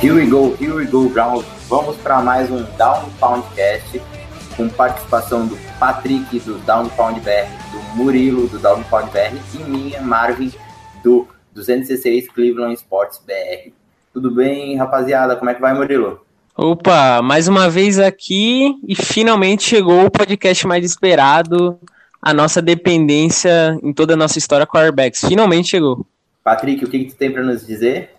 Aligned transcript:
Here 0.00 0.14
we 0.14 0.26
go, 0.26 0.54
here 0.56 0.74
we 0.74 0.86
go, 0.86 1.08
Brown. 1.08 1.42
Vamos 1.68 1.96
para 1.96 2.20
mais 2.20 2.50
um 2.50 2.62
Down 2.76 3.10
Poundcast 3.18 4.00
com 4.56 4.68
participação 4.68 5.46
do 5.46 5.56
Patrick 5.78 6.38
do 6.40 6.58
Down 6.60 6.88
Pound 6.90 7.20
BR, 7.20 7.48
Murilo 7.98 8.46
do 8.46 8.60
Down 8.60 8.84
Pound 8.84 9.10
BR 9.10 9.36
e 9.58 9.64
minha, 9.64 10.00
Marvin, 10.00 10.52
do 11.02 11.26
216 11.52 12.28
Cleveland 12.28 12.74
Sports 12.74 13.20
BR. 13.26 13.72
Tudo 14.12 14.30
bem, 14.30 14.76
rapaziada? 14.76 15.34
Como 15.34 15.50
é 15.50 15.54
que 15.54 15.60
vai, 15.60 15.74
Murilo? 15.74 16.24
Opa, 16.56 17.20
mais 17.20 17.48
uma 17.48 17.68
vez 17.68 17.98
aqui 17.98 18.76
e 18.86 18.94
finalmente 18.94 19.64
chegou 19.64 20.04
o 20.04 20.10
podcast 20.12 20.64
mais 20.64 20.84
esperado, 20.84 21.76
a 22.22 22.32
nossa 22.32 22.62
dependência 22.62 23.76
em 23.82 23.92
toda 23.92 24.14
a 24.14 24.16
nossa 24.16 24.38
história 24.38 24.64
quarterbacks. 24.64 25.24
Finalmente 25.26 25.70
chegou. 25.70 26.06
Patrick, 26.44 26.84
o 26.84 26.88
que, 26.88 27.00
que 27.00 27.10
tu 27.10 27.16
tem 27.16 27.32
para 27.32 27.42
nos 27.42 27.66
dizer? 27.66 28.10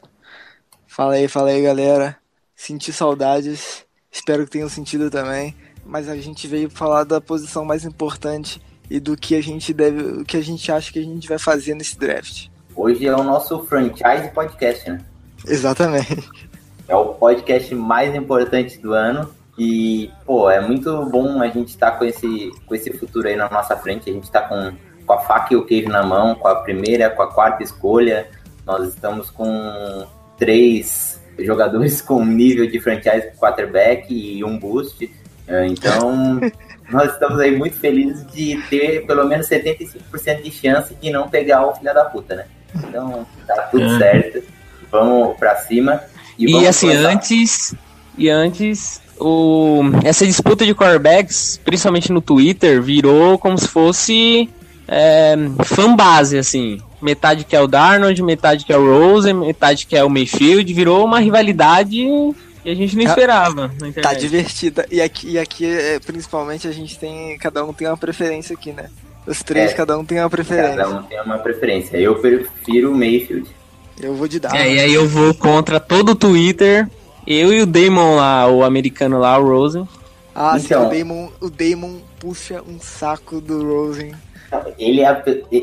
Fala 0.88 1.14
aí, 1.14 1.30
fala 1.30 1.52
aí, 1.52 1.62
galera. 1.62 2.18
Senti 2.54 2.92
saudades, 2.92 3.86
espero 4.12 4.44
que 4.44 4.52
tenham 4.52 4.68
sentido 4.68 5.10
também. 5.10 5.56
Mas 5.86 6.10
a 6.10 6.18
gente 6.18 6.48
veio 6.48 6.70
falar 6.70 7.06
da 7.06 7.22
posição 7.22 7.64
mais 7.64 7.86
importante 7.86 8.62
e 8.90 9.00
do 9.00 9.16
que 9.16 9.36
a 9.36 9.42
gente 9.42 9.74
deve, 9.74 10.22
o 10.22 10.26
que 10.26 10.36
a 10.36 10.42
gente 10.42 10.72
acha 10.72 10.92
que 10.92 11.00
a 11.00 11.04
gente 11.04 11.28
vai 11.28 11.38
fazer 11.38 11.76
nesse 11.76 11.98
draft. 11.98 12.48
Hoje 12.76 13.06
é 13.06 13.16
o 13.16 13.24
nosso 13.24 13.64
franchise 13.66 14.30
podcast, 14.34 14.90
né? 14.90 15.02
Exatamente. 15.46 16.30
É 16.88 16.96
o 16.96 17.14
podcast 17.14 17.74
mais 17.76 18.16
importante 18.16 18.80
do 18.80 18.94
ano. 18.94 19.30
E, 19.58 20.10
pô, 20.26 20.50
é 20.50 20.62
muito 20.62 21.06
bom 21.06 21.42
a 21.42 21.48
gente 21.48 21.70
estar 21.70 21.92
com, 21.92 22.06
esse, 22.06 22.52
com 22.66 22.74
esse 22.74 22.92
futuro 22.94 23.28
aí 23.28 23.36
na 23.36 23.50
nossa 23.50 23.76
frente. 23.76 24.10
A 24.10 24.14
gente 24.14 24.24
está 24.24 24.42
com, 24.42 24.72
com 25.06 25.14
a 25.14 25.20
faca 25.20 25.54
e 25.54 25.58
o 25.58 25.66
queijo 25.66 25.90
na 25.90 26.02
mão, 26.02 26.34
com 26.34 26.48
a 26.48 26.56
primeira, 26.56 27.10
com 27.10 27.22
a 27.22 27.28
quarta 27.28 27.62
escolha. 27.62 28.28
Nós 28.66 28.88
estamos 28.88 29.30
com 29.30 30.08
três 30.38 31.22
jogadores 31.38 32.00
com 32.02 32.26
nível 32.26 32.66
de 32.66 32.80
franchise 32.80 33.32
quarterback 33.38 34.14
e 34.14 34.44
um 34.44 34.58
boost. 34.58 35.12
É, 35.48 35.68
Então, 35.68 36.40
nós 36.90 37.12
estamos 37.14 37.40
aí 37.40 37.56
muito 37.56 37.78
felizes 37.78 38.26
de 38.34 38.62
ter 38.70 39.06
pelo 39.06 39.26
menos 39.26 39.48
75% 39.48 40.42
de 40.42 40.52
chance 40.52 40.96
de 40.96 41.10
não 41.12 41.30
pegar 41.30 41.66
o 41.66 41.76
filho 41.76 41.94
da 41.94 42.06
puta, 42.06 42.36
né? 42.36 42.46
Então, 42.76 43.26
tá 43.48 43.64
tudo 43.72 43.84
É. 43.84 43.98
certo. 43.98 44.44
Vamos 44.92 45.38
pra 45.38 45.56
cima. 45.58 46.02
E, 46.38 46.52
vamos 46.52 46.68
assim, 46.68 46.88
começar. 46.88 47.10
antes 47.10 47.76
e 48.18 48.30
antes 48.30 49.02
o 49.20 49.82
essa 50.04 50.26
disputa 50.26 50.66
de 50.66 50.74
quarterbacks, 50.74 51.60
principalmente 51.64 52.12
no 52.12 52.22
Twitter, 52.22 52.82
virou 52.82 53.38
como 53.38 53.58
se 53.58 53.68
fosse 53.68 54.50
é, 54.88 55.36
fanbase 55.66 56.38
assim. 56.38 56.80
Metade 57.02 57.46
que 57.46 57.56
é 57.56 57.62
o 57.62 57.68
Darnold, 57.68 58.22
metade 58.22 58.66
que 58.66 58.74
é 58.74 58.78
o 58.78 58.86
Rosen, 59.00 59.34
metade 59.34 59.86
que 59.88 59.96
é 59.96 60.04
o 60.04 60.10
Mayfield, 60.10 60.74
virou 60.74 61.06
uma 61.06 61.20
rivalidade 61.20 62.06
que 62.64 62.70
a 62.70 62.76
gente 62.76 62.96
não 62.96 63.04
Tá- 63.06 63.10
esperava 63.12 63.62
na 63.68 63.70
Tá 63.70 63.88
internet. 63.88 64.20
divertida. 64.20 64.86
E 64.92 65.02
aqui, 65.02 65.30
e 65.32 65.40
aqui 65.40 65.66
é, 65.66 66.00
principalmente, 66.00 66.68
a 66.68 66.72
gente 66.72 66.98
tem. 67.00 67.38
Cada 67.38 67.64
um 67.64 67.74
tem 67.74 67.88
uma 67.88 67.98
preferência 67.98 68.54
aqui, 68.54 68.72
né? 68.72 68.90
Os 69.28 69.44
três, 69.44 69.72
É. 69.72 69.74
cada 69.74 69.98
um 69.98 70.04
tem 70.06 70.20
uma 70.20 70.30
preferência. 70.30 70.76
Cada 70.78 70.90
um 70.90 71.04
tem 71.04 71.22
uma 71.22 71.38
preferência. 71.38 71.98
Eu 71.98 72.16
prefiro 72.16 72.92
o 72.92 72.96
Mayfield. 72.98 73.48
Eu 74.02 74.16
vou 74.16 74.28
de 74.28 74.40
dar. 74.40 74.56
É, 74.56 74.74
e 74.74 74.80
aí 74.80 74.94
eu 74.94 75.08
vou 75.08 75.34
contra 75.34 75.80
todo 75.80 76.10
o 76.14 76.16
Twitter. 76.16 76.88
Eu 77.28 77.54
e 77.54 77.62
o 77.62 77.66
Damon 77.66 78.16
lá, 78.16 78.48
o 78.48 78.64
americano 78.64 79.20
lá, 79.20 79.38
o 79.38 79.44
Rosen. 79.46 79.88
Ah, 80.34 80.58
sim, 80.58 80.66
Então. 80.68 80.88
o 80.88 80.90
Damon, 80.90 81.30
o 81.42 81.50
Damon 81.50 81.98
puxa 82.18 82.62
um 82.68 82.80
saco 82.80 83.42
do 83.42 83.62
Rosen. 83.64 84.14
Ele 84.78 85.02
é. 85.02 85.08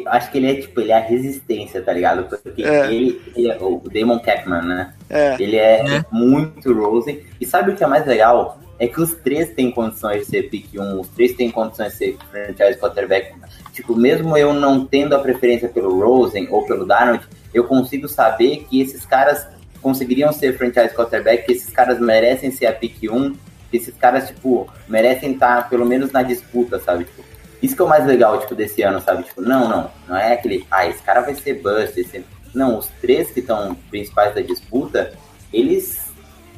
acho 0.07 0.31
que 0.31 0.39
ele 0.39 0.51
é 0.51 0.55
tipo, 0.61 0.81
ele 0.81 0.93
é 0.93 0.97
a 0.97 1.01
resistência, 1.01 1.83
tá 1.83 1.93
ligado? 1.93 2.25
Porque 2.43 2.63
É. 2.63 2.87
ele, 2.93 3.21
ele 3.37 3.51
é 3.51 3.57
o 3.61 3.83
Damon 3.93 4.19
Catman, 4.21 4.63
né? 4.63 4.95
É, 5.11 5.37
Ele 5.41 5.57
é 5.57 5.97
É. 5.99 6.05
muito 6.13 6.73
Rosen. 6.73 7.21
E 7.41 7.45
sabe 7.47 7.71
o 7.71 7.77
que 7.77 7.83
é 7.85 7.87
mais 7.87 8.07
legal? 8.07 8.59
É 8.79 8.87
que 8.87 9.01
os 9.01 9.15
três 9.15 9.49
têm 9.55 9.71
condições 9.71 10.21
de 10.21 10.25
ser 10.27 10.51
pick 10.51 10.75
1, 10.79 11.01
os 11.01 11.09
três 11.09 11.33
têm 11.35 11.51
condições 11.51 11.93
de 11.93 11.99
ser 11.99 12.17
franchise 12.31 12.79
quarterback. 12.79 13.33
Tipo, 13.73 13.97
mesmo 13.97 14.37
eu 14.37 14.53
não 14.53 14.85
tendo 14.85 15.15
a 15.17 15.19
preferência 15.19 15.69
pelo 15.69 15.99
Rosen 16.05 16.47
ou 16.51 16.67
pelo 16.67 16.85
Darnold, 16.85 17.25
eu 17.55 17.65
consigo 17.65 18.07
saber 18.09 18.67
que 18.69 18.81
esses 18.83 19.07
caras 19.07 19.47
conseguiriam 19.81 20.31
ser 20.33 20.57
franchise 20.59 20.95
quarterback, 20.95 21.47
que 21.47 21.53
esses 21.53 21.71
caras 21.71 21.99
merecem 21.99 22.51
ser 22.51 22.67
a 22.67 22.73
pick 22.73 23.03
1, 23.11 23.33
que 23.71 23.77
esses 23.79 23.95
caras, 23.97 24.29
tipo, 24.29 24.69
merecem 24.89 25.33
estar 25.33 25.69
pelo 25.71 25.87
menos 25.87 26.13
na 26.13 26.23
disputa, 26.23 26.79
sabe? 26.79 27.05
Tipo, 27.05 27.25
isso 27.67 27.77
que 27.77 27.83
é 27.83 27.85
o 27.85 27.89
mais 27.89 28.07
legal, 28.07 28.41
tipo, 28.41 28.55
desse 28.55 28.83
ano, 28.83 29.01
sabe? 29.01 29.25
Tipo, 29.25 29.43
não, 29.43 29.69
não, 29.69 29.91
não 30.09 30.17
é 30.17 30.33
aquele, 30.33 30.67
ah, 30.71 30.87
esse 30.87 31.03
cara 31.03 31.21
vai 31.21 31.35
ser 31.35 31.55
bust, 31.63 31.99
esse... 32.01 32.25
Não, 32.55 32.79
os 32.79 32.89
três 33.03 33.31
que 33.31 33.41
estão 33.41 33.77
principais 33.91 34.35
da 34.35 34.41
disputa, 34.41 35.13
eles, 35.53 35.99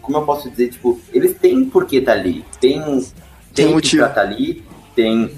como 0.01 0.19
eu 0.19 0.23
posso 0.23 0.49
dizer, 0.49 0.69
tipo, 0.69 1.01
eles 1.13 1.37
têm 1.37 1.65
por 1.65 1.87
que 1.87 2.01
tá 2.01 2.13
ali. 2.13 2.45
Tem, 2.61 2.81
Tem 2.81 3.05
tem 3.53 3.75
motivo. 3.75 4.05
pra 4.05 4.13
tá 4.13 4.21
ali, 4.21 4.63
tem 4.95 5.31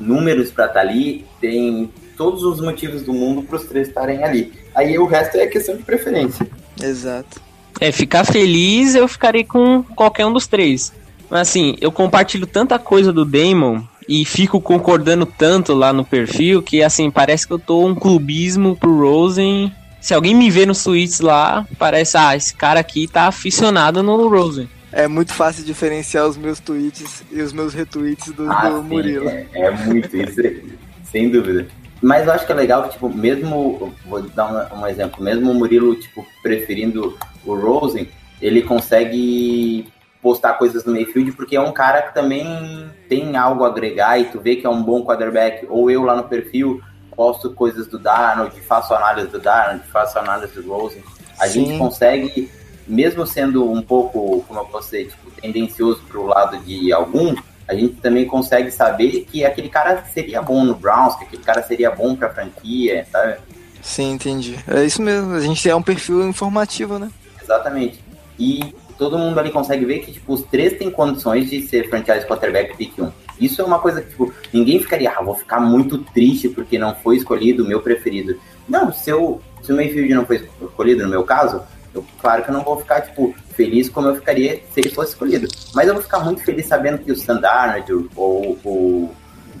números 0.00 0.50
pra 0.50 0.68
tá 0.68 0.80
ali, 0.80 1.26
tem 1.38 1.92
todos 2.16 2.42
os 2.44 2.60
motivos 2.62 3.02
do 3.02 3.12
mundo 3.12 3.42
pros 3.42 3.64
três 3.64 3.88
estarem 3.88 4.24
ali. 4.24 4.54
Aí 4.74 4.98
o 4.98 5.04
resto 5.04 5.36
é 5.36 5.46
questão 5.46 5.76
de 5.76 5.82
preferência. 5.82 6.46
exato. 6.82 7.40
É, 7.78 7.92
ficar 7.92 8.24
feliz 8.24 8.94
eu 8.94 9.06
ficarei 9.06 9.44
com 9.44 9.82
qualquer 9.82 10.24
um 10.24 10.32
dos 10.32 10.46
três. 10.46 10.94
Mas 11.28 11.48
assim, 11.48 11.76
eu 11.78 11.92
compartilho 11.92 12.46
tanta 12.46 12.78
coisa 12.78 13.12
do 13.12 13.22
Damon 13.24 13.82
e 14.08 14.24
fico 14.24 14.60
concordando 14.60 15.26
tanto 15.26 15.74
lá 15.74 15.92
no 15.92 16.04
perfil 16.04 16.62
que 16.62 16.82
assim, 16.82 17.10
parece 17.10 17.46
que 17.46 17.52
eu 17.52 17.58
tô 17.58 17.86
um 17.86 17.94
clubismo 17.94 18.76
pro 18.76 18.98
Rosen. 18.98 19.72
Se 20.00 20.14
alguém 20.14 20.34
me 20.34 20.50
vê 20.50 20.64
nos 20.64 20.82
tweets 20.84 21.20
lá, 21.20 21.66
parece, 21.78 22.16
ah, 22.16 22.36
esse 22.36 22.54
cara 22.54 22.80
aqui 22.80 23.08
tá 23.08 23.22
aficionado 23.22 24.02
no 24.02 24.28
Rosen. 24.28 24.68
É 24.92 25.08
muito 25.08 25.34
fácil 25.34 25.64
diferenciar 25.64 26.26
os 26.26 26.36
meus 26.36 26.60
tweets 26.60 27.24
e 27.30 27.42
os 27.42 27.52
meus 27.52 27.74
retweets 27.74 28.32
do, 28.32 28.50
Ah, 28.50 28.70
do 28.70 28.82
sim, 28.82 28.88
Murilo. 28.88 29.28
É, 29.28 29.46
é 29.54 29.70
muito 29.70 30.16
isso, 30.16 30.40
sem 31.10 31.28
dúvida. 31.28 31.66
Mas 32.00 32.26
eu 32.26 32.32
acho 32.32 32.46
que 32.46 32.52
é 32.52 32.54
legal 32.54 32.84
que, 32.84 32.90
tipo, 32.90 33.08
mesmo, 33.08 33.92
vou 34.06 34.22
dar 34.22 34.72
um, 34.72 34.80
um 34.80 34.86
exemplo, 34.86 35.22
mesmo 35.22 35.50
o 35.50 35.54
Murilo, 35.54 35.96
tipo, 35.96 36.24
preferindo 36.42 37.18
o 37.44 37.54
Rosen, 37.54 38.08
ele 38.40 38.62
consegue 38.62 39.86
postar 40.26 40.54
coisas 40.54 40.84
no 40.84 40.92
Mayfield 40.92 41.30
porque 41.32 41.54
é 41.54 41.60
um 41.60 41.70
cara 41.70 42.02
que 42.02 42.12
também 42.12 42.90
tem 43.08 43.36
algo 43.36 43.62
a 43.62 43.68
agregar 43.68 44.18
e 44.18 44.24
tu 44.24 44.40
vê 44.40 44.56
que 44.56 44.66
é 44.66 44.68
um 44.68 44.82
bom 44.82 45.04
quarterback. 45.04 45.64
Ou 45.70 45.88
eu 45.88 46.02
lá 46.02 46.16
no 46.16 46.24
perfil 46.24 46.82
posto 47.14 47.52
coisas 47.52 47.86
do 47.86 47.96
Darnold, 47.96 48.60
faço 48.62 48.92
análise 48.92 49.28
do 49.28 49.38
Darnold, 49.38 49.86
faço 49.86 50.18
análise 50.18 50.60
do 50.60 50.68
Rosen. 50.68 51.00
A 51.38 51.46
Sim. 51.46 51.66
gente 51.66 51.78
consegue, 51.78 52.50
mesmo 52.88 53.24
sendo 53.24 53.70
um 53.70 53.80
pouco, 53.80 54.44
como 54.48 54.58
eu 54.58 54.64
posso 54.64 54.90
dizer, 54.90 55.10
tipo, 55.10 55.30
tendencioso 55.40 56.02
pro 56.08 56.26
lado 56.26 56.58
de 56.58 56.92
algum, 56.92 57.32
a 57.68 57.74
gente 57.76 57.94
também 58.00 58.26
consegue 58.26 58.72
saber 58.72 59.28
que 59.30 59.44
aquele 59.44 59.68
cara 59.68 60.04
seria 60.12 60.42
bom 60.42 60.64
no 60.64 60.74
Browns, 60.74 61.14
que 61.14 61.22
aquele 61.22 61.44
cara 61.44 61.62
seria 61.62 61.92
bom 61.92 62.16
pra 62.16 62.30
franquia, 62.30 63.06
sabe? 63.12 63.36
Sim, 63.80 64.14
entendi. 64.14 64.58
É 64.66 64.84
isso 64.84 65.00
mesmo. 65.00 65.34
A 65.34 65.40
gente 65.40 65.70
é 65.70 65.76
um 65.76 65.82
perfil 65.82 66.28
informativo, 66.28 66.98
né? 66.98 67.08
Exatamente. 67.40 68.04
E 68.36 68.74
todo 68.98 69.18
mundo 69.18 69.38
ali 69.38 69.50
consegue 69.50 69.84
ver 69.84 70.00
que, 70.00 70.12
tipo, 70.12 70.32
os 70.32 70.42
três 70.42 70.76
têm 70.78 70.90
condições 70.90 71.50
de 71.50 71.62
ser 71.62 71.88
franchise 71.88 72.26
quarterback 72.26 72.76
pick 72.76 72.98
1. 72.98 73.10
Isso 73.40 73.60
é 73.60 73.64
uma 73.64 73.78
coisa 73.78 74.00
que, 74.00 74.10
tipo, 74.10 74.32
ninguém 74.52 74.80
ficaria, 74.80 75.10
ah, 75.10 75.22
vou 75.22 75.34
ficar 75.34 75.60
muito 75.60 75.98
triste 75.98 76.48
porque 76.48 76.78
não 76.78 76.94
foi 76.94 77.16
escolhido 77.16 77.64
o 77.64 77.68
meu 77.68 77.80
preferido. 77.80 78.38
Não, 78.68 78.92
se, 78.92 79.10
eu, 79.10 79.40
se 79.62 79.72
o 79.72 79.76
Mayfield 79.76 80.14
não 80.14 80.26
foi 80.26 80.48
escolhido, 80.60 81.02
no 81.02 81.10
meu 81.10 81.22
caso, 81.24 81.62
eu, 81.94 82.04
claro 82.20 82.42
que 82.42 82.50
eu 82.50 82.54
não 82.54 82.62
vou 82.62 82.78
ficar, 82.78 83.02
tipo, 83.02 83.34
feliz 83.54 83.88
como 83.88 84.08
eu 84.08 84.14
ficaria 84.14 84.62
se 84.72 84.80
ele 84.80 84.90
fosse 84.90 85.12
escolhido. 85.12 85.48
Mas 85.74 85.88
eu 85.88 85.94
vou 85.94 86.02
ficar 86.02 86.20
muito 86.20 86.42
feliz 86.42 86.66
sabendo 86.66 86.98
que 86.98 87.12
o 87.12 87.16
Sam 87.16 87.40
Darnold 87.40 88.08
ou 88.14 88.58
o, 88.64 89.14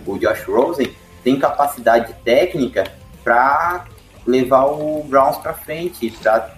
o 0.06 0.18
Josh 0.18 0.44
Rosen 0.44 0.90
têm 1.22 1.38
capacidade 1.38 2.14
técnica 2.24 2.84
para 3.22 3.86
levar 4.26 4.66
o 4.66 5.02
Browns 5.04 5.38
para 5.38 5.54
frente, 5.54 6.10
para 6.22 6.54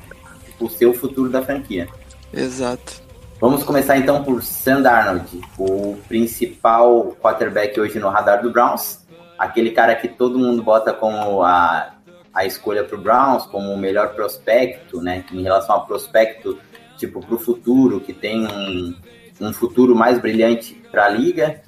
o 0.60 0.68
seu 0.68 0.92
futuro 0.94 1.30
da 1.30 1.42
franquia. 1.42 1.88
Exato. 2.32 3.08
Vamos 3.40 3.62
começar 3.62 3.96
então 3.96 4.24
por 4.24 4.42
Sam 4.42 4.82
Darnold, 4.82 5.40
o 5.56 5.96
principal 6.08 7.16
quarterback 7.22 7.78
hoje 7.78 7.98
no 8.00 8.08
radar 8.08 8.42
do 8.42 8.50
Browns, 8.50 9.06
aquele 9.38 9.70
cara 9.70 9.94
que 9.94 10.08
todo 10.08 10.38
mundo 10.38 10.60
bota 10.60 10.92
como 10.92 11.42
a, 11.44 11.94
a 12.34 12.44
escolha 12.44 12.82
para 12.82 12.96
o 12.96 13.00
Browns, 13.00 13.46
como 13.46 13.72
o 13.72 13.78
melhor 13.78 14.14
prospecto, 14.14 15.00
né, 15.00 15.24
em 15.32 15.42
relação 15.42 15.76
ao 15.76 15.86
prospecto, 15.86 16.58
tipo, 16.96 17.24
para 17.24 17.34
o 17.36 17.38
futuro, 17.38 18.00
que 18.00 18.12
tem 18.12 18.44
um, 18.44 18.94
um 19.40 19.52
futuro 19.52 19.94
mais 19.94 20.18
brilhante 20.18 20.74
para 20.90 21.06
a 21.06 21.08
liga, 21.08 21.62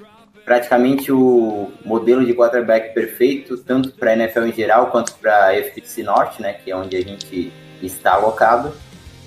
praticamente 0.44 1.12
o 1.12 1.70
modelo 1.84 2.26
de 2.26 2.34
quarterback 2.34 2.92
perfeito, 2.92 3.56
tanto 3.58 3.92
para 3.92 4.10
a 4.10 4.14
NFL 4.14 4.46
em 4.46 4.52
geral 4.52 4.88
quanto 4.88 5.14
para 5.14 5.46
a 5.46 5.56
FC 5.56 6.02
Norte, 6.02 6.42
né, 6.42 6.54
que 6.54 6.72
é 6.72 6.76
onde 6.76 6.96
a 6.96 7.00
gente 7.00 7.52
está 7.80 8.14
alocado. 8.14 8.72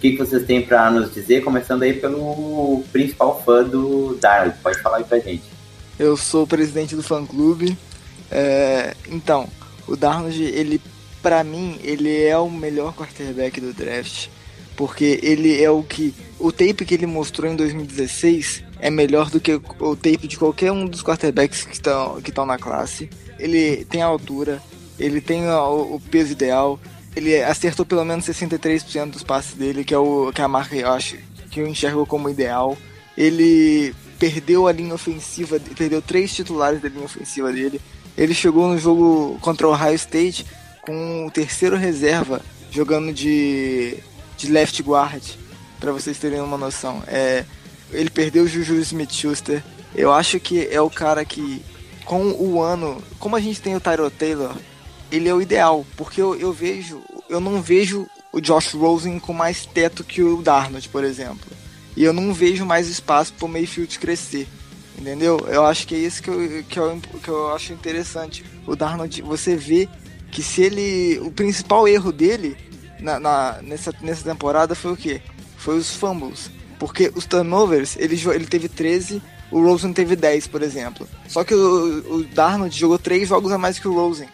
Que, 0.04 0.12
que 0.12 0.18
vocês 0.18 0.44
têm 0.44 0.62
para 0.62 0.92
nos 0.92 1.14
dizer, 1.14 1.46
começando 1.46 1.84
aí 1.84 1.94
pelo 1.94 2.84
principal 2.92 3.42
fã 3.42 3.64
do 3.64 4.18
Darnold? 4.20 4.60
Pode 4.62 4.82
falar 4.82 4.98
aí 4.98 5.06
para 5.06 5.18
gente. 5.20 5.44
Eu 5.98 6.18
sou 6.18 6.44
o 6.44 6.48
presidente 6.48 6.94
do 6.94 7.02
fã-clube. 7.02 7.78
É, 8.30 8.94
então, 9.08 9.48
o 9.88 9.96
Darnold, 9.96 10.44
ele, 10.44 10.82
para 11.22 11.42
mim, 11.42 11.80
ele 11.82 12.22
é 12.22 12.38
o 12.38 12.50
melhor 12.50 12.94
quarterback 12.94 13.62
do 13.62 13.72
draft 13.72 14.28
porque 14.76 15.20
ele 15.24 15.64
é 15.64 15.70
o 15.70 15.84
que 15.84 16.14
o 16.40 16.52
tape 16.52 16.84
que 16.84 16.96
ele 16.96 17.06
mostrou 17.06 17.50
em 17.50 17.56
2016 17.56 18.64
é 18.80 18.90
melhor 18.90 19.30
do 19.30 19.40
que 19.40 19.54
o 19.54 19.96
tape 19.96 20.28
de 20.28 20.36
qualquer 20.36 20.72
um 20.72 20.86
dos 20.86 21.04
quarterbacks 21.04 21.64
que 21.64 21.76
estão 21.76 22.20
que 22.22 22.30
estão 22.30 22.46
na 22.46 22.58
classe. 22.58 23.10
Ele 23.40 23.86
tem 23.86 24.02
a 24.02 24.08
altura, 24.08 24.62
ele 25.00 25.22
tem 25.22 25.48
o, 25.48 25.96
o 25.96 26.02
peso 26.12 26.34
ideal, 26.34 26.80
ele 27.16 27.42
acertou 27.42 27.86
pelo 27.86 28.04
menos 28.04 28.26
63% 28.26 29.12
dos 29.12 29.24
passes 29.24 29.54
dele, 29.54 29.84
que 29.84 29.94
é 29.94 29.98
o 29.98 30.32
que 30.34 30.42
é 30.42 30.44
a 30.44 30.48
marca 30.48 30.76
eu 30.76 30.92
acho 30.92 31.18
que 31.50 31.60
eu 31.60 31.68
enxergo 31.68 32.06
como 32.06 32.30
ideal. 32.30 32.78
Ele 33.18 33.94
perdeu 34.18 34.68
a 34.68 34.72
linha 34.72 34.94
ofensiva, 34.96 35.60
perdeu 35.78 36.02
três 36.02 36.34
titulares 36.34 36.82
da 36.82 36.90
linha 36.90 37.06
ofensiva 37.06 37.52
dele. 37.52 37.80
Ele 38.18 38.34
chegou 38.34 38.68
no 38.68 38.78
jogo 38.78 39.38
contra 39.42 39.68
o 39.68 39.72
Ohio 39.72 39.96
State 39.96 40.46
com 40.82 41.28
o 41.28 41.32
terceiro 41.32 41.76
reserva 41.76 42.42
jogando 42.72 43.14
de 43.14 43.98
de 44.38 44.52
left 44.52 44.82
guard, 44.82 45.24
para 45.80 45.92
vocês 45.92 46.18
terem 46.18 46.42
uma 46.42 46.58
noção. 46.58 47.04
É, 47.08 47.46
ele 47.92 48.10
perdeu 48.10 48.44
o 48.44 48.48
Juju 48.48 48.76
Smith-Schuster. 48.76 49.64
Eu 49.96 50.12
acho 50.12 50.40
que 50.40 50.68
é 50.68 50.82
o 50.82 50.90
cara 50.90 51.24
que, 51.24 51.64
com 52.06 52.32
o 52.32 52.62
ano, 52.62 53.02
como 53.20 53.36
a 53.36 53.40
gente 53.40 53.62
tem 53.62 53.76
o 53.76 53.80
Tyro 53.80 54.10
Taylor, 54.10 54.54
ele 55.12 55.30
é 55.30 55.34
o 55.34 55.42
ideal, 55.42 55.86
porque 55.96 56.22
eu, 56.22 56.36
eu 56.36 56.52
vejo, 56.52 57.02
eu 57.30 57.40
não 57.40 57.62
vejo 57.62 58.08
o 58.32 58.42
Josh 58.42 58.74
Rosen 58.74 59.20
com 59.20 59.34
mais 59.34 59.66
teto 59.66 60.04
que 60.04 60.22
o 60.22 60.42
Darnold, 60.42 60.90
por 60.90 61.04
exemplo. 61.04 61.52
E 61.96 62.04
eu 62.04 62.12
não 62.12 62.34
vejo 62.34 62.66
mais 62.66 62.88
espaço 62.88 63.34
para 63.34 63.46
o 63.46 63.50
Mayfield 63.50 64.00
crescer. 64.00 64.48
Entendeu? 64.98 65.38
Eu 65.48 65.66
acho 65.66 65.88
que 65.88 65.96
é 65.96 66.00
isso 66.00 66.22
que 66.22 66.30
eu, 66.30 66.64
que 66.64 66.80
eu, 66.80 67.02
que 67.22 67.30
eu 67.30 67.54
acho 67.54 67.74
interessante. 67.74 68.44
O 68.66 68.76
Darnold, 68.76 69.22
você 69.22 69.56
vê 69.56 69.88
que 70.32 70.42
se 70.42 70.64
ele. 70.64 71.20
O 71.20 71.32
principal 71.32 71.88
erro 71.88 72.12
dele 72.12 72.58
na, 73.00 73.20
na, 73.20 73.62
nessa, 73.62 73.94
nessa 74.02 74.24
temporada 74.24 74.74
foi 74.74 74.94
o 74.94 74.98
quê? 74.98 75.22
Foi 75.58 75.78
os 75.78 75.96
fumbles. 75.96 76.50
Porque 76.80 77.12
os 77.16 77.26
turnovers, 77.26 77.96
ele, 77.98 78.20
ele 78.34 78.46
teve 78.46 78.68
13, 78.68 79.22
o 79.52 79.62
Rosen 79.62 79.94
teve 79.94 80.16
10, 80.16 80.48
por 80.48 80.62
exemplo. 80.62 81.08
Só 81.28 81.44
que 81.44 81.54
o, 81.54 82.16
o 82.16 82.24
Darnold 82.24 82.78
jogou 82.78 82.98
3 82.98 83.28
jogos 83.28 83.52
a 83.52 83.58
mais 83.58 83.78
que 83.78 83.88
o 83.88 83.94
Rosen. 83.94 84.28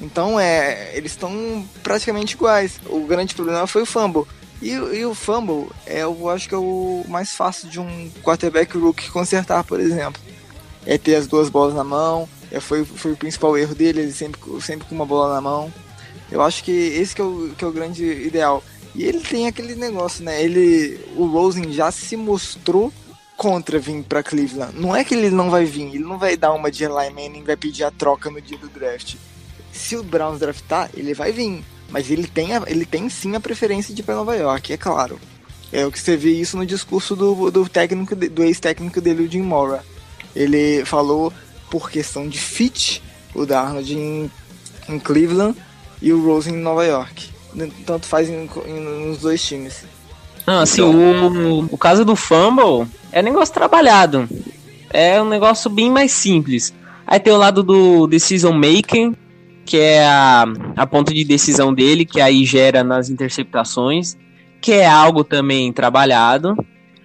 Então, 0.00 0.40
é, 0.40 0.96
eles 0.96 1.12
estão 1.12 1.66
praticamente 1.82 2.34
iguais. 2.34 2.80
O 2.86 3.06
grande 3.06 3.34
problema 3.34 3.66
foi 3.66 3.82
o 3.82 3.86
fumble. 3.86 4.24
E, 4.62 4.70
e, 4.70 5.04
o 5.06 5.14
fumble, 5.14 5.68
é, 5.86 6.02
eu 6.02 6.28
acho 6.28 6.48
que 6.48 6.54
é 6.54 6.58
o 6.58 7.04
mais 7.08 7.34
fácil 7.34 7.68
de 7.68 7.80
um 7.80 8.10
quarterback 8.22 8.76
rookie 8.76 9.10
consertar, 9.10 9.64
por 9.64 9.80
exemplo. 9.80 10.20
É 10.86 10.98
ter 10.98 11.14
as 11.14 11.26
duas 11.26 11.48
bolas 11.48 11.74
na 11.74 11.84
mão, 11.84 12.28
é, 12.50 12.60
foi, 12.60 12.84
foi 12.84 13.12
o 13.12 13.16
principal 13.16 13.56
erro 13.56 13.74
dele, 13.74 14.00
ele 14.00 14.12
sempre, 14.12 14.40
sempre 14.60 14.86
com 14.86 14.94
uma 14.94 15.06
bola 15.06 15.34
na 15.34 15.40
mão. 15.40 15.72
Eu 16.30 16.42
acho 16.42 16.62
que 16.62 16.70
esse 16.70 17.14
que 17.14 17.20
é 17.20 17.24
o, 17.24 17.54
que 17.56 17.64
é 17.64 17.66
o 17.66 17.72
grande 17.72 18.04
ideal. 18.04 18.62
E 18.94 19.04
ele 19.04 19.20
tem 19.20 19.46
aquele 19.46 19.74
negócio, 19.74 20.24
né? 20.24 20.42
Ele, 20.42 21.00
o 21.16 21.26
Rosen 21.26 21.72
já 21.72 21.90
se 21.90 22.16
mostrou 22.16 22.92
contra 23.36 23.78
vir 23.78 24.02
para 24.02 24.22
Cleveland. 24.22 24.78
Não 24.78 24.94
é 24.94 25.04
que 25.04 25.14
ele 25.14 25.30
não 25.30 25.48
vai 25.48 25.64
vir, 25.64 25.86
ele 25.94 26.04
não 26.04 26.18
vai 26.18 26.36
dar 26.36 26.52
uma 26.52 26.70
de 26.70 26.84
Eli 26.84 27.10
Manning, 27.10 27.42
vai 27.42 27.56
pedir 27.56 27.84
a 27.84 27.90
troca 27.90 28.30
no 28.30 28.40
dia 28.40 28.58
do 28.58 28.68
draft. 28.68 29.14
Se 29.72 29.96
o 29.96 30.02
Browns 30.02 30.40
draftar, 30.40 30.90
ele 30.94 31.14
vai 31.14 31.32
vir, 31.32 31.64
mas 31.88 32.10
ele 32.10 32.26
tem, 32.26 32.54
a, 32.54 32.62
ele 32.66 32.84
tem 32.84 33.08
sim 33.08 33.34
a 33.34 33.40
preferência 33.40 33.94
de 33.94 34.00
ir 34.00 34.04
para 34.04 34.14
Nova 34.14 34.36
York, 34.36 34.72
é 34.72 34.76
claro. 34.76 35.18
É 35.72 35.86
o 35.86 35.92
que 35.92 36.00
você 36.00 36.16
vê 36.16 36.32
isso 36.32 36.56
no 36.56 36.66
discurso 36.66 37.14
do, 37.14 37.50
do 37.50 37.68
técnico 37.68 38.16
do 38.16 38.42
ex-técnico 38.42 39.00
dele, 39.00 39.24
o 39.24 39.30
Jim 39.30 39.42
Mora. 39.42 39.84
Ele 40.34 40.84
falou 40.84 41.32
por 41.70 41.90
questão 41.90 42.28
de 42.28 42.38
fit 42.38 43.02
o 43.34 43.46
Darnold 43.46 43.96
em, 43.96 44.30
em 44.88 44.98
Cleveland 44.98 45.56
e 46.02 46.12
o 46.12 46.24
Rose 46.24 46.50
em 46.50 46.56
Nova 46.56 46.84
York. 46.84 47.30
Tanto 47.86 48.06
faz 48.06 48.28
em, 48.28 48.48
em, 48.66 48.80
nos 49.08 49.18
dois 49.18 49.42
times. 49.44 49.84
Não, 50.46 50.60
assim, 50.60 50.80
o, 50.80 51.68
o 51.70 51.78
caso 51.78 52.04
do 52.04 52.16
Fumble 52.16 52.88
é 53.12 53.22
negócio 53.22 53.54
trabalhado. 53.54 54.28
É 54.92 55.20
um 55.22 55.28
negócio 55.28 55.70
bem 55.70 55.90
mais 55.90 56.10
simples. 56.10 56.72
Aí 57.06 57.20
tem 57.20 57.32
o 57.32 57.36
lado 57.36 57.62
do 57.62 58.06
Decision 58.06 58.54
Making, 58.54 59.16
que 59.70 59.78
é 59.78 60.04
a, 60.04 60.46
a 60.74 60.84
ponto 60.84 61.14
de 61.14 61.24
decisão 61.24 61.72
dele, 61.72 62.04
que 62.04 62.20
aí 62.20 62.44
gera 62.44 62.82
nas 62.82 63.08
interceptações, 63.08 64.18
que 64.60 64.72
é 64.72 64.84
algo 64.84 65.22
também 65.22 65.72
trabalhado. 65.72 66.56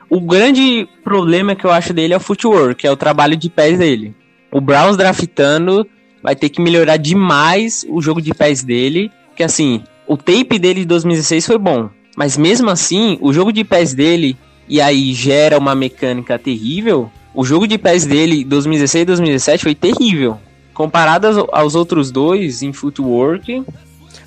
O 0.09 0.19
grande 0.19 0.89
problema 1.03 1.55
que 1.55 1.63
eu 1.63 1.69
acho 1.69 1.93
dele 1.93 2.15
é 2.15 2.17
o 2.17 2.19
footwork, 2.19 2.87
é 2.87 2.91
o 2.91 2.97
trabalho 2.97 3.37
de 3.37 3.51
pés 3.51 3.77
dele. 3.77 4.15
O 4.51 4.59
Browns 4.59 4.97
draftando 4.97 5.85
vai 6.23 6.35
ter 6.35 6.49
que 6.49 6.59
melhorar 6.59 6.97
demais 6.97 7.85
o 7.87 8.01
jogo 8.01 8.19
de 8.19 8.33
pés 8.33 8.63
dele. 8.63 9.11
Que 9.35 9.43
assim, 9.43 9.83
o 10.07 10.17
tape 10.17 10.57
dele 10.57 10.79
de 10.79 10.87
2016 10.87 11.45
foi 11.45 11.59
bom. 11.59 11.91
Mas 12.17 12.35
mesmo 12.35 12.71
assim, 12.71 13.15
o 13.21 13.31
jogo 13.31 13.53
de 13.53 13.63
pés 13.63 13.93
dele, 13.93 14.35
e 14.67 14.81
aí 14.81 15.13
gera 15.13 15.59
uma 15.59 15.75
mecânica 15.75 16.39
terrível. 16.39 17.11
O 17.31 17.45
jogo 17.45 17.67
de 17.67 17.77
pés 17.77 18.07
dele 18.07 18.43
2016 18.43 19.03
e 19.03 19.05
2017 19.05 19.63
foi 19.63 19.75
terrível. 19.75 20.39
Comparado 20.75 21.47
aos, 21.51 21.73
outros 21.73 22.11
dois 22.11 22.61
em 22.61 22.71
footwork. 22.71 23.65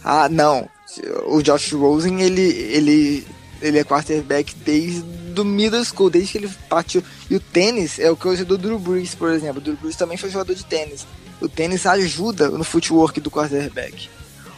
Ah, 0.02 0.28
não. 0.28 0.68
O 1.26 1.42
Josh 1.42 1.72
Rosen, 1.74 2.20
ele, 2.22 2.40
ele, 2.40 3.26
ele 3.62 3.78
é 3.78 3.84
quarterback 3.84 4.54
desde 4.56 5.02
do 5.38 5.44
middle 5.44 5.84
school, 5.84 6.10
desde 6.10 6.32
que 6.32 6.38
ele 6.38 6.50
partiu. 6.68 7.02
E 7.30 7.36
o 7.36 7.40
tênis 7.40 7.98
é 8.00 8.10
o 8.10 8.16
que 8.16 8.26
eu 8.26 8.44
do 8.44 8.58
Drew 8.58 8.78
Brees, 8.78 9.14
por 9.14 9.30
exemplo. 9.30 9.58
O 9.58 9.60
Drew 9.60 9.76
Brees 9.76 9.94
também 9.94 10.16
foi 10.16 10.30
jogador 10.30 10.54
de 10.54 10.64
tênis. 10.64 11.06
O 11.40 11.48
tênis 11.48 11.86
ajuda 11.86 12.48
no 12.48 12.64
footwork 12.64 13.20
do 13.20 13.30
quarterback. 13.30 14.08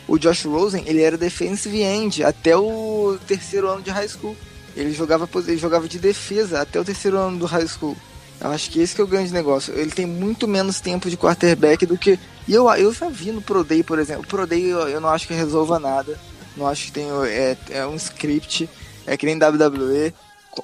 O 0.08 0.18
Josh 0.18 0.44
Rosen, 0.44 0.84
ele 0.86 1.02
era 1.02 1.18
defensive 1.18 1.82
end 1.82 2.24
até 2.24 2.56
o 2.56 3.18
terceiro 3.26 3.68
ano 3.68 3.82
de 3.82 3.90
high 3.90 4.08
school. 4.08 4.36
Ele 4.74 4.92
jogava, 4.92 5.28
ele 5.46 5.58
jogava 5.58 5.88
de 5.88 5.98
defesa 5.98 6.60
até 6.60 6.80
o 6.80 6.84
terceiro 6.84 7.18
ano 7.18 7.38
do 7.38 7.46
high 7.46 7.66
school. 7.66 7.96
Eu 8.40 8.50
acho 8.50 8.70
que 8.70 8.80
esse 8.80 8.94
que 8.94 9.00
é 9.00 9.04
o 9.04 9.06
grande 9.06 9.32
negócio. 9.32 9.78
Ele 9.78 9.90
tem 9.90 10.06
muito 10.06 10.48
menos 10.48 10.80
tempo 10.80 11.10
de 11.10 11.16
quarterback 11.16 11.84
do 11.84 11.98
que. 11.98 12.18
E 12.48 12.54
eu, 12.54 12.68
eu 12.70 12.92
já 12.92 13.08
vi 13.08 13.32
no 13.32 13.42
Pro 13.42 13.62
Day, 13.62 13.82
por 13.82 13.98
exemplo. 13.98 14.22
O 14.24 14.26
Pro 14.26 14.46
Day 14.46 14.64
eu, 14.64 14.88
eu 14.88 15.00
não 15.00 15.10
acho 15.10 15.28
que 15.28 15.34
resolva 15.34 15.78
nada. 15.78 16.18
Não 16.56 16.66
acho 16.66 16.86
que 16.86 16.92
tem. 16.92 17.06
É, 17.26 17.56
é 17.70 17.86
um 17.86 17.96
script. 17.96 18.68
É 19.06 19.16
que 19.16 19.26
nem 19.26 19.36
WWE 19.36 20.14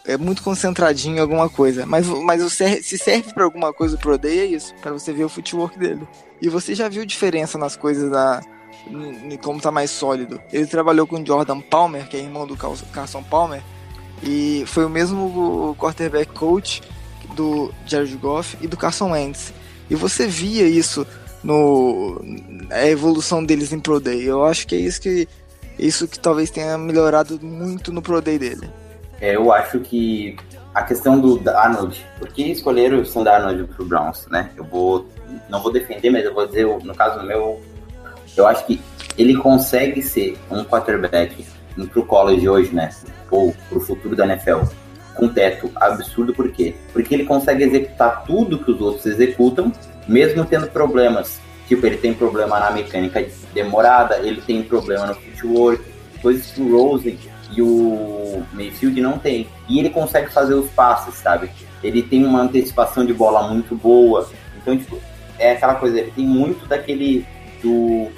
é 0.04 0.16
muito 0.16 0.42
concentradinho 0.42 1.16
em 1.16 1.20
alguma 1.20 1.48
coisa. 1.48 1.86
Mas, 1.86 2.06
mas 2.06 2.42
o 2.42 2.50
se 2.50 2.98
serve 2.98 3.32
para 3.32 3.44
alguma 3.44 3.72
coisa 3.72 3.96
o 3.96 3.98
Pro 3.98 4.18
Day 4.18 4.40
é 4.40 4.44
isso, 4.46 4.74
para 4.80 4.92
você 4.92 5.12
ver 5.12 5.24
o 5.24 5.28
footwork 5.28 5.78
dele. 5.78 6.06
E 6.40 6.48
você 6.48 6.74
já 6.74 6.88
viu 6.88 7.04
diferença 7.04 7.56
nas 7.58 7.76
coisas 7.76 8.10
da 8.10 8.40
como 9.42 9.60
tá 9.60 9.70
mais 9.70 9.90
sólido. 9.90 10.40
Ele 10.52 10.66
trabalhou 10.66 11.06
com 11.06 11.24
Jordan 11.24 11.60
Palmer, 11.60 12.08
que 12.08 12.16
é 12.16 12.20
irmão 12.20 12.46
do 12.46 12.56
Carson 12.56 13.22
Palmer, 13.22 13.62
e 14.22 14.64
foi 14.66 14.84
o 14.84 14.90
mesmo 14.90 15.74
quarterback 15.78 16.32
coach 16.32 16.82
do 17.36 17.72
Jared 17.86 18.16
Goff 18.16 18.56
e 18.60 18.66
do 18.66 18.76
Carson 18.76 19.12
Wentz. 19.12 19.52
E 19.88 19.94
você 19.94 20.26
via 20.26 20.66
isso 20.66 21.06
no 21.44 22.20
a 22.70 22.86
evolução 22.86 23.44
deles 23.44 23.72
em 23.72 23.78
Pro 23.78 24.00
Day. 24.00 24.24
Eu 24.24 24.44
acho 24.44 24.66
que 24.66 24.74
é 24.74 24.78
isso 24.78 25.00
que 25.00 25.28
isso 25.78 26.08
que 26.08 26.18
talvez 26.18 26.50
tenha 26.50 26.78
melhorado 26.78 27.38
muito 27.40 27.92
no 27.92 28.00
Pro 28.00 28.20
Day 28.20 28.38
dele. 28.38 28.68
É, 29.20 29.36
eu 29.36 29.52
acho 29.52 29.80
que 29.80 30.36
a 30.74 30.82
questão 30.82 31.18
do 31.20 31.40
Arnold, 31.48 32.04
por 32.18 32.28
que 32.28 32.42
escolheram 32.50 33.00
o 33.00 33.06
Sam 33.06 33.22
Darnold 33.22 33.64
pro 33.74 33.84
Browns, 33.84 34.26
né? 34.28 34.50
Eu 34.56 34.64
vou, 34.64 35.06
não 35.48 35.62
vou 35.62 35.72
defender, 35.72 36.10
mas 36.10 36.24
eu 36.24 36.34
vou 36.34 36.46
dizer, 36.46 36.66
no 36.66 36.94
caso 36.94 37.24
meu, 37.24 37.60
eu 38.36 38.46
acho 38.46 38.66
que 38.66 38.80
ele 39.16 39.36
consegue 39.36 40.02
ser 40.02 40.36
um 40.50 40.64
quarterback 40.64 41.46
pro 41.92 42.04
college 42.04 42.48
hoje, 42.48 42.74
né? 42.74 42.90
Ou 43.30 43.54
pro 43.68 43.80
futuro 43.80 44.14
da 44.14 44.26
NFL, 44.26 44.64
com 45.16 45.28
teto 45.28 45.70
absurdo, 45.76 46.34
por 46.34 46.50
quê? 46.52 46.74
Porque 46.92 47.14
ele 47.14 47.24
consegue 47.24 47.64
executar 47.64 48.24
tudo 48.24 48.58
que 48.58 48.70
os 48.70 48.80
outros 48.80 49.06
executam, 49.06 49.72
mesmo 50.06 50.44
tendo 50.44 50.66
problemas 50.68 51.40
Tipo, 51.66 51.84
ele 51.86 51.96
tem 51.96 52.14
problema 52.14 52.60
na 52.60 52.70
mecânica 52.70 53.26
demorada, 53.52 54.18
ele 54.18 54.40
tem 54.40 54.62
problema 54.62 55.06
no 55.06 55.14
footwork, 55.14 55.84
coisas 56.22 56.46
que 56.52 56.60
o 56.60 56.76
Rosen 56.76 57.18
e 57.52 57.60
o 57.60 58.42
Mayfield 58.52 59.00
não 59.00 59.18
tem. 59.18 59.48
E 59.68 59.78
ele 59.80 59.90
consegue 59.90 60.32
fazer 60.32 60.54
os 60.54 60.70
passes, 60.70 61.14
sabe? 61.16 61.50
Ele 61.82 62.02
tem 62.02 62.24
uma 62.24 62.40
antecipação 62.40 63.04
de 63.04 63.12
bola 63.12 63.48
muito 63.48 63.74
boa. 63.74 64.28
Então, 64.56 64.78
tipo, 64.78 64.98
é 65.38 65.52
aquela 65.52 65.74
coisa, 65.74 65.98
ele 65.98 66.12
tem 66.12 66.24
muito 66.24 66.66
daquele 66.66 67.26
do 67.62 68.08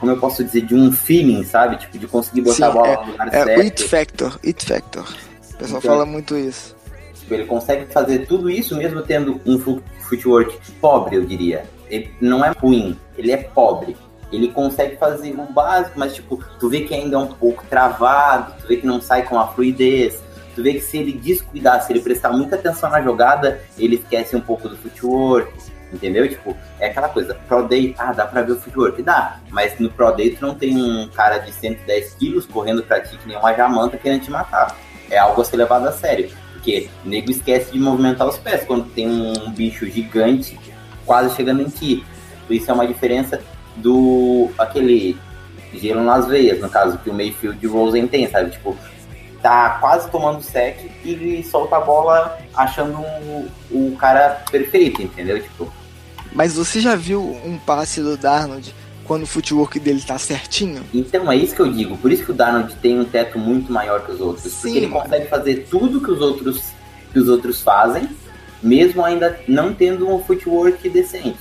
como 0.00 0.12
eu 0.12 0.18
posso 0.18 0.44
dizer, 0.44 0.62
de 0.62 0.74
um 0.74 0.92
feeling, 0.92 1.44
sabe? 1.44 1.76
Tipo, 1.76 1.98
de 1.98 2.06
conseguir 2.06 2.42
botar 2.42 2.56
Sim, 2.56 2.62
a 2.64 2.70
bola 2.70 2.88
é, 2.88 2.96
no 2.96 3.12
lugar 3.12 3.28
é 3.28 3.30
certo. 3.30 3.58
o 3.58 3.62
It 3.62 3.84
Factor, 3.84 4.38
It 4.44 4.66
Factor. 4.66 5.16
O 5.54 5.58
pessoal 5.58 5.78
Então- 5.78 5.90
fala 5.92 6.06
muito 6.06 6.36
isso. 6.36 6.74
Tipo, 7.14 7.34
ele 7.34 7.44
consegue 7.46 7.86
fazer 7.92 8.26
tudo 8.26 8.50
isso 8.50 8.76
mesmo 8.76 9.00
tendo 9.02 9.40
um 9.46 9.58
footwork 9.58 10.58
pobre, 10.80 11.16
eu 11.16 11.24
diria. 11.24 11.64
Ele 11.88 12.12
não 12.20 12.44
é 12.44 12.50
ruim, 12.50 12.98
ele 13.16 13.32
é 13.32 13.36
pobre. 13.36 13.96
Ele 14.32 14.48
consegue 14.48 14.96
fazer 14.96 15.32
o 15.38 15.50
básico, 15.52 15.98
mas 15.98 16.14
tipo, 16.14 16.42
tu 16.58 16.68
vê 16.68 16.80
que 16.80 16.92
ainda 16.92 17.16
é 17.16 17.18
um 17.18 17.28
pouco 17.28 17.64
travado, 17.68 18.52
tu 18.60 18.66
vê 18.66 18.76
que 18.78 18.86
não 18.86 19.00
sai 19.00 19.22
com 19.22 19.38
a 19.38 19.46
fluidez, 19.48 20.20
tu 20.54 20.62
vê 20.62 20.74
que 20.74 20.80
se 20.80 20.98
ele 20.98 21.12
descuidar, 21.12 21.80
se 21.82 21.92
ele 21.92 22.00
prestar 22.00 22.30
muita 22.32 22.56
atenção 22.56 22.90
na 22.90 23.00
jogada, 23.00 23.60
ele 23.78 23.96
esquece 23.96 24.34
um 24.34 24.40
pouco 24.40 24.68
do 24.68 24.76
footwork, 24.76 25.52
entendeu? 25.92 26.28
Tipo, 26.28 26.56
é 26.80 26.86
aquela 26.88 27.08
coisa, 27.08 27.34
Pro 27.46 27.62
Day, 27.68 27.94
ah, 27.96 28.12
dá 28.12 28.26
pra 28.26 28.42
ver 28.42 28.52
o 28.52 28.60
footwork? 28.60 29.00
Dá, 29.02 29.38
mas 29.50 29.78
no 29.78 29.88
Pro 29.90 30.10
Day 30.12 30.30
tu 30.30 30.44
não 30.44 30.54
tem 30.54 30.76
um 30.76 31.08
cara 31.08 31.38
de 31.38 31.52
110 31.52 32.14
quilos 32.14 32.44
correndo 32.44 32.82
pra 32.82 33.00
ti 33.00 33.16
que 33.16 33.28
nem 33.28 33.36
uma 33.36 33.54
jamanta 33.54 33.96
querendo 33.96 34.22
te 34.22 34.30
matar. 34.30 34.76
É 35.10 35.18
algo 35.18 35.40
a 35.40 35.44
ser 35.44 35.56
levado 35.56 35.86
a 35.86 35.92
sério. 35.92 36.30
Porque 36.52 36.88
o 37.04 37.08
nego 37.08 37.30
esquece 37.30 37.72
de 37.72 37.78
movimentar 37.78 38.26
os 38.26 38.38
pés 38.38 38.64
quando 38.64 38.84
tem 38.92 39.08
um 39.08 39.50
bicho 39.50 39.86
gigante 39.86 40.58
quase 41.04 41.34
chegando 41.36 41.62
em 41.62 41.68
ti. 41.68 42.04
Isso 42.48 42.70
é 42.70 42.74
uma 42.74 42.86
diferença 42.86 43.40
do 43.76 44.50
aquele 44.58 45.16
gelo 45.72 46.02
nas 46.02 46.26
veias, 46.26 46.60
no 46.60 46.68
caso, 46.68 46.98
que 46.98 47.10
o 47.10 47.14
Mayfield 47.14 47.58
e 47.60 47.66
o 47.66 47.72
Rosen 47.72 48.06
tem, 48.06 48.28
sabe? 48.30 48.50
Tipo, 48.50 48.76
tá 49.42 49.78
quase 49.80 50.10
tomando 50.10 50.42
sec 50.42 50.78
e 51.04 51.44
solta 51.50 51.76
a 51.76 51.80
bola 51.80 52.38
achando 52.54 52.98
o, 52.98 53.50
o 53.70 53.96
cara 53.98 54.42
perfeito, 54.50 55.02
entendeu? 55.02 55.42
Tipo, 55.42 55.70
Mas 56.32 56.54
você 56.54 56.80
já 56.80 56.94
viu 56.94 57.20
um 57.44 57.58
passe 57.58 58.00
do 58.00 58.16
Darnold 58.16 58.74
quando 59.04 59.24
o 59.24 59.26
footwork 59.26 59.78
dele 59.78 60.00
tá 60.00 60.18
certinho? 60.18 60.82
então 60.92 61.30
é 61.30 61.36
isso 61.36 61.54
que 61.54 61.60
eu 61.62 61.70
digo. 61.70 61.96
Por 61.98 62.10
isso 62.10 62.24
que 62.24 62.30
o 62.30 62.34
Darnold 62.34 62.74
tem 62.76 62.98
um 62.98 63.04
teto 63.04 63.38
muito 63.38 63.72
maior 63.72 64.04
que 64.04 64.12
os 64.12 64.20
outros. 64.20 64.52
Sim, 64.52 64.60
porque 64.62 64.78
ele 64.78 64.86
mano. 64.86 65.02
consegue 65.02 65.28
fazer 65.28 65.66
tudo 65.70 66.00
que 66.00 66.10
os 66.10 66.20
outros 66.20 66.62
que 67.12 67.18
os 67.20 67.28
outros 67.28 67.62
fazem, 67.62 68.08
mesmo 68.60 69.04
ainda 69.04 69.38
não 69.46 69.72
tendo 69.72 70.08
um 70.08 70.18
footwork 70.18 70.88
decente. 70.88 71.38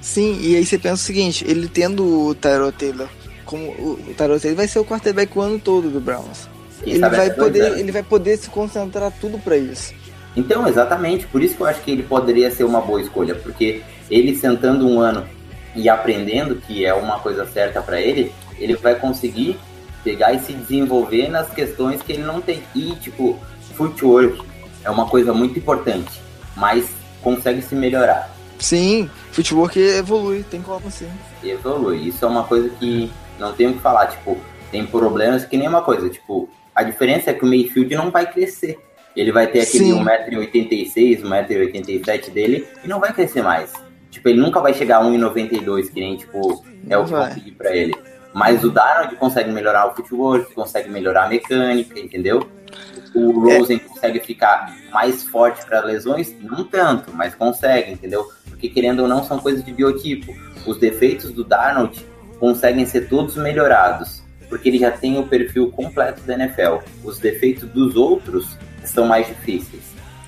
Sim, 0.00 0.38
e 0.40 0.54
aí 0.54 0.64
você 0.64 0.78
pensa 0.78 0.94
o 1.02 1.06
seguinte, 1.06 1.44
ele 1.48 1.66
tendo 1.68 2.06
o 2.28 2.34
Tyrod 2.34 2.72
Taylor 2.76 3.08
como 3.50 3.64
o, 3.72 3.98
Tyrod 4.16 4.40
Taylor 4.40 4.56
vai 4.56 4.68
ser 4.68 4.78
o 4.78 4.84
quarterback 4.84 5.36
o 5.36 5.40
ano 5.40 5.58
todo 5.58 5.90
do 5.90 6.00
Browns. 6.00 6.48
Quem 6.84 6.94
Ele 6.94 7.08
vai 7.08 7.30
poder, 7.30 7.62
anos. 7.62 7.80
ele 7.80 7.92
vai 7.92 8.02
poder 8.02 8.38
se 8.38 8.48
concentrar 8.48 9.12
tudo 9.20 9.38
pra 9.38 9.56
isso. 9.56 9.92
Então, 10.36 10.66
exatamente, 10.68 11.26
por 11.26 11.42
isso 11.42 11.56
que 11.56 11.60
eu 11.62 11.66
acho 11.66 11.82
que 11.82 11.90
ele 11.90 12.04
poderia 12.04 12.50
ser 12.52 12.62
uma 12.62 12.80
boa 12.80 13.02
escolha, 13.02 13.34
porque 13.34 13.82
ele 14.08 14.36
sentando 14.36 14.86
um 14.88 15.00
ano 15.00 15.26
e 15.74 15.88
aprendendo 15.88 16.56
que 16.56 16.84
é 16.84 16.92
uma 16.94 17.18
coisa 17.18 17.46
certa 17.46 17.80
para 17.80 18.00
ele, 18.00 18.32
ele 18.58 18.76
vai 18.76 18.94
conseguir 18.94 19.58
pegar 20.02 20.32
e 20.32 20.40
se 20.40 20.52
desenvolver 20.52 21.28
nas 21.28 21.48
questões 21.50 22.02
que 22.02 22.12
ele 22.12 22.22
não 22.22 22.40
tem. 22.40 22.62
E, 22.74 22.94
tipo, 22.96 23.38
footwork 23.74 24.42
é 24.84 24.90
uma 24.90 25.06
coisa 25.06 25.32
muito 25.32 25.58
importante, 25.58 26.20
mas 26.56 26.88
consegue 27.22 27.62
se 27.62 27.74
melhorar, 27.74 28.30
Sim, 28.60 29.08
footwork 29.32 29.80
evolui, 29.80 30.44
tem 30.44 30.60
como 30.60 30.90
sim. 30.90 31.08
evolui. 31.42 32.08
Isso 32.08 32.24
é 32.24 32.28
uma 32.28 32.44
coisa 32.44 32.68
que 32.68 33.10
não 33.38 33.54
tem 33.54 33.68
o 33.68 33.72
que 33.72 33.80
falar, 33.80 34.06
tipo, 34.08 34.36
tem 34.70 34.86
problemas 34.86 35.46
que 35.46 35.56
nem 35.56 35.66
uma 35.66 35.80
coisa, 35.80 36.10
tipo, 36.10 36.48
a 36.74 36.82
diferença 36.82 37.30
é 37.30 37.34
que 37.34 37.42
o 37.42 37.48
Mayfield 37.48 37.94
não 37.94 38.10
vai 38.10 38.30
crescer. 38.30 38.78
Ele 39.16 39.32
vai 39.32 39.46
ter 39.46 39.60
aquele 39.60 39.84
Sim. 39.84 40.04
1,86m, 40.04 41.22
1,87m 41.22 42.30
dele 42.30 42.68
e 42.84 42.86
não 42.86 43.00
vai 43.00 43.12
crescer 43.12 43.42
mais. 43.42 43.72
Tipo, 44.10 44.28
ele 44.28 44.40
nunca 44.40 44.60
vai 44.60 44.74
chegar 44.74 44.98
a 44.98 45.04
1,92 45.04 45.88
que 45.92 46.00
nem, 46.00 46.16
tipo, 46.16 46.64
é 46.88 46.98
o 46.98 47.04
que 47.04 47.10
vai. 47.12 47.22
eu 47.22 47.28
consegui 47.28 47.50
pra 47.52 47.74
ele. 47.76 47.94
Mas 48.32 48.62
o 48.64 48.70
Darnold 48.70 49.16
consegue 49.16 49.50
melhorar 49.50 49.88
o 49.88 49.94
footwork, 49.94 50.54
consegue 50.54 50.88
melhorar 50.88 51.24
a 51.24 51.28
mecânica, 51.28 51.98
entendeu? 51.98 52.48
O 53.14 53.50
É. 53.50 53.58
Rosen 53.58 53.78
consegue 53.80 54.20
ficar 54.20 54.72
mais 54.92 55.24
forte 55.24 55.64
para 55.66 55.80
lesões? 55.84 56.32
Não 56.40 56.62
tanto, 56.64 57.12
mas 57.12 57.34
consegue, 57.34 57.92
entendeu? 57.92 58.28
Porque 58.48 58.68
querendo 58.68 59.00
ou 59.00 59.08
não, 59.08 59.24
são 59.24 59.38
coisas 59.40 59.64
de 59.64 59.72
biotipo. 59.72 60.32
Os 60.66 60.78
defeitos 60.78 61.32
do 61.32 61.42
Darnold 61.42 62.06
conseguem 62.38 62.86
ser 62.86 63.08
todos 63.08 63.34
melhorados, 63.36 64.22
porque 64.48 64.68
ele 64.68 64.78
já 64.78 64.90
tem 64.92 65.18
o 65.18 65.26
perfil 65.26 65.70
completo 65.72 66.20
da 66.22 66.34
NFL. 66.34 66.76
Os 67.02 67.18
defeitos 67.18 67.68
dos 67.70 67.96
outros 67.96 68.56
são 68.84 69.06
mais 69.06 69.26
difíceis. 69.26 69.82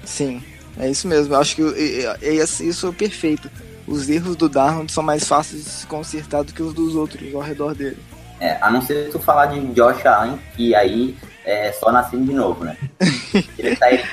Sim, 0.05 0.43
é 0.79 0.91
isso 0.91 1.07
mesmo. 1.07 1.35
Eu 1.35 1.41
acho 1.41 1.55
que 1.55 1.63
é, 1.63 2.05
é- 2.29 2.37
é 2.39 2.43
isso 2.43 2.89
é 2.89 2.93
perfeito. 2.93 3.49
Os 3.87 4.09
erros 4.09 4.37
do 4.37 4.49
Darnold 4.49 4.91
são 4.93 5.03
mais 5.03 5.27
fáceis 5.27 5.65
de 5.65 5.71
se 5.71 5.87
consertar 5.87 6.45
do 6.45 6.53
que 6.53 6.63
os 6.63 6.73
dos 6.73 6.95
outros 6.95 7.35
ao 7.35 7.41
redor 7.41 7.75
dele. 7.75 7.99
É, 8.41 8.59
a 8.61 8.71
não 8.71 8.83
ser 8.83 9.11
tu 9.11 9.19
falar 9.19 9.47
de 9.47 9.61
Josh 9.69 10.05
Allen, 10.05 10.39
que 10.57 10.75
aí 10.75 11.17
é 11.45 11.73
só 11.73 11.93
nascendo 11.93 12.25
de 12.25 12.33
novo, 12.33 12.65
né? 12.65 12.77
ele, 13.59 13.77
tá, 13.77 13.91
ele 13.91 14.05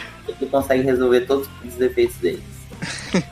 consegue 0.52 0.84
resolver 0.84 1.22
todos 1.22 1.48
os 1.66 1.76
defeitos 1.76 2.16
dele. 2.18 2.44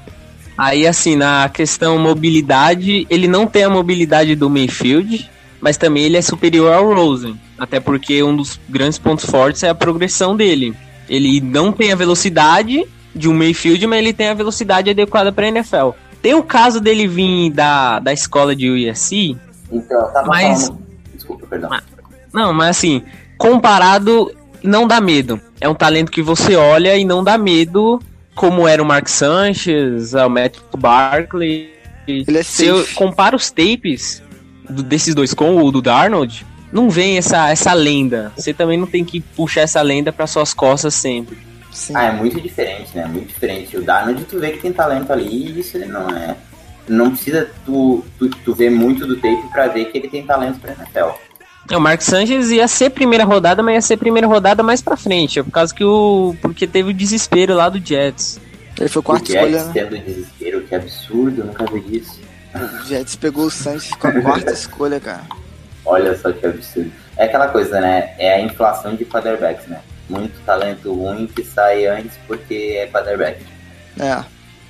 Aí, 0.58 0.88
assim, 0.88 1.16
na 1.16 1.48
questão 1.50 2.00
mobilidade, 2.00 3.06
ele 3.12 3.28
não 3.28 3.46
tem 3.46 3.64
a 3.64 3.70
mobilidade 3.70 4.36
do 4.36 4.50
Mayfield, 4.50 5.30
mas 5.62 5.78
também 5.78 6.06
ele 6.06 6.18
é 6.18 6.22
superior 6.22 6.74
ao 6.74 6.96
Rosen. 6.96 7.40
Até 7.60 7.80
porque 7.80 8.24
um 8.24 8.36
dos 8.36 8.60
grandes 8.68 8.98
pontos 8.98 9.26
fortes 9.26 9.62
é 9.62 9.70
a 9.70 9.76
progressão 9.76 10.36
dele. 10.36 10.74
Ele 11.08 11.40
não 11.42 11.72
tem 11.72 11.92
a 11.92 11.96
velocidade 11.96 12.88
de 13.14 13.30
um 13.30 13.36
Mayfield, 13.36 13.86
mas 13.86 14.00
ele 14.00 14.14
tem 14.14 14.30
a 14.30 14.34
velocidade 14.34 14.90
adequada 14.90 15.32
para 15.32 15.48
NFL. 15.48 15.92
Tem 16.22 16.34
o 16.34 16.44
caso 16.44 16.80
dele 16.82 17.08
vir 17.08 17.52
da, 17.52 18.00
da 18.00 18.12
escola 18.14 18.56
de 18.56 18.70
USC, 18.70 19.38
Então, 19.72 20.02
tava 20.12 20.28
Mas- 20.28 20.68
falando. 20.68 20.88
Desculpa, 21.14 21.48
perdão. 21.48 21.70
Não, 22.34 22.54
mas 22.54 22.78
assim, 22.78 23.04
comparado, 23.38 24.32
não 24.64 24.88
dá 24.88 25.00
medo. 25.02 25.40
É 25.60 25.68
um 25.68 25.74
talento 25.76 26.12
que 26.12 26.22
você 26.22 26.56
olha 26.56 26.96
e 26.98 27.04
não 27.06 27.24
dá 27.24 27.38
medo, 27.38 28.00
como 28.36 28.68
era 28.68 28.82
o 28.82 28.86
Mark 28.86 29.08
Sanchez, 29.08 30.14
o 30.14 30.30
Matt 30.30 30.58
Barkley. 30.78 31.72
Ele 32.08 32.38
é 32.38 32.44
Se 32.44 32.66
eu 32.66 32.86
comparo 32.96 33.36
os 33.36 33.50
tapes 33.50 34.22
do- 34.70 34.84
desses 34.84 35.14
dois 35.16 35.34
com 35.34 35.58
o 35.64 35.72
do 35.72 35.82
Darnold, 35.82 36.46
não 36.72 36.90
vem 36.90 37.18
essa, 37.18 37.50
essa 37.50 37.74
lenda. 37.74 38.32
Você 38.38 38.54
também 38.54 38.78
não 38.78 38.88
tem 38.88 39.04
que 39.04 39.20
puxar 39.20 39.62
essa 39.62 39.82
lenda 39.82 40.12
para 40.14 40.28
suas 40.28 40.54
costas 40.54 40.94
sempre. 40.94 41.38
Sim. 41.78 41.94
Ah, 41.96 42.06
é 42.06 42.12
muito 42.12 42.42
diferente, 42.42 42.96
né? 42.98 43.06
Muito 43.06 43.28
diferente. 43.28 43.78
O 43.78 43.84
Darnold, 43.84 44.24
tu 44.26 44.40
vê 44.40 44.52
que 44.52 44.60
tem 44.60 44.74
talento 44.74 45.12
ali 45.14 45.28
e 45.28 45.60
isso 45.60 45.78
ele 45.78 45.86
não 45.86 46.10
é. 46.10 46.36
Não 46.88 47.12
precisa 47.12 47.50
tu, 47.66 48.04
tu, 48.18 48.30
tu 48.30 48.56
ver 48.56 48.72
muito 48.72 49.06
do 49.06 49.16
tape 49.18 49.48
pra 49.52 49.68
ver 49.68 49.86
que 49.86 49.98
ele 49.98 50.08
tem 50.08 50.26
talento 50.26 50.60
pra 50.60 50.72
NFL. 50.74 51.12
É, 51.70 51.78
O 51.78 51.82
Mark 51.82 52.02
Sanchez 52.02 52.50
ia 52.50 52.68
ser 52.68 52.90
primeira 52.90 53.24
rodada, 53.26 53.62
mas 53.62 53.76
ia 53.76 53.82
ser 53.82 53.98
primeira 53.98 54.26
rodada 54.28 54.64
mais 54.64 54.82
pra 54.82 54.98
frente. 54.98 55.44
Por 55.44 55.52
causa 55.52 55.74
que 55.74 55.84
o. 55.84 56.36
Porque 56.42 56.66
teve 56.66 56.90
o 56.90 56.94
desespero 56.94 57.54
lá 57.56 57.70
do 57.70 57.78
Jets. 57.86 58.40
Ele 58.80 58.90
foi 58.90 59.00
O 59.00 59.04
quarta 59.04 59.32
Jets 59.32 59.44
escolha, 59.44 59.64
né? 59.66 59.72
tendo 59.74 60.04
desespero, 60.04 60.62
que 60.64 60.76
absurdo, 60.76 61.42
eu 61.42 61.46
nunca 61.46 61.66
vi 61.72 61.98
isso. 61.98 62.20
O 62.56 62.86
Jets 62.88 63.16
pegou 63.16 63.46
o 63.46 63.52
Sanchez 63.52 63.92
com 63.94 64.08
a 64.08 64.22
quarta 64.22 64.52
escolha, 64.54 65.00
cara. 65.00 65.24
Olha 65.86 66.18
só 66.18 66.32
que 66.32 66.46
absurdo. 66.46 66.92
É 67.18 67.26
aquela 67.26 67.48
coisa, 67.50 67.80
né? 67.82 68.14
É 68.18 68.34
a 68.36 68.42
inflação 68.42 68.96
de 68.96 69.04
quarterbacks, 69.06 69.68
né? 69.68 69.80
Muito 70.10 70.40
talento 70.46 70.94
ruim 70.94 71.28
que 71.28 71.44
sai 71.44 71.86
antes 71.86 72.18
porque 72.28 72.78
é 72.78 72.88
quarterback. 72.88 73.44
É. 74.00 74.24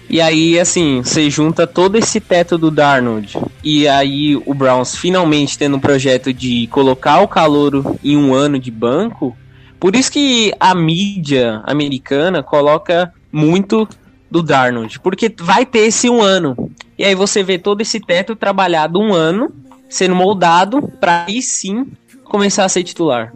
E 0.10 0.22
aí, 0.22 0.58
assim, 0.58 1.02
você 1.04 1.30
junta 1.30 1.68
todo 1.68 1.98
esse 1.98 2.20
teto 2.22 2.58
do 2.58 2.72
Darnold. 2.72 3.38
E 3.64 3.88
aí 3.88 4.38
o 4.38 4.54
Browns 4.54 4.96
finalmente 4.96 5.58
tendo 5.58 5.76
um 5.76 5.82
projeto 5.82 6.32
de 6.32 6.68
colocar 6.68 7.20
o 7.20 7.28
calouro 7.28 8.00
em 8.04 8.16
um 8.16 8.34
ano 8.34 8.58
de 8.58 8.72
banco. 8.72 9.36
Por 9.80 9.96
isso 9.96 10.12
que 10.12 10.54
a 10.60 10.74
mídia 10.74 11.62
americana 11.66 12.42
coloca 12.42 13.14
muito 13.32 13.88
do 14.32 14.42
Darnold. 14.42 15.00
Porque 15.02 15.34
vai 15.40 15.66
ter 15.66 15.80
esse 15.80 16.10
um 16.10 16.22
ano. 16.22 16.72
E 16.98 17.04
aí 17.04 17.14
você 17.14 17.44
vê 17.44 17.60
todo 17.60 17.82
esse 17.82 18.00
teto 18.00 18.34
trabalhado 18.36 19.00
um 19.00 19.14
ano, 19.14 19.54
sendo 19.90 20.16
moldado 20.16 20.82
para 21.00 21.26
aí 21.26 21.42
sim 21.42 21.86
começar 22.24 22.64
a 22.64 22.70
ser 22.70 22.84
titular. 22.84 23.34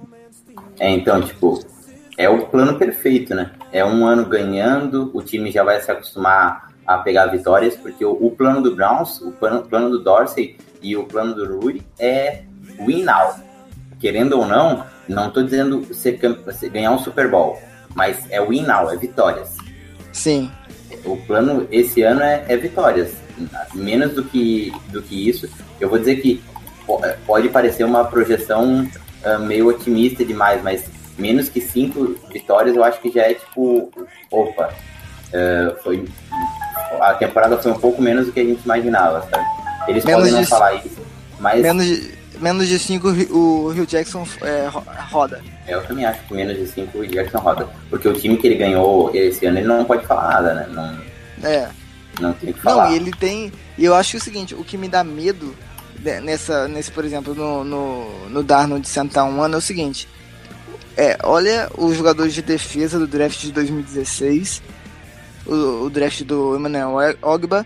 É, 0.79 0.89
então, 0.89 1.22
tipo, 1.22 1.63
é 2.22 2.30
o 2.30 2.46
plano 2.46 2.78
perfeito, 2.78 3.34
né? 3.34 3.51
É 3.72 3.84
um 3.84 4.06
ano 4.06 4.25
ganhando, 4.25 5.10
o 5.13 5.22
time 5.22 5.51
já 5.51 5.63
vai 5.63 5.82
se 5.82 5.90
acostumar 5.92 6.72
a 6.86 6.98
pegar 6.98 7.28
vitórias, 7.28 7.75
porque 7.75 8.04
o, 8.04 8.12
o 8.12 8.32
plano 8.32 8.62
do 8.62 8.75
Browns, 8.75 9.22
o 9.22 9.32
plano, 9.32 9.63
plano 9.63 9.90
do 9.90 10.00
Dorsey 10.04 10.58
e 10.82 10.96
o 10.96 11.04
plano 11.06 11.34
do 11.34 11.60
Rui 11.60 11.82
é 12.00 12.44
win 12.86 13.04
now. 13.04 13.36
Querendo 14.00 14.38
ou 14.38 14.46
não, 14.46 14.86
não 15.08 15.30
tô 15.32 15.42
dizendo 15.44 15.94
ser, 15.94 16.20
ser- 16.54 16.70
ganhar 16.70 16.92
um 16.92 17.00
Super 17.00 17.30
Bowl, 17.30 17.60
mas 17.96 18.30
é 18.30 18.44
win 18.46 18.63
now, 18.63 18.92
é 18.92 18.96
vitórias. 18.98 19.56
Sim. 20.12 20.51
O 21.06 21.18
plano 21.18 21.68
esse 21.72 22.01
ano 22.01 22.22
é, 22.22 22.46
é 22.48 22.58
vitórias. 22.58 23.13
menos 23.74 24.13
do 24.13 24.24
que, 24.24 24.72
do 24.90 25.01
que 25.01 25.30
isso. 25.30 25.50
Eu 25.80 25.90
vou 25.90 25.98
dizer 25.98 26.18
que 26.18 26.42
pode 27.25 27.50
parecer 27.50 27.84
uma 27.84 28.04
projeção 28.04 28.88
uh, 29.25 29.40
meio 29.40 29.68
otimista 29.68 30.25
demais, 30.25 30.62
mas 30.62 30.84
menos 31.22 31.48
que 31.48 31.62
cinco 31.62 32.16
vitórias 32.32 32.75
eu 32.75 32.84
acho 32.84 33.00
que 33.00 33.12
já 33.12 33.22
é 33.24 33.34
tipo, 33.36 33.92
opa, 34.32 34.74
uh, 35.30 35.84
foi, 35.84 36.06
a 37.00 37.13
temporada 37.13 37.58
foi 37.58 37.72
um 37.72 37.80
pouco 37.80 38.01
menos 38.01 38.25
do 38.25 38.32
que 38.32 38.40
a 38.40 38.44
gente 38.44 38.63
imaginava, 38.63 39.22
sabe? 39.30 39.46
Eles 39.88 40.04
Menos 40.04 40.20
podem 40.22 40.34
não 40.34 40.42
de- 40.42 40.48
falar 40.48 40.74
isso, 40.75 41.01
mas 41.40 41.62
Menos 41.62 41.86
de, 41.86 42.12
menos 42.40 42.68
de 42.68 42.78
5 42.80 43.08
o 43.32 43.70
Rio 43.70 43.86
Jackson 43.86 44.25
é, 44.42 44.68
ro- 44.68 44.84
roda. 45.12 45.42
eu 45.68 45.82
também 45.86 46.06
acho 46.06 46.22
que 46.24 46.34
menos 46.34 46.58
de 46.58 46.68
cinco 46.68 47.00
o 47.00 47.08
Jackson 47.08 47.38
roda. 47.40 47.68
Porque 47.90 48.08
o 48.08 48.13
time 48.13 48.38
que 48.38 48.48
ele 48.48 48.56
ganhou 48.56 49.10
esse 49.16 49.46
ano, 49.46 49.58
ele 49.60 49.68
não 49.68 49.86
pode 49.86 50.06
falar 50.06 50.30
nada, 50.30 50.54
né? 50.54 50.68
Não, 50.72 51.48
É. 51.50 51.70
não 52.20 52.34
tem 52.34 52.50
o 52.50 52.54
que 52.54 52.60
falar. 52.62 52.86
Não, 52.88 52.94
e 52.94 52.96
ele 52.96 53.12
tem. 53.12 53.51
E 53.78 53.86
eu 53.86 53.94
acho 53.96 54.16
é 54.16 54.20
o 54.20 54.22
seguinte, 54.22 54.54
o 54.56 54.63
que 54.63 54.78
me 54.78 54.88
dá 54.88 55.04
medo 55.04 55.56
né, 56.00 56.20
nessa, 56.20 56.68
nesse, 56.68 56.92
por 56.92 57.06
exemplo, 57.06 57.34
no, 57.36 57.63
no, 57.63 58.30
no 58.30 58.44
Darnold 58.44 58.82
de 58.84 58.90
sentar 58.90 59.24
um 59.25 59.42
ano 59.42 59.56
é 59.56 59.58
o 59.58 59.62
seguinte. 59.62 60.08
É, 60.98 61.18
olha 61.24 61.70
os 61.78 61.96
jogadores 61.96 62.34
de 62.34 62.42
defesa 62.42 63.00
do 63.00 63.08
draft 63.08 63.40
de 63.42 63.52
2016, 63.52 64.62
o, 65.46 65.86
o 65.86 65.90
draft 65.90 66.24
do 66.24 66.56
Emmanuel 66.56 67.16
Ogba, 67.22 67.66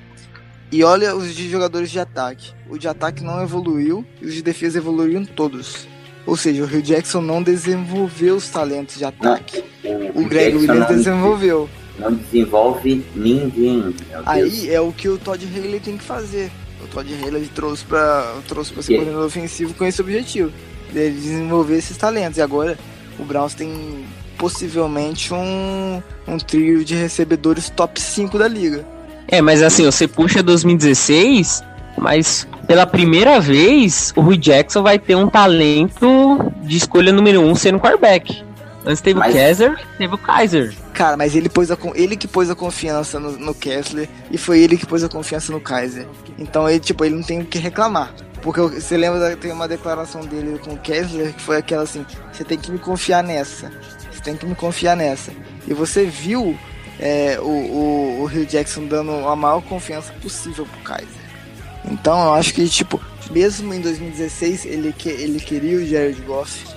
e 0.72 0.84
olha 0.84 1.16
os 1.16 1.34
de 1.34 1.50
jogadores 1.50 1.90
de 1.90 2.00
ataque. 2.00 2.54
O 2.70 2.78
de 2.78 2.88
ataque 2.88 3.24
não 3.24 3.42
evoluiu 3.42 4.06
e 4.22 4.26
os 4.26 4.34
de 4.34 4.42
defesa 4.42 4.78
evoluíram 4.78 5.26
todos. 5.26 5.88
Ou 6.26 6.36
seja, 6.36 6.64
o 6.64 6.66
Rio 6.66 6.82
Jackson 6.82 7.22
não 7.22 7.42
desenvolveu 7.42 8.36
os 8.36 8.50
talentos 8.50 8.98
de 8.98 9.06
ataque. 9.06 9.64
O, 10.14 10.22
O 10.22 10.26
Greg 10.26 10.52
Jackson 10.52 10.58
Williams 10.60 10.90
não, 10.90 10.98
desenvolveu. 10.98 11.70
não 12.00 12.14
desenvolve 12.14 13.06
ninguém. 13.16 13.96
Aí 14.26 14.70
é 14.70 14.82
o 14.82 14.92
que 14.92 15.08
o 15.08 15.18
Todd 15.18 15.46
Haley 15.46 15.80
tem 15.80 15.98
que 15.98 16.04
fazer. 16.04 16.52
O 16.84 16.88
Todd 16.88 17.08
Haley 17.24 17.48
trouxe 17.54 17.86
pra, 17.86 18.36
trouxe 18.48 18.74
pra 18.74 18.82
ser 18.82 18.96
coordenador 18.96 19.28
ofensivo 19.28 19.74
com 19.76 19.86
esse 19.86 20.02
objetivo. 20.02 20.52
Ele 20.94 21.12
desenvolver 21.12 21.78
esses 21.78 21.96
talentos. 21.96 22.38
E 22.40 22.42
agora 22.42 22.78
o 23.20 23.24
Browns 23.24 23.54
tem 23.54 24.06
possivelmente 24.38 25.34
um, 25.34 26.02
um 26.28 26.38
trio 26.38 26.84
de 26.84 26.96
recebedores 26.96 27.70
top 27.70 28.00
5 28.02 28.38
da 28.38 28.48
liga. 28.48 28.86
É, 29.28 29.42
mas 29.42 29.64
assim, 29.64 29.86
você 29.86 30.08
puxa 30.08 30.44
2016, 30.44 31.64
mas 31.98 32.48
pela 32.68 32.86
primeira 32.86 33.40
vez 33.40 34.14
o 34.16 34.22
Rui 34.22 34.38
Jackson 34.38 34.84
vai 34.84 35.00
ter 35.00 35.16
um 35.16 35.28
talento 35.30 36.52
de 36.64 36.78
escolha 36.78 37.12
número 37.12 37.42
um 37.42 37.56
sendo 37.56 37.80
quarterback. 37.80 38.44
Antes 38.86 39.02
teve 39.02 39.20
Mas- 39.20 39.34
o 39.34 39.38
Kaiser, 39.38 39.80
teve 39.98 40.14
o 40.14 40.18
Kaiser. 40.18 40.74
Cara, 40.94 41.18
mas 41.18 41.36
ele, 41.36 41.50
pôs 41.50 41.72
a, 41.72 41.78
ele 41.96 42.16
que 42.16 42.28
pôs 42.28 42.50
a 42.52 42.56
confiança 42.56 43.20
no, 43.20 43.32
no 43.32 43.54
Kessler 43.54 44.08
e 44.32 44.38
foi 44.38 44.60
ele 44.60 44.78
que 44.78 44.86
pôs 44.86 45.04
a 45.04 45.10
confiança 45.10 45.52
no 45.52 45.60
Kaiser. 45.60 46.06
Então 46.38 46.70
ele, 46.70 46.80
tipo, 46.80 47.04
ele 47.04 47.16
não 47.16 47.24
tem 47.24 47.42
o 47.42 47.46
que 47.46 47.58
reclamar. 47.58 48.14
Porque 48.46 48.62
você 48.62 48.96
lembra, 48.96 49.36
tem 49.36 49.52
uma 49.52 49.68
declaração 49.68 50.22
dele 50.22 50.60
com 50.60 50.76
o 50.76 50.78
Kessler 50.78 51.34
que 51.34 51.42
foi 51.42 51.58
aquela 51.58 51.82
assim: 51.82 52.06
você 52.32 52.44
tem 52.44 52.60
que 52.60 52.72
me 52.72 52.78
confiar 52.78 53.24
nessa. 53.24 53.72
Você 54.12 54.22
tem 54.22 54.38
que 54.38 54.46
me 54.46 54.54
confiar 54.54 54.96
nessa. 54.96 55.32
E 55.68 55.74
você 55.74 56.06
viu 56.06 56.56
é, 57.00 57.40
o, 57.42 57.48
o, 57.48 58.22
o 58.22 58.26
Rio 58.26 58.46
Jackson 58.46 58.86
dando 58.86 59.28
a 59.28 59.36
maior 59.36 59.64
confiança 59.64 60.14
possível 60.22 60.64
pro 60.64 60.80
Kaiser. 60.82 61.26
Então 61.90 62.24
eu 62.24 62.34
acho 62.36 62.54
que, 62.54 62.70
tipo, 62.70 63.02
mesmo 63.32 63.74
em 63.74 63.82
2016 63.82 64.66
ele, 64.66 64.94
que, 64.94 65.10
ele 65.10 65.40
queria 65.40 65.78
o 65.78 65.86
Jared 65.86 66.22
Goff, 66.22 66.68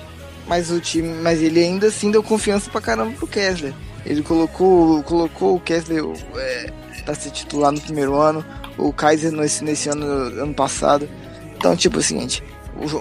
mas 0.46 0.70
o 0.70 0.80
time, 0.80 1.20
mas 1.22 1.42
ele 1.42 1.62
ainda 1.62 1.88
assim 1.88 2.10
deu 2.10 2.22
confiança 2.22 2.70
pra 2.70 2.80
caramba 2.80 3.12
pro 3.12 3.26
Kessler. 3.26 3.74
Ele 4.06 4.22
colocou, 4.22 5.02
colocou 5.02 5.56
o 5.56 5.60
Kessler 5.60 6.02
é, 6.34 6.72
pra 7.04 7.14
ser 7.14 7.30
titular 7.30 7.70
no 7.72 7.80
primeiro 7.80 8.18
ano, 8.18 8.42
o 8.78 8.90
Kaiser 8.90 9.32
nesse, 9.32 9.62
nesse 9.62 9.90
ano, 9.90 10.06
ano 10.06 10.54
passado. 10.54 11.06
Então, 11.58 11.76
tipo, 11.76 11.96
é 11.96 11.98
o 11.98 12.02
seguinte, 12.02 12.42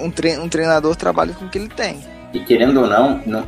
um, 0.01 0.09
tre 0.09 0.37
um 0.39 0.49
treinador 0.49 0.95
trabalha 0.95 1.33
com 1.33 1.45
o 1.45 1.49
que 1.49 1.59
ele 1.59 1.69
tem. 1.69 2.03
E 2.33 2.39
querendo 2.39 2.81
ou 2.81 2.87
não, 2.87 3.21
não, 3.25 3.47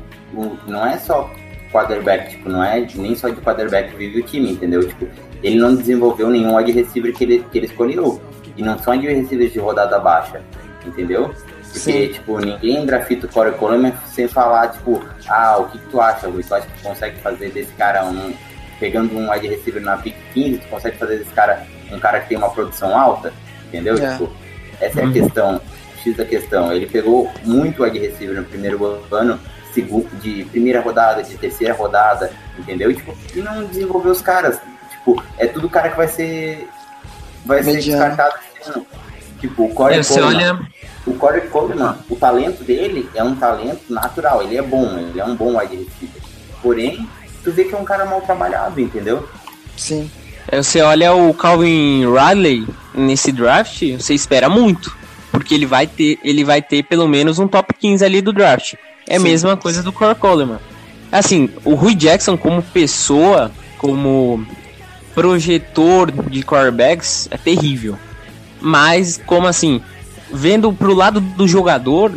não 0.67 0.85
é 0.85 0.97
só 0.99 1.29
quarterback, 1.71 2.31
tipo, 2.31 2.47
não 2.47 2.63
é 2.63 2.87
nem 2.95 3.15
só 3.15 3.27
de 3.29 3.41
quarterback 3.41 3.95
vive 3.95 4.19
o 4.19 4.23
time, 4.23 4.51
entendeu? 4.51 4.87
Tipo, 4.87 5.07
ele 5.41 5.57
não 5.57 5.75
desenvolveu 5.75 6.29
nenhum 6.29 6.55
wide 6.55 6.71
receiver 6.71 7.13
que 7.13 7.23
ele, 7.23 7.45
que 7.51 7.57
ele 7.57 7.65
escolheu. 7.65 8.21
E 8.55 8.61
não 8.61 8.77
são 8.77 8.93
wide 8.93 9.07
receivers 9.07 9.51
de 9.51 9.59
rodada 9.59 9.99
baixa, 9.99 10.41
entendeu? 10.85 11.33
Porque, 11.71 11.79
Sim. 11.79 12.07
tipo, 12.07 12.39
ninguém 12.39 12.85
grafita 12.85 13.25
o 13.25 13.29
Corey 13.29 13.53
Coleman 13.53 13.93
sem 14.07 14.27
falar, 14.27 14.69
tipo, 14.69 15.01
ah, 15.27 15.57
o 15.59 15.69
que, 15.69 15.77
que 15.77 15.87
tu 15.87 16.01
acha, 16.01 16.27
Rui? 16.27 16.43
Tu 16.43 16.53
acha 16.53 16.67
que 16.67 16.77
tu 16.79 16.83
consegue 16.83 17.19
fazer 17.19 17.49
desse 17.49 17.71
cara 17.73 18.05
um. 18.05 18.33
Pegando 18.79 19.13
um 19.17 19.29
wide 19.29 19.47
receiver 19.47 19.81
na 19.81 19.97
pick 19.97 20.15
15, 20.33 20.59
tu 20.59 20.67
consegue 20.69 20.97
fazer 20.97 21.17
desse 21.17 21.31
cara 21.31 21.65
um 21.91 21.99
cara 21.99 22.21
que 22.21 22.29
tem 22.29 22.37
uma 22.37 22.49
produção 22.49 22.97
alta? 22.97 23.33
Entendeu? 23.67 23.97
É. 23.97 24.11
Tipo, 24.13 24.31
essa 24.79 24.99
é 24.99 25.03
a 25.03 25.05
Uhum. 25.07 25.13
questão, 25.13 25.61
X 26.03 26.15
da 26.17 26.25
questão. 26.25 26.71
Ele 26.71 26.87
pegou 26.87 27.31
muito 27.43 27.83
wide 27.83 27.99
receiver 27.99 28.35
no 28.37 28.43
primeiro 28.45 29.01
ano, 29.11 29.39
segundo, 29.73 30.09
de 30.21 30.45
primeira 30.45 30.81
rodada, 30.81 31.21
de 31.23 31.37
terceira 31.37 31.73
rodada, 31.73 32.31
entendeu? 32.57 32.93
Tipo, 32.93 33.15
e 33.35 33.39
não 33.41 33.63
desenvolveu 33.65 34.11
os 34.11 34.21
caras. 34.21 34.59
Tipo, 34.91 35.21
é 35.37 35.45
tudo 35.47 35.69
cara 35.69 35.89
que 35.89 35.97
vai 35.97 36.07
ser. 36.07 36.67
Vai 37.45 37.63
ser 37.63 37.73
Mediano. 37.73 38.01
descartado 38.03 38.35
esse 38.59 38.69
ano. 38.71 38.85
Tipo, 39.39 39.63
o 39.65 39.73
Corey 39.73 40.03
você 40.03 40.19
Coleman. 40.19 40.51
olha. 40.51 40.69
O 41.07 41.13
Corey 41.13 41.41
Coleman, 41.47 41.95
o 42.09 42.15
talento 42.17 42.63
dele 42.63 43.09
é 43.15 43.23
um 43.23 43.35
talento 43.35 43.81
natural, 43.91 44.43
ele 44.43 44.57
é 44.57 44.61
bom, 44.61 44.97
ele 44.97 45.19
é 45.19 45.23
um 45.25 45.33
bom 45.35 45.57
wide 45.57 45.75
receiver. 45.77 46.21
Porém, 46.61 47.07
tu 47.43 47.51
vê 47.53 47.63
que 47.63 47.73
é 47.73 47.77
um 47.77 47.85
cara 47.85 48.05
mal 48.05 48.19
trabalhado, 48.21 48.79
entendeu? 48.81 49.27
Sim. 49.77 50.11
É, 50.51 50.61
Você 50.61 50.81
olha 50.81 51.13
o 51.13 51.33
Calvin 51.33 52.05
Ridley 52.05 52.67
nesse 52.93 53.31
draft, 53.31 53.81
você 53.97 54.13
espera 54.13 54.49
muito. 54.49 54.97
Porque 55.31 55.53
ele 55.53 55.65
vai 55.65 55.85
ter, 55.85 56.19
ele 56.23 56.43
vai 56.43 56.61
ter 56.61 56.83
pelo 56.83 57.07
menos 57.07 57.39
um 57.39 57.47
top 57.47 57.73
15 57.73 58.03
ali 58.03 58.21
do 58.21 58.33
draft. 58.33 58.73
É 59.07 59.17
a 59.17 59.19
mesma 59.19 59.55
coisa 59.55 59.81
do 59.81 59.91
Corey 59.91 60.15
Coleman. 60.15 60.59
Assim, 61.11 61.49
o 61.63 61.73
Rui 61.73 61.95
Jackson 61.95 62.37
como 62.37 62.61
pessoa, 62.61 63.51
como 63.77 64.45
projetor 65.15 66.11
de 66.11 66.43
quarterbacks, 66.43 67.27
é 67.31 67.37
terrível. 67.37 67.97
Mas, 68.61 69.19
como 69.25 69.47
assim, 69.47 69.81
vendo 70.31 70.71
pro 70.73 70.93
lado 70.93 71.19
do 71.19 71.47
jogador, 71.47 72.15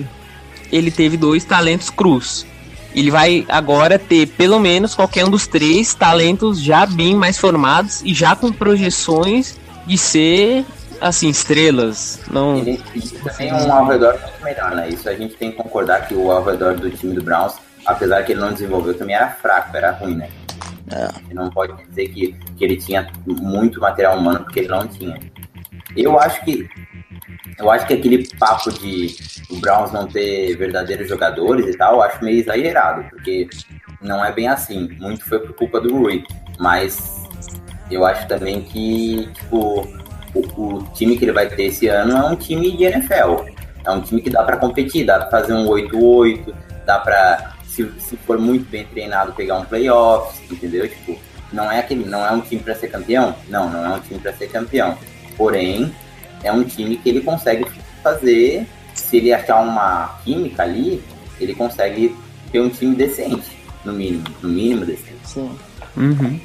ele 0.71 0.91
teve 0.91 1.17
dois 1.17 1.45
talentos 1.45 1.91
cruz. 1.91 2.47
Ele 2.95 3.11
vai 3.11 3.45
agora 3.49 3.99
ter 3.99 4.27
pelo 4.27 4.59
menos 4.59 4.95
qualquer 4.95 5.25
um 5.25 5.31
dos 5.31 5.47
três 5.47 5.95
talentos 5.95 6.61
já 6.61 6.85
bem 6.87 7.15
mais 7.15 7.39
formados 7.39 8.03
e 8.03 8.13
já 8.13 8.37
com 8.37 8.53
projeções 8.53 9.59
de 9.87 9.97
ser 9.97 10.65
assim 11.01 11.29
estrelas. 11.29 12.21
Não, 12.31 12.59
Ele, 12.59 12.81
é 13.41 13.55
um 13.55 13.73
ao 13.73 13.87
redor 13.87 14.19
muito 14.21 14.45
melhor, 14.45 14.75
né? 14.75 14.89
Isso 14.89 15.09
a 15.09 15.15
gente 15.15 15.35
tem 15.35 15.51
que 15.51 15.57
concordar 15.57 16.07
que 16.07 16.15
o 16.15 16.31
ao 16.31 16.45
redor 16.45 16.75
do 16.75 16.91
time 16.91 17.15
do 17.15 17.23
Browns, 17.23 17.55
apesar 17.85 18.23
que 18.23 18.33
ele 18.33 18.41
não 18.41 18.53
desenvolveu, 18.53 18.95
também 18.95 19.17
era 19.17 19.31
fraco, 19.31 19.77
era 19.77 19.91
ruim, 19.93 20.15
né? 20.15 20.29
É. 20.91 21.35
Não 21.35 21.51
pode 21.51 21.73
dizer 21.87 22.09
que, 22.09 22.37
que 22.57 22.65
ele 22.65 22.77
tinha 22.77 23.09
muito 23.27 23.81
material 23.81 24.19
humano, 24.19 24.41
porque 24.45 24.61
ele 24.61 24.69
não 24.69 24.87
tinha. 24.87 25.19
Eu 25.97 26.19
acho 26.19 26.45
que 26.45 26.69
eu 27.59 27.71
acho 27.71 27.87
que 27.87 27.95
aquele 27.95 28.27
papo 28.37 28.71
de 28.73 29.15
o 29.51 29.57
Browns 29.59 29.93
não 29.93 30.07
ter 30.07 30.57
verdadeiros 30.57 31.09
jogadores 31.09 31.67
e 31.67 31.77
tal, 31.77 32.03
acho 32.03 32.25
meio 32.25 32.41
exagerado, 32.41 33.05
porque 33.11 33.49
não 34.01 34.25
é 34.25 34.33
bem 34.33 34.49
assim. 34.49 34.89
Muito 34.99 35.25
foi 35.25 35.39
por 35.41 35.55
culpa 35.55 35.81
do 35.81 35.97
Rui, 35.97 36.25
mas 36.59 37.23
eu 37.91 38.05
acho 38.05 38.27
também 38.27 38.63
que 38.63 39.29
tipo 39.35 39.87
o, 40.35 40.41
o 40.57 40.83
time 40.95 41.17
que 41.17 41.25
ele 41.25 41.33
vai 41.33 41.49
ter 41.49 41.65
esse 41.65 41.89
ano 41.89 42.17
é 42.17 42.25
um 42.25 42.37
time 42.37 42.77
de 42.77 42.85
NFL. 42.85 43.47
É 43.85 43.91
um 43.91 44.01
time 44.01 44.23
que 44.23 44.31
dá 44.31 44.43
pra 44.45 44.57
competir, 44.57 45.05
dá 45.05 45.19
pra 45.19 45.41
fazer 45.41 45.55
um 45.55 45.67
8-8, 45.67 46.55
dá 46.87 46.99
pra 47.01 47.53
se, 47.65 47.91
se 47.99 48.17
for 48.19 48.39
muito 48.39 48.69
bem 48.71 48.85
treinado 48.85 49.33
pegar 49.33 49.59
um 49.59 49.65
playoffs, 49.65 50.41
entendeu? 50.51 50.89
Tipo, 50.89 51.19
não 51.53 51.71
é 51.71 51.81
aquele, 51.81 52.05
não 52.05 52.25
é 52.25 52.31
um 52.31 52.41
time 52.41 52.63
pra 52.63 52.75
ser 52.75 52.89
campeão? 52.89 53.35
Não, 53.49 53.69
não 53.69 53.85
é 53.85 53.97
um 53.97 54.01
time 54.01 54.21
pra 54.21 54.33
ser 54.33 54.49
campeão. 54.49 54.97
Porém, 55.37 55.93
é 56.43 56.53
um 56.53 56.65
time 56.65 56.97
que 56.97 57.09
ele 57.09 57.21
consegue 57.21 57.67
fazer, 58.03 58.67
se 58.95 59.17
ele 59.17 59.33
achar 59.33 59.61
uma 59.61 60.19
química 60.25 60.63
ali, 60.63 61.03
ele 61.41 61.55
consegue 61.55 62.15
ter 62.51 62.61
um 62.61 62.69
time 62.69 62.95
decente, 62.95 63.57
no 63.85 63.93
mínimo, 63.93 64.25
no 64.43 64.49
mínimo 64.49 64.85
decente. 64.85 65.21
Sim. 65.25 65.57
Uhum. 65.97 66.41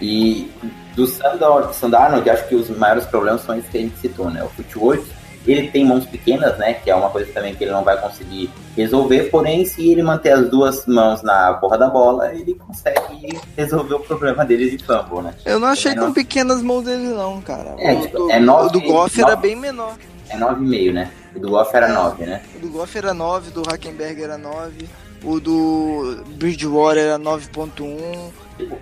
E 0.00 0.50
do 0.94 1.06
Sandor, 1.06 1.72
Sandarnold, 1.72 2.28
acho 2.28 2.48
que 2.48 2.54
os 2.54 2.68
maiores 2.70 3.04
problemas 3.06 3.42
são 3.42 3.56
esses 3.56 3.70
que 3.70 3.78
a 3.78 3.80
gente 3.80 3.98
citou, 3.98 4.30
né? 4.30 4.42
O 4.42 4.48
footwork, 4.48 5.04
ele 5.52 5.68
tem 5.68 5.84
mãos 5.84 6.04
pequenas, 6.06 6.56
né? 6.58 6.74
Que 6.74 6.90
é 6.90 6.94
uma 6.94 7.08
coisa 7.10 7.30
também 7.32 7.54
que 7.54 7.64
ele 7.64 7.70
não 7.72 7.82
vai 7.84 8.00
conseguir 8.00 8.50
resolver, 8.76 9.24
porém, 9.30 9.64
se 9.64 9.88
ele 9.90 10.02
manter 10.02 10.32
as 10.32 10.48
duas 10.50 10.84
mãos 10.86 11.22
na 11.22 11.54
porra 11.54 11.78
da 11.78 11.88
bola, 11.88 12.32
ele 12.34 12.54
consegue 12.54 13.38
resolver 13.56 13.94
o 13.94 14.00
problema 14.00 14.44
dele 14.44 14.70
de 14.76 14.84
fumble, 14.84 15.22
né? 15.22 15.34
Eu 15.44 15.58
não 15.60 15.68
achei 15.68 15.92
É, 15.92 15.94
tão 15.94 16.12
pequenas 16.12 16.58
as 16.58 16.62
mãos 16.62 16.84
dele 16.84 17.08
não, 17.08 17.40
cara. 17.40 17.74
É, 17.78 17.94
o, 17.94 18.00
tipo, 18.02 18.18
do, 18.18 18.30
é 18.30 18.38
nove- 18.40 18.66
o 18.68 18.72
do 18.72 18.80
Goff 18.82 19.20
era 19.20 19.34
bem 19.36 19.56
menor. 19.56 19.94
É 20.28 20.36
9,5, 20.36 20.92
né? 20.92 21.10
O 21.34 21.38
do 21.38 21.48
Goff 21.50 21.76
era 21.76 21.88
9, 21.88 22.24
né? 22.26 22.42
O 22.56 22.58
do 22.58 22.68
Goff 22.70 22.98
era 22.98 23.14
9, 23.14 23.50
do 23.50 23.62
Hackenberg 23.62 24.22
era 24.22 24.36
9, 24.36 24.88
o 25.24 25.38
do 25.40 26.24
Bridgewater 26.36 27.02
era 27.04 27.18
9.1. 27.18 28.30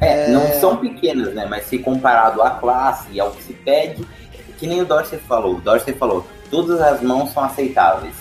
É, 0.01 0.27
É. 0.27 0.29
não 0.29 0.47
são 0.61 0.77
pequenas, 0.77 1.35
né? 1.35 1.47
Mas 1.49 1.67
se 1.67 1.79
comparado 1.79 2.41
à 2.43 2.51
classe 2.51 3.09
e 3.13 3.21
ao 3.21 3.31
que 3.33 3.43
se 3.43 3.53
pede, 3.53 4.05
que 4.59 4.67
nem 4.67 4.81
o 4.81 4.85
Dorsey 4.87 5.19
falou. 5.19 5.57
O 5.57 5.61
Dorsey 5.61 5.93
falou, 5.95 6.25
todas 6.55 6.81
as 6.81 7.03
mãos 7.03 7.33
são 7.33 7.43
aceitáveis. 7.43 8.15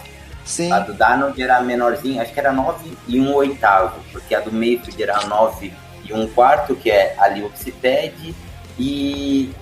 Sim. 0.44 0.72
A 0.72 0.80
do 0.80 0.92
Darnold 0.94 1.40
era 1.40 1.62
menorzinha, 1.62 2.24
acho 2.24 2.34
que 2.34 2.40
era 2.40 2.52
9 2.52 2.98
e 3.08 3.20
um 3.20 3.32
oitavo, 3.36 4.00
porque 4.12 4.34
a 4.34 4.40
do 4.40 4.52
Mayfield 4.52 5.02
era 5.04 5.22
9 5.28 5.72
e 6.04 6.12
um 6.12 6.28
quarto, 6.28 6.76
que 6.76 6.90
é 6.90 7.16
ali 7.20 7.44
o 7.44 7.50
Psiped, 7.52 8.36
e, 8.78 9.54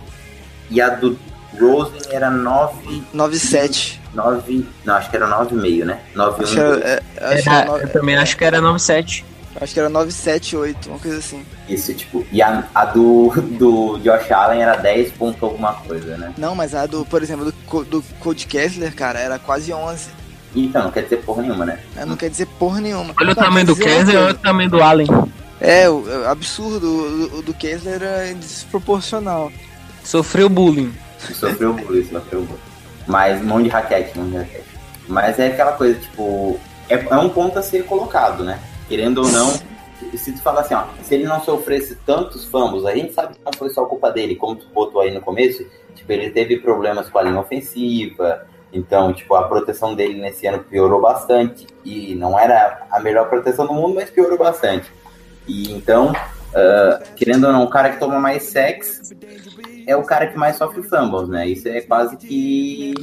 e 0.69 0.81
a 0.81 0.89
do 0.89 1.19
Rosen 1.59 1.99
era 2.09 2.29
9, 2.31 3.03
9,7. 3.13 3.99
9, 4.13 4.65
não, 4.85 4.95
acho 4.95 5.09
que 5.09 5.15
era 5.17 5.27
9,5, 5.27 5.83
né? 5.85 5.99
9 6.15 6.43
Acho 6.43 6.53
que 6.53 6.59
era, 6.59 6.79
é, 6.79 6.93
acho 7.33 7.43
que 7.43 7.49
Era- 7.49 7.59
era 7.73 7.83
eu 7.83 7.89
também 7.89 8.15
acho 8.17 8.37
que 8.37 8.45
era 8.45 8.61
97. 8.61 9.25
Acho 9.59 9.73
que 9.73 9.79
era 9.79 9.89
978, 9.89 10.89
uma 10.89 10.99
coisa 10.99 11.17
assim. 11.17 11.45
Isso, 11.67 11.93
tipo, 11.93 12.25
e 12.31 12.41
a, 12.41 12.63
a 12.73 12.85
do, 12.85 13.31
do 13.57 13.97
Josh 13.99 14.31
Allen 14.31 14.61
era 14.61 14.75
10 14.77 15.11
ponto 15.13 15.45
alguma 15.45 15.73
coisa, 15.73 16.17
né? 16.17 16.33
Não, 16.37 16.55
mas 16.55 16.73
a 16.73 16.85
do, 16.85 17.05
por 17.05 17.21
exemplo, 17.21 17.45
do, 17.51 17.83
do 17.85 18.03
Cold 18.19 18.45
Kessler, 18.47 18.93
cara, 18.95 19.19
era 19.19 19.39
quase 19.39 19.73
11. 19.73 20.09
Então, 20.55 20.83
não 20.83 20.91
quer 20.91 21.03
dizer 21.03 21.17
porra 21.17 21.41
nenhuma, 21.41 21.65
né? 21.65 21.79
Né? 21.95 22.05
Não 22.05 22.17
quer 22.17 22.29
dizer 22.29 22.45
porra 22.59 22.81
nenhuma. 22.81 23.13
Olha 23.19 23.31
o 23.31 23.35
tamanho 23.35 23.65
do 23.65 23.75
Kessler 23.75 24.15
e 24.15 24.17
olha 24.17 24.33
o 24.33 24.37
tamanho 24.37 24.69
do 24.69 24.81
Allen. 24.81 25.07
É, 25.59 25.89
o, 25.89 26.01
o 26.01 26.27
absurdo. 26.27 26.87
O, 26.87 27.39
o 27.39 27.41
do 27.41 27.53
Kessler 27.53 28.01
era 28.01 28.33
desproporcional. 28.33 29.51
Sofreu 30.03 30.49
bullying. 30.49 30.93
Sofreu 31.19 31.73
bullying, 31.73 32.03
sofreu 32.03 32.41
bullying. 32.41 32.61
Mas 33.07 33.41
um 33.41 33.45
monte 33.45 33.63
de 33.65 33.69
raquete, 33.69 34.17
um 34.17 34.23
monte 34.23 34.31
de 34.31 34.37
raquete. 34.39 34.65
Mas 35.07 35.39
é 35.39 35.47
aquela 35.47 35.73
coisa, 35.73 35.99
tipo, 35.99 36.59
é, 36.89 36.95
é 36.95 37.17
um 37.17 37.29
ponto 37.29 37.57
a 37.57 37.61
ser 37.61 37.85
colocado, 37.85 38.43
né? 38.43 38.59
Querendo 38.91 39.19
ou 39.19 39.31
não, 39.31 39.53
se 40.17 40.33
tu 40.33 40.41
falar 40.41 40.61
assim, 40.61 40.73
ó, 40.73 40.83
se 41.01 41.15
ele 41.15 41.23
não 41.23 41.39
sofresse 41.39 41.95
tantos 42.05 42.43
fumbles, 42.43 42.85
a 42.85 42.93
gente 42.93 43.13
sabe 43.13 43.35
que 43.35 43.39
não 43.41 43.53
foi 43.57 43.69
só 43.69 43.85
culpa 43.85 44.11
dele, 44.11 44.35
como 44.35 44.57
tu 44.57 44.67
botou 44.67 44.99
aí 44.99 45.13
no 45.13 45.21
começo, 45.21 45.65
tipo, 45.95 46.11
ele 46.11 46.29
teve 46.29 46.57
problemas 46.59 47.09
com 47.09 47.17
a 47.17 47.21
linha 47.21 47.39
ofensiva, 47.39 48.45
então, 48.73 49.13
tipo, 49.13 49.33
a 49.33 49.47
proteção 49.47 49.95
dele 49.95 50.19
nesse 50.19 50.45
ano 50.45 50.61
piorou 50.65 50.99
bastante, 50.99 51.65
e 51.85 52.15
não 52.15 52.37
era 52.37 52.85
a 52.91 52.99
melhor 52.99 53.29
proteção 53.29 53.65
do 53.65 53.73
mundo, 53.73 53.95
mas 53.95 54.09
piorou 54.09 54.37
bastante. 54.37 54.91
E 55.47 55.71
então, 55.71 56.11
ah, 56.53 57.01
querendo 57.15 57.47
ou 57.47 57.53
não, 57.53 57.63
o 57.63 57.69
cara 57.69 57.91
que 57.91 57.99
toma 57.99 58.19
mais 58.19 58.43
sacks 58.43 59.13
é 59.87 59.95
o 59.95 60.03
cara 60.03 60.27
que 60.27 60.37
mais 60.37 60.57
sofre 60.57 60.83
fumbles, 60.83 61.29
né? 61.29 61.47
Isso 61.47 61.67
é 61.67 61.81
quase 61.81 62.17
que 62.17 62.93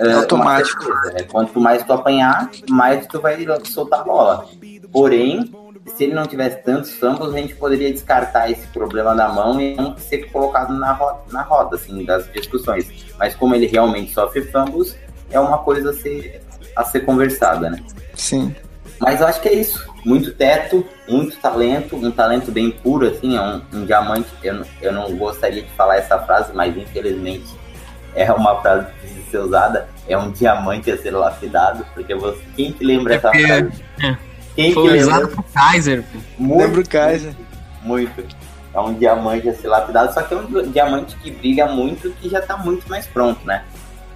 uma 0.00 0.20
Automático. 0.20 0.82
certeza, 0.82 1.12
né? 1.12 1.22
Quanto 1.30 1.60
mais 1.60 1.84
tu 1.84 1.92
apanhar, 1.92 2.50
mais 2.68 3.06
tu 3.06 3.20
vai 3.20 3.44
soltar 3.64 4.00
a 4.00 4.04
bola. 4.04 4.46
Porém, 4.94 5.52
se 5.96 6.04
ele 6.04 6.14
não 6.14 6.24
tivesse 6.24 6.62
tantos 6.62 6.92
fumbles, 6.94 7.34
a 7.34 7.38
gente 7.38 7.54
poderia 7.56 7.92
descartar 7.92 8.48
esse 8.50 8.66
problema 8.68 9.12
da 9.14 9.28
mão 9.28 9.60
e 9.60 9.74
não 9.74 9.98
ser 9.98 10.30
colocado 10.30 10.72
na 10.72 10.92
roda, 10.92 11.18
na 11.32 11.42
roda 11.42 11.74
assim, 11.76 12.04
das 12.04 12.30
discussões. 12.32 12.88
Mas 13.18 13.34
como 13.34 13.54
ele 13.56 13.66
realmente 13.66 14.12
sofre 14.14 14.42
fumbles, 14.42 14.96
é 15.30 15.40
uma 15.40 15.58
coisa 15.58 15.90
a 15.90 15.92
ser, 15.92 16.40
a 16.76 16.84
ser 16.84 17.00
conversada, 17.00 17.68
né? 17.70 17.82
Sim. 18.14 18.54
Mas 19.00 19.20
eu 19.20 19.26
acho 19.26 19.40
que 19.40 19.48
é 19.48 19.54
isso. 19.54 19.84
Muito 20.06 20.32
teto, 20.32 20.86
muito 21.08 21.36
talento, 21.38 21.96
um 21.96 22.10
talento 22.12 22.52
bem 22.52 22.70
puro, 22.70 23.08
assim, 23.08 23.36
é 23.36 23.40
um, 23.40 23.60
um 23.72 23.84
diamante. 23.84 24.28
Eu, 24.44 24.54
não- 24.54 24.66
eu 24.80 24.92
não 24.92 25.16
gostaria 25.16 25.62
de 25.62 25.70
falar 25.72 25.96
essa 25.96 26.18
frase, 26.20 26.52
mas 26.54 26.76
infelizmente 26.76 27.46
é 28.14 28.30
uma 28.32 28.60
frase 28.62 28.86
que 28.86 28.92
precisa 29.00 29.30
ser 29.30 29.38
usada. 29.38 29.88
É 30.08 30.16
um 30.16 30.30
diamante 30.30 30.88
a 30.92 30.96
ser 30.96 31.10
lapidado, 31.10 31.84
porque 31.92 32.14
você, 32.14 32.40
quem 32.54 32.70
que 32.72 32.84
lembra 32.84 33.14
É 33.14 33.16
essa 33.16 33.30
frase? 33.32 33.82
é. 34.00 34.16
Quem 34.54 34.68
que 34.68 34.74
Foi 34.74 34.90
lembra? 34.90 35.06
usado 35.06 35.28
pro 35.28 35.42
Kaiser. 35.54 36.04
Muito, 36.38 36.58
Lembra 36.62 36.80
o 36.80 36.88
Kaiser. 36.88 37.32
Muito. 37.82 38.24
É 38.72 38.80
um 38.80 38.94
diamante 38.94 39.48
a 39.48 39.54
ser 39.54 39.68
lapidado, 39.68 40.12
só 40.12 40.22
que 40.22 40.34
é 40.34 40.36
um 40.36 40.44
di- 40.46 40.68
diamante 40.70 41.14
que 41.16 41.30
briga 41.30 41.66
muito 41.66 42.10
que 42.20 42.28
já 42.28 42.40
tá 42.42 42.56
muito 42.56 42.88
mais 42.88 43.06
pronto, 43.06 43.44
né? 43.46 43.62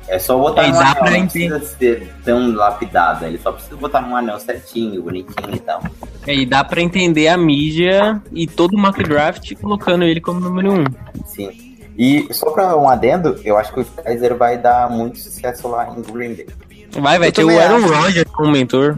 É 0.09 0.19
só 0.19 0.39
botar 0.39 0.65
É, 0.65 0.69
no 0.73 0.79
anel, 0.81 0.95
não 1.21 1.27
precisa 1.29 1.61
ser 1.61 2.13
tão 2.25 2.55
lapidado. 2.55 3.25
Ele 3.27 3.39
só 3.39 3.53
precisa 3.53 3.77
botar 3.77 4.01
num 4.01 4.17
anel 4.17 4.41
certinho, 4.41 5.03
bonitinho 5.03 5.55
e 5.55 5.59
tal. 5.61 5.83
É, 6.27 6.35
e 6.35 6.47
dá 6.47 6.65
pra 6.65 6.81
entender 6.81 7.29
a 7.29 7.37
mídia 7.37 8.21
e 8.33 8.47
todo 8.47 8.75
o 8.75 8.79
mock 8.81 9.03
draft 9.03 9.55
colocando 9.61 10.05
ele 10.05 10.21
como 10.21 10.41
número 10.41 10.73
um. 10.73 10.85
Sim. 11.27 11.77
E 11.97 12.27
só 12.33 12.51
pra 12.53 12.75
um 12.77 12.89
adendo, 12.89 13.39
eu 13.45 13.59
acho 13.59 13.73
que 13.73 13.81
o 13.81 13.85
Kaiser 13.85 14.35
vai 14.37 14.57
dar 14.57 14.89
muito 14.91 15.19
sucesso 15.19 15.69
lá 15.69 15.89
em 15.95 16.01
Green 16.01 16.35
Bay. 16.35 16.47
Vai, 16.93 17.19
vai 17.19 17.29
Eu 17.29 17.33
ter 17.33 17.45
o 17.45 17.61
Aaron. 17.61 17.87
Rodgers 17.87 18.31
como 18.33 18.51
mentor. 18.51 18.97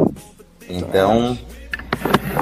Então, 0.70 1.38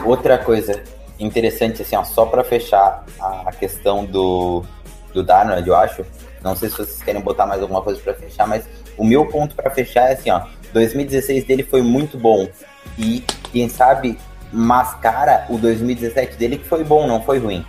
outra 0.04 0.38
coisa 0.38 0.82
interessante, 1.18 1.82
assim, 1.82 1.96
ó, 1.96 2.04
só 2.04 2.26
pra 2.26 2.44
fechar 2.44 3.04
a 3.20 3.50
questão 3.52 4.04
do, 4.04 4.64
do 5.12 5.22
Darnold, 5.22 5.66
eu 5.66 5.76
acho. 5.76 6.04
Não 6.42 6.54
sei 6.54 6.68
se 6.68 6.76
vocês 6.76 7.02
querem 7.02 7.20
botar 7.20 7.46
mais 7.46 7.60
alguma 7.60 7.82
coisa 7.82 8.00
pra 8.00 8.14
fechar, 8.14 8.46
mas 8.46 8.64
o 8.96 9.04
meu 9.04 9.26
ponto 9.26 9.54
pra 9.54 9.70
fechar 9.70 10.10
é 10.10 10.12
assim, 10.12 10.30
ó. 10.30 10.42
2016 10.72 11.44
dele 11.44 11.62
foi 11.62 11.82
muito 11.82 12.16
bom. 12.16 12.48
E, 12.96 13.24
quem 13.52 13.68
sabe, 13.68 14.18
mascara 14.52 15.46
o 15.48 15.58
2017 15.58 16.36
dele 16.36 16.58
que 16.58 16.64
foi 16.64 16.84
bom, 16.84 17.06
não 17.06 17.22
foi 17.22 17.38
ruim. 17.38 17.64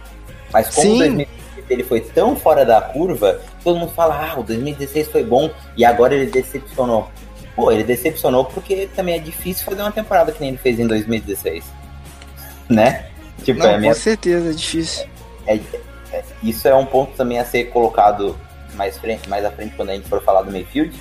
Mas 0.52 0.74
como 0.74 0.88
Sim. 0.88 0.96
o 0.96 1.00
2016 1.00 1.68
dele 1.68 1.84
foi 1.84 2.02
tão 2.02 2.36
fora 2.36 2.66
da 2.66 2.82
curva, 2.82 3.40
todo 3.64 3.78
mundo 3.78 3.92
fala, 3.92 4.32
ah, 4.32 4.40
o 4.40 4.44
2016 4.44 5.08
foi 5.08 5.24
bom 5.24 5.50
e 5.76 5.86
agora 5.86 6.14
ele 6.14 6.30
decepcionou. 6.30 7.08
Pô, 7.60 7.72
ele 7.72 7.84
decepcionou 7.84 8.46
porque 8.46 8.88
também 8.96 9.16
é 9.16 9.20
difícil 9.20 9.66
fazer 9.66 9.82
uma 9.82 9.92
temporada 9.92 10.32
que 10.32 10.40
nem 10.40 10.50
ele 10.52 10.58
fez 10.58 10.80
em 10.80 10.88
2016. 10.88 11.66
Né? 12.70 13.08
Tipo, 13.44 13.60
Não, 13.62 13.66
é 13.72 13.78
minha 13.80 13.94
com 13.94 14.00
certeza, 14.00 14.50
é 14.50 14.54
difícil. 14.54 15.08
isso 16.44 16.68
é 16.68 16.76
um 16.76 16.86
ponto 16.86 17.14
também 17.18 17.40
a 17.40 17.44
ser 17.44 17.66
colocado 17.72 18.38
mais, 18.76 18.96
frente, 19.00 19.28
mais 19.28 19.44
à 19.44 19.50
frente 19.52 19.74
quando 19.76 19.90
a 19.90 19.96
gente 19.96 20.08
for 20.08 20.22
falar 20.22 20.44
do 20.44 20.52
Mayfield, 20.52 20.96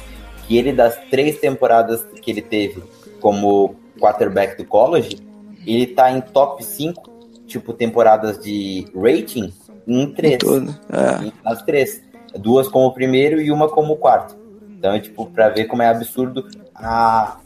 que 0.46 0.56
ele 0.56 0.72
das 0.72 0.96
três 1.10 1.38
temporadas 1.38 2.02
que 2.22 2.30
ele 2.30 2.40
teve 2.40 2.82
como 3.20 3.76
quarterback 4.00 4.56
do 4.56 4.64
college, 4.64 5.18
ele 5.66 5.86
tá 5.88 6.10
em 6.10 6.22
top 6.22 6.64
5, 6.64 7.02
tipo, 7.46 7.74
temporadas 7.74 8.38
de 8.42 8.86
rating 8.96 9.52
em 9.86 10.10
três. 10.12 10.38
Todo. 10.38 10.74
É. 10.90 11.26
Em- 11.26 11.32
Nas 11.44 11.62
três. 11.62 12.02
Duas 12.34 12.66
como 12.66 12.92
primeiro 12.94 13.40
e 13.42 13.50
uma 13.52 13.68
como 13.68 13.94
quarto. 13.96 14.34
Então, 14.78 14.92
é, 14.92 15.00
tipo, 15.00 15.26
pra 15.26 15.48
ver 15.48 15.64
como 15.64 15.82
é 15.82 15.88
absurdo 15.88 16.46
a, 16.72 17.38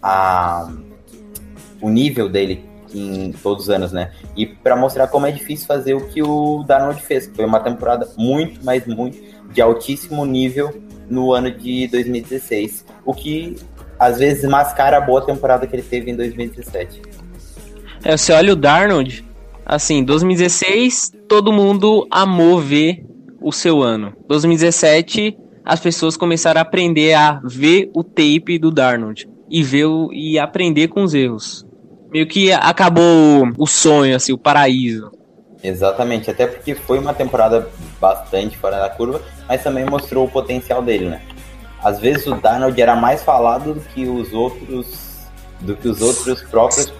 a, 0.00 0.72
o 1.80 1.90
nível 1.90 2.28
dele 2.28 2.64
em 2.94 3.32
todos 3.32 3.64
os 3.64 3.70
anos, 3.70 3.90
né? 3.90 4.12
E 4.36 4.46
pra 4.46 4.76
mostrar 4.76 5.08
como 5.08 5.26
é 5.26 5.32
difícil 5.32 5.66
fazer 5.66 5.94
o 5.94 6.06
que 6.06 6.22
o 6.22 6.62
Darnold 6.62 7.02
fez. 7.02 7.26
que 7.26 7.34
Foi 7.34 7.44
uma 7.44 7.58
temporada 7.58 8.08
muito, 8.16 8.64
mas 8.64 8.86
muito 8.86 9.18
de 9.52 9.60
altíssimo 9.60 10.24
nível 10.24 10.80
no 11.10 11.32
ano 11.32 11.50
de 11.50 11.88
2016. 11.88 12.84
O 13.04 13.12
que 13.12 13.56
às 13.98 14.18
vezes 14.18 14.48
mascara 14.48 14.98
a 14.98 15.00
boa 15.00 15.24
temporada 15.24 15.66
que 15.66 15.74
ele 15.74 15.82
teve 15.82 16.10
em 16.10 16.16
2017. 16.16 17.02
É, 18.04 18.16
você 18.16 18.32
olha 18.32 18.52
o 18.52 18.56
Darnold, 18.56 19.24
assim, 19.64 20.04
2016, 20.04 21.12
todo 21.28 21.52
mundo 21.52 22.06
amou 22.10 22.60
ver 22.60 23.04
o 23.40 23.50
seu 23.50 23.82
ano. 23.82 24.12
2017, 24.28 25.36
as 25.66 25.80
pessoas 25.80 26.16
começaram 26.16 26.60
a 26.60 26.62
aprender 26.62 27.12
a 27.14 27.40
ver 27.42 27.90
o 27.92 28.04
tape 28.04 28.56
do 28.56 28.70
Darnold 28.70 29.28
e 29.50 29.64
ver 29.64 29.86
o, 29.86 30.12
e 30.12 30.38
aprender 30.38 30.86
com 30.86 31.02
os 31.02 31.12
erros. 31.12 31.66
Meio 32.12 32.24
que 32.28 32.52
acabou 32.52 33.48
o 33.58 33.66
sonho, 33.66 34.14
assim, 34.14 34.32
o 34.32 34.38
paraíso. 34.38 35.10
Exatamente, 35.60 36.30
até 36.30 36.46
porque 36.46 36.76
foi 36.76 37.00
uma 37.00 37.12
temporada 37.12 37.68
bastante 38.00 38.56
fora 38.56 38.78
da 38.78 38.88
curva, 38.88 39.20
mas 39.48 39.60
também 39.64 39.84
mostrou 39.84 40.26
o 40.26 40.30
potencial 40.30 40.80
dele, 40.80 41.08
né? 41.08 41.20
Às 41.82 41.98
vezes 41.98 42.24
o 42.28 42.36
Darnold 42.36 42.80
era 42.80 42.94
mais 42.94 43.24
falado 43.24 43.74
do 43.74 43.80
que 43.80 44.06
os 44.06 44.32
outros 44.32 45.16
do 45.60 45.74
que 45.74 45.88
os 45.88 46.00
outros 46.00 46.42
próprios 46.42 46.92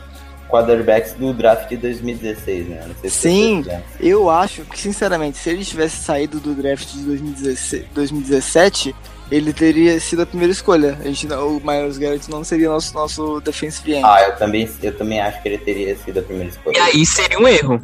quarterbacks 0.49 1.13
do 1.15 1.33
draft 1.33 1.69
de 1.69 1.77
2016, 1.77 2.69
né? 2.69 2.85
Não 2.87 2.95
sei 3.01 3.11
se 3.11 3.17
Sim. 3.19 3.65
Eu 4.01 4.31
acho 4.31 4.63
que, 4.65 4.79
sinceramente, 4.79 5.39
se 5.39 5.51
ele 5.51 5.65
tivesse 5.65 5.97
saído 6.05 6.39
do 6.41 6.55
draft 6.55 6.89
de 6.93 7.01
2016 7.01 7.85
2017, 7.95 8.95
ele 9.31 9.53
teria 9.53 9.99
sido 9.99 10.23
a 10.23 10.27
primeira 10.27 10.53
escolha. 10.53 10.97
A 11.01 11.05
gente, 11.05 11.27
não- 11.27 11.57
o 11.57 11.61
Miles 11.65 11.99
Garrett 11.99 12.31
não 12.31 12.45
seria 12.45 12.69
nosso, 12.69 12.95
nosso 12.95 13.41
defensive 13.41 13.95
end. 13.95 14.05
Ah, 14.05 14.23
eu 14.23 14.37
também, 14.37 14.69
eu 14.83 14.97
também 14.97 15.21
acho 15.21 15.43
que 15.43 15.49
ele 15.49 15.59
teria 15.59 15.97
sido 15.97 16.21
a 16.21 16.23
primeira 16.23 16.51
escolha. 16.51 16.77
E 16.77 16.81
aí 16.81 17.07
seria 17.07 17.39
um 17.39 17.49
erro. 17.49 17.83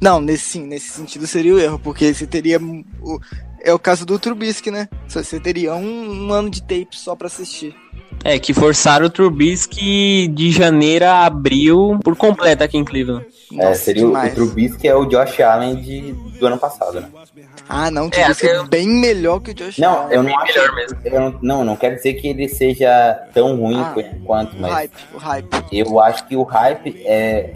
Não, 0.00 0.20
nesse 0.20 0.44
sim, 0.44 0.66
nesse 0.66 0.90
sentido 0.90 1.26
seria 1.26 1.54
o 1.54 1.58
erro, 1.58 1.78
porque 1.78 2.12
você 2.12 2.26
teria. 2.26 2.58
O, 2.60 3.20
é 3.64 3.72
o 3.74 3.78
caso 3.78 4.04
do 4.06 4.18
Trubisky, 4.18 4.70
né? 4.70 4.88
Você 5.08 5.40
teria 5.40 5.74
um, 5.74 6.26
um 6.28 6.32
ano 6.32 6.50
de 6.50 6.60
tape 6.62 6.88
só 6.92 7.16
pra 7.16 7.26
assistir. 7.26 7.74
É, 8.22 8.38
que 8.38 8.54
forçaram 8.54 9.06
o 9.06 9.10
Trubisky 9.10 10.28
de 10.28 10.50
janeiro 10.50 11.04
a 11.04 11.26
abril 11.26 11.98
por 12.02 12.16
completo 12.16 12.62
aqui 12.62 12.76
em 12.78 12.84
Cleveland. 12.84 13.26
É, 13.52 13.56
Nossa, 13.68 13.80
seria 13.80 14.02
o, 14.04 14.06
o 14.06 14.08
demais. 14.08 14.34
Trubisky 14.34 14.88
é 14.88 14.94
o 14.94 15.04
Josh 15.04 15.40
Allen 15.40 15.76
de, 15.76 16.12
do 16.12 16.46
ano 16.46 16.58
passado, 16.58 17.00
né? 17.00 17.08
Ah, 17.68 17.90
não, 17.90 18.04
o 18.04 18.06
É, 18.08 18.10
Trubisky 18.10 18.46
é, 18.46 18.56
eu- 18.56 18.66
bem 18.66 18.88
melhor 18.88 19.40
que 19.40 19.50
o 19.50 19.54
Josh 19.54 19.78
Não, 19.78 20.02
Allen. 20.04 20.14
eu 20.16 20.22
não 20.22 20.38
acho. 20.40 20.52
melhor 20.54 20.74
mesmo. 20.74 20.98
Eu 21.04 21.20
não, 21.20 21.38
não, 21.42 21.64
não 21.64 21.76
quero 21.76 21.96
dizer 21.96 22.14
que 22.14 22.28
ele 22.28 22.48
seja 22.48 23.14
tão 23.34 23.56
ruim 23.56 23.78
Ah, 23.80 23.94
quanto, 24.24 24.56
O 24.56 24.60
mas 24.60 24.72
hype, 24.72 24.92
o 25.12 25.18
hype. 25.18 25.48
eu 25.72 26.00
acho 26.00 26.26
que 26.26 26.36
o 26.36 26.42
hype 26.44 27.02
é, 27.04 27.54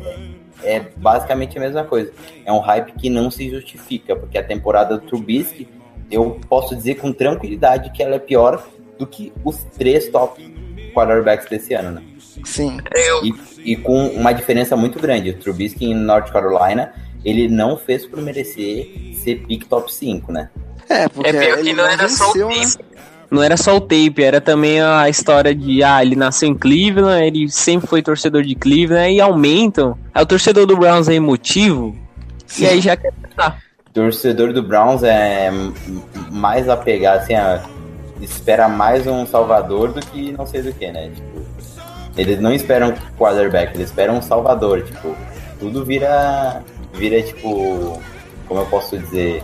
é 0.63 0.81
basicamente 0.97 1.57
a 1.57 1.61
mesma 1.61 1.85
coisa. 1.85 2.13
É 2.45 2.53
um 2.53 2.59
hype 2.61 2.93
que 2.93 3.09
não 3.09 3.31
se 3.31 3.49
justifica, 3.49 4.15
porque 4.17 4.37
a 4.37 4.45
temporada 4.45 4.99
do 4.99 5.07
Trubisky 5.07 5.67
eu 6.11 6.41
posso 6.49 6.75
dizer 6.75 6.97
com 6.97 7.13
tranquilidade 7.13 7.91
que 7.91 8.03
ela 8.03 8.17
é 8.17 8.19
pior 8.19 8.67
do 8.99 9.07
que 9.07 9.33
os 9.45 9.59
três 9.77 10.09
top 10.09 10.43
quarterbacks 10.95 11.49
desse 11.49 11.75
ano, 11.75 11.93
né? 11.93 12.03
Sim. 12.45 12.79
E, 13.23 13.73
e 13.73 13.77
com 13.77 14.09
uma 14.09 14.33
diferença 14.33 14.77
muito 14.77 14.99
grande. 14.99 15.31
O 15.31 15.39
Trubisky 15.39 15.87
em 15.87 15.95
North 15.95 16.31
Carolina, 16.31 16.93
ele 17.25 17.49
não 17.49 17.77
fez 17.77 18.07
por 18.07 18.21
merecer 18.21 19.15
ser 19.23 19.47
pick 19.47 19.67
top 19.67 19.93
5, 19.93 20.33
né? 20.33 20.51
É, 20.89 21.09
porque 21.09 21.29
É 21.29 21.33
pior 21.33 21.55
que 21.55 21.61
ele 21.61 21.73
não 21.75 21.85
não 21.85 21.91
era 21.91 22.09
só 22.09 22.31
o 22.31 22.33
venceu, 22.33 22.49
né? 22.49 22.55
tape. 22.55 22.85
Não 23.31 23.43
era 23.43 23.57
só 23.59 23.77
o 23.77 23.81
tape, 23.81 24.23
era 24.23 24.41
também 24.41 24.81
a 24.81 25.07
história 25.09 25.55
de, 25.55 25.83
ah, 25.83 26.03
ele 26.03 26.17
nasceu 26.17 26.49
em 26.49 26.55
Cleveland, 26.55 27.27
ele 27.27 27.51
sempre 27.51 27.87
foi 27.87 28.01
torcedor 28.03 28.43
de 28.43 28.55
Cleveland, 28.55 29.05
aí 29.05 29.21
aumentam. 29.21 29.99
Aí 30.15 30.23
o 30.23 30.27
torcedor 30.27 30.65
do 30.65 30.77
Browns 30.79 31.09
é 31.09 31.15
emotivo, 31.15 31.95
Sim. 32.47 32.65
e 32.65 32.67
aí 32.69 32.81
já 32.81 32.97
quer 32.97 33.13
tentar. 33.13 33.63
Torcedor 34.03 34.53
do 34.53 34.63
Browns 34.63 35.03
é 35.03 35.51
mais 36.31 36.69
apegado, 36.69 37.19
assim, 37.23 37.35
a- 37.35 37.63
espera 38.21 38.69
mais 38.69 39.07
um 39.07 39.27
salvador 39.27 39.93
do 39.93 40.01
que 40.01 40.33
não 40.33 40.47
sei 40.47 40.63
do 40.63 40.73
que, 40.73 40.91
né? 40.93 41.11
Tipo, 41.15 41.41
eles 42.17 42.41
não 42.41 42.53
esperam 42.53 42.95
quarterback, 43.19 43.75
eles 43.75 43.89
esperam 43.89 44.19
um 44.19 44.23
salvador, 44.23 44.83
tipo, 44.83 45.15
tudo 45.59 45.85
vira, 45.85 46.63
vira 46.95 47.21
tipo, 47.23 48.01
como 48.47 48.61
eu 48.61 48.67
posso 48.67 48.97
dizer, 48.99 49.43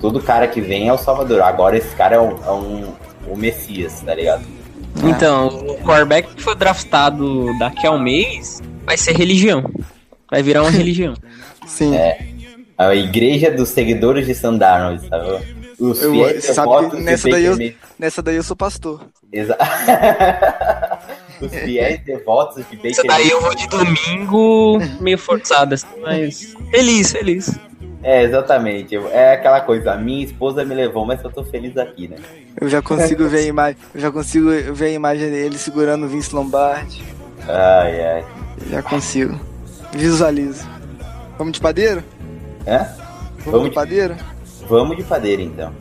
todo 0.00 0.20
cara 0.20 0.46
que 0.48 0.60
vem 0.60 0.88
é 0.88 0.92
o 0.92 0.98
salvador, 0.98 1.40
agora 1.42 1.76
esse 1.76 1.94
cara 1.94 2.16
é 2.16 2.20
um, 2.20 2.36
é 2.44 2.50
um 2.50 2.92
o 3.28 3.36
Messias, 3.36 4.00
tá 4.00 4.14
ligado? 4.16 4.42
Então, 5.04 5.46
o 5.46 5.78
quarterback 5.84 6.34
que 6.34 6.42
foi 6.42 6.54
draftado 6.56 7.56
daqui 7.58 7.86
a 7.86 7.92
um 7.92 8.00
mês 8.00 8.60
vai 8.84 8.96
ser 8.96 9.16
religião. 9.16 9.64
Vai 10.30 10.42
virar 10.42 10.62
uma 10.62 10.70
religião. 10.72 11.14
Sim. 11.66 11.94
A 12.88 12.94
igreja 12.94 13.50
dos 13.50 13.68
seguidores 13.70 14.26
de 14.26 14.34
Sam 14.34 14.56
Darnold, 14.58 15.06
sabe? 15.08 15.62
Os 15.78 16.00
Eu- 16.02 16.12
fiéis 16.12 16.44
sabe 16.44 16.68
devotos 16.68 16.98
que 16.98 17.04
nessa 17.04 17.28
daí 17.28 17.44
eu-. 17.44 17.56
Nessa 17.98 18.22
daí 18.22 18.36
eu 18.36 18.42
sou 18.42 18.56
pastor. 18.56 19.00
Exa- 19.32 19.56
Os 21.40 21.52
fiéis 21.52 22.00
devotos 22.04 22.56
de 22.70 22.76
Baker 22.76 22.90
Isso 22.90 23.02
daí 23.04 23.28
eu 23.30 23.40
vou 23.40 23.54
de 23.54 23.66
domingo 23.68 24.78
meio 25.00 25.18
forçado, 25.18 25.74
assim, 25.74 25.86
mas 26.00 26.54
feliz, 26.70 27.10
feliz. 27.12 27.50
É, 28.02 28.22
exatamente. 28.22 28.96
É 28.96 29.32
aquela 29.34 29.60
coisa, 29.60 29.92
a 29.92 29.96
minha 29.96 30.24
esposa 30.24 30.64
me 30.64 30.74
levou, 30.74 31.04
mas 31.04 31.22
eu 31.22 31.30
tô 31.30 31.44
feliz 31.44 31.76
aqui, 31.76 32.08
né? 32.08 32.16
Eu 32.60 32.68
já 32.68 32.80
consigo 32.82 33.26
ver 33.28 33.38
a 33.38 33.42
imagem. 33.42 33.76
Eu 33.94 34.00
já 34.00 34.10
consigo 34.12 34.50
ver 34.72 34.86
a 34.86 34.90
imagem 34.90 35.30
dele 35.30 35.56
segurando 35.58 36.04
o 36.06 36.08
Vince 36.08 36.34
Lombardi. 36.34 37.02
Ai, 37.48 38.00
ai. 38.06 38.24
Já 38.70 38.82
consigo. 38.82 39.38
Visualizo. 39.92 40.66
Vamos 41.38 41.54
de 41.54 41.60
padeiro? 41.60 42.02
Hã? 42.66 42.86
Vamos, 43.44 43.44
Vamos 43.46 43.62
de 43.64 43.68
de- 43.70 43.74
padeiro? 43.74 44.16
Vamos 44.68 44.96
de 44.96 45.02
padeira, 45.02 45.42
então. 45.42 45.72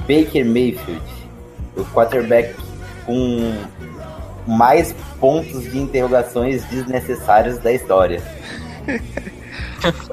Baker 0.00 0.44
Mayfield, 0.44 1.02
o 1.76 1.84
quarterback 1.86 2.54
com 3.06 3.54
mais 4.46 4.94
pontos 5.18 5.62
de 5.70 5.78
interrogações 5.78 6.64
desnecessários 6.64 7.58
da 7.58 7.72
história. 7.72 8.22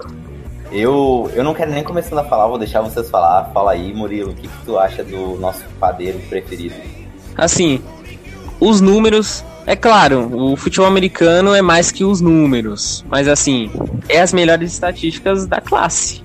Eu, 0.69 1.31
eu 1.33 1.45
não 1.45 1.53
quero 1.53 1.71
nem 1.71 1.81
começando 1.81 2.19
a 2.19 2.25
falar, 2.25 2.45
vou 2.47 2.57
deixar 2.57 2.81
vocês 2.81 3.09
falar. 3.09 3.45
Fala 3.53 3.71
aí, 3.71 3.93
Murilo, 3.93 4.31
o 4.31 4.35
que, 4.35 4.49
que 4.49 4.65
tu 4.65 4.77
acha 4.77 5.01
do 5.01 5.37
nosso 5.37 5.63
padeiro 5.79 6.19
preferido? 6.27 6.75
Assim, 7.37 7.81
os 8.59 8.81
números, 8.81 9.45
é 9.67 9.75
claro, 9.75 10.33
o 10.33 10.55
futebol 10.55 10.87
americano 10.87 11.53
é 11.53 11.61
mais 11.61 11.91
que 11.91 12.05
os 12.05 12.21
números, 12.21 13.03
mas 13.09 13.27
assim, 13.27 13.69
é 14.07 14.21
as 14.21 14.31
melhores 14.31 14.71
estatísticas 14.71 15.45
da 15.45 15.59
classe. 15.59 16.23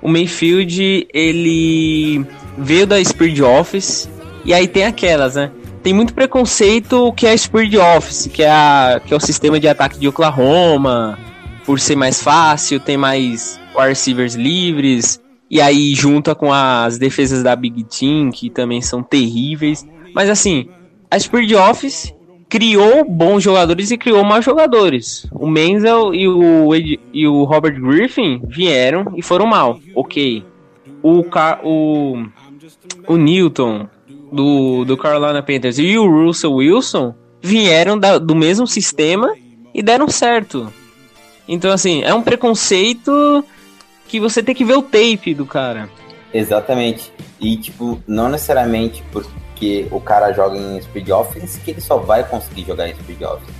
O 0.00 0.08
Mayfield, 0.08 1.08
ele 1.12 2.24
veio 2.56 2.86
da 2.86 3.04
Spirit 3.04 3.42
Office, 3.42 4.08
e 4.44 4.54
aí 4.54 4.68
tem 4.68 4.84
aquelas, 4.84 5.34
né? 5.34 5.50
Tem 5.82 5.92
muito 5.92 6.14
preconceito 6.14 7.12
que 7.14 7.26
é 7.26 7.32
a 7.32 7.36
Spirit 7.36 7.76
Office, 7.76 8.30
que 8.32 8.44
é, 8.44 8.50
a, 8.50 9.00
que 9.04 9.12
é 9.12 9.16
o 9.16 9.20
sistema 9.20 9.58
de 9.58 9.66
ataque 9.66 9.98
de 9.98 10.06
Oklahoma, 10.06 11.18
por 11.64 11.80
ser 11.80 11.96
mais 11.96 12.22
fácil, 12.22 12.78
tem 12.78 12.96
mais 12.96 13.58
wide 13.74 13.88
receivers 13.88 14.36
livres, 14.36 15.20
e 15.50 15.60
aí 15.60 15.92
junta 15.92 16.36
com 16.36 16.52
as 16.52 16.98
defesas 16.98 17.42
da 17.42 17.56
Big 17.56 17.82
Team, 17.82 18.30
que 18.30 18.48
também 18.48 18.80
são 18.80 19.02
terríveis. 19.02 19.84
Mas 20.14 20.30
assim, 20.30 20.68
a 21.10 21.18
Spirit 21.18 21.52
Office 21.56 22.14
criou 22.48 23.04
bons 23.04 23.42
jogadores 23.42 23.90
e 23.90 23.98
criou 23.98 24.24
maus 24.24 24.44
jogadores. 24.44 25.26
O 25.32 25.46
Menzel 25.48 26.14
e 26.14 26.28
o, 26.28 26.74
Ed- 26.74 27.00
e 27.12 27.26
o 27.26 27.44
Robert 27.44 27.80
Griffin 27.80 28.40
vieram 28.48 29.12
e 29.16 29.22
foram 29.22 29.46
mal, 29.46 29.78
ok. 29.94 30.44
O, 31.02 31.22
Car 31.24 31.60
o, 31.64 32.26
o 33.06 33.16
Newton 33.16 33.88
do, 34.32 34.84
do 34.84 34.96
Carolina 34.96 35.42
Panthers 35.42 35.78
e 35.78 35.96
o 35.98 36.08
Russell 36.08 36.52
Wilson 36.54 37.14
vieram 37.42 37.98
da- 37.98 38.18
do 38.18 38.34
mesmo 38.34 38.66
sistema 38.66 39.34
e 39.74 39.82
deram 39.82 40.08
certo. 40.08 40.72
Então, 41.48 41.70
assim, 41.70 42.02
é 42.02 42.12
um 42.12 42.22
preconceito 42.22 43.44
que 44.08 44.18
você 44.18 44.42
tem 44.42 44.54
que 44.54 44.64
ver 44.64 44.76
o 44.76 44.82
tape 44.82 45.34
do 45.34 45.46
cara. 45.46 45.88
Exatamente. 46.34 47.12
E, 47.40 47.56
tipo, 47.56 48.02
não 48.06 48.28
necessariamente 48.28 49.02
porque 49.56 49.86
o 49.90 49.98
cara 49.98 50.32
joga 50.32 50.58
em 50.58 50.80
speed 50.82 51.08
offense 51.08 51.58
que 51.60 51.70
ele 51.70 51.80
só 51.80 51.96
vai 51.96 52.22
conseguir 52.22 52.66
jogar 52.66 52.88
em 52.88 52.94
speed 52.94 53.22
offense. 53.22 53.52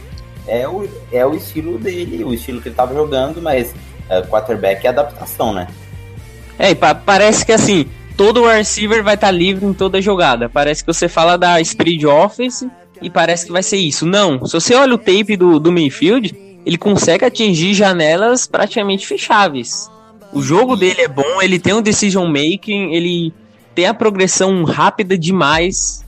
É 0.46 0.68
o, 0.68 0.86
é 1.10 1.26
o 1.26 1.34
estilo 1.34 1.78
dele, 1.78 2.22
o 2.22 2.34
estilo 2.34 2.60
que 2.60 2.68
ele 2.68 2.74
tava 2.74 2.94
jogando, 2.94 3.40
mas 3.40 3.74
é, 4.10 4.20
quarterback 4.20 4.86
é 4.86 4.90
adaptação, 4.90 5.54
né? 5.54 5.66
É, 6.58 6.74
pa- 6.74 6.94
parece 6.94 7.44
que 7.46 7.52
assim, 7.52 7.86
todo 8.14 8.46
receiver 8.46 9.02
vai 9.02 9.14
estar 9.14 9.30
livre 9.30 9.64
em 9.64 9.72
toda 9.72 10.00
jogada. 10.00 10.50
Parece 10.50 10.84
que 10.84 10.92
você 10.92 11.08
fala 11.08 11.38
da 11.38 11.62
speed 11.64 12.04
offense 12.04 12.70
e 13.00 13.08
parece 13.08 13.46
que 13.46 13.52
vai 13.52 13.62
ser 13.62 13.78
isso. 13.78 14.04
Não, 14.04 14.44
se 14.44 14.52
você 14.52 14.74
olha 14.74 14.94
o 14.94 14.98
tape 14.98 15.34
do, 15.36 15.58
do 15.58 15.72
Mayfield, 15.72 16.36
ele 16.64 16.76
consegue 16.76 17.24
atingir 17.24 17.72
janelas 17.72 18.46
praticamente 18.46 19.06
fecháveis. 19.06 19.90
O 20.32 20.42
jogo 20.42 20.76
dele 20.76 21.00
é 21.00 21.08
bom, 21.08 21.40
ele 21.40 21.58
tem 21.58 21.72
um 21.72 21.80
decision 21.82 22.26
making, 22.26 22.92
ele 22.94 23.32
tem 23.76 23.86
a 23.86 23.94
progressão 23.94 24.64
rápida 24.64 25.16
demais. 25.18 26.02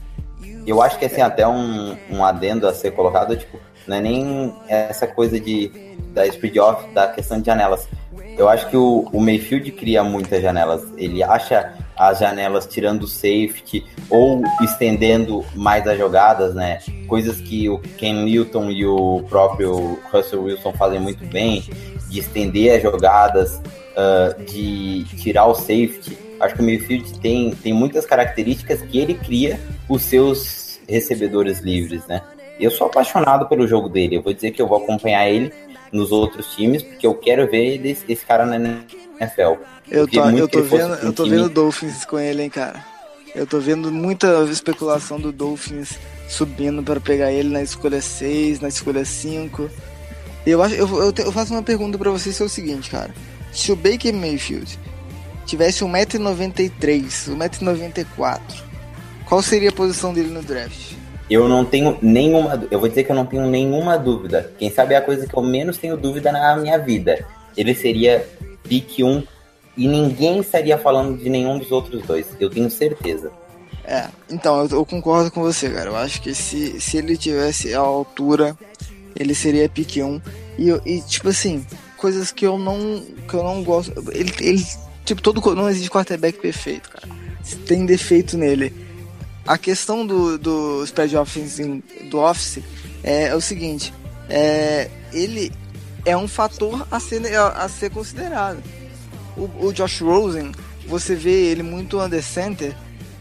Eu 0.65 0.81
acho 0.81 0.97
que 0.97 1.05
assim, 1.05 1.21
até 1.21 1.47
um, 1.47 1.95
um 2.09 2.25
adendo 2.25 2.67
a 2.67 2.73
ser 2.73 2.91
colocado, 2.91 3.37
tipo, 3.37 3.59
não 3.87 3.97
é 3.97 4.01
nem 4.01 4.53
essa 4.67 5.07
coisa 5.07 5.39
de 5.39 5.71
da 6.13 6.29
speed 6.29 6.57
off, 6.57 6.91
da 6.93 7.07
questão 7.07 7.39
de 7.39 7.45
janelas. 7.45 7.87
Eu 8.35 8.49
acho 8.49 8.67
que 8.69 8.75
o, 8.75 9.07
o 9.13 9.21
Mayfield 9.21 9.71
cria 9.73 10.03
muitas 10.03 10.41
janelas. 10.41 10.81
Ele 10.97 11.21
acha 11.21 11.73
as 11.95 12.19
janelas 12.19 12.65
tirando 12.65 13.03
o 13.03 13.07
safety 13.07 13.85
ou 14.09 14.41
estendendo 14.61 15.45
mais 15.53 15.85
as 15.85 15.97
jogadas, 15.97 16.55
né? 16.55 16.79
Coisas 17.07 17.39
que 17.39 17.69
o 17.69 17.77
Ken 17.97 18.13
Newton 18.13 18.71
e 18.71 18.85
o 18.85 19.23
próprio 19.29 19.99
Russell 20.11 20.43
Wilson 20.43 20.73
fazem 20.73 20.99
muito 20.99 21.23
bem, 21.25 21.63
de 22.09 22.19
estender 22.19 22.77
as 22.77 22.81
jogadas, 22.81 23.61
ah, 23.95 24.35
de 24.47 25.03
tirar 25.17 25.45
o 25.45 25.53
safety. 25.53 26.28
Acho 26.39 26.55
que 26.55 26.61
o 26.61 26.65
Mayfield 26.65 27.19
tem, 27.19 27.51
tem 27.51 27.73
muitas 27.73 28.05
características 28.05 28.81
que 28.81 28.97
ele 28.99 29.13
cria 29.15 29.59
os 29.87 30.01
seus 30.03 30.79
recebedores 30.87 31.59
livres, 31.59 32.05
né? 32.07 32.21
Eu 32.59 32.71
sou 32.71 32.87
apaixonado 32.87 33.47
pelo 33.47 33.67
jogo 33.67 33.87
dele. 33.89 34.15
Eu 34.17 34.21
vou 34.21 34.33
dizer 34.33 34.51
que 34.51 34.61
eu 34.61 34.67
vou 34.67 34.77
acompanhar 34.77 35.29
ele 35.29 35.51
nos 35.91 36.11
outros 36.11 36.55
times, 36.55 36.83
porque 36.83 37.05
eu 37.07 37.15
quero 37.15 37.49
ver 37.49 37.65
ele, 37.65 37.97
esse 38.07 38.25
cara 38.25 38.45
na 38.45 38.55
NFL. 38.57 39.61
Eu 39.89 40.07
tô, 40.07 40.23
eu 40.29 40.47
tô 40.47 40.61
vendo, 40.61 40.91
um 40.91 40.95
eu 40.95 41.13
tô 41.13 41.23
time- 41.23 41.37
vendo 41.37 41.49
Dolphins 41.49 42.05
com 42.05 42.19
ele, 42.19 42.43
hein, 42.43 42.49
cara. 42.49 42.83
Eu 43.35 43.45
tô 43.45 43.59
vendo 43.59 43.91
muita 43.91 44.43
especulação 44.51 45.19
do 45.19 45.31
Dolphins 45.31 45.97
subindo 46.27 46.81
para 46.83 46.99
pegar 46.99 47.31
ele 47.31 47.49
na 47.49 47.61
escolha 47.61 48.01
6, 48.01 48.59
na 48.59 48.67
escolha 48.67 49.03
5. 49.05 49.69
Eu 50.45 50.61
acho, 50.61 50.75
eu, 50.75 50.87
eu, 51.03 51.11
te- 51.11 51.21
eu 51.21 51.31
faço 51.31 51.53
uma 51.53 51.63
pergunta 51.63 51.97
pra 51.97 52.11
vocês 52.11 52.35
que 52.37 52.43
é 52.43 52.45
o 52.45 52.49
seguinte, 52.49 52.89
cara. 52.89 53.13
Se 53.51 53.71
o 53.71 53.75
Baker 53.75 54.13
Mayfield 54.13 54.77
tivesse 55.49 55.83
1,93m, 55.83 57.35
1,94m, 57.35 58.39
qual 59.25 59.41
seria 59.41 59.69
a 59.69 59.73
posição 59.73 60.13
dele 60.13 60.29
no 60.29 60.41
draft? 60.41 60.93
Eu 61.29 61.47
não 61.47 61.63
tenho 61.63 61.97
nenhuma. 62.01 62.67
Eu 62.71 62.79
vou 62.79 62.89
dizer 62.89 63.03
que 63.03 63.11
eu 63.11 63.15
não 63.15 63.25
tenho 63.25 63.45
nenhuma 63.47 63.97
dúvida. 63.97 64.51
Quem 64.57 64.71
sabe 64.71 64.95
é 64.95 64.97
a 64.97 65.01
coisa 65.01 65.27
que 65.27 65.35
eu 65.37 65.43
menos 65.43 65.77
tenho 65.77 65.95
dúvida 65.95 66.31
na 66.31 66.55
minha 66.57 66.77
vida. 66.79 67.23
Ele 67.55 67.75
seria 67.75 68.27
pick 68.63 68.99
1 68.99 69.23
e 69.77 69.87
ninguém 69.87 70.39
estaria 70.39 70.75
falando 70.77 71.17
de 71.21 71.29
nenhum 71.29 71.59
dos 71.59 71.71
outros 71.71 72.01
dois. 72.01 72.25
Eu 72.39 72.49
tenho 72.49 72.69
certeza. 72.71 73.31
É, 73.85 74.07
então, 74.29 74.63
eu, 74.63 74.69
eu 74.79 74.85
concordo 74.85 75.29
com 75.29 75.41
você, 75.41 75.69
cara. 75.69 75.91
Eu 75.91 75.95
acho 75.97 76.19
que 76.21 76.33
se, 76.33 76.81
se 76.81 76.97
ele 76.97 77.15
tivesse 77.15 77.75
a 77.75 77.79
altura, 77.79 78.57
ele 79.15 79.35
seria 79.35 79.69
pick 79.69 79.97
1. 79.97 80.19
E, 80.57 80.67
eu- 80.69 80.81
e 80.83 80.99
tipo 81.01 81.29
assim, 81.29 81.63
coisas 81.95 82.31
que 82.31 82.45
eu 82.47 82.57
não, 82.57 83.03
que 83.27 83.33
eu 83.35 83.43
não 83.43 83.63
gosto. 83.63 83.93
Ele, 84.11 84.33
ele 84.41 84.65
tipo, 85.09 85.21
todo, 85.21 85.55
não 85.55 85.69
existe 85.69 85.89
quarterback 85.89 86.39
perfeito, 86.39 86.89
cara. 86.89 87.07
Tem 87.65 87.85
defeito 87.85 88.37
nele. 88.37 88.73
A 89.45 89.57
questão 89.57 90.05
do, 90.05 90.37
do 90.37 90.83
spread 90.83 91.15
offense 91.17 91.83
do 92.09 92.19
office 92.19 92.59
é, 93.03 93.27
é 93.27 93.35
o 93.35 93.41
seguinte: 93.41 93.93
é, 94.29 94.89
ele 95.11 95.51
é 96.05 96.15
um 96.15 96.27
fator 96.27 96.87
a 96.91 96.99
ser, 96.99 97.25
a, 97.35 97.47
a 97.49 97.69
ser 97.69 97.89
considerado. 97.89 98.61
O, 99.35 99.67
o 99.67 99.73
Josh 99.73 100.01
Rosen, 100.01 100.51
você 100.87 101.15
vê 101.15 101.47
ele 101.47 101.63
muito 101.63 101.99
under 101.99 102.23
center 102.23 102.75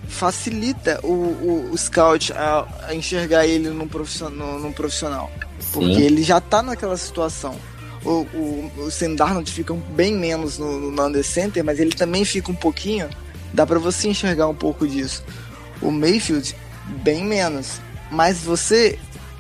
facilita 0.09 0.99
o, 1.03 1.13
o, 1.13 1.71
o 1.71 1.79
scout 1.79 2.33
a, 2.33 2.67
a, 2.89 2.95
enxergar 2.95 3.47
ele 3.47 3.69
num 3.69 3.87
profissional, 3.87 4.59
num 4.59 4.73
profissional. 4.73 5.31
Porque 5.73 5.95
Sim. 5.95 6.03
ele 6.03 6.23
já 6.23 6.41
tá 6.41 6.63
naquela 6.63 6.97
situação. 6.97 7.57
O, 8.05 8.27
o, 8.35 8.73
o 8.79 8.91
Sam 8.91 9.15
Darnold 9.15 9.51
fica 9.51 9.75
bem 9.75 10.15
menos 10.15 10.59
no, 10.59 10.91
no 10.91 11.07
Under 11.07 11.25
Center, 11.25 11.65
mas 11.65 11.81
ele 11.81 11.91
também 11.91 12.25
fica 12.25 12.51
um 12.51 12.55
pouquinho. 12.55 13.09
Dá 13.53 13.67
para 13.67 13.79
você 13.79 14.09
enxergar 14.09 14.47
um 14.49 14.55
pouco 14.55 14.87
disso. 14.87 15.25
O 15.81 15.91
Mayfield, 15.91 16.55
bem 17.03 17.25
menos. 17.25 17.81
Mas 18.11 18.39
você 18.39 18.99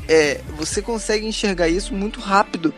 é, 0.08 0.40
você 0.56 0.80
consegue 0.80 1.26
enxergar 1.26 1.68
isso 1.68 1.94
muito 1.94 2.18
rápido 2.18 2.72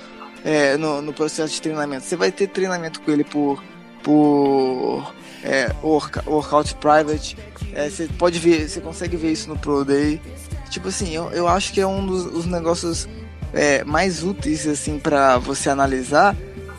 é, 0.45 0.77
no, 0.77 1.01
no, 1.01 1.13
processo 1.13 1.55
de 1.55 1.63
treinamento. 1.63 2.05
Você 2.05 2.17
vai 2.17 2.33
ter 2.33 2.49
treinamento 2.49 3.01
com 3.01 3.11
ele 3.11 3.23
por, 3.23 3.63
por 4.03 5.15
é, 5.45 5.71
workout 5.83 6.75
private. 6.77 7.37
É, 7.73 7.89
você 7.89 8.09
pode 8.19 8.39
ver, 8.39 8.69
você 8.69 8.81
consegue 8.81 9.17
ver 9.17 9.31
isso 9.31 9.49
no 9.49 9.57
Pro 9.57 9.85
Day. 9.85 10.21
Tipo 10.71 10.89
assim, 10.89 11.15
eu, 11.15 11.31
eu 11.31 11.47
acho 11.47 11.73
que 11.73 11.81
é 11.81 11.87
um 11.87 12.05
dos 12.05 12.47
negócios 12.47 13.09
é, 13.53 13.85
mais 13.85 14.23
úteis 14.23 14.67
assim 14.67 14.99
para 14.99 15.39
você 15.39 15.69
analisar. 15.71 16.37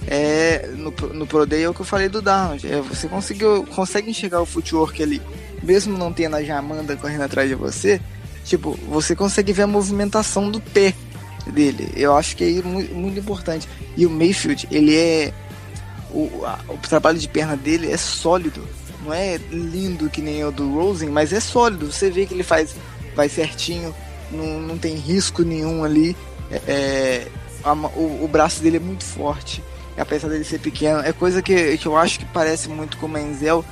É, 0.07 0.67
no, 0.75 0.91
no 1.13 1.27
Pro 1.27 1.45
Day 1.45 1.63
é 1.63 1.69
o 1.69 1.73
que 1.73 1.81
eu 1.81 1.85
falei 1.85 2.09
do 2.09 2.21
Darnold. 2.21 2.67
É, 2.67 2.81
você 2.81 3.07
conseguiu, 3.07 3.65
consegue 3.75 4.09
enxergar 4.09 4.41
o 4.41 4.45
footwork 4.45 5.01
ali, 5.01 5.21
mesmo 5.61 5.97
não 5.97 6.11
tendo 6.11 6.35
a 6.35 6.43
Jamanda 6.43 6.97
correndo 6.97 7.21
atrás 7.21 7.47
de 7.47 7.55
você 7.55 8.01
Tipo, 8.43 8.77
você 8.87 9.15
consegue 9.15 9.53
ver 9.53 9.63
a 9.63 9.67
movimentação 9.67 10.49
do 10.49 10.59
pé 10.59 10.93
dele. 11.47 11.91
Eu 11.95 12.15
acho 12.15 12.35
que 12.35 12.43
é 12.43 12.61
muito, 12.61 12.93
muito 12.93 13.19
importante. 13.19 13.67
E 13.95 14.05
o 14.05 14.09
Mayfield, 14.09 14.67
ele 14.71 14.95
é. 14.95 15.33
O, 16.11 16.43
a, 16.45 16.59
o 16.67 16.77
trabalho 16.77 17.17
de 17.17 17.27
perna 17.27 17.55
dele 17.55 17.91
é 17.91 17.97
sólido. 17.97 18.67
Não 19.03 19.13
é 19.13 19.37
lindo 19.51 20.09
que 20.09 20.21
nem 20.21 20.43
o 20.43 20.51
do 20.51 20.73
Rosen, 20.73 21.09
mas 21.09 21.31
é 21.33 21.39
sólido. 21.39 21.91
Você 21.91 22.09
vê 22.09 22.25
que 22.25 22.33
ele 22.33 22.43
faz. 22.43 22.75
Vai 23.15 23.27
certinho, 23.27 23.93
não, 24.31 24.59
não 24.61 24.77
tem 24.77 24.95
risco 24.95 25.43
nenhum 25.43 25.83
ali. 25.83 26.15
É, 26.51 26.61
é 26.67 27.27
a, 27.63 27.73
o, 27.73 28.25
o 28.25 28.27
braço 28.27 28.61
dele 28.61 28.77
é 28.77 28.79
muito 28.79 29.03
forte 29.03 29.63
apesar 29.97 30.29
dele 30.29 30.43
ser 30.43 30.59
pequeno. 30.59 30.99
É 30.99 31.13
coisa 31.13 31.41
que, 31.41 31.77
que 31.77 31.85
eu 31.85 31.95
acho 31.95 32.19
que 32.19 32.25
parece 32.25 32.69
muito 32.69 32.97
com 32.97 33.05
o 33.05 33.09
Menzel, 33.09 33.63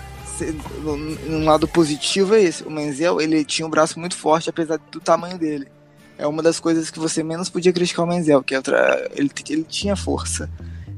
um 1.28 1.46
lado 1.46 1.68
positivo 1.68 2.36
é 2.36 2.42
esse. 2.42 2.63
O 2.63 2.72
Menzel, 2.72 3.20
ele 3.20 3.44
tinha 3.44 3.65
um 3.65 3.70
braço 3.70 4.00
muito 4.00 4.15
forte, 4.15 4.50
apesar 4.50 4.80
do 4.92 5.00
tamanho 5.00 5.38
dele. 5.38 5.68
É 6.18 6.28
uma 6.28 6.44
das 6.44 6.60
coisas 6.60 6.89
que 6.89 7.00
você 7.00 7.24
menos 7.24 7.50
podia 7.50 7.74
criticar 7.74 8.06
o 8.06 8.08
Menzel, 8.08 8.44
que 8.44 8.54
é 8.54 8.58
outra, 8.58 9.10
ele, 9.15 9.32
ele 9.50 9.63
tinha 9.63 9.96
força. 9.96 10.50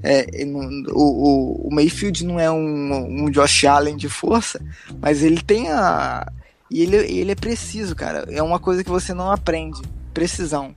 É, 0.04 0.26
o, 0.90 1.02
o, 1.02 1.68
o, 1.68 1.74
Mayfield 1.74 2.26
não 2.26 2.40
é 2.40 2.50
um, 2.50 3.26
um 3.26 3.30
Josh 3.30 3.66
Allen 3.66 3.96
de 3.96 4.10
força, 4.10 4.60
mas 5.00 5.22
ele 5.22 5.42
tem 5.42 5.70
a. 5.70 6.28
E 6.72 6.82
ele, 6.82 6.96
ele 6.96 7.32
é 7.32 7.36
preciso, 7.36 7.96
cara. 7.96 8.26
É 8.30 8.42
uma 8.42 8.58
coisa 8.58 8.84
que 8.84 8.90
você 8.90 9.14
não 9.14 9.32
aprende. 9.32 9.80
Precisão. 10.12 10.74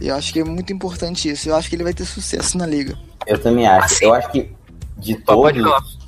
Eu 0.00 0.14
acho 0.14 0.32
que 0.32 0.40
é 0.40 0.44
muito 0.44 0.72
importante 0.72 1.28
isso. 1.28 1.48
Eu 1.48 1.56
acho 1.56 1.68
que 1.68 1.76
ele 1.76 1.84
vai 1.84 1.94
ter 1.94 2.04
sucesso 2.04 2.56
na 2.56 2.66
liga. 2.66 2.96
Eu 3.26 3.38
também 3.38 3.66
acho. 3.66 4.02
Eu 4.02 4.14
acho 4.14 4.30
que 4.30 4.50
de 4.96 5.16
todos. 5.16 5.98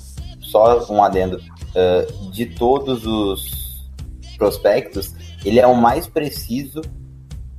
Só 0.41 0.85
um 0.93 1.03
adendo 1.03 1.37
uh, 1.37 2.31
de 2.33 2.47
todos 2.47 3.07
os 3.07 3.89
prospectos, 4.37 5.15
ele 5.45 5.61
é 5.61 5.67
o 5.67 5.77
mais 5.77 6.09
preciso 6.09 6.81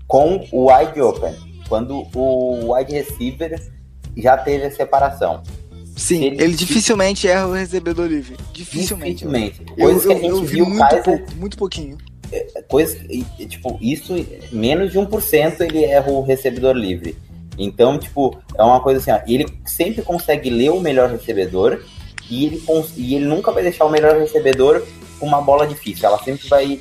com 0.08 0.46
o 0.52 0.70
wide 0.70 1.00
open, 1.00 1.34
quando 1.70 2.06
o 2.14 2.74
wide 2.74 2.92
receiver 2.92 3.58
já 4.18 4.38
teve 4.38 4.66
a 4.66 4.72
separação. 4.72 5.42
Sim, 5.96 6.24
ele, 6.24 6.44
ele, 6.44 6.54
dificilmente 6.54 7.28
erra 7.28 7.48
o 7.48 7.54
recebedor 7.54 8.08
livre. 8.08 8.36
Dificilmente. 8.52 9.26
Dificilmente. 9.26 9.64
Coisa 9.64 10.08
que 10.08 10.14
a 10.14 10.16
gente 10.16 10.28
eu 10.28 10.44
viu 10.44 10.66
muito, 10.66 10.80
Kaiser, 10.80 11.04
pouco, 11.04 11.36
muito 11.36 11.58
pouquinho. 11.58 11.98
É, 12.32 12.62
coisa, 12.64 12.98
tipo, 13.50 13.78
isso, 13.82 14.14
menos 14.52 14.92
de 14.92 15.00
1% 15.00 15.62
ele 15.62 15.84
erra 15.84 16.12
o 16.12 16.22
recebedor 16.22 16.76
livre. 16.76 17.18
Então, 17.58 18.00
tipo, 18.00 18.38
é 18.58 18.64
uma 18.64 18.80
coisa 18.80 19.00
assim, 19.00 19.12
ó, 19.12 19.20
ele 19.28 19.46
sempre 19.66 20.02
consegue 20.02 20.50
ler 20.50 20.72
o 20.72 20.80
melhor 20.80 21.10
recebedor 21.10 21.84
e 22.30 22.46
ele, 22.46 22.64
e 22.96 23.16
ele 23.16 23.26
nunca 23.26 23.52
vai 23.52 23.62
deixar 23.62 23.86
o 23.86 23.90
melhor 23.90 24.18
recebedor 24.18 24.86
com 25.20 25.26
uma 25.26 25.42
bola 25.42 25.68
difícil, 25.68 26.08
ela 26.08 26.18
sempre 26.24 26.48
vai 26.48 26.80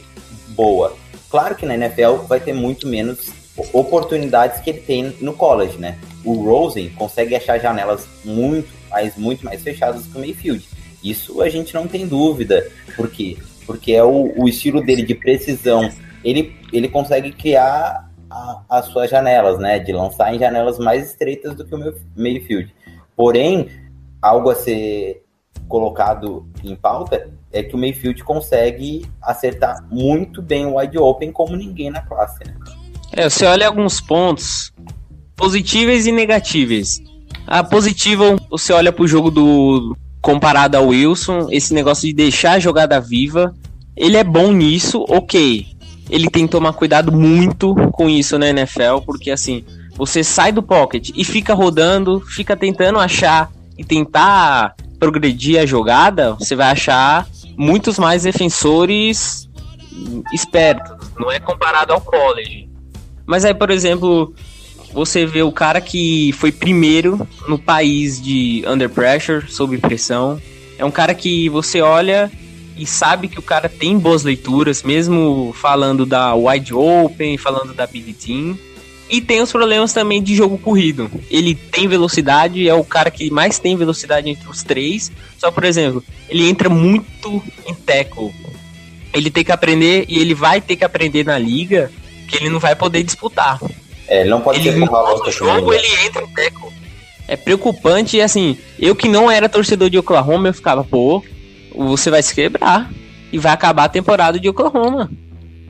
boa. 0.48 0.96
Claro 1.28 1.54
que 1.54 1.66
na 1.66 1.74
NFL 1.74 2.24
vai 2.26 2.40
ter 2.40 2.52
muito 2.52 2.86
menos 2.86 3.30
oportunidades 3.72 4.60
que 4.60 4.70
ele 4.70 4.80
tem 4.80 5.16
no 5.20 5.34
college, 5.34 5.76
né? 5.76 5.98
O 6.24 6.34
Rosen 6.34 6.88
consegue 6.90 7.34
achar 7.34 7.58
janelas 7.58 8.06
muito, 8.24 8.68
mas 8.90 9.16
muito 9.16 9.44
mais 9.44 9.62
fechadas 9.62 10.06
que 10.06 10.16
o 10.16 10.20
Mayfield. 10.20 10.66
Isso 11.02 11.40
a 11.42 11.48
gente 11.48 11.74
não 11.74 11.86
tem 11.86 12.06
dúvida. 12.06 12.70
Por 12.96 13.08
quê? 13.08 13.36
Porque 13.70 13.92
é 13.92 14.02
o, 14.02 14.32
o 14.36 14.48
estilo 14.48 14.82
dele 14.82 15.04
de 15.04 15.14
precisão. 15.14 15.88
Ele, 16.24 16.56
ele 16.72 16.88
consegue 16.88 17.30
criar 17.30 18.10
a, 18.28 18.62
as 18.68 18.86
suas 18.86 19.08
janelas, 19.08 19.60
né? 19.60 19.78
De 19.78 19.92
lançar 19.92 20.34
em 20.34 20.40
janelas 20.40 20.76
mais 20.76 21.06
estreitas 21.06 21.54
do 21.54 21.64
que 21.64 21.72
o 21.72 21.94
Mayfield. 22.16 22.74
Porém, 23.14 23.68
algo 24.20 24.50
a 24.50 24.56
ser 24.56 25.22
colocado 25.68 26.48
em 26.64 26.74
pauta 26.74 27.30
é 27.52 27.62
que 27.62 27.76
o 27.76 27.78
Mayfield 27.78 28.24
consegue 28.24 29.06
acertar 29.22 29.86
muito 29.88 30.42
bem 30.42 30.66
o 30.66 30.78
wide 30.78 30.98
open 30.98 31.30
como 31.30 31.54
ninguém 31.54 31.90
na 31.90 32.02
classe. 32.02 32.40
Né? 32.44 32.52
É, 33.12 33.30
você 33.30 33.46
olha 33.46 33.68
alguns 33.68 34.00
pontos 34.00 34.72
positivos 35.36 36.08
e 36.08 36.12
negativos. 36.12 37.00
A 37.46 37.62
positiva, 37.62 38.36
você 38.50 38.72
olha 38.72 38.92
pro 38.92 39.06
jogo 39.06 39.30
do 39.30 39.96
comparado 40.20 40.76
ao 40.76 40.88
Wilson, 40.88 41.46
esse 41.50 41.72
negócio 41.72 42.06
de 42.06 42.12
deixar 42.12 42.54
a 42.54 42.58
jogada 42.58 43.00
viva, 43.00 43.54
ele 44.00 44.16
é 44.16 44.24
bom 44.24 44.50
nisso, 44.50 45.04
ok. 45.06 45.66
Ele 46.08 46.30
tem 46.30 46.46
que 46.46 46.52
tomar 46.52 46.72
cuidado 46.72 47.12
muito 47.12 47.74
com 47.92 48.08
isso 48.08 48.38
na 48.38 48.48
NFL, 48.48 49.02
porque 49.04 49.30
assim, 49.30 49.62
você 49.94 50.24
sai 50.24 50.50
do 50.50 50.62
pocket 50.62 51.10
e 51.14 51.22
fica 51.22 51.52
rodando, 51.52 52.18
fica 52.20 52.56
tentando 52.56 52.98
achar 52.98 53.52
e 53.76 53.84
tentar 53.84 54.74
progredir 54.98 55.60
a 55.60 55.66
jogada, 55.66 56.32
você 56.32 56.56
vai 56.56 56.70
achar 56.70 57.28
muitos 57.58 57.98
mais 57.98 58.22
defensores 58.22 59.48
espertos. 60.32 60.96
Não 61.18 61.30
é 61.30 61.38
comparado 61.38 61.92
ao 61.92 62.00
college. 62.00 62.70
Mas 63.26 63.44
aí, 63.44 63.52
por 63.52 63.70
exemplo, 63.70 64.34
você 64.94 65.26
vê 65.26 65.42
o 65.42 65.52
cara 65.52 65.78
que 65.78 66.32
foi 66.32 66.50
primeiro 66.50 67.28
no 67.46 67.58
país 67.58 68.20
de 68.20 68.64
under 68.66 68.88
pressure, 68.88 69.50
sob 69.52 69.76
pressão. 69.76 70.40
É 70.78 70.84
um 70.86 70.90
cara 70.90 71.14
que 71.14 71.50
você 71.50 71.82
olha 71.82 72.30
e 72.80 72.86
sabe 72.86 73.28
que 73.28 73.38
o 73.38 73.42
cara 73.42 73.68
tem 73.68 73.98
boas 73.98 74.24
leituras, 74.24 74.82
mesmo 74.82 75.54
falando 75.54 76.06
da 76.06 76.34
wide 76.34 76.72
open, 76.72 77.36
falando 77.36 77.74
da 77.74 77.86
big 77.86 78.14
team. 78.14 78.58
E 79.10 79.20
tem 79.20 79.42
os 79.42 79.52
problemas 79.52 79.92
também 79.92 80.22
de 80.22 80.34
jogo 80.34 80.56
corrido. 80.56 81.10
Ele 81.30 81.54
tem 81.54 81.86
velocidade, 81.86 82.66
é 82.66 82.72
o 82.72 82.82
cara 82.82 83.10
que 83.10 83.30
mais 83.30 83.58
tem 83.58 83.76
velocidade 83.76 84.30
entre 84.30 84.48
os 84.48 84.62
três. 84.62 85.12
Só, 85.36 85.50
por 85.50 85.64
exemplo, 85.64 86.02
ele 86.26 86.48
entra 86.48 86.70
muito 86.70 87.42
em 87.66 87.74
tackle. 87.74 88.32
Ele 89.12 89.30
tem 89.30 89.44
que 89.44 89.52
aprender, 89.52 90.06
e 90.08 90.18
ele 90.18 90.32
vai 90.32 90.58
ter 90.58 90.76
que 90.76 90.84
aprender 90.84 91.22
na 91.22 91.36
liga, 91.36 91.92
que 92.28 92.36
ele 92.36 92.48
não 92.48 92.60
vai 92.60 92.74
poder 92.74 93.02
disputar. 93.02 93.60
É, 94.08 94.22
ele 94.22 94.30
não 94.30 94.40
pode 94.40 94.60
ele, 94.60 94.72
ser 94.72 94.78
no 94.78 95.30
jogo, 95.30 95.74
ele 95.74 95.88
entra 96.06 96.22
em 96.22 96.28
tackle. 96.28 96.70
É 97.28 97.36
preocupante 97.36 98.16
e 98.16 98.22
assim, 98.22 98.56
eu 98.78 98.96
que 98.96 99.06
não 99.08 99.30
era 99.30 99.50
torcedor 99.50 99.90
de 99.90 99.98
Oklahoma, 99.98 100.48
eu 100.48 100.54
ficava, 100.54 100.82
pô, 100.82 101.22
você 101.86 102.10
vai 102.10 102.22
se 102.22 102.34
quebrar 102.34 102.90
e 103.32 103.38
vai 103.38 103.52
acabar 103.52 103.84
a 103.84 103.88
temporada 103.88 104.38
de 104.38 104.48
Oklahoma. 104.48 105.10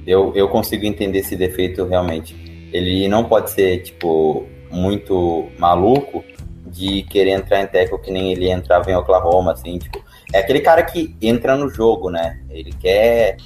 Eu, 0.07 0.33
eu 0.35 0.49
consigo 0.49 0.85
entender 0.87 1.19
esse 1.19 1.37
defeito 1.37 1.85
realmente 1.85 2.35
ele 2.73 3.09
não 3.09 3.25
pode 3.25 3.51
ser, 3.51 3.83
tipo, 3.83 4.47
muito 4.71 5.49
maluco 5.59 6.25
de 6.67 7.03
querer 7.03 7.31
entrar 7.31 7.63
em 7.63 7.67
tackle 7.67 7.99
que 7.99 8.11
nem 8.11 8.33
ele 8.33 8.49
entrava 8.49 8.91
em 8.91 8.95
Oklahoma, 8.95 9.53
assim, 9.53 9.79
tipo, 9.79 10.03
é 10.33 10.39
aquele 10.39 10.61
cara 10.61 10.83
que 10.85 11.17
entra 11.21 11.57
no 11.57 11.69
jogo, 11.69 12.11
né? 12.11 12.41
Ele 12.49 12.73
quer 12.73 13.37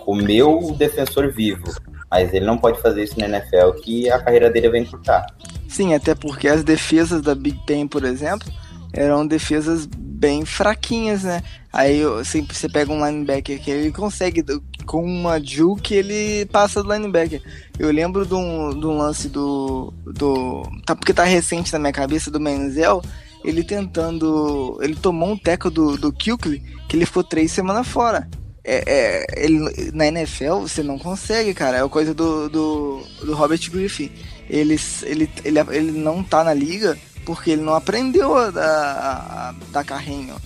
comer 0.00 0.42
o 0.42 0.72
defensor 0.72 1.32
vivo, 1.32 1.64
mas 2.10 2.32
ele 2.34 2.44
não 2.44 2.58
pode 2.58 2.80
fazer 2.80 3.04
isso 3.04 3.18
na 3.18 3.26
NFL 3.26 3.80
que 3.82 4.10
a 4.10 4.18
carreira 4.18 4.50
dele 4.50 4.68
vai 4.68 4.80
encurtar. 4.80 5.26
Sim, 5.66 5.94
até 5.94 6.14
porque 6.14 6.48
as 6.48 6.62
defesas 6.62 7.22
da 7.22 7.34
Big 7.34 7.58
Ten, 7.66 7.88
por 7.88 8.04
exemplo, 8.04 8.46
eram 8.92 9.26
defesas 9.26 9.88
bem 10.16 10.44
fraquinhas, 10.44 11.22
né? 11.22 11.42
Aí 11.72 12.00
sempre 12.24 12.56
você 12.56 12.68
pega 12.68 12.90
um 12.90 13.04
linebacker 13.04 13.60
que 13.60 13.70
ele 13.70 13.92
consegue, 13.92 14.42
com 14.86 15.04
uma 15.04 15.38
juke, 15.38 15.94
ele 15.94 16.46
passa 16.46 16.82
do 16.82 16.92
linebacker. 16.92 17.42
Eu 17.78 17.90
lembro 17.90 18.24
de 18.24 18.34
um, 18.34 18.70
de 18.70 18.86
um 18.86 18.96
lance 18.96 19.28
do, 19.28 19.92
do. 20.06 20.62
Tá 20.86 20.96
porque 20.96 21.12
tá 21.12 21.24
recente 21.24 21.72
na 21.72 21.78
minha 21.78 21.92
cabeça, 21.92 22.30
do 22.30 22.40
Menzel. 22.40 23.02
Ele 23.44 23.62
tentando. 23.62 24.78
Ele 24.80 24.96
tomou 24.96 25.30
um 25.30 25.36
teco 25.36 25.70
do, 25.70 25.96
do 25.98 26.12
Kilkley 26.12 26.62
que 26.88 26.96
ele 26.96 27.06
ficou 27.06 27.22
três 27.22 27.52
semanas 27.52 27.86
fora. 27.86 28.28
É, 28.64 28.82
é, 28.86 29.44
ele, 29.44 29.92
na 29.92 30.06
NFL 30.06 30.60
você 30.60 30.82
não 30.82 30.98
consegue, 30.98 31.52
cara. 31.52 31.76
É 31.76 31.84
a 31.84 31.88
coisa 31.88 32.14
do, 32.14 32.48
do, 32.48 33.02
do 33.22 33.34
Robert 33.34 33.60
Griffin. 33.70 34.10
Ele, 34.48 34.76
ele, 35.02 35.30
ele, 35.44 35.58
ele 35.70 35.92
não 35.92 36.22
tá 36.22 36.42
na 36.42 36.54
liga 36.54 36.96
porque 37.26 37.50
ele 37.50 37.62
não 37.62 37.74
aprendeu 37.74 38.38
a, 38.38 38.48
a, 38.48 39.48
a 39.48 39.54
dar 39.72 39.84
carrinho, 39.84 40.36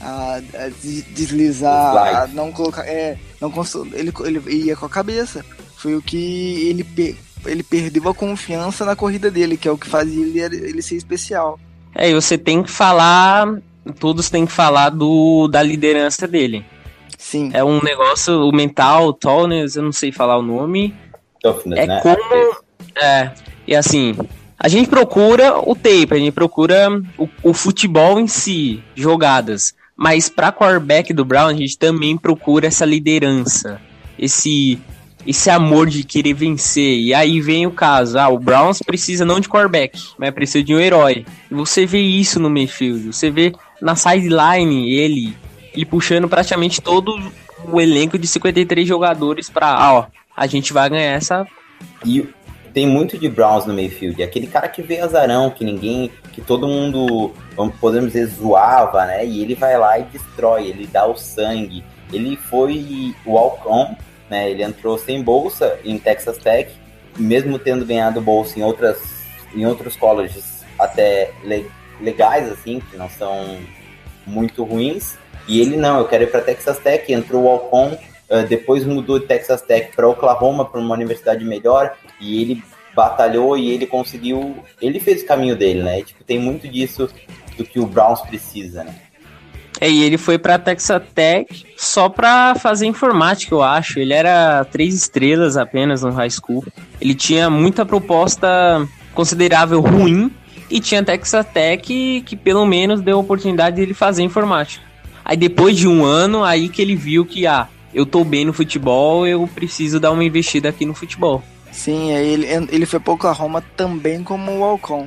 a, 0.00 0.36
a 0.36 0.68
deslizar, 1.12 2.22
a 2.22 2.26
não 2.26 2.50
colocar. 2.50 2.84
É, 2.86 3.18
Não 3.40 3.52
ele, 3.92 4.12
ele 4.24 4.54
ia 4.64 4.74
com 4.74 4.86
a 4.86 4.90
cabeça. 4.90 5.44
Foi 5.76 5.94
o 5.94 6.02
que 6.02 6.68
ele, 6.68 7.16
ele 7.46 7.62
perdeu 7.62 8.08
a 8.08 8.14
confiança 8.14 8.84
na 8.84 8.96
corrida 8.96 9.30
dele, 9.30 9.56
que 9.56 9.68
é 9.68 9.70
o 9.70 9.78
que 9.78 9.86
fazia 9.86 10.46
ele, 10.46 10.56
ele 10.56 10.82
ser 10.82 10.96
especial. 10.96 11.60
É, 11.94 12.08
e 12.08 12.14
você 12.14 12.38
tem 12.38 12.62
que 12.62 12.70
falar. 12.70 13.46
Todos 13.98 14.30
têm 14.30 14.46
que 14.46 14.52
falar 14.52 14.88
do, 14.90 15.46
da 15.48 15.62
liderança 15.62 16.26
dele. 16.26 16.64
Sim. 17.18 17.50
É 17.52 17.62
um 17.62 17.82
negócio, 17.82 18.34
o 18.48 18.52
mental, 18.52 19.12
tallness, 19.12 19.76
eu 19.76 19.82
não 19.82 19.92
sei 19.92 20.10
falar 20.10 20.38
o 20.38 20.42
nome. 20.42 20.94
Toughness, 21.42 21.82
é 21.82 21.86
né? 21.86 22.00
como. 22.02 22.56
É, 22.96 23.30
e 23.66 23.76
assim, 23.76 24.16
a 24.62 24.68
gente 24.68 24.90
procura 24.90 25.58
o 25.58 25.74
tape, 25.74 26.08
a 26.12 26.18
gente 26.18 26.32
procura 26.32 26.90
o, 27.16 27.26
o 27.42 27.54
futebol 27.54 28.20
em 28.20 28.26
si, 28.26 28.84
jogadas. 28.94 29.74
Mas 29.96 30.28
para 30.28 30.52
quarterback 30.52 31.14
do 31.14 31.24
Brown, 31.24 31.48
a 31.48 31.54
gente 31.54 31.78
também 31.78 32.14
procura 32.14 32.66
essa 32.66 32.84
liderança, 32.84 33.80
esse 34.18 34.78
esse 35.26 35.50
amor 35.50 35.86
de 35.88 36.02
querer 36.02 36.32
vencer. 36.32 36.98
E 36.98 37.12
aí 37.12 37.40
vem 37.40 37.66
o 37.66 37.70
caso, 37.70 38.18
ah, 38.18 38.28
o 38.28 38.38
Browns 38.38 38.80
precisa 38.80 39.24
não 39.24 39.40
de 39.40 39.48
quarterback, 39.48 39.98
mas 40.18 40.30
precisa 40.32 40.64
de 40.64 40.74
um 40.74 40.80
herói. 40.80 41.26
E 41.50 41.54
você 41.54 41.84
vê 41.86 42.00
isso 42.00 42.38
no 42.40 42.48
Mayfield, 42.48 43.12
você 43.12 43.30
vê 43.30 43.52
na 43.80 43.94
sideline 43.94 44.90
ele, 44.92 45.36
ele 45.74 45.84
puxando 45.84 46.28
praticamente 46.28 46.80
todo 46.80 47.14
o 47.70 47.80
elenco 47.80 48.18
de 48.18 48.26
53 48.26 48.86
jogadores 48.86 49.48
para, 49.50 49.68
ah, 49.68 49.92
ó, 49.92 50.06
a 50.36 50.46
gente 50.46 50.72
vai 50.72 50.88
ganhar 50.88 51.12
essa 51.12 51.46
e 52.04 52.26
tem 52.72 52.86
muito 52.86 53.18
de 53.18 53.28
Browns 53.28 53.66
no 53.66 53.74
Mayfield. 53.74 54.22
Aquele 54.22 54.46
cara 54.46 54.68
que 54.68 54.82
vê 54.82 55.00
azarão, 55.00 55.50
que 55.50 55.64
ninguém, 55.64 56.10
que 56.32 56.40
todo 56.40 56.66
mundo, 56.66 57.32
vamos, 57.56 57.74
podemos 57.76 58.12
dizer, 58.12 58.26
zoava, 58.26 59.06
né? 59.06 59.24
E 59.24 59.42
ele 59.42 59.54
vai 59.54 59.78
lá 59.78 59.98
e 59.98 60.04
destrói, 60.04 60.68
ele 60.68 60.86
dá 60.86 61.06
o 61.06 61.16
sangue. 61.16 61.84
Ele 62.12 62.36
foi 62.36 63.14
o 63.26 63.36
Alcon, 63.36 63.96
né? 64.28 64.50
Ele 64.50 64.62
entrou 64.62 64.98
sem 64.98 65.22
bolsa 65.22 65.78
em 65.84 65.98
Texas 65.98 66.38
Tech, 66.38 66.70
mesmo 67.18 67.58
tendo 67.58 67.84
ganhado 67.84 68.20
bolsa 68.20 68.58
em 68.58 68.62
outras, 68.62 68.98
em 69.54 69.66
outros 69.66 69.96
colleges 69.96 70.64
até 70.78 71.32
legais, 72.00 72.50
assim, 72.50 72.80
que 72.90 72.96
não 72.96 73.08
são 73.08 73.58
muito 74.26 74.64
ruins. 74.64 75.18
E 75.46 75.60
ele 75.60 75.76
não, 75.76 75.98
eu 75.98 76.06
quero 76.06 76.24
ir 76.24 76.30
para 76.30 76.40
Texas 76.40 76.78
Tech, 76.78 77.12
entrou 77.12 77.44
o 77.44 77.48
Alcon, 77.48 77.98
Uh, 78.30 78.46
depois 78.46 78.84
mudou 78.84 79.18
de 79.18 79.26
Texas 79.26 79.60
Tech 79.60 79.90
para 79.96 80.08
Oklahoma, 80.08 80.64
para 80.64 80.80
uma 80.80 80.94
universidade 80.94 81.44
melhor, 81.44 81.96
e 82.20 82.40
ele 82.40 82.62
batalhou 82.94 83.56
e 83.56 83.70
ele 83.70 83.86
conseguiu. 83.86 84.56
Ele 84.80 85.00
fez 85.00 85.22
o 85.22 85.26
caminho 85.26 85.56
dele, 85.56 85.82
né? 85.82 86.02
Tipo, 86.02 86.24
tem 86.24 86.38
muito 86.38 86.68
disso 86.68 87.08
do 87.56 87.64
que 87.64 87.80
o 87.80 87.86
Browns 87.86 88.20
precisa, 88.20 88.84
né? 88.84 88.94
É, 89.80 89.88
e 89.88 90.02
ele 90.02 90.18
foi 90.18 90.38
para 90.38 90.58
Texas 90.58 91.02
Tech 91.14 91.64
só 91.76 92.08
para 92.08 92.54
fazer 92.54 92.86
informática, 92.86 93.54
eu 93.54 93.62
acho. 93.62 93.98
Ele 93.98 94.12
era 94.12 94.64
três 94.64 94.94
estrelas 94.94 95.56
apenas 95.56 96.02
no 96.02 96.10
high 96.10 96.28
school. 96.28 96.62
Ele 97.00 97.14
tinha 97.14 97.48
muita 97.48 97.86
proposta 97.86 98.86
considerável 99.14 99.80
ruim 99.80 100.30
e 100.70 100.80
tinha 100.80 101.02
Texas 101.02 101.46
Tech 101.46 101.82
que, 101.82 102.20
que 102.22 102.36
pelo 102.36 102.66
menos 102.66 103.00
deu 103.00 103.16
a 103.16 103.20
oportunidade 103.20 103.76
de 103.76 103.82
ele 103.82 103.94
fazer 103.94 104.22
informática. 104.22 104.84
Aí 105.24 105.36
depois 105.36 105.78
de 105.78 105.88
um 105.88 106.04
ano, 106.04 106.44
aí 106.44 106.68
que 106.68 106.82
ele 106.82 106.94
viu 106.94 107.24
que 107.24 107.46
ah, 107.46 107.66
eu 107.94 108.04
tô 108.04 108.22
bem 108.22 108.44
no 108.44 108.52
futebol, 108.52 109.26
eu 109.26 109.48
preciso 109.54 109.98
dar 109.98 110.10
uma 110.12 110.24
investida 110.24 110.68
aqui 110.68 110.84
no 110.84 110.94
futebol. 110.94 111.42
Sim, 111.72 112.12
ele, 112.12 112.46
ele 112.70 112.86
foi 112.86 113.00
para 113.00 113.12
Oklahoma 113.12 113.62
também 113.76 114.22
como 114.22 114.58
o 114.58 114.64
Alcon, 114.64 115.06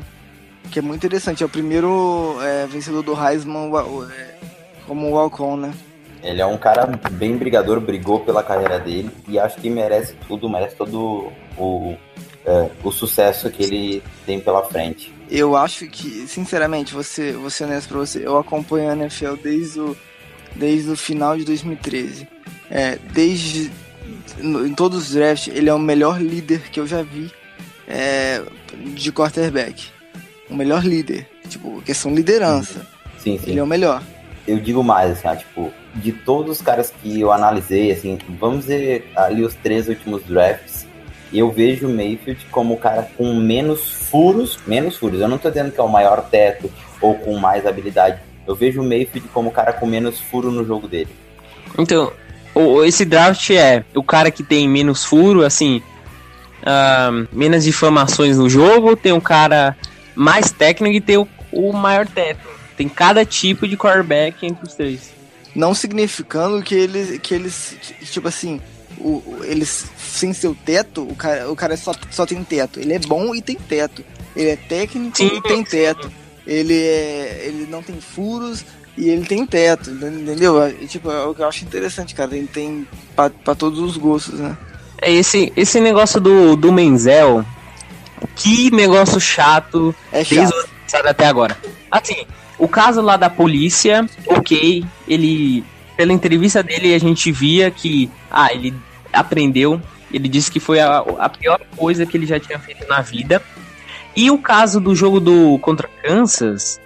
que 0.72 0.80
é 0.80 0.82
muito 0.82 1.06
interessante. 1.06 1.44
É 1.44 1.46
o 1.46 1.50
primeiro 1.50 2.38
é, 2.42 2.66
vencedor 2.68 3.04
do 3.04 3.14
Heisman 3.14 3.70
é, 4.12 4.36
como 4.88 5.12
o 5.12 5.18
Alcon, 5.18 5.58
né? 5.58 5.74
Ele 6.22 6.42
é 6.42 6.46
um 6.46 6.58
cara 6.58 6.86
bem 7.12 7.36
brigador, 7.36 7.82
brigou 7.82 8.22
pela 8.22 8.42
carreira 8.42 8.80
dele 8.80 9.12
e 9.28 9.38
acho 9.38 9.58
que 9.58 9.70
merece 9.70 10.16
tudo, 10.26 10.50
merece 10.50 10.76
todo 10.76 11.32
o, 11.58 11.98
é, 12.46 12.70
o 12.82 12.92
sucesso 12.92 13.50
que 13.50 13.62
ele 13.62 14.04
tem 14.26 14.40
pela 14.40 14.64
frente. 14.64 15.14
Eu 15.30 15.58
acho 15.58 15.86
que, 15.88 16.26
sinceramente, 16.28 16.94
você, 16.94 17.34
você 17.34 17.66
honesto 17.66 17.90
pra 17.90 17.98
você, 17.98 18.26
eu 18.26 18.38
acompanho 18.38 18.90
a 18.90 18.96
NFL 18.96 19.36
desde 19.36 19.82
o, 19.82 19.98
desde 20.56 20.90
o 20.92 20.96
final 20.96 21.38
de 21.38 21.44
2013 21.44 22.28
é, 22.74 22.98
desde 23.12 23.72
em 24.42 24.74
todos 24.74 25.10
os 25.10 25.14
drafts, 25.14 25.54
ele 25.54 25.70
é 25.70 25.74
o 25.74 25.80
melhor 25.80 26.22
líder 26.22 26.70
que 26.72 26.80
eu 26.80 26.88
já 26.88 27.02
vi 27.02 27.32
é, 27.88 28.42
de 28.74 29.12
quarterback. 29.12 29.88
O 30.50 30.56
melhor 30.56 30.84
líder. 30.84 31.28
Tipo, 31.48 31.82
questão 31.82 32.14
liderança. 32.14 32.86
Sim, 33.18 33.38
sim. 33.38 33.52
Ele 33.52 33.60
é 33.60 33.64
o 33.64 33.68
melhor. 33.68 34.02
Eu 34.48 34.60
digo 34.60 34.84
mais, 34.84 35.12
assim, 35.12 35.28
ó, 35.28 35.36
tipo, 35.36 35.74
de 35.96 36.12
todos 36.12 36.58
os 36.58 36.62
caras 36.62 36.94
que 37.02 37.20
eu 37.20 37.32
analisei, 37.32 37.92
assim, 37.92 38.18
vamos 38.40 38.66
ver 38.66 39.10
ali 39.16 39.44
os 39.44 39.56
três 39.56 39.88
últimos 39.88 40.24
drafts, 40.24 40.86
eu 41.34 41.52
vejo 41.52 41.88
o 41.88 41.90
Mayfield 41.90 42.46
como 42.52 42.76
o 42.76 42.78
cara 42.78 43.10
com 43.18 43.34
menos 43.34 43.90
furos, 43.90 44.60
menos 44.68 44.98
furos. 44.98 45.20
Eu 45.20 45.28
não 45.28 45.38
tô 45.38 45.50
dizendo 45.50 45.72
que 45.72 45.80
é 45.80 45.84
o 45.84 45.90
maior 45.90 46.22
teto 46.30 46.72
ou 47.02 47.16
com 47.16 47.38
mais 47.38 47.66
habilidade. 47.66 48.22
Eu 48.46 48.56
vejo 48.56 48.82
o 48.82 48.84
Mayfield 48.84 49.28
como 49.30 49.50
o 49.50 49.52
cara 49.52 49.74
com 49.74 49.88
menos 49.88 50.20
furo 50.20 50.52
no 50.52 50.64
jogo 50.64 50.88
dele. 50.88 51.10
Então, 51.78 52.12
esse 52.86 53.06
draft 53.06 53.50
é 53.52 53.84
o 53.96 54.04
cara 54.04 54.30
que 54.30 54.44
tem 54.44 54.68
menos 54.70 55.04
furo, 55.04 55.44
assim, 55.44 55.82
uh, 56.62 57.28
menos 57.32 57.64
difamações 57.64 58.38
no 58.38 58.50
jogo, 58.50 58.96
tem 58.96 59.12
um 59.12 59.20
cara 59.20 59.76
mais 60.16 60.52
técnico 60.52 60.96
e 60.96 61.02
tem 61.02 61.18
o, 61.18 61.28
o 61.52 61.74
maior 61.74 62.08
teto. 62.08 62.48
Tem 62.78 62.88
cada 62.90 63.26
tipo 63.26 63.68
de 63.68 63.78
quarterback 63.78 64.46
entre 64.46 64.66
os 64.66 64.74
três. 64.74 65.12
Não 65.56 65.74
significando 65.74 66.62
que 66.64 66.74
eles, 66.74 67.20
que 67.20 67.34
eles 67.34 67.78
tipo 68.12 68.28
assim, 68.28 68.60
o, 68.98 69.22
eles 69.44 69.86
sem 69.98 70.34
seu 70.34 70.56
teto, 70.56 71.04
o 71.04 71.16
cara, 71.16 71.52
o 71.52 71.56
cara 71.56 71.78
só, 71.78 71.94
só 72.10 72.26
tem 72.26 72.44
teto. 72.44 72.80
Ele 72.80 72.94
é 72.94 73.00
bom 73.00 73.36
e 73.36 73.42
tem 73.42 73.56
teto. 73.56 74.04
Ele 74.36 74.50
é 74.50 74.56
técnico 74.56 75.18
Sim. 75.18 75.32
e 75.36 75.42
tem 75.42 75.64
teto. 75.64 76.12
Ele, 76.46 76.76
é, 76.76 77.46
ele 77.46 77.68
não 77.70 77.82
tem 77.82 78.00
furos, 78.02 78.66
e 78.98 79.10
ele 79.10 79.26
tem 79.26 79.46
teto, 79.46 79.90
entendeu? 79.90 80.68
E, 80.68 80.86
tipo, 80.86 81.10
é 81.10 81.26
o 81.26 81.34
que 81.34 81.42
eu 81.42 81.48
acho 81.48 81.66
interessante, 81.66 82.14
cara. 82.14 82.36
Ele 82.36 82.48
tem 82.48 82.88
pra, 83.16 83.30
pra 83.30 83.56
todos 83.56 83.80
os 83.80 83.98
gostos, 83.98 84.40
né? 84.40 84.56
É 85.02 85.12
esse, 85.12 85.52
esse 85.56 85.80
negócio 85.80 86.22
do, 86.22 86.56
do 86.56 86.72
Menzel, 86.72 87.44
que 88.36 88.72
negócio 88.72 89.20
chato, 89.20 89.94
é 90.12 90.24
chato. 90.24 90.54
desde 90.92 91.10
até 91.10 91.26
agora. 91.26 91.58
Assim, 91.90 92.26
o 92.58 92.68
caso 92.68 93.02
lá 93.02 93.18
da 93.18 93.30
polícia, 93.30 94.08
ok, 94.28 94.86
ele. 95.08 95.64
Pela 95.98 96.12
entrevista 96.12 96.64
dele 96.64 96.94
a 96.94 97.00
gente 97.00 97.32
via 97.32 97.70
que. 97.70 98.10
Ah, 98.32 98.54
ele 98.54 98.74
aprendeu. 99.12 99.82
Ele 100.12 100.28
disse 100.28 100.52
que 100.52 100.60
foi 100.60 100.80
a, 100.80 101.00
a 101.00 101.28
pior 101.28 101.60
coisa 101.76 102.06
que 102.06 102.16
ele 102.16 102.28
já 102.28 102.40
tinha 102.40 102.60
feito 102.60 102.88
na 102.88 103.02
vida. 103.02 103.42
E 104.16 104.30
o 104.30 104.38
caso 104.38 104.80
do 104.80 104.96
jogo 104.96 105.20
do 105.20 105.58
contra 105.60 105.90
Kansas, 106.04 106.80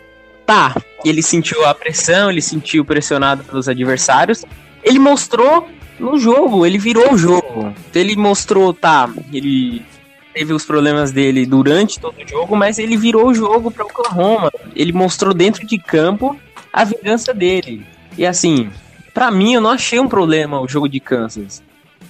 tá, 0.48 0.74
ele 1.04 1.22
sentiu 1.22 1.66
a 1.66 1.76
pressão, 1.76 2.32
ele 2.32 2.42
sentiu 2.42 2.86
pressionado 2.86 3.44
pelos 3.44 3.68
adversários. 3.68 4.46
Ele 4.82 4.98
mostrou 4.98 5.68
no 6.00 6.18
jogo, 6.18 6.66
ele 6.66 6.78
virou 6.78 7.14
o 7.14 7.18
jogo. 7.18 7.74
Ele 7.94 8.16
mostrou, 8.16 8.74
tá, 8.74 9.10
ele 9.34 9.86
teve 10.34 10.54
os 10.54 10.64
problemas 10.64 11.12
dele 11.12 11.46
durante 11.46 12.00
todo 12.00 12.16
o 12.24 12.28
jogo, 12.28 12.56
mas 12.56 12.80
ele 12.80 12.96
virou 12.96 13.28
o 13.28 13.34
jogo 13.34 13.70
para 13.70 13.86
Oklahoma. 13.86 14.52
Ele 14.74 14.94
mostrou 14.94 15.34
dentro 15.34 15.68
de 15.68 15.78
campo 15.78 16.40
a 16.72 16.84
vingança 16.84 17.34
dele. 17.34 17.86
E 18.18 18.26
assim, 18.26 18.70
para 19.14 19.30
mim 19.30 19.56
eu 19.56 19.62
não 19.62 19.72
achei 19.72 20.00
um 20.00 20.08
problema 20.08 20.62
o 20.62 20.68
jogo 20.68 20.88
de 20.88 21.00
Kansas. 21.00 21.62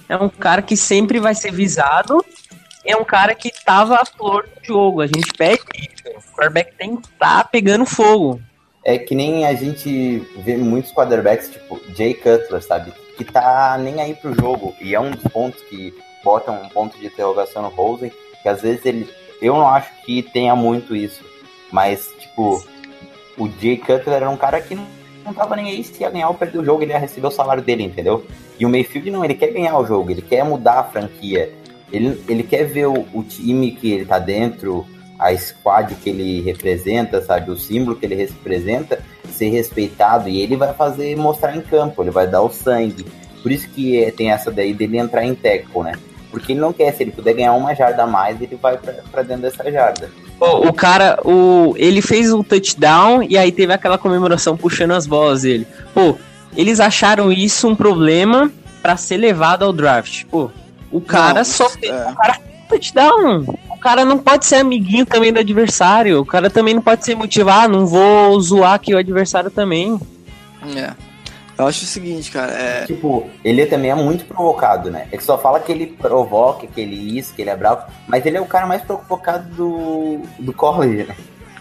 É 0.08 0.16
um 0.16 0.28
cara 0.28 0.62
que 0.62 0.76
sempre 0.76 1.18
vai 1.18 1.34
ser 1.34 1.52
visado 1.52 2.24
é 2.88 2.96
um 2.96 3.04
cara 3.04 3.34
que 3.34 3.52
tava 3.64 3.96
a 3.96 4.04
flor 4.06 4.44
do 4.48 4.66
jogo. 4.66 5.02
A 5.02 5.06
gente 5.06 5.30
pede 5.36 5.62
isso. 5.76 6.08
O 6.08 6.34
quarterback 6.34 6.74
tem 6.74 6.96
que 6.96 7.06
estar 7.06 7.42
tá 7.42 7.44
pegando 7.44 7.84
fogo. 7.84 8.40
É 8.82 8.96
que 8.96 9.14
nem 9.14 9.44
a 9.44 9.52
gente 9.52 10.26
vê 10.38 10.56
muitos 10.56 10.90
quarterbacks, 10.92 11.50
tipo 11.50 11.78
Jay 11.94 12.14
Cutler, 12.14 12.62
sabe? 12.62 12.90
Que 13.18 13.24
tá 13.24 13.76
nem 13.78 14.00
aí 14.00 14.14
pro 14.14 14.34
jogo. 14.34 14.74
E 14.80 14.94
é 14.94 15.00
um 15.00 15.10
dos 15.10 15.22
pontos 15.30 15.60
que 15.64 15.92
botam 16.24 16.62
um 16.62 16.68
ponto 16.70 16.98
de 16.98 17.06
interrogação 17.06 17.62
no 17.62 17.68
Rosen, 17.68 18.10
que 18.42 18.48
às 18.48 18.62
vezes 18.62 18.86
ele. 18.86 19.06
Eu 19.42 19.54
não 19.54 19.68
acho 19.68 19.90
que 20.06 20.22
tenha 20.22 20.56
muito 20.56 20.96
isso. 20.96 21.22
Mas, 21.70 22.08
tipo, 22.18 22.64
o 23.36 23.48
Jay 23.60 23.76
Cutler 23.76 24.16
era 24.16 24.30
um 24.30 24.36
cara 24.36 24.62
que 24.62 24.74
não, 24.74 24.86
não 25.26 25.34
tava 25.34 25.54
nem 25.56 25.68
aí 25.68 25.84
se 25.84 26.00
ia 26.00 26.08
ganhar 26.08 26.28
ou 26.28 26.34
perder 26.34 26.58
o 26.58 26.64
jogo, 26.64 26.82
ele 26.82 26.92
ia 26.92 26.98
receber 26.98 27.26
o 27.26 27.30
salário 27.30 27.62
dele, 27.62 27.82
entendeu? 27.82 28.26
E 28.58 28.64
o 28.64 28.68
Mayfield 28.70 29.10
não, 29.10 29.22
ele 29.22 29.34
quer 29.34 29.52
ganhar 29.52 29.78
o 29.78 29.86
jogo, 29.86 30.10
ele 30.10 30.22
quer 30.22 30.42
mudar 30.42 30.80
a 30.80 30.84
franquia. 30.84 31.52
Ele, 31.92 32.20
ele 32.28 32.42
quer 32.42 32.64
ver 32.64 32.86
o, 32.86 33.06
o 33.12 33.22
time 33.22 33.72
que 33.72 33.92
ele 33.92 34.04
tá 34.04 34.18
dentro, 34.18 34.86
a 35.18 35.36
squad 35.36 35.94
que 35.94 36.10
ele 36.10 36.40
representa, 36.42 37.22
sabe? 37.22 37.50
O 37.50 37.56
símbolo 37.56 37.96
que 37.96 38.06
ele 38.06 38.14
representa 38.14 39.00
ser 39.30 39.48
respeitado 39.50 40.28
e 40.28 40.40
ele 40.40 40.56
vai 40.56 40.72
fazer, 40.74 41.16
mostrar 41.16 41.56
em 41.56 41.60
campo, 41.60 42.02
ele 42.02 42.10
vai 42.10 42.26
dar 42.26 42.42
o 42.42 42.50
sangue. 42.50 43.06
Por 43.42 43.52
isso 43.52 43.68
que 43.68 44.02
é, 44.02 44.10
tem 44.10 44.30
essa 44.30 44.50
daí 44.50 44.72
dele 44.72 44.98
entrar 44.98 45.24
em 45.24 45.34
tackle, 45.34 45.82
né? 45.82 45.92
Porque 46.30 46.52
ele 46.52 46.60
não 46.60 46.72
quer, 46.72 46.92
se 46.92 47.02
ele 47.02 47.10
puder 47.10 47.34
ganhar 47.34 47.54
uma 47.54 47.74
jarda 47.74 48.02
a 48.02 48.06
mais, 48.06 48.40
ele 48.40 48.56
vai 48.56 48.76
para 48.76 49.22
dentro 49.22 49.42
dessa 49.42 49.70
jarda. 49.70 50.10
O, 50.38 50.68
o 50.68 50.72
cara, 50.72 51.18
o, 51.24 51.74
ele 51.76 52.02
fez 52.02 52.32
um 52.32 52.42
touchdown 52.42 53.22
e 53.22 53.36
aí 53.36 53.50
teve 53.50 53.72
aquela 53.72 53.96
comemoração 53.96 54.56
puxando 54.56 54.92
as 54.92 55.06
bolas 55.06 55.42
dele. 55.42 55.66
Pô, 55.94 56.16
eles 56.56 56.80
acharam 56.80 57.32
isso 57.32 57.66
um 57.66 57.74
problema 57.74 58.52
pra 58.82 58.96
ser 58.96 59.16
levado 59.16 59.64
ao 59.64 59.72
draft. 59.72 60.24
Pô, 60.26 60.50
o 60.90 61.00
cara 61.00 61.38
Não, 61.40 61.44
só 61.44 61.66
é. 61.82 62.10
o 62.10 62.14
cara 62.16 62.38
touchdown. 62.68 63.44
O 63.70 63.76
cara 63.80 64.04
não 64.04 64.18
pode 64.18 64.44
ser 64.46 64.56
amiguinho 64.56 65.06
também 65.06 65.32
do 65.32 65.38
adversário. 65.38 66.20
O 66.20 66.26
cara 66.26 66.50
também 66.50 66.74
não 66.74 66.82
pode 66.82 67.04
ser 67.04 67.14
motivado, 67.14 67.74
ah, 67.74 67.78
não 67.78 67.86
vou 67.86 68.40
zoar 68.40 68.74
aqui 68.74 68.92
o 68.94 68.98
adversário 68.98 69.50
também. 69.50 69.98
É. 70.76 70.92
Eu 71.56 71.66
acho 71.66 71.84
o 71.84 71.86
seguinte, 71.88 72.30
cara, 72.30 72.52
é. 72.52 72.86
Tipo, 72.86 73.28
ele 73.44 73.66
também 73.66 73.90
é 73.90 73.94
muito 73.94 74.24
provocado, 74.24 74.90
né? 74.90 75.06
É 75.10 75.16
que 75.16 75.24
só 75.24 75.36
fala 75.38 75.58
que 75.60 75.72
ele 75.72 75.86
provoca, 75.88 76.66
que 76.68 76.80
ele 76.80 77.18
isso, 77.18 77.32
que 77.34 77.42
ele 77.42 77.50
é 77.50 77.56
bravo, 77.56 77.82
mas 78.06 78.24
ele 78.26 78.36
é 78.36 78.40
o 78.40 78.46
cara 78.46 78.66
mais 78.66 78.82
provocado 78.82 79.48
do, 79.56 80.20
do 80.38 80.52
college, 80.52 81.04
né? 81.08 81.16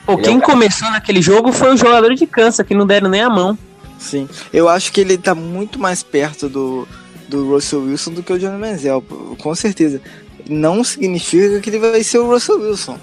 Pô, 0.05 0.13
Ele 0.13 0.21
é 0.21 0.23
quem 0.25 0.37
o 0.37 0.41
cara- 0.41 0.53
começou 0.53 0.89
naquele 0.91 1.21
jogo 1.21 1.51
foi 1.51 1.73
o 1.73 1.77
jogador 1.77 2.13
de 2.13 2.25
Kansas, 2.27 2.65
que 2.65 2.75
não 2.75 2.85
deram 2.85 3.09
nem 3.09 3.21
a 3.21 3.29
mão. 3.29 3.57
Sim. 3.97 4.29
Eu 4.53 4.69
acho 4.69 4.91
que 4.91 5.01
ele 5.01 5.17
tá 5.17 5.33
muito 5.33 5.79
mais 5.79 6.03
perto 6.03 6.47
do, 6.47 6.87
do 7.27 7.47
Russell 7.49 7.81
Wilson 7.83 8.11
do 8.11 8.23
que 8.23 8.31
o 8.33 8.39
Johnny 8.39 8.57
Manziel, 8.57 9.03
com 9.41 9.53
certeza. 9.55 10.01
Não 10.49 10.83
significa 10.83 11.59
que 11.59 11.69
ele 11.69 11.79
vai 11.79 12.03
ser 12.03 12.19
o 12.19 12.27
Russell 12.27 12.59
Wilson. 12.61 12.97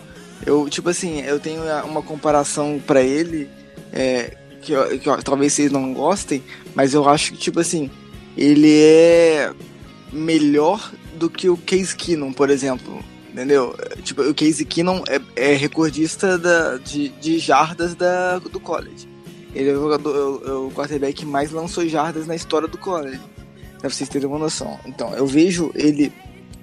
Eu, 0.46 0.68
tipo 0.68 0.88
assim, 0.88 1.20
eu 1.22 1.38
tenho 1.40 1.62
uma 1.84 2.02
comparação 2.02 2.80
pra 2.86 3.02
ele, 3.02 3.48
é, 3.92 4.36
que, 4.62 4.72
que 4.98 5.22
talvez 5.24 5.52
vocês 5.52 5.70
não 5.70 5.92
gostem, 5.94 6.42
mas 6.74 6.94
eu 6.94 7.08
acho 7.08 7.32
que, 7.32 7.38
tipo 7.38 7.60
assim, 7.60 7.90
ele 8.36 8.80
é 8.82 9.52
melhor 10.12 10.92
do 11.16 11.28
que 11.30 11.48
o 11.48 11.56
Case 11.56 11.94
Keenum, 11.94 12.32
por 12.32 12.50
exemplo. 12.50 13.02
Entendeu? 13.32 13.74
Tipo, 14.04 14.22
o 14.22 14.32
Case 14.34 14.64
Keenum 14.64 15.02
é, 15.08 15.20
é 15.34 15.54
recordista 15.54 16.38
da, 16.38 16.76
de, 16.78 17.08
de 17.08 17.38
jardas 17.40 17.94
da, 17.94 18.38
do 18.38 18.60
college. 18.60 19.08
Ele 19.54 19.70
é 19.70 19.72
o, 19.72 19.80
jogador, 19.80 20.14
é 20.16 20.20
o- 20.20 20.48
é 20.48 20.52
o 20.66 20.70
quarterback 20.70 21.14
que 21.14 21.26
mais 21.26 21.50
lançou 21.50 21.86
jardas 21.88 22.26
na 22.28 22.36
história 22.36 22.68
do 22.68 22.78
college. 22.78 23.20
Pra 23.84 23.90
vocês 23.90 24.08
terem 24.08 24.26
uma 24.26 24.38
noção. 24.38 24.80
Então, 24.86 25.12
eu 25.12 25.26
vejo 25.26 25.70
ele 25.74 26.10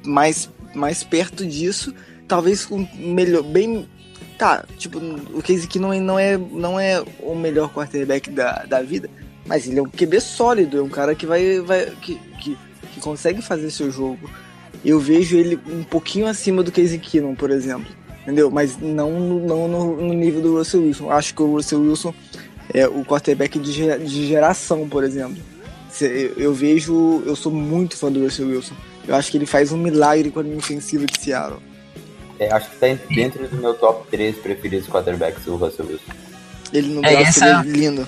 mais, 0.04 0.50
mais 0.74 1.04
perto 1.04 1.46
disso, 1.46 1.94
talvez 2.28 2.66
com 2.66 2.88
melhor, 2.96 3.44
bem. 3.44 3.88
Tá, 4.40 4.66
tipo, 4.76 4.98
o 4.98 5.40
Case 5.44 5.68
Keenum 5.68 6.02
não 6.02 6.18
é, 6.18 6.36
não 6.36 6.80
é 6.80 7.00
o 7.20 7.36
melhor 7.36 7.72
quarterback 7.72 8.32
da, 8.32 8.66
da 8.66 8.82
vida, 8.82 9.08
mas 9.46 9.68
ele 9.68 9.78
é 9.78 9.84
um 9.84 9.88
QB 9.88 10.20
sólido, 10.20 10.80
é 10.80 10.82
um 10.82 10.90
cara 10.90 11.14
que 11.14 11.28
vai. 11.28 11.60
vai 11.60 11.92
que, 12.02 12.16
que, 12.40 12.58
que 12.92 13.00
consegue 13.00 13.40
fazer 13.40 13.70
seu 13.70 13.92
jogo. 13.92 14.28
Eu 14.84 15.00
vejo 15.00 15.38
ele 15.38 15.60
um 15.70 15.84
pouquinho 15.84 16.26
acima 16.26 16.64
do 16.64 16.72
Case 16.72 16.98
Keenum, 16.98 17.36
por 17.36 17.52
exemplo. 17.52 17.94
Entendeu? 18.24 18.50
Mas 18.50 18.80
não, 18.80 19.12
não 19.20 19.68
no, 19.68 19.96
no 19.96 20.14
nível 20.16 20.42
do 20.42 20.58
Russell 20.58 20.82
Wilson. 20.82 21.12
Acho 21.12 21.36
que 21.36 21.44
o 21.44 21.52
Russell 21.52 21.82
Wilson 21.82 22.16
é 22.74 22.88
o 22.88 23.06
quarterback 23.06 23.60
de, 23.60 23.98
de 24.00 24.28
geração, 24.28 24.90
por 24.90 25.04
exemplo. 25.04 25.38
Eu, 26.38 26.54
vejo. 26.54 27.22
Eu 27.26 27.36
sou 27.36 27.52
muito 27.52 27.98
fã 27.98 28.12
do 28.12 28.22
Russell 28.24 28.48
Wilson. 28.48 28.74
Eu 29.08 29.16
acho 29.16 29.32
que 29.32 29.38
ele 29.38 29.46
faz 29.46 29.72
um 29.72 29.78
milagre 29.78 30.30
com 30.32 30.40
a 30.40 30.44
linha 30.44 30.58
ofensiva 30.58 31.06
de 31.06 31.20
Seattle. 31.20 31.60
É, 32.40 32.52
acho 32.52 32.70
que 32.72 32.78
tá 32.78 32.88
dentro 33.14 33.48
do 33.48 33.58
meu 33.58 33.74
top 33.74 34.08
3 34.10 34.36
preferidos 34.38 34.88
quarterbacks, 34.88 35.46
o 35.48 35.56
Russell 35.56 35.86
Wilson. 35.86 36.12
Ele 36.74 36.88
no 36.94 37.06
É, 37.06 37.22
essa- 37.24 37.64
lindo. 37.64 38.08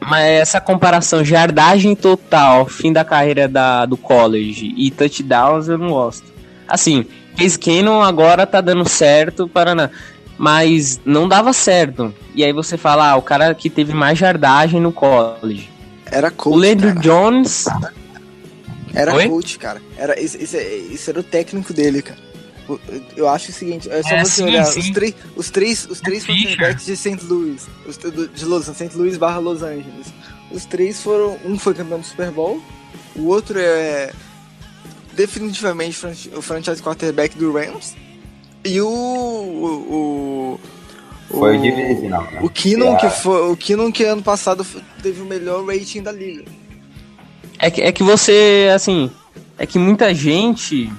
Mas 0.00 0.24
essa 0.26 0.60
comparação, 0.60 1.24
jardagem 1.24 1.96
total, 1.96 2.66
fim 2.66 2.92
da 2.92 3.04
carreira 3.04 3.48
da, 3.48 3.86
do 3.86 3.96
college 3.96 4.72
e 4.76 4.90
touchdowns, 4.90 5.68
eu 5.68 5.78
não 5.78 5.88
gosto. 5.88 6.24
Assim, 6.68 7.06
Case 7.36 7.58
Keenum 7.58 8.02
agora 8.02 8.46
tá 8.46 8.60
dando 8.60 8.86
certo, 8.88 9.48
Paraná. 9.48 9.90
Mas 10.38 11.00
não 11.04 11.26
dava 11.26 11.52
certo. 11.52 12.14
E 12.34 12.44
aí 12.44 12.52
você 12.52 12.76
fala, 12.76 13.10
ah, 13.10 13.16
o 13.16 13.22
cara 13.22 13.54
que 13.54 13.70
teve 13.70 13.94
mais 13.94 14.18
jardagem 14.18 14.80
no 14.80 14.92
college. 14.92 15.70
Era 16.10 16.28
O 16.28 16.32
coach. 16.32 16.56
Landry 16.58 16.88
cara. 16.94 17.00
Jones, 17.00 17.64
Era 18.94 19.14
Oi? 19.14 19.28
coach, 19.28 19.58
cara. 19.58 19.82
Era, 19.96 20.18
isso, 20.20 20.38
isso, 20.42 20.56
é- 20.56 21.10
era 21.10 21.20
o 21.20 21.22
técnico 21.22 21.72
dele, 21.74 22.00
cara. 22.02 22.18
O- 22.68 22.80
Eu 23.16 23.28
acho 23.28 23.50
o 23.50 23.54
seguinte, 23.54 23.88
é 23.90 24.02
só 24.02 24.08
É, 24.10 24.24
você 24.24 24.30
sim, 24.42 24.44
olhar 24.44 24.64
sim. 24.64 24.80
os 24.80 24.90
três, 24.90 25.14
os 25.36 25.50
três, 25.50 25.86
os 25.90 26.00
três 26.00 26.24
Fischer. 26.24 26.50
quarterbacks 26.56 26.86
de 26.86 26.96
St. 26.96 27.18
Louis, 27.24 27.66
os, 27.86 27.98
de 27.98 28.44
Los, 28.44 28.64
St. 28.66 28.90
Louis 28.96 29.16
barra 29.18 29.38
Los 29.38 29.62
Angeles. 29.62 30.06
Os 30.50 30.64
três 30.64 31.00
foram, 31.00 31.38
um 31.44 31.58
foi 31.58 31.74
campeão 31.74 32.00
do 32.00 32.06
Super 32.06 32.30
Bowl, 32.30 32.60
o 33.14 33.26
outro 33.26 33.58
é 33.58 34.12
definitivamente 35.14 35.98
o 36.34 36.42
franchise 36.42 36.82
quarterback 36.82 37.36
do 37.36 37.52
Rams 37.52 37.94
e 38.64 38.80
o 38.80 38.88
o, 38.88 39.66
o 40.56 40.60
Foi 41.30 41.56
o- 41.56 41.60
divisional, 41.60 42.22
né? 42.32 42.38
O 42.42 42.48
Keenum 42.48 42.96
que 42.96 43.08
foi, 43.10 43.50
o 43.50 43.56
que 43.56 44.04
ano 44.04 44.22
passado 44.22 44.64
teve 45.02 45.20
o 45.22 45.26
melhor 45.26 45.64
rating 45.64 46.02
da 46.02 46.12
liga. 46.12 46.44
é 47.58 47.70
que, 47.70 47.82
é 47.82 47.90
que 47.92 48.02
você, 48.02 48.70
assim, 48.74 49.10
é 49.58 49.66
que 49.66 49.78
muita 49.78 50.14
gente 50.14 50.92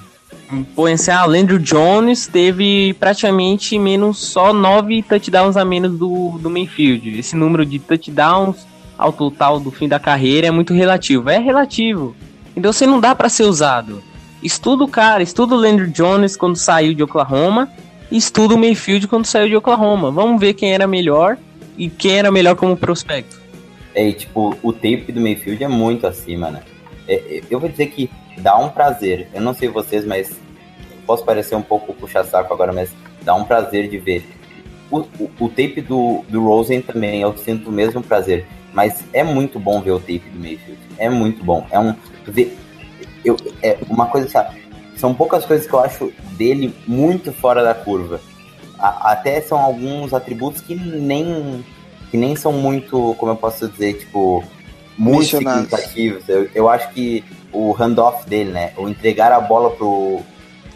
põe 0.74 0.92
assim, 0.94 1.10
ah, 1.10 1.24
Landry 1.24 1.58
Jones 1.58 2.26
teve 2.26 2.94
praticamente 2.94 3.78
menos, 3.78 4.18
só 4.18 4.52
nove 4.52 5.02
touchdowns 5.02 5.56
a 5.56 5.64
menos 5.64 5.98
do, 5.98 6.38
do 6.38 6.50
Mayfield. 6.50 7.18
Esse 7.18 7.36
número 7.36 7.64
de 7.66 7.78
touchdowns 7.78 8.66
ao 8.96 9.12
total 9.12 9.60
do 9.60 9.70
fim 9.70 9.86
da 9.88 9.98
carreira 10.00 10.46
é 10.48 10.50
muito 10.50 10.72
relativo. 10.72 11.28
É 11.30 11.38
relativo. 11.38 12.16
Então 12.56 12.72
você 12.72 12.86
não 12.86 12.98
dá 12.98 13.14
pra 13.14 13.28
ser 13.28 13.44
usado. 13.44 14.02
Estuda 14.42 14.84
o 14.84 14.88
cara, 14.88 15.22
estuda 15.22 15.54
o 15.54 15.58
Landry 15.58 15.90
Jones 15.90 16.36
quando 16.36 16.56
saiu 16.56 16.94
de 16.94 17.02
Oklahoma, 17.02 17.68
estuda 18.16 18.54
o 18.54 18.58
Mayfield 18.58 19.06
quando 19.08 19.26
saiu 19.26 19.48
de 19.48 19.56
Oklahoma. 19.56 20.10
Vamos 20.10 20.40
ver 20.40 20.54
quem 20.54 20.72
era 20.72 20.86
melhor 20.86 21.36
e 21.76 21.88
quem 21.88 22.18
era 22.18 22.30
melhor 22.30 22.56
como 22.56 22.76
prospecto. 22.76 23.40
É, 23.94 24.10
tipo, 24.12 24.56
o 24.62 24.72
tape 24.72 25.12
do 25.12 25.20
Mayfield 25.20 25.62
é 25.62 25.68
muito 25.68 26.06
acima, 26.06 26.50
né? 26.50 26.62
É, 27.06 27.14
é, 27.14 27.42
eu 27.50 27.58
vou 27.58 27.68
dizer 27.68 27.86
que 27.86 28.10
dá 28.38 28.56
um 28.56 28.68
prazer. 28.68 29.28
Eu 29.34 29.40
não 29.40 29.54
sei 29.54 29.68
vocês, 29.68 30.04
mas 30.04 30.32
posso 31.06 31.24
parecer 31.24 31.54
um 31.54 31.62
pouco 31.62 31.92
puxa-saco 31.94 32.52
agora, 32.52 32.72
mas 32.72 32.90
dá 33.22 33.34
um 33.34 33.44
prazer 33.44 33.88
de 33.88 33.98
ver. 33.98 34.24
O, 34.90 34.98
o, 35.00 35.30
o 35.40 35.48
tape 35.48 35.80
do, 35.80 36.24
do 36.28 36.42
Rosen 36.44 36.80
também, 36.80 37.20
eu 37.20 37.36
sinto 37.36 37.68
o 37.68 37.72
mesmo 37.72 38.02
prazer. 38.02 38.46
Mas 38.72 39.02
é 39.12 39.24
muito 39.24 39.58
bom 39.58 39.80
ver 39.80 39.92
o 39.92 39.98
tape 39.98 40.22
do 40.32 40.38
Mayfield. 40.38 40.78
É 40.98 41.08
muito 41.08 41.42
bom. 41.42 41.66
É 41.70 41.78
um. 41.80 41.94
vê- 42.26 42.52
eu, 43.24 43.36
é 43.62 43.78
uma 43.88 44.06
coisa? 44.06 44.46
São 44.98 45.14
poucas 45.14 45.44
coisas 45.46 45.66
que 45.66 45.72
eu 45.72 45.80
acho 45.80 46.12
dele 46.32 46.74
muito 46.86 47.32
fora 47.32 47.62
da 47.62 47.74
curva. 47.74 48.20
A- 48.78 49.12
até 49.12 49.40
são 49.40 49.58
alguns 49.58 50.12
atributos 50.12 50.60
que 50.60 50.74
nem 50.74 51.64
que 52.10 52.16
nem 52.16 52.34
são 52.34 52.52
muito, 52.52 53.14
como 53.18 53.32
eu 53.32 53.36
posso 53.36 53.68
dizer, 53.68 53.98
tipo, 53.98 54.42
muito 54.96 55.24
significativos. 55.68 56.26
Eu, 56.28 56.48
eu 56.54 56.68
acho 56.68 56.88
que 56.90 57.22
o 57.52 57.70
handoff 57.72 58.26
dele, 58.28 58.50
né? 58.50 58.72
O 58.78 58.88
entregar 58.88 59.30
a 59.30 59.40
bola 59.40 59.70
pro, 59.76 60.20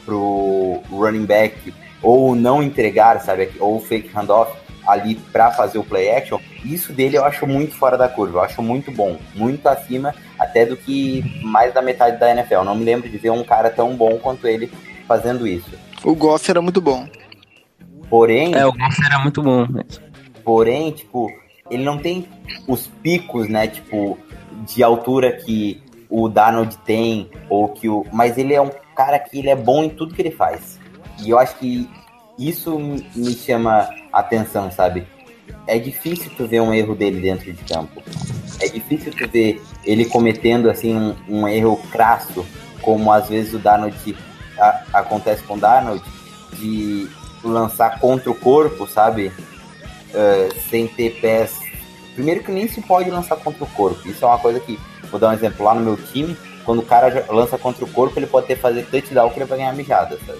pro 0.04 0.82
running 0.90 1.24
back, 1.24 1.72
ou 2.02 2.34
não 2.34 2.62
entregar, 2.62 3.20
sabe? 3.22 3.50
Ou 3.58 3.80
fake 3.80 4.10
handoff 4.14 4.52
ali 4.92 5.14
pra 5.14 5.50
fazer 5.50 5.78
o 5.78 5.84
play 5.84 6.10
action, 6.10 6.38
isso 6.64 6.92
dele 6.92 7.16
eu 7.16 7.24
acho 7.24 7.46
muito 7.46 7.74
fora 7.74 7.96
da 7.96 8.08
curva. 8.08 8.38
Eu 8.38 8.42
acho 8.42 8.62
muito 8.62 8.90
bom. 8.90 9.18
Muito 9.34 9.66
acima 9.68 10.14
até 10.38 10.64
do 10.64 10.76
que 10.76 11.24
mais 11.42 11.72
da 11.72 11.82
metade 11.82 12.18
da 12.18 12.30
NFL. 12.30 12.54
Eu 12.54 12.64
não 12.64 12.74
me 12.74 12.84
lembro 12.84 13.08
de 13.08 13.18
ver 13.18 13.30
um 13.30 13.44
cara 13.44 13.70
tão 13.70 13.96
bom 13.96 14.18
quanto 14.18 14.46
ele 14.46 14.70
fazendo 15.06 15.46
isso. 15.46 15.70
O 16.04 16.14
Goff 16.14 16.50
era 16.50 16.60
muito 16.60 16.80
bom. 16.80 17.06
Porém, 18.08 18.54
É, 18.54 18.66
o 18.66 18.72
Goff 18.72 19.04
era 19.04 19.18
muito 19.18 19.42
bom. 19.42 19.66
Porém, 20.44 20.90
tipo, 20.92 21.30
ele 21.70 21.84
não 21.84 21.98
tem 21.98 22.26
os 22.66 22.86
picos, 23.02 23.48
né, 23.48 23.66
tipo, 23.66 24.18
de 24.66 24.82
altura 24.82 25.32
que 25.32 25.82
o 26.10 26.28
Donald 26.28 26.76
tem, 26.84 27.30
ou 27.48 27.68
que 27.68 27.88
o. 27.88 28.04
Mas 28.12 28.36
ele 28.36 28.52
é 28.52 28.60
um 28.60 28.70
cara 28.94 29.18
que 29.18 29.38
ele 29.38 29.48
é 29.48 29.56
bom 29.56 29.82
em 29.82 29.88
tudo 29.88 30.14
que 30.14 30.20
ele 30.20 30.30
faz. 30.30 30.78
E 31.22 31.30
eu 31.30 31.38
acho 31.38 31.56
que 31.56 31.88
isso 32.38 32.78
me 32.78 33.34
chama 33.34 33.88
atenção, 34.12 34.70
sabe? 34.70 35.06
É 35.66 35.78
difícil 35.78 36.30
tu 36.36 36.46
ver 36.46 36.60
um 36.60 36.72
erro 36.72 36.94
dele 36.94 37.20
dentro 37.20 37.52
de 37.52 37.62
campo. 37.64 38.02
É 38.60 38.68
difícil 38.68 39.12
tu 39.12 39.28
ver 39.28 39.60
ele 39.84 40.04
cometendo 40.04 40.70
assim 40.70 40.94
um, 40.96 41.14
um 41.28 41.48
erro 41.48 41.76
crasso, 41.90 42.44
como 42.80 43.12
às 43.12 43.28
vezes 43.28 43.54
o 43.54 43.58
Donald 43.58 44.16
a- 44.58 44.82
acontece 44.94 45.42
com 45.44 45.54
o 45.54 45.60
Donald, 45.60 46.02
de 46.58 47.08
lançar 47.44 47.98
contra 48.00 48.30
o 48.30 48.34
corpo, 48.34 48.86
sabe? 48.86 49.32
eh, 50.14 50.48
sem 50.68 50.86
ter 50.86 51.18
pés. 51.22 51.58
Primeiro 52.14 52.42
que 52.44 52.52
nem 52.52 52.68
se 52.68 52.82
pode 52.82 53.08
lançar 53.10 53.36
contra 53.36 53.64
o 53.64 53.66
corpo. 53.68 54.06
Isso 54.06 54.22
é 54.24 54.28
uma 54.28 54.38
coisa 54.38 54.60
que, 54.60 54.78
vou 55.10 55.18
dar 55.18 55.30
um 55.30 55.32
exemplo, 55.32 55.64
lá 55.64 55.74
no 55.74 55.80
meu 55.80 55.96
time, 55.96 56.36
quando 56.66 56.80
o 56.80 56.84
cara 56.84 57.24
lança 57.30 57.56
contra 57.56 57.82
o 57.82 57.88
corpo, 57.90 58.18
ele 58.18 58.26
pode 58.26 58.46
ter 58.46 58.56
fazer 58.56 58.84
touchdown 58.86 59.30
que 59.30 59.38
ele 59.38 59.46
vai 59.46 59.56
ganhar 59.58 59.72
mijada, 59.74 60.18
sabe? 60.26 60.38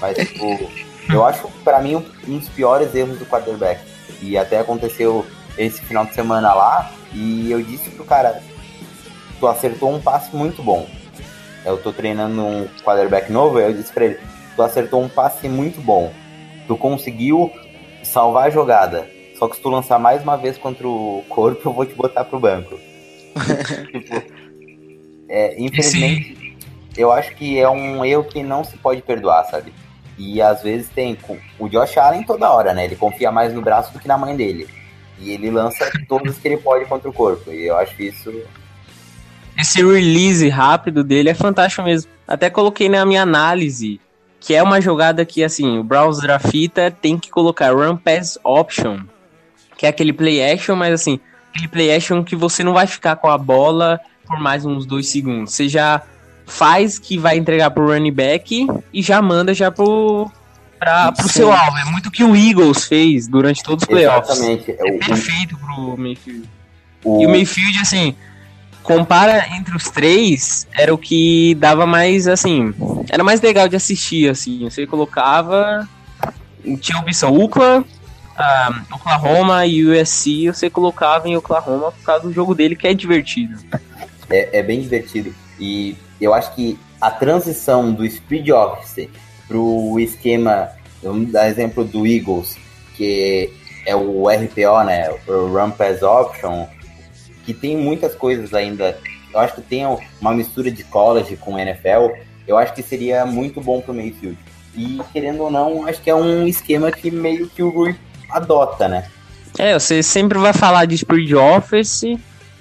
Mas, 0.00 0.16
tipo, 0.16 0.70
eu 1.12 1.24
acho, 1.24 1.48
pra 1.64 1.80
mim, 1.80 1.96
um 2.26 2.38
dos 2.38 2.48
piores 2.48 2.94
erros 2.94 3.18
do 3.18 3.26
quarterback. 3.26 3.80
E 4.20 4.36
até 4.36 4.58
aconteceu 4.58 5.26
esse 5.56 5.80
final 5.82 6.04
de 6.04 6.14
semana 6.14 6.54
lá, 6.54 6.90
e 7.12 7.50
eu 7.50 7.62
disse 7.62 7.90
pro 7.90 8.04
cara, 8.04 8.40
tu 9.38 9.46
acertou 9.46 9.92
um 9.92 10.00
passe 10.00 10.34
muito 10.34 10.62
bom. 10.62 10.86
Eu 11.64 11.76
tô 11.76 11.92
treinando 11.92 12.44
um 12.44 12.68
quarterback 12.84 13.30
novo, 13.30 13.58
eu 13.58 13.72
disse 13.72 13.92
pra 13.92 14.04
ele, 14.04 14.18
tu 14.54 14.62
acertou 14.62 15.02
um 15.02 15.08
passe 15.08 15.48
muito 15.48 15.80
bom. 15.80 16.12
Tu 16.66 16.76
conseguiu 16.76 17.50
salvar 18.02 18.46
a 18.46 18.50
jogada. 18.50 19.08
Só 19.38 19.48
que 19.48 19.56
se 19.56 19.62
tu 19.62 19.68
lançar 19.68 19.98
mais 19.98 20.22
uma 20.22 20.36
vez 20.36 20.58
contra 20.58 20.86
o 20.86 21.24
corpo, 21.28 21.68
eu 21.68 21.72
vou 21.72 21.86
te 21.86 21.94
botar 21.94 22.24
pro 22.24 22.40
banco. 22.40 22.78
tipo, 23.92 24.22
é, 25.28 25.54
infelizmente, 25.60 26.56
eu 26.96 27.12
acho 27.12 27.34
que 27.36 27.58
é 27.58 27.68
um 27.68 28.04
erro 28.04 28.24
que 28.24 28.42
não 28.42 28.64
se 28.64 28.76
pode 28.78 29.02
perdoar, 29.02 29.44
sabe? 29.44 29.72
E 30.18 30.42
às 30.42 30.62
vezes 30.62 30.88
tem 30.88 31.16
o 31.58 31.68
Josh 31.68 31.96
Allen 31.96 32.24
toda 32.24 32.50
hora, 32.50 32.74
né? 32.74 32.84
Ele 32.84 32.96
confia 32.96 33.30
mais 33.30 33.54
no 33.54 33.62
braço 33.62 33.92
do 33.92 34.00
que 34.00 34.08
na 34.08 34.18
mãe 34.18 34.36
dele. 34.36 34.68
E 35.20 35.30
ele 35.30 35.50
lança 35.50 35.90
todos 36.08 36.36
que 36.36 36.48
ele 36.48 36.56
pode 36.56 36.84
contra 36.86 37.08
o 37.08 37.12
corpo. 37.12 37.52
E 37.52 37.66
eu 37.66 37.76
acho 37.76 38.02
isso. 38.02 38.32
Esse 39.56 39.82
release 39.84 40.48
rápido 40.48 41.02
dele 41.02 41.30
é 41.30 41.34
fantástico 41.34 41.82
mesmo. 41.82 42.10
Até 42.26 42.50
coloquei 42.50 42.88
na 42.88 43.04
minha 43.06 43.22
análise 43.22 44.00
que 44.40 44.54
é 44.54 44.62
uma 44.62 44.80
jogada 44.80 45.24
que, 45.24 45.42
assim, 45.42 45.78
o 45.78 45.84
browser 45.84 46.22
grafita 46.22 46.90
tem 46.90 47.18
que 47.18 47.30
colocar 47.30 47.72
Run 47.74 47.96
Pass 47.96 48.38
Option, 48.44 49.00
que 49.76 49.84
é 49.84 49.88
aquele 49.88 50.12
play 50.12 50.42
action, 50.52 50.76
mas 50.76 50.92
assim, 50.94 51.18
aquele 51.50 51.68
play 51.68 51.94
action 51.94 52.22
que 52.22 52.36
você 52.36 52.62
não 52.62 52.72
vai 52.72 52.86
ficar 52.86 53.16
com 53.16 53.28
a 53.28 53.36
bola 53.36 54.00
por 54.26 54.38
mais 54.38 54.64
uns 54.64 54.86
dois 54.86 55.08
segundos. 55.08 55.52
Você 55.52 55.68
já 55.68 56.02
faz 56.48 56.98
que 56.98 57.18
vai 57.18 57.36
entregar 57.36 57.70
pro 57.70 57.86
running 57.86 58.12
back 58.12 58.66
e 58.92 59.02
já 59.02 59.20
manda 59.22 59.54
já 59.54 59.70
pro, 59.70 60.30
pra, 60.78 61.12
pro 61.12 61.28
seu 61.28 61.52
alvo. 61.52 61.76
É 61.78 61.84
muito 61.84 62.06
o 62.06 62.10
que 62.10 62.24
o 62.24 62.34
Eagles 62.34 62.84
fez 62.84 63.28
durante 63.28 63.62
todos 63.62 63.82
os 63.82 63.88
playoffs. 63.88 64.30
Exatamente. 64.30 64.70
É 64.70 64.92
perfeito 64.92 65.56
pro 65.58 65.96
Mayfield. 65.96 66.48
O... 67.04 67.22
E 67.22 67.26
o 67.26 67.30
Mayfield, 67.30 67.78
assim, 67.78 68.16
compara 68.82 69.46
entre 69.56 69.76
os 69.76 69.84
três, 69.84 70.66
era 70.72 70.92
o 70.92 70.98
que 70.98 71.54
dava 71.56 71.86
mais, 71.86 72.26
assim, 72.26 72.74
era 73.10 73.22
mais 73.22 73.40
legal 73.40 73.68
de 73.68 73.76
assistir, 73.76 74.30
assim. 74.30 74.64
Você 74.64 74.86
colocava, 74.86 75.88
tinha 76.80 76.98
a 76.98 77.00
opção 77.02 77.36
Oakland, 77.36 77.86
uh, 78.38 78.94
Oklahoma 78.94 79.66
e 79.66 79.84
USC, 79.84 80.46
você 80.46 80.70
colocava 80.70 81.28
em 81.28 81.36
Oklahoma 81.36 81.92
por 81.92 82.02
causa 82.02 82.26
do 82.26 82.32
jogo 82.32 82.54
dele, 82.54 82.74
que 82.74 82.86
é 82.86 82.94
divertido. 82.94 83.58
É, 84.30 84.58
é 84.58 84.62
bem 84.62 84.80
divertido. 84.80 85.34
E 85.60 85.96
eu 86.24 86.34
acho 86.34 86.54
que 86.54 86.78
a 87.00 87.10
transição 87.10 87.92
do 87.92 88.08
Speed 88.08 88.48
Office 88.50 89.08
pro 89.46 89.98
esquema, 89.98 90.70
vamos 91.02 91.32
dar 91.32 91.48
exemplo 91.48 91.84
do 91.84 92.06
Eagles, 92.06 92.56
que 92.96 93.50
é 93.86 93.96
o 93.96 94.28
RPO, 94.28 94.84
né, 94.84 95.10
o 95.26 95.46
Run 95.46 95.70
Pass 95.70 96.02
Option, 96.02 96.66
que 97.44 97.54
tem 97.54 97.76
muitas 97.76 98.14
coisas 98.14 98.52
ainda. 98.52 98.98
Eu 99.32 99.40
acho 99.40 99.54
que 99.54 99.62
tem 99.62 99.84
uma 100.20 100.34
mistura 100.34 100.70
de 100.70 100.84
college 100.84 101.36
com 101.36 101.58
NFL. 101.58 102.12
Eu 102.46 102.58
acho 102.58 102.74
que 102.74 102.82
seria 102.82 103.24
muito 103.24 103.60
bom 103.60 103.80
pro 103.80 103.94
Mayfield. 103.94 104.38
E 104.74 105.00
querendo 105.12 105.44
ou 105.44 105.50
não, 105.50 105.86
acho 105.86 106.00
que 106.02 106.10
é 106.10 106.14
um 106.14 106.46
esquema 106.46 106.90
que 106.92 107.10
meio 107.10 107.48
que 107.48 107.62
o 107.62 107.70
Rui 107.70 107.96
adota, 108.30 108.88
né? 108.88 109.06
É, 109.58 109.78
você 109.78 110.02
sempre 110.02 110.38
vai 110.38 110.52
falar 110.52 110.84
de 110.84 110.98
Speed 110.98 111.32
Office. 111.32 112.04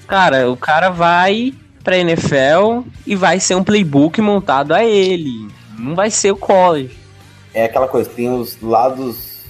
Cara, 0.07 0.49
o 0.49 0.55
cara 0.55 0.89
vai 0.89 1.53
pra 1.87 1.97
NFL 1.97 2.85
e 3.05 3.15
vai 3.15 3.39
ser 3.39 3.55
um 3.55 3.63
playbook 3.63 4.19
montado 4.19 4.73
a 4.73 4.83
ele. 4.83 5.47
Não 5.79 5.95
vai 5.95 6.11
ser 6.11 6.33
o 6.33 6.35
college. 6.35 6.97
É 7.53 7.63
aquela 7.63 7.87
coisa, 7.87 8.09
tem 8.09 8.29
os 8.29 8.61
lados 8.61 9.45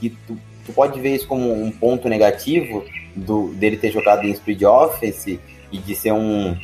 que 0.00 0.08
tu, 0.08 0.38
tu 0.64 0.72
pode 0.72 0.98
ver 0.98 1.16
isso 1.16 1.28
como 1.28 1.52
um 1.52 1.70
ponto 1.70 2.08
negativo, 2.08 2.82
do, 3.14 3.48
dele 3.48 3.76
ter 3.76 3.90
jogado 3.90 4.26
em 4.26 4.34
Speed 4.34 4.62
Office 4.62 5.38
e 5.70 5.76
de 5.76 5.94
ser 5.94 6.14
um. 6.14 6.56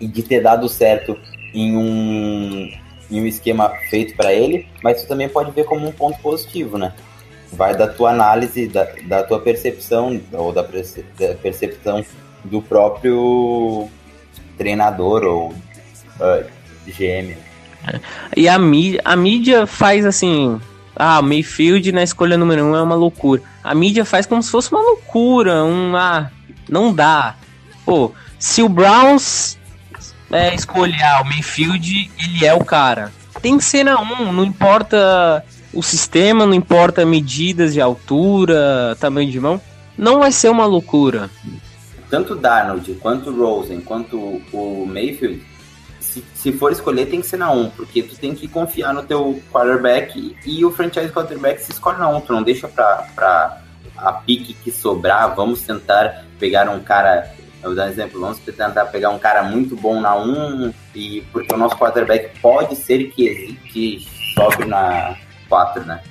e 0.00 0.06
de 0.06 0.22
ter 0.22 0.40
dado 0.40 0.68
certo 0.68 1.18
em 1.52 1.76
um, 1.76 2.70
em 3.10 3.20
um 3.20 3.26
esquema 3.26 3.68
feito 3.90 4.14
para 4.14 4.32
ele, 4.32 4.68
mas 4.80 5.00
você 5.00 5.08
também 5.08 5.28
pode 5.28 5.50
ver 5.50 5.64
como 5.64 5.88
um 5.88 5.92
ponto 5.92 6.20
positivo, 6.20 6.78
né? 6.78 6.94
Vai 7.52 7.76
da 7.76 7.88
tua 7.88 8.12
análise, 8.12 8.68
da, 8.68 8.86
da 9.08 9.24
tua 9.24 9.40
percepção, 9.40 10.20
ou 10.32 10.52
da, 10.52 10.62
perce, 10.62 11.04
da 11.18 11.34
percepção 11.34 12.04
do 12.44 12.62
próprio 12.62 13.90
treinador 14.62 15.24
ou 15.24 15.48
uh, 15.48 16.44
GM. 16.86 17.36
E 18.36 18.48
a 18.48 18.58
mídia, 18.58 19.00
a 19.04 19.16
mídia 19.16 19.66
faz 19.66 20.06
assim, 20.06 20.60
ah, 20.94 21.20
Mayfield 21.20 21.90
na 21.90 22.02
escolha 22.02 22.38
número 22.38 22.64
um 22.64 22.76
é 22.76 22.82
uma 22.82 22.94
loucura. 22.94 23.42
A 23.62 23.74
mídia 23.74 24.04
faz 24.04 24.24
como 24.24 24.42
se 24.42 24.50
fosse 24.50 24.70
uma 24.70 24.80
loucura, 24.80 25.64
um 25.64 25.96
ah, 25.96 26.30
não 26.68 26.94
dá. 26.94 27.34
Pô, 27.84 28.12
se 28.38 28.62
o 28.62 28.68
Browns 28.68 29.58
é, 30.30 30.54
escolher 30.54 31.02
ah, 31.02 31.22
o 31.22 31.24
Mayfield, 31.24 32.10
ele 32.18 32.46
é 32.46 32.54
o 32.54 32.64
cara. 32.64 33.12
Tem 33.40 33.58
que 33.58 33.64
ser 33.64 33.82
na 33.82 34.00
um, 34.00 34.32
não 34.32 34.44
importa 34.44 35.44
o 35.74 35.82
sistema, 35.82 36.46
não 36.46 36.54
importa 36.54 37.04
medidas 37.04 37.72
de 37.72 37.80
altura, 37.80 38.96
tamanho 39.00 39.30
de 39.30 39.40
mão, 39.40 39.60
não 39.98 40.20
vai 40.20 40.30
ser 40.30 40.50
uma 40.50 40.66
loucura. 40.66 41.28
Tanto 42.12 42.34
o 42.34 42.36
Darnold, 42.36 42.94
quanto 42.96 43.30
o 43.30 43.34
Rosen, 43.34 43.80
quanto 43.80 44.18
o 44.52 44.84
Mayfield, 44.86 45.42
se, 45.98 46.22
se 46.34 46.52
for 46.52 46.70
escolher, 46.70 47.06
tem 47.06 47.22
que 47.22 47.26
ser 47.26 47.38
na 47.38 47.50
1, 47.50 47.70
porque 47.70 48.02
tu 48.02 48.14
tem 48.16 48.34
que 48.34 48.46
confiar 48.46 48.92
no 48.92 49.02
teu 49.02 49.42
quarterback 49.50 50.36
e 50.44 50.62
o 50.62 50.70
franchise 50.70 51.10
quarterback 51.10 51.62
se 51.62 51.72
escolhe 51.72 51.98
na 51.98 52.10
1, 52.10 52.20
tu 52.20 52.34
não 52.34 52.42
deixa 52.42 52.68
pra, 52.68 53.08
pra 53.14 53.62
a 53.96 54.12
pique 54.12 54.52
que 54.52 54.70
sobrar, 54.70 55.34
vamos 55.34 55.62
tentar 55.62 56.26
pegar 56.38 56.68
um 56.68 56.80
cara, 56.80 57.32
eu 57.62 57.70
vou 57.70 57.74
dar 57.74 57.86
um 57.86 57.88
exemplo, 57.88 58.20
vamos 58.20 58.38
tentar 58.40 58.84
pegar 58.84 59.08
um 59.08 59.18
cara 59.18 59.42
muito 59.44 59.74
bom 59.74 59.98
na 59.98 60.14
1, 60.14 60.74
e 60.94 61.22
porque 61.32 61.54
o 61.54 61.56
nosso 61.56 61.78
quarterback 61.78 62.38
pode 62.40 62.76
ser 62.76 63.04
que, 63.04 63.58
que 63.72 64.06
sobre 64.34 64.66
na 64.66 65.16
4, 65.48 65.82
né? 65.86 66.02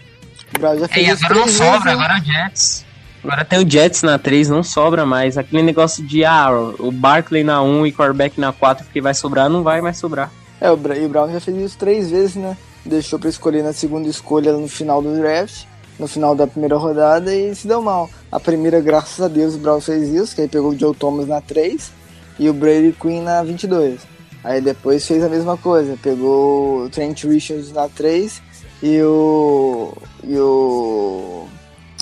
É, 0.90 1.04
e 1.04 1.12
agora 1.12 1.36
não 1.36 1.48
sobra, 1.48 1.92
agora 1.92 2.18
é 2.18 2.22
o 2.22 2.24
Jets. 2.24 2.91
Agora 3.24 3.46
tem 3.46 3.60
o 3.60 3.70
Jets 3.70 4.02
na 4.02 4.18
3, 4.18 4.50
não 4.50 4.64
sobra 4.64 5.06
mais. 5.06 5.38
Aquele 5.38 5.62
negócio 5.62 6.04
de, 6.04 6.26
ah, 6.26 6.50
o 6.80 6.92
Barkley 6.92 7.44
na 7.44 7.62
1 7.62 7.86
e 7.86 7.92
quarterback 7.92 8.40
na 8.40 8.52
4, 8.52 8.86
porque 8.86 9.00
vai 9.00 9.14
sobrar, 9.14 9.50
não 9.50 9.62
vai 9.62 9.80
mais 9.80 9.98
sobrar. 9.98 10.32
É, 10.60 10.72
o, 10.72 10.80
e 10.96 11.06
o 11.06 11.10
Brown 11.10 11.32
já 11.32 11.40
fez 11.40 11.58
isso 11.58 11.78
três 11.78 12.10
vezes, 12.10 12.36
né? 12.36 12.58
Deixou 12.86 13.20
pra 13.20 13.30
escolher 13.30 13.64
na 13.64 13.74
segunda 13.74 14.08
escolha 14.08 14.54
no 14.54 14.68
final 14.68 15.02
do 15.02 15.16
draft, 15.16 15.66
no 16.00 16.08
final 16.08 16.36
da 16.36 16.48
primeira 16.48 16.78
rodada 16.78 17.34
e 17.34 17.54
se 17.54 17.68
deu 17.68 17.82
mal. 17.82 18.10
A 18.32 18.40
primeira, 18.40 18.80
graças 18.80 19.24
a 19.24 19.28
Deus, 19.28 19.54
o 19.54 19.60
Brown 19.60 19.80
fez 19.80 20.10
isso, 20.10 20.36
que 20.36 20.42
aí 20.42 20.48
pegou 20.48 20.72
o 20.72 20.78
Joe 20.78 20.96
Thomas 20.96 21.28
na 21.28 21.42
3 21.42 21.92
e 22.40 22.50
o 22.50 22.54
Brady 22.54 22.96
Quinn 23.00 23.22
na 23.22 23.44
22. 23.44 24.00
Aí 24.44 24.60
depois 24.60 25.06
fez 25.06 25.24
a 25.24 25.30
mesma 25.30 25.56
coisa, 25.58 25.98
pegou 26.02 26.86
o 26.86 26.90
Trent 26.90 27.24
Richards 27.24 27.72
na 27.72 27.88
3 27.88 28.42
e 28.82 29.02
o. 29.02 29.94
e 30.24 30.36
o 30.38 31.48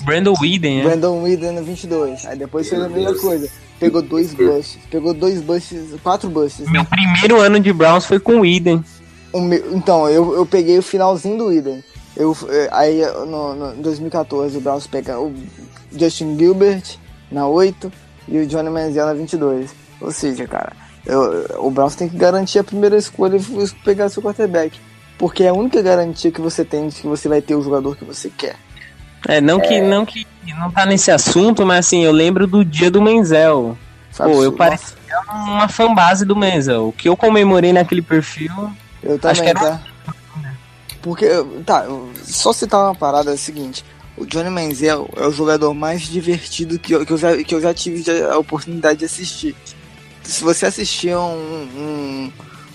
Brandon 0.02 0.34
Whedon, 0.40 0.76
né? 0.76 0.82
Brandon 0.82 1.22
Whedon 1.22 1.52
no 1.52 1.62
22. 1.62 2.26
Aí 2.26 2.36
depois 2.36 2.68
fez 2.68 2.82
a 2.82 2.88
mesma 2.88 3.14
coisa. 3.14 3.48
Pegou 3.78 4.02
dois 4.02 4.34
busts. 4.34 4.78
Pegou 4.90 5.14
dois 5.14 5.40
busts, 5.40 6.00
quatro 6.02 6.28
busts. 6.28 6.68
Meu 6.68 6.84
primeiro 6.84 7.40
ano 7.40 7.58
de 7.58 7.72
Browns 7.72 8.04
foi 8.04 8.20
com 8.20 8.36
o 8.36 8.40
Whedon. 8.40 8.82
Meu, 9.34 9.74
então, 9.74 10.08
eu, 10.08 10.34
eu 10.34 10.44
peguei 10.44 10.78
o 10.78 10.82
finalzinho 10.82 11.38
do 11.38 11.46
Whedon. 11.46 11.80
Eu, 12.16 12.36
eh, 12.48 12.68
aí 12.72 13.00
no, 13.26 13.54
no 13.54 13.82
2014 13.82 14.58
o 14.58 14.60
Browns 14.60 14.86
pega 14.86 15.18
o 15.18 15.32
Justin 15.92 16.36
Gilbert 16.36 16.98
na 17.30 17.46
8 17.46 17.90
e 18.28 18.38
o 18.38 18.46
Johnny 18.46 18.68
Manziel 18.68 19.06
na 19.06 19.14
22. 19.14 19.70
Ou 20.00 20.10
seja, 20.10 20.46
cara, 20.46 20.72
eu, 21.06 21.46
o 21.58 21.70
Browns 21.70 21.94
tem 21.94 22.08
que 22.08 22.16
garantir 22.16 22.58
a 22.58 22.64
primeira 22.64 22.96
escolha 22.96 23.36
e 23.36 23.68
pegar 23.84 24.08
seu 24.08 24.22
quarterback. 24.22 24.78
Porque 25.18 25.44
é 25.44 25.48
a 25.48 25.54
única 25.54 25.82
garantia 25.82 26.30
que 26.30 26.40
você 26.40 26.64
tem 26.64 26.88
de 26.88 26.96
que 26.96 27.06
você 27.06 27.28
vai 27.28 27.42
ter 27.42 27.54
o 27.54 27.62
jogador 27.62 27.96
que 27.96 28.04
você 28.04 28.30
quer. 28.30 28.56
É, 29.28 29.40
não 29.40 29.60
que 29.60 29.80
não 29.80 30.06
que 30.06 30.26
não 30.58 30.70
tá 30.70 30.86
nesse 30.86 31.10
assunto, 31.10 31.66
mas 31.66 31.86
assim, 31.86 32.04
eu 32.04 32.12
lembro 32.12 32.46
do 32.46 32.64
dia 32.64 32.90
do 32.90 33.02
Menzel. 33.02 33.76
Pô, 34.16 34.44
eu 34.44 34.52
parecia 34.52 34.96
uma 35.28 35.68
fanbase 35.68 36.24
do 36.24 36.36
Menzel. 36.36 36.88
O 36.88 36.92
que 36.92 37.08
eu 37.08 37.16
comemorei 37.16 37.72
naquele 37.72 38.02
perfil. 38.02 38.52
Eu 39.02 39.18
também, 39.18 39.32
acho 39.32 39.42
que 39.42 39.48
era 39.48 39.60
tá? 39.60 39.80
Porque, 41.02 41.26
tá, 41.64 41.86
só 42.24 42.52
citar 42.52 42.80
uma 42.84 42.94
parada 42.94 43.30
é 43.30 43.34
o 43.34 43.38
seguinte. 43.38 43.84
O 44.16 44.26
Johnny 44.26 44.50
Manziel 44.50 45.08
é 45.16 45.26
o 45.26 45.32
jogador 45.32 45.72
mais 45.72 46.02
divertido 46.02 46.78
que 46.78 46.92
eu, 46.92 47.06
que 47.06 47.12
eu, 47.12 47.16
já, 47.16 47.36
que 47.42 47.54
eu 47.54 47.60
já 47.60 47.72
tive 47.72 48.04
a 48.22 48.36
oportunidade 48.36 48.98
de 48.98 49.04
assistir. 49.06 49.56
Se 50.22 50.44
você 50.44 50.66
assistia 50.66 51.18
um, 51.18 51.68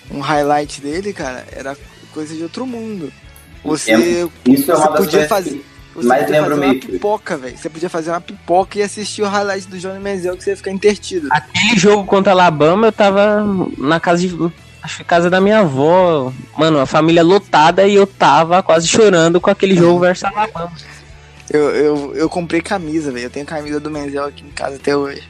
um, 0.09 0.17
um 0.17 0.19
highlight 0.21 0.81
dele, 0.81 1.13
cara, 1.13 1.45
era 1.51 1.77
coisa 2.11 2.33
de 2.33 2.41
outro 2.41 2.65
mundo. 2.65 3.13
Você, 3.63 3.91
é, 3.91 4.27
isso 4.51 4.71
é 4.71 4.75
você 4.75 4.87
uma 4.87 4.91
podia 4.93 5.27
fazer. 5.27 5.63
Você 5.95 6.07
Mas 6.07 6.23
podia 6.25 6.33
lembro 6.41 6.49
fazer 6.55 6.61
uma 6.61 6.73
meio. 6.73 6.81
pipoca, 6.81 7.37
velho. 7.37 7.57
Você 7.57 7.69
podia 7.69 7.89
fazer 7.89 8.09
uma 8.11 8.21
pipoca 8.21 8.77
e 8.77 8.81
assistir 8.83 9.21
o 9.21 9.27
highlight 9.29 9.67
do 9.67 9.77
Johnny 9.77 9.99
Manziel 9.99 10.35
que 10.35 10.43
você 10.43 10.49
ia 10.51 10.57
ficar 10.57 10.71
intertido. 10.71 11.29
Aquele 11.31 11.77
jogo 11.79 12.03
contra 12.05 12.31
a 12.31 12.35
Alabama, 12.35 12.87
eu 12.87 12.91
tava 12.91 13.43
na 13.77 13.99
casa 13.99 14.27
de. 14.27 14.51
Acho 14.83 14.97
que 14.97 15.03
casa 15.05 15.29
da 15.29 15.39
minha 15.41 15.59
avó. 15.59 16.31
Mano, 16.57 16.79
a 16.79 16.85
família 16.85 17.23
lotada 17.23 17.87
e 17.87 17.95
eu 17.95 18.05
tava 18.05 18.61
quase 18.61 18.87
chorando 18.87 19.39
com 19.41 19.49
aquele 19.49 19.75
jogo 19.75 19.99
versus 20.01 20.25
Alabama. 20.25 20.71
Eu, 21.49 21.69
eu, 21.69 22.15
eu 22.15 22.29
comprei 22.29 22.61
camisa, 22.61 23.11
velho. 23.11 23.25
Eu 23.25 23.29
tenho 23.29 23.45
camisa 23.45 23.79
do 23.79 23.89
Menzel 23.89 24.25
aqui 24.25 24.43
em 24.43 24.51
casa 24.51 24.75
até 24.75 24.95
hoje. 24.95 25.23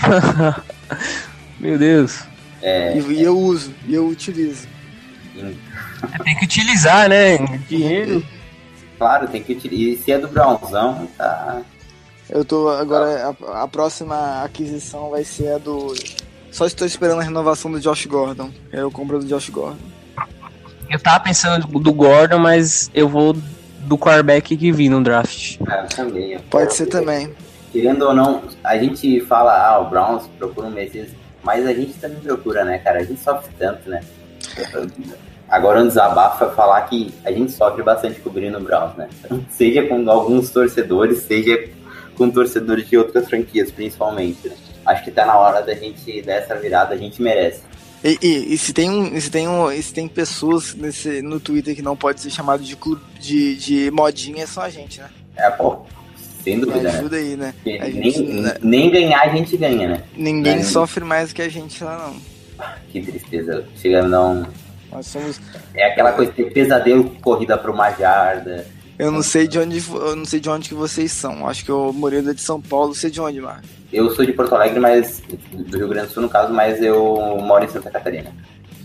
Meu 1.58 1.78
Deus. 1.78 2.20
É, 2.62 2.96
E, 2.96 3.00
e 3.14 3.22
eu 3.22 3.36
uso, 3.38 3.74
e 3.86 3.94
eu 3.94 4.06
utilizo. 4.06 4.66
Tem 6.22 6.36
que 6.38 6.44
utilizar, 6.44 7.08
né? 7.08 7.38
Dinheiro. 7.68 8.24
Claro, 9.04 9.28
tem 9.28 9.42
que 9.42 9.52
utilizar. 9.52 9.92
E 9.92 9.96
se 9.98 10.12
é 10.12 10.18
do 10.18 10.28
Brownzão, 10.28 11.06
tá. 11.18 11.60
Eu 12.30 12.42
tô 12.42 12.70
agora. 12.70 13.36
A, 13.46 13.64
a 13.64 13.68
próxima 13.68 14.42
aquisição 14.42 15.10
vai 15.10 15.22
ser 15.22 15.52
a 15.52 15.58
do 15.58 15.94
Só 16.50 16.64
estou 16.64 16.86
esperando 16.86 17.20
a 17.20 17.24
renovação 17.24 17.70
do 17.70 17.78
Josh 17.78 18.06
Gordon. 18.06 18.50
É 18.72 18.82
o 18.82 18.90
compra 18.90 19.18
do 19.18 19.26
Josh 19.26 19.50
Gordon. 19.50 19.76
Eu 20.88 20.98
tava 20.98 21.20
pensando 21.20 21.66
do 21.66 21.92
Gordon, 21.92 22.38
mas 22.38 22.90
eu 22.94 23.06
vou 23.06 23.34
do 23.80 23.98
quarterback 23.98 24.56
que 24.56 24.72
vi 24.72 24.88
no 24.88 25.02
draft. 25.02 25.58
Ah, 25.68 25.86
também. 25.94 26.38
Pode 26.50 26.72
ser 26.72 26.86
também. 26.86 27.30
Querendo 27.70 28.06
ou 28.06 28.14
não, 28.14 28.42
a 28.62 28.78
gente 28.78 29.20
fala, 29.20 29.52
ah, 29.52 29.80
o 29.80 29.90
Browns 29.90 30.26
procura 30.38 30.68
um 30.68 30.70
Messias, 30.70 31.10
mas 31.42 31.66
a 31.66 31.74
gente 31.74 31.92
também 31.94 32.20
procura, 32.20 32.64
né, 32.64 32.78
cara? 32.78 33.00
A 33.00 33.04
gente 33.04 33.20
sofre 33.20 33.50
tanto, 33.58 33.90
né? 33.90 34.00
Agora 35.54 35.80
um 35.80 35.86
desabafo 35.86 36.46
é 36.46 36.50
falar 36.50 36.80
que 36.82 37.14
a 37.24 37.30
gente 37.30 37.52
sofre 37.52 37.80
bastante 37.80 38.18
cobrindo 38.18 38.58
o 38.58 38.60
Browns, 38.60 38.96
né? 38.96 39.08
Seja 39.48 39.86
com 39.86 40.10
alguns 40.10 40.50
torcedores, 40.50 41.18
seja 41.18 41.68
com 42.16 42.28
torcedores 42.28 42.88
de 42.88 42.98
outras 42.98 43.28
franquias, 43.28 43.70
principalmente. 43.70 44.48
Né? 44.48 44.56
Acho 44.84 45.04
que 45.04 45.12
tá 45.12 45.24
na 45.24 45.38
hora 45.38 45.62
da 45.62 45.72
gente 45.72 46.22
dessa 46.22 46.56
virada, 46.56 46.92
a 46.92 46.96
gente 46.96 47.22
merece. 47.22 47.60
E, 48.02 48.18
e, 48.20 48.54
e 48.54 48.58
se 48.58 48.72
tem 48.72 48.90
um, 48.90 49.20
se 49.20 49.30
tem 49.30 49.46
um, 49.46 49.70
se 49.80 49.94
tem 49.94 50.08
pessoas 50.08 50.74
nesse, 50.74 51.22
no 51.22 51.38
Twitter 51.38 51.76
que 51.76 51.82
não 51.82 51.96
pode 51.96 52.20
ser 52.20 52.30
chamado 52.30 52.64
de 52.64 52.74
clube 52.74 53.04
de, 53.20 53.54
de 53.54 53.90
modinha, 53.92 54.42
é 54.42 54.46
só 54.48 54.62
a 54.62 54.68
gente, 54.68 55.00
né? 55.00 55.08
É, 55.36 55.50
pô, 55.50 55.86
sem 56.42 56.56
Me 56.56 56.62
dúvida, 56.62 56.82
né? 56.82 56.98
ajuda 56.98 57.16
aí, 57.16 57.36
né? 57.36 57.54
Porque 57.62 57.78
A 57.80 57.84
nem, 57.84 58.10
gente, 58.10 58.22
né, 58.24 58.56
nem 58.60 58.90
ganhar 58.90 59.20
a 59.20 59.28
gente 59.28 59.56
ganha, 59.56 59.88
né? 59.88 60.02
ninguém 60.16 60.56
né? 60.56 60.64
sofre 60.64 61.04
mais 61.04 61.32
que 61.32 61.42
a 61.42 61.48
gente 61.48 61.82
lá, 61.84 62.08
não. 62.08 62.34
Que 62.90 63.00
tristeza. 63.00 63.64
Chega 63.76 64.00
a 64.00 64.08
não. 64.08 64.44
Nós 64.94 65.06
somos. 65.06 65.40
É 65.74 65.84
aquela 65.90 66.12
coisa 66.12 66.32
de 66.32 66.44
pesadelo 66.44 67.10
corrida 67.20 67.58
pra 67.58 67.70
uma 67.70 67.90
jarda. 67.90 68.66
Eu 68.98 69.10
não 69.10 69.22
sei 69.22 69.48
de 69.48 69.58
onde, 69.58 69.82
eu 69.90 70.14
não 70.14 70.24
sei 70.24 70.38
de 70.38 70.48
onde 70.48 70.68
que 70.68 70.74
vocês 70.74 71.10
são. 71.10 71.46
Acho 71.48 71.64
que 71.64 71.72
o 71.72 71.92
Moreira 71.92 72.30
é 72.30 72.34
de 72.34 72.40
São 72.40 72.60
Paulo, 72.60 72.94
sei 72.94 73.10
de 73.10 73.20
onde, 73.20 73.40
Marcos. 73.40 73.68
Eu 73.92 74.08
sou 74.14 74.24
de 74.24 74.32
Porto 74.32 74.54
Alegre, 74.54 74.78
mas 74.78 75.20
do 75.52 75.76
Rio 75.76 75.88
Grande 75.88 76.06
do 76.08 76.12
Sul, 76.12 76.22
no 76.22 76.28
caso, 76.28 76.52
mas 76.52 76.80
eu 76.80 77.16
moro 77.42 77.64
em 77.64 77.68
Santa 77.68 77.90
Catarina. 77.90 78.32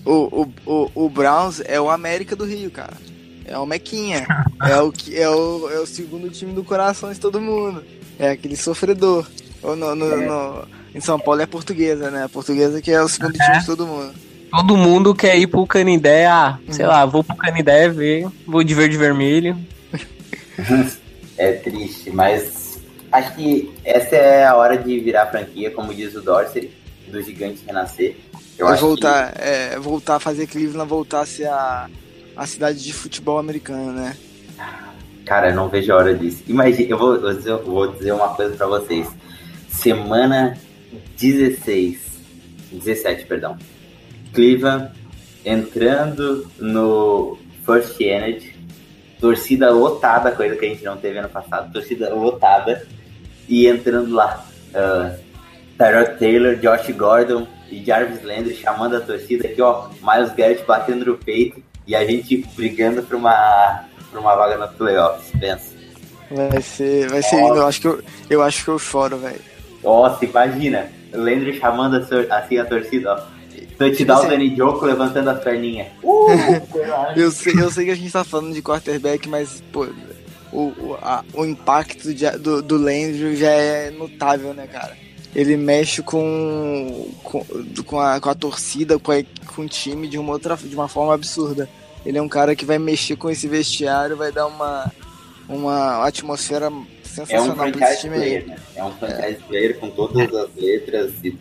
O, 0.06 0.42
o, 0.42 0.54
o, 0.66 0.92
o 1.06 1.10
Browns 1.10 1.62
é 1.66 1.80
o 1.80 1.90
América 1.90 2.36
do 2.36 2.44
Rio, 2.46 2.72
cara. 2.72 2.94
É 3.46 3.58
o 3.58 3.66
Mequinha. 3.68 4.26
É 4.68 4.78
o, 4.80 4.92
que- 4.92 5.16
é 5.16 5.30
o, 5.30 5.70
é 5.72 5.80
o 5.80 5.86
segundo 5.86 6.30
time 6.30 6.54
do 6.54 6.64
coração 6.64 7.12
de 7.14 7.20
todo 7.20 7.40
mundo. 7.40 7.84
É 8.18 8.30
aquele 8.32 8.56
sofredor. 8.56 9.28
Ou 9.62 9.76
no, 9.76 9.94
no- 9.96 10.18
no- 10.18 10.64
em 10.96 11.00
São 11.00 11.20
Paulo 11.20 11.42
é 11.42 11.46
portuguesa, 11.46 12.10
né? 12.10 12.24
A 12.24 12.30
portuguesa 12.30 12.82
que 12.82 12.92
é 12.92 13.02
o 13.02 13.08
segundo 13.08 13.34
time 13.34 13.60
de 13.60 13.66
todo 13.68 13.86
mundo. 13.86 14.14
Todo 14.52 14.76
mundo 14.76 15.14
quer 15.14 15.38
ir 15.38 15.48
pro 15.48 15.66
Canidé, 15.68 16.26
ah, 16.26 16.58
sei 16.70 16.86
lá, 16.86 17.06
vou 17.06 17.24
pro 17.24 17.36
Canidé 17.36 17.88
ver, 17.90 18.28
vou 18.48 18.64
de 18.64 18.74
verde 18.74 18.96
e 18.96 18.98
vermelho. 18.98 19.58
É 21.38 21.54
triste, 21.54 22.12
mas 22.12 22.80
acho 23.10 23.34
que 23.34 23.72
essa 23.86 24.14
é 24.14 24.46
a 24.46 24.58
hora 24.58 24.78
de 24.78 25.00
virar 25.00 25.28
franquia, 25.28 25.72
como 25.72 25.94
diz 25.94 26.14
o 26.14 26.22
Dorsey, 26.22 26.70
do 27.08 27.22
gigante 27.22 27.64
renascer. 27.66 28.18
Eu 28.58 28.68
É 28.68 28.74
acho 28.74 28.82
voltar, 28.82 29.34
é, 29.40 29.80
voltar 29.80 30.18
a 30.18 30.20
fazer 30.20 30.48
Cleveland 30.48 30.90
voltar 30.90 31.22
a 31.22 31.26
ser 31.26 31.48
a, 31.48 31.90
a 32.36 32.46
cidade 32.46 32.84
de 32.84 32.92
futebol 32.92 33.38
americano, 33.38 33.94
né? 33.94 34.18
que, 34.58 35.24
cara, 35.24 35.52
eu 35.52 35.56
não 35.56 35.70
vejo 35.70 35.94
a 35.94 35.96
hora 35.96 36.14
disso. 36.14 36.44
Imagina, 36.46 36.90
eu 36.90 36.98
vou, 36.98 37.16
eu 37.16 37.22
vou 37.22 37.34
dizer, 37.34 37.52
eu 37.52 37.64
vou 37.64 37.88
dizer 37.94 38.12
uma 38.12 38.36
coisa 38.36 38.58
pra 38.58 38.68
vocês. 38.68 39.08
Semana 39.70 40.58
16, 41.18 42.00
17, 42.74 43.26
perdão. 43.28 43.58
Cleveland 44.34 44.92
entrando 45.46 46.50
no 46.60 47.38
First 47.66 48.00
Energy, 48.02 48.56
torcida 49.20 49.72
lotada, 49.72 50.32
coisa 50.32 50.56
que 50.56 50.66
a 50.66 50.70
gente 50.70 50.84
não 50.84 50.98
teve 50.98 51.18
ano 51.20 51.30
passado, 51.30 51.72
torcida 51.72 52.14
lotada, 52.14 52.86
e 53.48 53.68
entrando 53.68 54.14
lá, 54.14 54.46
uh, 54.70 55.18
Tyrod 55.78 56.20
Taylor, 56.20 56.56
Josh 56.56 56.92
Gordon 56.96 57.48
e 57.70 57.84
Jarvis 57.84 58.24
Landry 58.24 58.56
chamando 58.56 58.98
a 58.98 59.00
torcida 59.00 59.48
aqui, 59.48 59.62
ó, 59.62 59.90
Miles 60.02 60.34
Garrett 60.34 60.64
batendo 60.66 61.06
no 61.06 61.18
peito 61.18 61.62
e 61.88 61.96
a 61.96 62.06
gente 62.06 62.38
brigando 62.56 63.02
por 63.04 63.16
uma, 63.16 63.86
por 64.12 64.20
uma 64.20 64.36
vaga 64.36 64.58
no 64.58 64.68
playoffs, 64.74 65.32
pensa. 65.40 65.80
Vai 66.30 66.62
ser, 66.62 67.10
vai 67.10 67.24
ser 67.24 67.38
lindo. 67.38 67.56
Eu 67.56 67.66
acho 67.66 67.82
que 67.82 67.88
eu, 67.88 68.04
eu 68.30 68.44
acho 68.44 68.64
que 68.64 68.70
eu 68.70 68.78
choro, 68.78 69.18
velho. 69.18 69.42
Nossa, 69.84 70.24
imagina, 70.26 70.92
Landry 71.12 71.60
chamando 71.60 71.96
a 71.96 72.38
assim 72.38 72.58
a 72.58 72.66
torcida, 72.66 73.14
ó. 73.14 73.39
Touchdown. 73.78 74.28
Danny 74.28 74.56
Joko 74.56 74.86
levantando 74.86 75.30
as 75.30 75.44
perninhas. 75.44 75.88
Uh, 76.04 76.20
Eu 77.16 77.32
sei, 77.32 77.54
eu 77.60 77.72
sei 77.72 77.86
que 77.86 77.92
a 77.92 77.96
gente 77.96 78.12
tá 78.12 78.24
falando 78.24 78.54
de 78.54 78.62
quarterback, 78.62 79.28
mas, 79.28 79.64
pô, 79.72 79.88
o, 80.52 80.60
o, 80.80 80.98
a- 81.02 81.24
o 81.34 81.46
impacto 81.46 82.14
de- 82.14 82.30
do, 82.38 82.62
do 82.62 82.78
Landry 82.78 83.36
já 83.36 83.50
é 83.52 83.90
notável, 83.92 84.54
né, 84.54 84.68
cara? 84.68 84.98
Ele 85.36 85.56
mexe 85.56 86.02
com, 86.02 87.08
com, 87.24 87.46
com, 87.86 88.00
a, 88.00 88.20
com 88.20 88.30
a 88.30 88.36
torcida, 88.36 88.98
com, 88.98 89.12
a- 89.12 89.24
com 89.54 89.62
o 89.64 89.68
time 89.68 90.08
de 90.08 90.18
uma, 90.18 90.34
outra, 90.34 90.56
de 90.58 90.74
uma 90.76 90.88
forma 90.88 91.14
absurda. 91.14 91.70
Ele 92.06 92.18
é 92.18 92.22
um 92.22 92.30
cara 92.30 92.56
que 92.56 92.66
vai 92.66 92.80
mexer 92.80 93.16
com 93.16 93.30
esse 93.30 93.48
vestiário, 93.48 94.18
vai 94.18 94.32
dar 94.32 94.48
uma, 94.48 94.92
uma 95.48 96.06
atmosfera 96.08 96.66
É 96.66 96.70
um 96.70 96.86
sensacional 97.04 97.56
pra 97.72 97.92
esse 97.92 98.02
time 98.02 98.16
aí. 98.16 98.22
player, 98.22 98.48
né? 98.48 98.56
É 98.76 98.84
um 98.84 98.92
franchise 98.94 99.38
player 99.48 99.78
com 99.80 99.90
todas 99.90 100.34
as 100.34 100.50
letras 100.56 101.12
e 101.24 101.36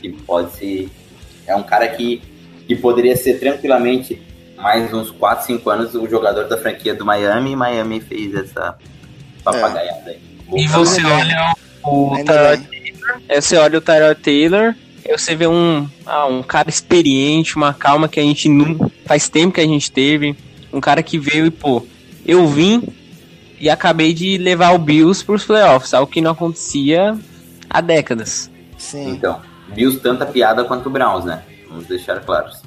que 0.00 0.10
pode 0.10 0.52
se. 0.56 0.88
É 1.46 1.54
um 1.54 1.62
cara 1.62 1.88
que, 1.88 2.22
que 2.66 2.74
poderia 2.74 3.16
ser 3.16 3.38
tranquilamente 3.38 4.20
mais 4.56 4.92
uns 4.94 5.10
4, 5.10 5.46
5 5.46 5.70
anos 5.70 5.94
o 5.94 6.08
jogador 6.08 6.48
da 6.48 6.56
franquia 6.56 6.94
do 6.94 7.04
Miami 7.04 7.52
e 7.52 7.56
Miami 7.56 8.00
fez 8.00 8.34
essa 8.34 8.76
papagaiada 9.42 10.10
aí. 10.10 10.20
E 10.54 10.66
você 10.68 11.04
olha 11.04 11.54
o 11.82 12.14
Ainda 12.14 12.32
Tyrod. 12.32 12.68
Aí 13.28 13.40
você 13.42 13.56
olha 13.56 13.78
o 13.78 13.80
Tyrod 13.80 14.20
Taylor, 14.20 14.74
você 15.10 15.36
vê 15.36 15.46
um, 15.46 15.88
ah, 16.06 16.26
um 16.26 16.42
cara 16.42 16.68
experiente, 16.68 17.56
uma 17.56 17.74
calma 17.74 18.08
que 18.08 18.18
a 18.18 18.22
gente 18.22 18.48
não 18.48 18.90
faz 19.04 19.28
tempo 19.28 19.54
que 19.54 19.60
a 19.60 19.66
gente 19.66 19.90
teve, 19.90 20.36
um 20.72 20.80
cara 20.80 21.02
que 21.02 21.18
veio 21.18 21.46
e 21.46 21.50
pô, 21.50 21.86
eu 22.26 22.46
vim 22.46 22.82
e 23.60 23.68
acabei 23.68 24.12
de 24.12 24.38
levar 24.38 24.74
o 24.74 24.78
Bills 24.78 25.24
pros 25.24 25.44
playoffs, 25.44 25.92
algo 25.92 26.10
que 26.10 26.20
não 26.20 26.32
acontecia 26.32 27.16
há 27.68 27.80
décadas. 27.80 28.50
Sim. 28.78 29.10
Então, 29.10 29.40
Bills 29.74 30.00
tanta 30.00 30.24
piada 30.26 30.64
quanto 30.64 30.86
o 30.88 30.90
Browns, 30.90 31.24
né? 31.24 31.42
Vamos 31.68 31.86
deixar 31.86 32.20
claros. 32.20 32.62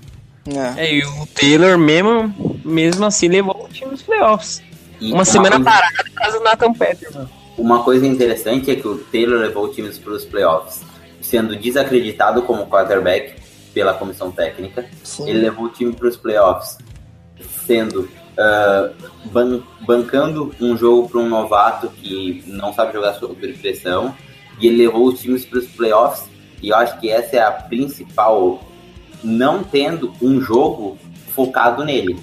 É. 0.78 0.86
É, 0.86 0.94
e 0.96 1.04
o 1.04 1.26
Taylor 1.34 1.78
mesmo, 1.78 2.34
mesmo 2.64 3.06
assim 3.06 3.28
levou 3.28 3.66
o 3.66 3.68
time 3.70 3.90
pros 3.90 4.02
playoffs. 4.04 4.62
E 5.00 5.12
Uma 5.12 5.26
semana 5.26 5.56
coisa- 5.58 5.70
parada 5.70 6.04
por 6.04 6.12
causa 6.14 6.38
do 6.40 6.44
Nathan 6.44 6.74
Peterman. 6.74 7.30
Uma 7.58 7.84
coisa 7.84 8.06
interessante 8.06 8.72
é 8.72 8.76
que 8.76 8.88
o 8.88 8.98
Taylor 8.98 9.40
levou 9.40 9.66
o 9.66 9.70
time 9.74 9.90
para 9.92 10.14
os 10.14 10.24
playoffs, 10.26 10.82
sendo 11.22 11.56
desacreditado 11.56 12.42
como 12.44 12.66
quarterback 12.68 13.34
pela 13.74 13.94
comissão 13.94 14.32
técnica. 14.32 14.86
Sim. 15.04 15.30
Ele 15.30 15.40
levou 15.42 15.66
o 15.66 15.70
time 15.70 15.94
para 15.94 16.08
os 16.08 16.16
playoffs, 16.18 16.78
sendo 17.66 18.10
ah, 18.38 18.90
ban- 19.26 19.62
bancando 19.82 20.54
um 20.62 20.78
jogo 20.78 21.10
para 21.10 21.20
um 21.20 21.28
novato 21.30 21.90
que 21.90 22.44
não 22.48 22.72
sabe 22.74 22.94
jogar 22.94 23.14
sob 23.16 23.36
pressão, 23.36 24.16
e 24.60 24.68
ele 24.68 24.78
levou 24.86 25.08
os 25.08 25.20
times 25.20 25.44
para 25.46 25.60
os 25.60 25.68
playoffs. 25.68 26.28
E 26.62 26.70
eu 26.70 26.76
acho 26.76 27.00
que 27.00 27.10
essa 27.10 27.36
é 27.36 27.42
a 27.42 27.52
principal, 27.52 28.62
não 29.24 29.64
tendo 29.64 30.14
um 30.22 30.42
jogo 30.42 30.98
focado 31.34 31.84
nele. 31.84 32.18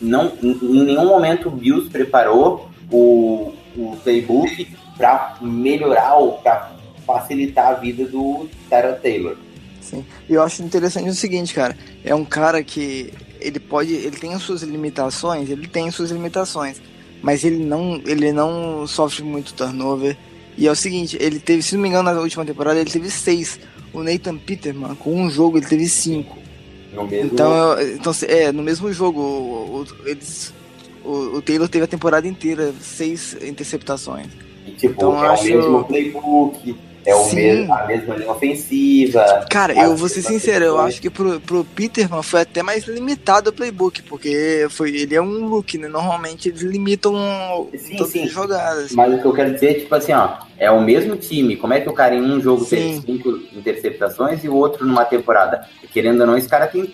Não, 0.00 0.32
em 0.42 0.84
nenhum 0.84 1.06
momento 1.06 1.48
o 1.48 1.50
Bills 1.50 1.88
preparou 1.88 2.68
o, 2.90 3.52
o 3.76 3.96
playbook 4.02 4.68
para 4.96 5.36
melhorar 5.40 6.16
ou 6.16 6.32
para 6.32 6.72
facilitar 7.06 7.68
a 7.68 7.74
vida 7.74 8.06
do 8.06 8.48
Tyrod 8.68 9.00
Taylor. 9.00 9.36
Sim. 9.80 10.04
Eu 10.28 10.42
acho 10.42 10.62
interessante 10.62 11.08
o 11.08 11.14
seguinte, 11.14 11.54
cara. 11.54 11.76
É 12.04 12.14
um 12.14 12.24
cara 12.24 12.62
que 12.62 13.12
ele 13.40 13.60
pode, 13.60 13.92
ele 13.92 14.16
tem 14.16 14.34
as 14.34 14.42
suas 14.42 14.62
limitações, 14.62 15.50
ele 15.50 15.68
tem 15.68 15.88
as 15.88 15.94
suas 15.94 16.10
limitações, 16.10 16.80
mas 17.22 17.44
ele 17.44 17.62
não, 17.62 18.00
ele 18.06 18.32
não 18.32 18.86
sofre 18.86 19.22
muito 19.22 19.52
turnover. 19.52 20.16
E 20.56 20.66
é 20.66 20.70
o 20.70 20.76
seguinte, 20.76 21.16
ele 21.20 21.38
teve, 21.40 21.62
se 21.62 21.74
não 21.74 21.82
me 21.82 21.88
engano, 21.88 22.12
na 22.12 22.20
última 22.20 22.44
temporada 22.44 22.80
ele 22.80 22.90
teve 22.90 23.10
seis. 23.10 23.58
O 23.92 24.02
Nathan 24.02 24.36
Peterman, 24.36 24.94
com 24.96 25.14
um 25.14 25.30
jogo, 25.30 25.58
ele 25.58 25.66
teve 25.66 25.88
cinco. 25.88 26.36
No 26.92 27.06
mesmo 27.06 27.26
Então, 27.32 27.80
então 27.80 28.12
é, 28.28 28.52
no 28.52 28.62
mesmo 28.62 28.92
jogo, 28.92 29.20
o, 29.20 29.80
o- 29.82 30.08
eles, 30.08 30.52
o, 31.04 31.36
o 31.36 31.42
Taylor 31.42 31.68
teve 31.68 31.84
a 31.84 31.88
temporada 31.88 32.26
inteira, 32.26 32.72
seis 32.80 33.36
interceptações. 33.42 34.26
E, 34.66 34.70
tipo, 34.72 34.94
Então, 34.94 35.24
é 35.24 35.28
acho- 35.28 35.42
o 35.44 35.56
mesmo 35.56 35.84
playbook, 35.84 36.76
é 37.06 37.14
o 37.14 37.34
mesmo, 37.34 37.74
a 37.74 37.86
mesma 37.86 38.14
linha 38.14 38.30
ofensiva. 38.30 39.46
Cara, 39.50 39.74
eu 39.74 39.94
vou 39.96 40.08
ser 40.08 40.22
sincero, 40.22 40.64
eu 40.64 40.80
acho 40.80 41.00
que 41.00 41.10
pro, 41.10 41.38
pro 41.40 41.64
Peterman 41.64 42.22
foi 42.22 42.40
até 42.40 42.62
mais 42.62 42.86
limitado 42.86 43.50
o 43.50 43.52
playbook, 43.52 44.02
porque 44.02 44.66
foi, 44.70 44.96
ele 44.96 45.14
é 45.14 45.20
um 45.20 45.46
look, 45.46 45.76
né? 45.76 45.88
Normalmente 45.88 46.48
eles 46.48 46.62
limitam 46.62 47.14
Sim, 47.76 47.96
todas 47.96 48.12
sim. 48.12 48.24
as 48.24 48.30
jogadas. 48.30 48.92
Mas 48.92 49.14
o 49.14 49.18
que 49.18 49.24
eu 49.26 49.32
quero 49.32 49.52
dizer 49.52 49.70
é, 49.70 49.74
tipo 49.74 49.94
assim, 49.94 50.12
ó, 50.12 50.38
é 50.58 50.70
o 50.70 50.80
mesmo 50.80 51.16
time. 51.16 51.56
Como 51.56 51.74
é 51.74 51.80
que 51.80 51.88
o 51.88 51.92
cara 51.92 52.14
em 52.14 52.22
um 52.22 52.40
jogo 52.40 52.64
Sim. 52.64 52.76
teve 52.76 53.00
cinco 53.06 53.30
interceptações 53.52 54.42
e 54.42 54.48
o 54.48 54.54
outro 54.54 54.86
numa 54.86 55.04
temporada? 55.04 55.68
Querendo 55.92 56.22
ou 56.22 56.26
não, 56.26 56.36
esse 56.36 56.48
cara 56.48 56.66
tem, 56.66 56.92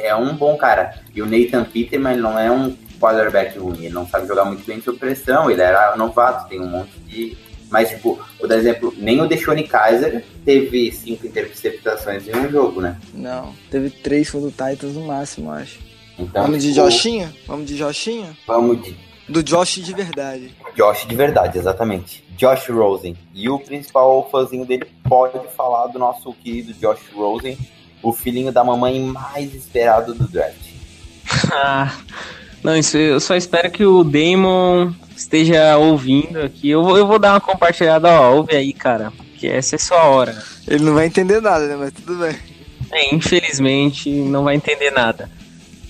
é 0.00 0.14
um 0.14 0.34
bom 0.34 0.56
cara. 0.56 0.94
E 1.14 1.22
o 1.22 1.26
Nathan 1.26 1.64
Peterman 1.64 2.16
não 2.16 2.38
é 2.38 2.50
um 2.50 2.76
quarterback 3.00 3.58
ruim, 3.58 3.84
ele 3.84 3.94
não 3.94 4.06
sabe 4.06 4.26
jogar 4.26 4.44
muito 4.44 4.64
bem 4.64 4.80
sob 4.80 4.98
pressão, 4.98 5.50
ele 5.50 5.60
era 5.60 5.94
novato, 5.96 6.48
tem 6.48 6.60
um 6.60 6.66
monte 6.66 6.98
de 7.00 7.36
Mas, 7.74 7.88
tipo, 7.88 8.20
vou 8.38 8.48
dar 8.48 8.56
exemplo, 8.56 8.94
nem 8.96 9.20
o 9.20 9.26
Deshaun 9.26 9.60
Kaiser 9.64 10.24
teve 10.44 10.92
cinco 10.92 11.26
interceptações 11.26 12.24
em 12.28 12.36
um 12.36 12.48
jogo, 12.48 12.80
né? 12.80 12.96
Não, 13.12 13.52
teve 13.68 13.90
três 13.90 14.30
contra 14.30 14.46
o 14.46 14.50
Titans 14.52 14.94
no 14.94 15.08
máximo, 15.08 15.50
acho. 15.50 15.80
Então, 16.16 16.44
Vamos 16.44 16.62
de 16.62 16.68
tipo, 16.72 16.84
Joshinha? 16.84 17.34
Vamos 17.48 17.66
de 17.66 17.76
Joshinha? 17.76 18.36
Vamos 18.46 18.80
de 18.80 18.96
Do 19.28 19.42
Josh 19.42 19.80
de 19.80 19.92
verdade. 19.92 20.54
Josh 20.76 21.04
de 21.04 21.16
verdade, 21.16 21.58
exatamente. 21.58 22.24
Josh 22.36 22.68
Rosen. 22.68 23.16
E 23.34 23.50
o 23.50 23.58
principal 23.58 24.28
fãzinho 24.30 24.64
dele 24.64 24.86
pode 25.02 25.40
falar 25.56 25.88
do 25.88 25.98
nosso 25.98 26.32
querido 26.32 26.72
Josh 26.74 27.10
Rosen, 27.12 27.58
o 28.00 28.12
filhinho 28.12 28.52
da 28.52 28.62
mamãe 28.62 29.00
mais 29.00 29.52
esperado 29.52 30.14
do 30.14 30.28
draft. 30.28 30.62
Ah, 31.52 31.92
não, 32.62 32.76
isso, 32.76 32.96
eu 32.96 33.18
só 33.18 33.34
espero 33.34 33.70
que 33.70 33.84
o 33.84 34.04
Damon 34.04 34.92
esteja 35.16 35.76
ouvindo 35.76 36.40
aqui. 36.40 36.70
Eu, 36.70 36.82
vou- 36.82 36.96
eu 36.98 37.06
vou 37.06 37.18
dar 37.18 37.32
uma 37.34 37.40
compartilhada, 37.40 38.08
ó, 38.20 38.34
ouve 38.34 38.54
aí, 38.56 38.72
cara, 38.72 39.12
que 39.38 39.46
essa 39.46 39.76
é 39.76 39.78
sua 39.78 40.04
hora. 40.04 40.42
Ele 40.66 40.84
não 40.84 40.94
vai 40.94 41.06
entender 41.06 41.40
nada, 41.40 41.66
né? 41.66 41.76
Mas 41.76 41.92
tudo 41.92 42.16
bem. 42.18 42.36
É, 42.92 43.14
infelizmente, 43.14 44.10
não 44.10 44.44
vai 44.44 44.54
entender 44.56 44.90
nada. 44.90 45.30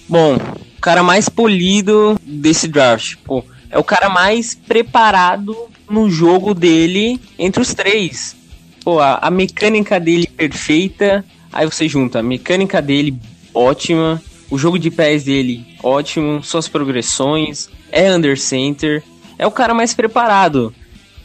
Bom, 0.08 0.36
o 0.36 0.80
cara 0.80 1.02
mais 1.02 1.28
polido 1.28 2.18
desse 2.22 2.68
draft, 2.68 3.16
pô, 3.24 3.44
é 3.70 3.78
o 3.78 3.84
cara 3.84 4.08
mais 4.08 4.54
preparado 4.54 5.56
no 5.88 6.10
jogo 6.10 6.54
dele 6.54 7.20
entre 7.38 7.60
os 7.62 7.74
três. 7.74 8.36
Pô, 8.84 9.00
a, 9.00 9.18
a 9.20 9.30
mecânica 9.30 9.98
dele 9.98 10.26
perfeita, 10.26 11.24
aí 11.52 11.64
você 11.66 11.88
junta 11.88 12.18
a 12.18 12.22
mecânica 12.22 12.80
dele 12.82 13.16
ótima, 13.52 14.22
o 14.50 14.58
jogo 14.58 14.78
de 14.78 14.90
pés 14.90 15.24
dele 15.24 15.66
ótimo, 15.82 16.42
suas 16.42 16.68
progressões, 16.68 17.68
é 17.90 18.10
under 18.12 18.38
center, 18.38 19.02
é 19.44 19.46
o 19.46 19.50
cara 19.50 19.74
mais 19.74 19.92
preparado. 19.92 20.74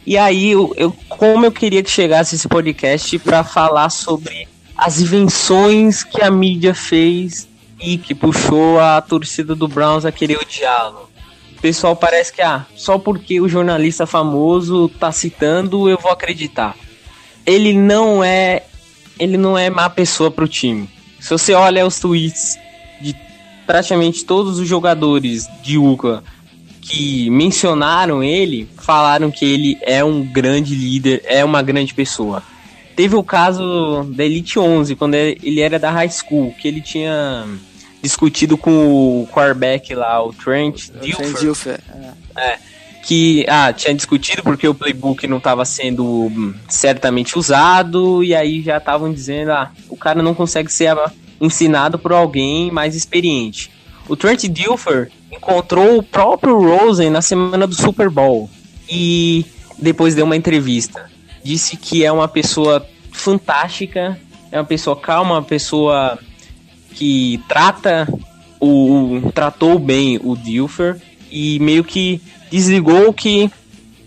E 0.06 0.16
aí, 0.18 0.50
eu, 0.50 0.72
eu- 0.76 0.94
como 1.08 1.44
eu 1.46 1.52
queria 1.52 1.82
que 1.82 1.90
chegasse 1.90 2.34
esse 2.34 2.46
podcast 2.48 3.18
pra 3.20 3.42
falar 3.42 3.88
sobre 3.90 4.46
as 4.76 5.00
invenções 5.00 6.04
que 6.04 6.22
a 6.22 6.30
mídia 6.30 6.74
fez 6.74 7.48
e 7.80 7.96
que 7.96 8.14
puxou 8.14 8.78
a 8.78 9.00
torcida 9.00 9.54
do 9.54 9.66
Browns 9.66 10.04
a 10.04 10.12
querer 10.12 10.38
odiá-lo. 10.38 11.08
O 11.56 11.60
pessoal 11.60 11.94
parece 11.96 12.32
que, 12.32 12.40
ah, 12.42 12.64
só 12.74 12.98
porque 12.98 13.40
o 13.40 13.48
jornalista 13.48 14.06
famoso 14.06 14.88
tá 14.88 15.10
citando, 15.12 15.88
eu 15.88 15.98
vou 15.98 16.10
acreditar. 16.10 16.74
Ele 17.46 17.72
não 17.72 18.22
é. 18.22 18.62
Ele 19.18 19.36
não 19.36 19.56
é 19.56 19.68
má 19.70 19.88
pessoa 19.90 20.30
pro 20.30 20.48
time. 20.48 20.88
Se 21.18 21.30
você 21.30 21.52
olha 21.52 21.86
os 21.86 21.98
tweets 22.00 22.58
de 23.02 23.14
praticamente 23.66 24.24
todos 24.24 24.58
os 24.58 24.66
jogadores 24.66 25.46
de 25.62 25.76
UCLA 25.76 26.22
que 26.90 27.30
mencionaram 27.30 28.20
ele, 28.20 28.68
falaram 28.76 29.30
que 29.30 29.44
ele 29.44 29.78
é 29.80 30.02
um 30.02 30.24
grande 30.24 30.74
líder, 30.74 31.22
é 31.24 31.44
uma 31.44 31.62
grande 31.62 31.94
pessoa. 31.94 32.42
Teve 32.96 33.14
o 33.14 33.22
caso 33.22 34.02
da 34.12 34.24
Elite 34.24 34.58
11, 34.58 34.96
quando 34.96 35.14
ele 35.14 35.60
era 35.60 35.78
da 35.78 35.88
high 35.88 36.10
school, 36.10 36.52
que 36.60 36.66
ele 36.66 36.80
tinha 36.80 37.46
discutido 38.02 38.58
com 38.58 39.22
o 39.22 39.28
quarterback 39.28 39.94
lá, 39.94 40.20
o 40.20 40.32
Trent 40.32 40.88
Dilfer, 41.00 41.38
Dilfer. 41.38 41.80
É. 42.36 42.58
que 43.04 43.46
ah, 43.48 43.72
tinha 43.72 43.94
discutido 43.94 44.42
porque 44.42 44.66
o 44.66 44.74
playbook 44.74 45.28
não 45.28 45.38
estava 45.38 45.64
sendo 45.64 46.04
hum, 46.04 46.52
certamente 46.68 47.38
usado, 47.38 48.24
e 48.24 48.34
aí 48.34 48.62
já 48.62 48.78
estavam 48.78 49.12
dizendo, 49.12 49.52
ah, 49.52 49.70
o 49.88 49.96
cara 49.96 50.24
não 50.24 50.34
consegue 50.34 50.72
ser 50.72 50.92
ensinado 51.40 52.00
por 52.00 52.12
alguém 52.12 52.68
mais 52.72 52.96
experiente. 52.96 53.70
O 54.10 54.16
Trent 54.16 54.44
Dilfer 54.48 55.08
encontrou 55.30 55.98
o 55.98 56.02
próprio 56.02 56.58
Rosen 56.58 57.10
na 57.10 57.22
semana 57.22 57.64
do 57.66 57.74
Super 57.74 58.10
Bowl 58.10 58.50
e 58.88 59.46
depois 59.78 60.14
deu 60.16 60.24
uma 60.24 60.36
entrevista. 60.36 61.08
Disse 61.44 61.76
que 61.76 62.04
é 62.04 62.10
uma 62.10 62.26
pessoa 62.26 62.84
fantástica, 63.12 64.18
é 64.50 64.58
uma 64.58 64.64
pessoa 64.66 64.96
calma, 64.96 65.34
uma 65.36 65.42
pessoa 65.42 66.18
que 66.92 67.40
trata 67.48 68.08
o, 68.58 69.18
o- 69.26 69.32
tratou 69.32 69.78
bem 69.78 70.18
o 70.24 70.36
Dilfer 70.36 71.00
e 71.30 71.60
meio 71.60 71.84
que 71.84 72.20
desligou 72.50 73.08
o 73.08 73.14
que 73.14 73.48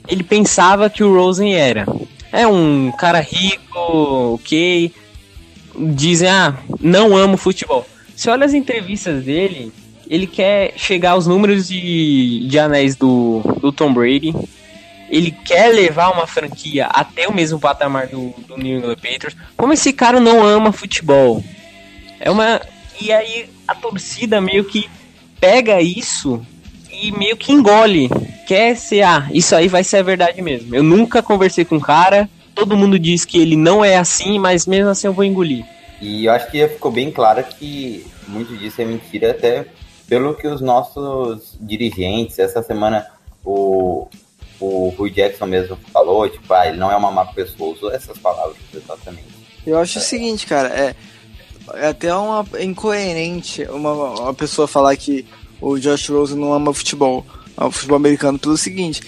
ele 0.10 0.22
pensava 0.24 0.90
que 0.90 1.02
o 1.02 1.16
Rosen 1.16 1.56
era. 1.56 1.86
É 2.30 2.46
um 2.46 2.92
cara 2.92 3.22
rico, 3.22 4.34
ok. 4.36 4.92
Dizem, 5.96 6.28
ah, 6.30 6.58
não 6.82 7.16
amo 7.16 7.38
futebol. 7.38 7.88
Se 8.16 8.30
olha 8.30 8.46
as 8.46 8.54
entrevistas 8.54 9.24
dele, 9.24 9.72
ele 10.14 10.28
quer 10.28 10.74
chegar 10.78 11.12
aos 11.14 11.26
números 11.26 11.68
de, 11.68 12.46
de 12.48 12.60
anéis 12.60 12.96
do, 12.96 13.42
do 13.60 13.72
Tom 13.72 13.92
Brady. 13.92 14.32
Ele 15.10 15.32
quer 15.32 15.74
levar 15.74 16.12
uma 16.12 16.28
franquia 16.28 16.86
até 16.86 17.28
o 17.28 17.34
mesmo 17.34 17.60
patamar 17.60 18.06
do, 18.06 18.32
do 18.48 18.56
New 18.56 18.78
England 18.78 18.98
Patriots. 18.98 19.36
Como 19.58 19.74
esse 19.74 19.92
cara 19.92 20.20
não 20.20 20.44
ama 20.44 20.72
futebol? 20.72 21.44
É 22.20 22.30
uma. 22.30 22.62
E 23.02 23.12
aí 23.12 23.50
a 23.68 23.74
torcida 23.74 24.40
meio 24.40 24.64
que 24.64 24.88
pega 25.40 25.82
isso 25.82 26.46
e 26.92 27.12
meio 27.12 27.36
que 27.36 27.52
engole. 27.52 28.08
Quer 28.46 28.76
ser, 28.76 29.02
ah, 29.02 29.28
isso 29.34 29.56
aí 29.56 29.68
vai 29.68 29.84
ser 29.84 29.98
a 29.98 30.04
verdade 30.04 30.44
mesmo. 30.44 30.76
Eu 30.76 30.84
nunca 30.84 31.24
conversei 31.24 31.66
com 31.66 31.78
o 31.78 31.82
cara, 31.82 32.30
todo 32.54 32.78
mundo 32.78 33.00
diz 33.00 33.26
que 33.26 33.42
ele 33.42 33.56
não 33.56 33.84
é 33.84 33.98
assim, 33.98 34.38
mas 34.38 34.68
mesmo 34.68 34.92
assim 34.92 35.08
eu 35.08 35.14
vou 35.14 35.24
engolir. 35.24 35.66
E 36.00 36.26
eu 36.26 36.34
acho 36.34 36.52
que 36.52 36.60
já 36.60 36.70
ficou 36.70 36.92
bem 36.92 37.10
claro 37.10 37.44
que 37.44 38.06
muito 38.28 38.56
disso 38.56 38.80
é 38.80 38.86
mentira, 38.86 39.32
até 39.32 39.66
pelo 40.14 40.36
que 40.36 40.48
os 40.48 40.62
nossos 40.62 41.58
dirigentes, 41.60 42.38
essa 42.38 42.62
semana 42.62 43.08
o, 43.44 44.08
o 44.60 44.90
Rui 44.96 45.10
Jackson 45.10 45.48
mesmo 45.48 45.76
falou, 45.92 46.30
tipo, 46.30 46.54
ah, 46.54 46.68
ele 46.68 46.78
não 46.78 46.92
é 46.92 46.96
uma 46.96 47.10
má 47.10 47.26
pessoa, 47.26 47.74
usou 47.74 47.92
essas 47.92 48.16
palavras 48.20 48.56
exatamente. 48.72 49.34
Eu 49.66 49.80
acho 49.80 49.98
o 49.98 50.02
seguinte, 50.04 50.46
cara, 50.46 50.70
é, 50.70 50.96
é 51.74 51.88
até 51.88 52.14
uma 52.14 52.46
é 52.54 52.64
incoerente 52.64 53.64
uma, 53.64 53.92
uma 53.92 54.34
pessoa 54.36 54.68
falar 54.68 54.96
que 54.98 55.26
o 55.60 55.80
Josh 55.80 56.10
Rosen 56.10 56.38
não 56.38 56.54
ama 56.54 56.72
futebol, 56.76 57.26
o 57.58 57.72
futebol 57.72 57.98
americano, 57.98 58.38
pelo 58.38 58.56
seguinte, 58.56 59.02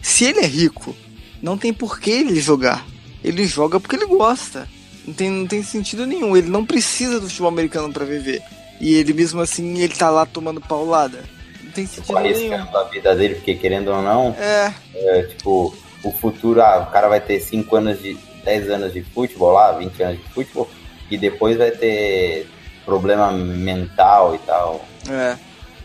se 0.00 0.26
ele 0.26 0.38
é 0.38 0.46
rico, 0.46 0.94
não 1.42 1.58
tem 1.58 1.72
por 1.72 1.98
que 1.98 2.10
ele 2.12 2.40
jogar. 2.40 2.86
Ele 3.24 3.44
joga 3.46 3.80
porque 3.80 3.96
ele 3.96 4.06
gosta. 4.06 4.68
Não 5.04 5.12
tem, 5.12 5.28
não 5.28 5.46
tem 5.48 5.60
sentido 5.64 6.06
nenhum. 6.06 6.36
Ele 6.36 6.48
não 6.48 6.64
precisa 6.64 7.18
do 7.18 7.28
futebol 7.28 7.48
americano 7.48 7.92
pra 7.92 8.04
viver. 8.04 8.40
E 8.82 8.94
ele 8.94 9.12
mesmo 9.12 9.40
assim, 9.40 9.78
ele 9.78 9.94
tá 9.94 10.10
lá 10.10 10.26
tomando 10.26 10.60
paulada. 10.60 11.22
Não 11.62 11.70
tem 11.70 11.86
sentido 11.86 12.18
nenhum. 12.18 12.52
Arriscando 12.52 12.76
a 12.76 12.84
vida 12.84 13.14
dele, 13.14 13.36
porque 13.36 13.54
querendo 13.54 13.92
ou 13.92 14.02
não, 14.02 14.36
É, 14.36 14.74
é, 14.92 15.22
tipo, 15.22 15.72
o 16.02 16.10
futuro, 16.10 16.60
ah, 16.60 16.80
o 16.88 16.92
cara 16.92 17.06
vai 17.06 17.20
ter 17.20 17.38
5 17.38 17.76
anos 17.76 18.02
de 18.02 18.18
10 18.44 18.70
anos 18.70 18.92
de 18.92 19.04
futebol 19.04 19.52
lá, 19.52 19.70
20 19.78 20.02
anos 20.02 20.18
de 20.18 20.28
futebol, 20.30 20.68
e 21.08 21.16
depois 21.16 21.56
vai 21.56 21.70
ter 21.70 22.48
problema 22.84 23.30
mental 23.30 24.34
e 24.34 24.38
tal. 24.38 24.84
É. 25.08 25.36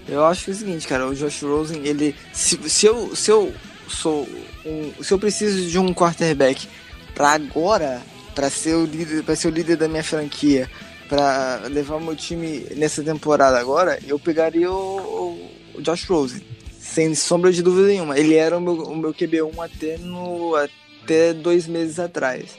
Eu 0.10 0.26
acho 0.26 0.45
que 0.45 0.52
é 0.52 0.54
o 0.54 0.58
seguinte, 0.58 0.88
cara, 0.88 1.06
o 1.06 1.14
Josh 1.14 1.43
Rosen, 1.43 1.86
ele. 1.86 2.16
Se, 2.34 2.58
se, 2.68 2.88
eu, 2.88 3.16
se 3.16 3.30
eu 3.30 3.54
sou 3.88 4.28
um. 4.66 4.91
Se 5.04 5.14
eu 5.14 5.20
preciso 5.20 5.70
de 5.70 5.78
um 5.78 5.93
quarterback 5.93 6.68
pra 7.14 7.34
agora, 7.34 8.02
pra 8.34 8.50
ser 8.50 8.74
o 8.74 8.86
líder, 8.86 9.24
para 9.24 9.36
ser 9.36 9.50
o 9.50 9.52
líder 9.52 9.76
da 9.76 9.88
minha 9.88 10.04
franquia, 10.04 10.68
pra 11.08 11.62
levar 11.70 11.99
meu 11.99 12.16
time 12.16 12.66
nessa 12.76 13.03
temporada 13.03 13.58
agora, 13.58 13.99
eu 14.08 14.20
pegaria 14.20 14.72
o, 14.72 15.49
o 15.76 15.82
Josh 15.82 16.05
Rosen. 16.05 16.41
Sem 16.80 17.14
sombra 17.16 17.51
de 17.51 17.62
dúvida 17.62 17.88
nenhuma. 17.88 18.18
Ele 18.18 18.36
era 18.36 18.58
o 18.58 18.62
meu, 18.62 18.74
o 18.84 18.95
meu 18.95 19.14
QB1 19.14 19.53
até, 19.60 19.97
no, 19.97 20.55
até 20.55 21.34
dois 21.34 21.68
meses 21.68 21.99
atrás. 21.99 22.58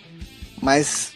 Mas 0.62 1.12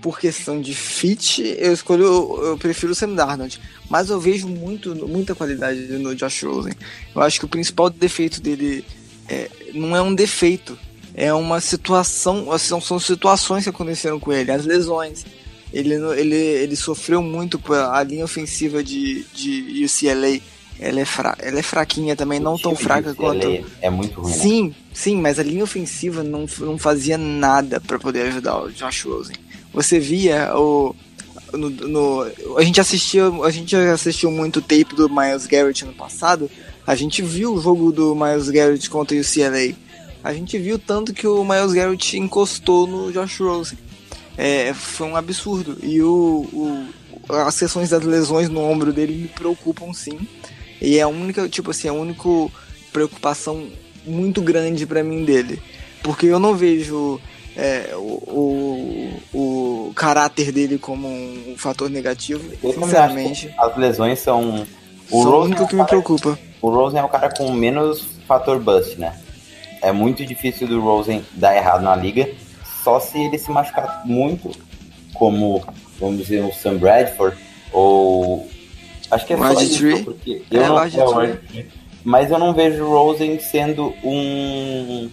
por 0.00 0.18
questão 0.18 0.60
de 0.60 0.74
fit, 0.74 1.42
eu 1.58 1.72
escolho, 1.72 2.04
eu 2.42 2.58
prefiro 2.58 2.92
o 2.92 2.94
Sam 2.94 3.14
Darnold. 3.14 3.60
Mas 3.88 4.10
eu 4.10 4.20
vejo 4.20 4.48
muito, 4.48 4.94
muita 5.06 5.34
qualidade 5.34 5.80
no 5.98 6.14
Josh 6.14 6.42
Rosen. 6.42 6.74
Eu 7.14 7.22
acho 7.22 7.38
que 7.38 7.44
o 7.44 7.48
principal 7.48 7.90
defeito 7.90 8.40
dele 8.40 8.84
é, 9.28 9.50
não 9.74 9.96
é 9.96 10.02
um 10.02 10.14
defeito, 10.14 10.78
é 11.14 11.32
uma 11.32 11.60
situação, 11.60 12.46
são, 12.58 12.80
são 12.80 12.98
situações 12.98 13.64
que 13.64 13.70
aconteceram 13.70 14.20
com 14.20 14.32
ele, 14.32 14.50
as 14.50 14.64
lesões. 14.64 15.24
Ele, 15.72 15.98
não- 15.98 16.14
ele, 16.14 16.34
ele 16.36 16.76
sofreu 16.76 17.22
muito 17.22 17.60
a 17.72 18.02
linha 18.02 18.24
ofensiva 18.24 18.82
de, 18.82 19.24
de 19.34 19.84
UCLA. 19.84 20.40
Ela 20.80 21.00
é, 21.00 21.04
fra, 21.04 21.36
ela 21.40 21.58
é 21.58 21.62
fraquinha 21.62 22.14
também, 22.14 22.38
não 22.38 22.54
O 22.54 22.58
tão 22.58 22.72
time 22.72 22.84
fraca 22.84 23.12
quanto. 23.12 23.44
É 23.82 23.90
muito 23.90 24.20
ruim. 24.20 24.30
né? 24.30 24.36
Sim, 24.38 24.74
sim, 24.94 25.20
mas 25.20 25.38
a 25.38 25.42
linha 25.42 25.64
ofensiva 25.64 26.22
não, 26.22 26.46
não 26.60 26.78
fazia 26.78 27.18
nada 27.18 27.80
pra 27.80 27.98
poder 27.98 28.22
ajudar 28.28 28.62
o 28.62 28.70
Josh 28.70 29.02
Rosen. 29.04 29.34
Você 29.74 29.98
via 29.98 30.52
o. 30.56 30.94
No, 31.52 31.68
no- 31.70 32.26
a 32.58 32.62
gente 32.62 32.80
assistiu 32.80 33.42
a 33.42 33.50
gente 33.50 33.74
assistiu 33.74 34.30
muito 34.30 34.60
tape 34.60 34.94
do 34.94 35.08
Miles 35.08 35.46
Garrett 35.46 35.82
no 35.84 35.94
passado 35.94 36.50
a 36.86 36.94
gente 36.94 37.22
viu 37.22 37.54
o 37.54 37.60
jogo 37.60 37.90
do 37.90 38.14
Miles 38.14 38.50
Garrett 38.50 38.90
contra 38.90 39.16
o 39.16 39.20
UCLA 39.20 39.74
a 40.22 40.34
gente 40.34 40.58
viu 40.58 40.78
tanto 40.78 41.14
que 41.14 41.26
o 41.26 41.42
Miles 41.42 41.72
Garrett 41.72 42.18
encostou 42.18 42.86
no 42.86 43.10
Josh 43.10 43.38
Rosen 43.40 43.78
é, 44.38 44.72
foi 44.72 45.06
um 45.08 45.16
absurdo 45.16 45.76
e 45.82 46.00
o, 46.00 46.48
o 46.52 46.88
as 47.34 47.58
questões 47.58 47.90
das 47.90 48.04
lesões 48.04 48.48
no 48.48 48.62
ombro 48.62 48.92
dele 48.92 49.12
me 49.12 49.28
preocupam 49.28 49.92
sim 49.92 50.18
e 50.80 50.96
é 50.96 51.02
a 51.02 51.08
única 51.08 51.46
tipo 51.48 51.72
assim 51.72 51.88
a 51.88 51.92
única 51.92 52.22
preocupação 52.92 53.68
muito 54.06 54.40
grande 54.40 54.86
pra 54.86 55.02
mim 55.04 55.24
dele 55.24 55.60
Porque 56.02 56.26
eu 56.26 56.38
não 56.38 56.54
vejo 56.54 57.20
é, 57.56 57.90
o, 57.96 59.18
o, 59.34 59.88
o 59.88 59.92
caráter 59.94 60.52
dele 60.52 60.78
como 60.78 61.08
um 61.08 61.54
fator 61.56 61.90
negativo, 61.90 62.42
Eu 62.62 62.72
sinceramente. 62.72 63.52
As 63.58 63.76
lesões 63.76 64.20
são. 64.20 64.64
O 65.10 65.22
Só 65.22 65.28
o 65.28 65.30
Rosen, 65.32 65.46
único 65.46 65.62
é 65.64 65.66
que 65.66 65.74
um 65.74 65.78
me 65.78 65.84
cara, 65.84 65.88
preocupa. 65.88 66.38
o 66.62 66.70
Rosen 66.70 67.00
é 67.00 67.04
o 67.04 67.08
cara 67.08 67.28
com 67.30 67.52
menos 67.52 68.06
fator 68.28 68.60
bust, 68.60 68.96
né? 68.98 69.18
É 69.82 69.90
muito 69.90 70.24
difícil 70.24 70.68
do 70.68 70.80
Rosen 70.80 71.24
dar 71.32 71.56
errado 71.56 71.82
na 71.82 71.96
liga, 71.96 72.28
só 72.82 73.00
se 73.00 73.18
ele 73.18 73.38
se 73.38 73.50
machucar 73.50 74.02
muito, 74.04 74.50
como, 75.14 75.64
vamos 75.98 76.18
dizer, 76.18 76.42
o 76.42 76.52
Sam 76.52 76.76
Bradford, 76.76 77.36
ou. 77.72 78.48
Acho 79.10 79.26
que 79.26 79.32
é 79.32 79.36
só 79.36 79.44
RG3? 79.54 79.62
isso, 79.62 80.04
porque 80.04 80.42
eu 80.50 80.62
É, 80.62 80.68
não 80.68 80.76
o 80.76 80.80
RG3. 80.80 80.98
é, 80.98 81.04
o 81.06 81.12
RG3. 81.14 81.66
Mas 82.04 82.30
eu 82.30 82.38
não 82.38 82.54
vejo 82.54 82.84
o 82.84 82.90
Rosen 82.90 83.38
sendo 83.40 83.94
um. 84.04 85.10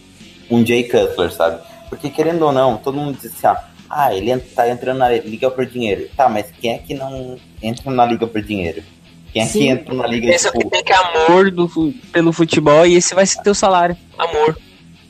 um 0.49 0.65
Jay 0.65 0.83
Cutler, 0.83 1.31
sabe? 1.31 1.61
Porque 1.89 2.09
querendo 2.09 2.43
ou 2.43 2.51
não, 2.51 2.77
todo 2.77 2.97
mundo 2.97 3.17
diz 3.21 3.33
assim, 3.33 3.47
ah, 3.47 3.63
ah, 3.89 4.13
ele 4.15 4.37
tá 4.37 4.69
entrando 4.69 4.97
na 4.99 5.09
liga 5.09 5.49
por 5.51 5.65
dinheiro. 5.65 6.09
Tá, 6.15 6.27
mas 6.29 6.47
quem 6.59 6.73
é 6.73 6.77
que 6.77 6.93
não 6.93 7.37
entra 7.61 7.91
na 7.91 8.05
liga 8.05 8.27
por 8.27 8.41
dinheiro? 8.41 8.83
Quem 9.31 9.41
é 9.41 9.45
que 9.45 9.51
Sim. 9.51 9.69
entra 9.69 9.93
na 9.93 10.07
liga, 10.07 10.27
Pensa 10.27 10.51
que 10.51 10.57
tipo, 10.59 10.69
tem 10.69 10.83
que 10.83 10.93
amor 10.93 11.51
do, 11.51 11.93
pelo 12.11 12.31
futebol 12.31 12.85
e 12.85 12.95
esse 12.95 13.13
vai 13.13 13.25
ser 13.25 13.41
teu 13.41 13.53
salário. 13.53 13.97
Amor. 14.17 14.57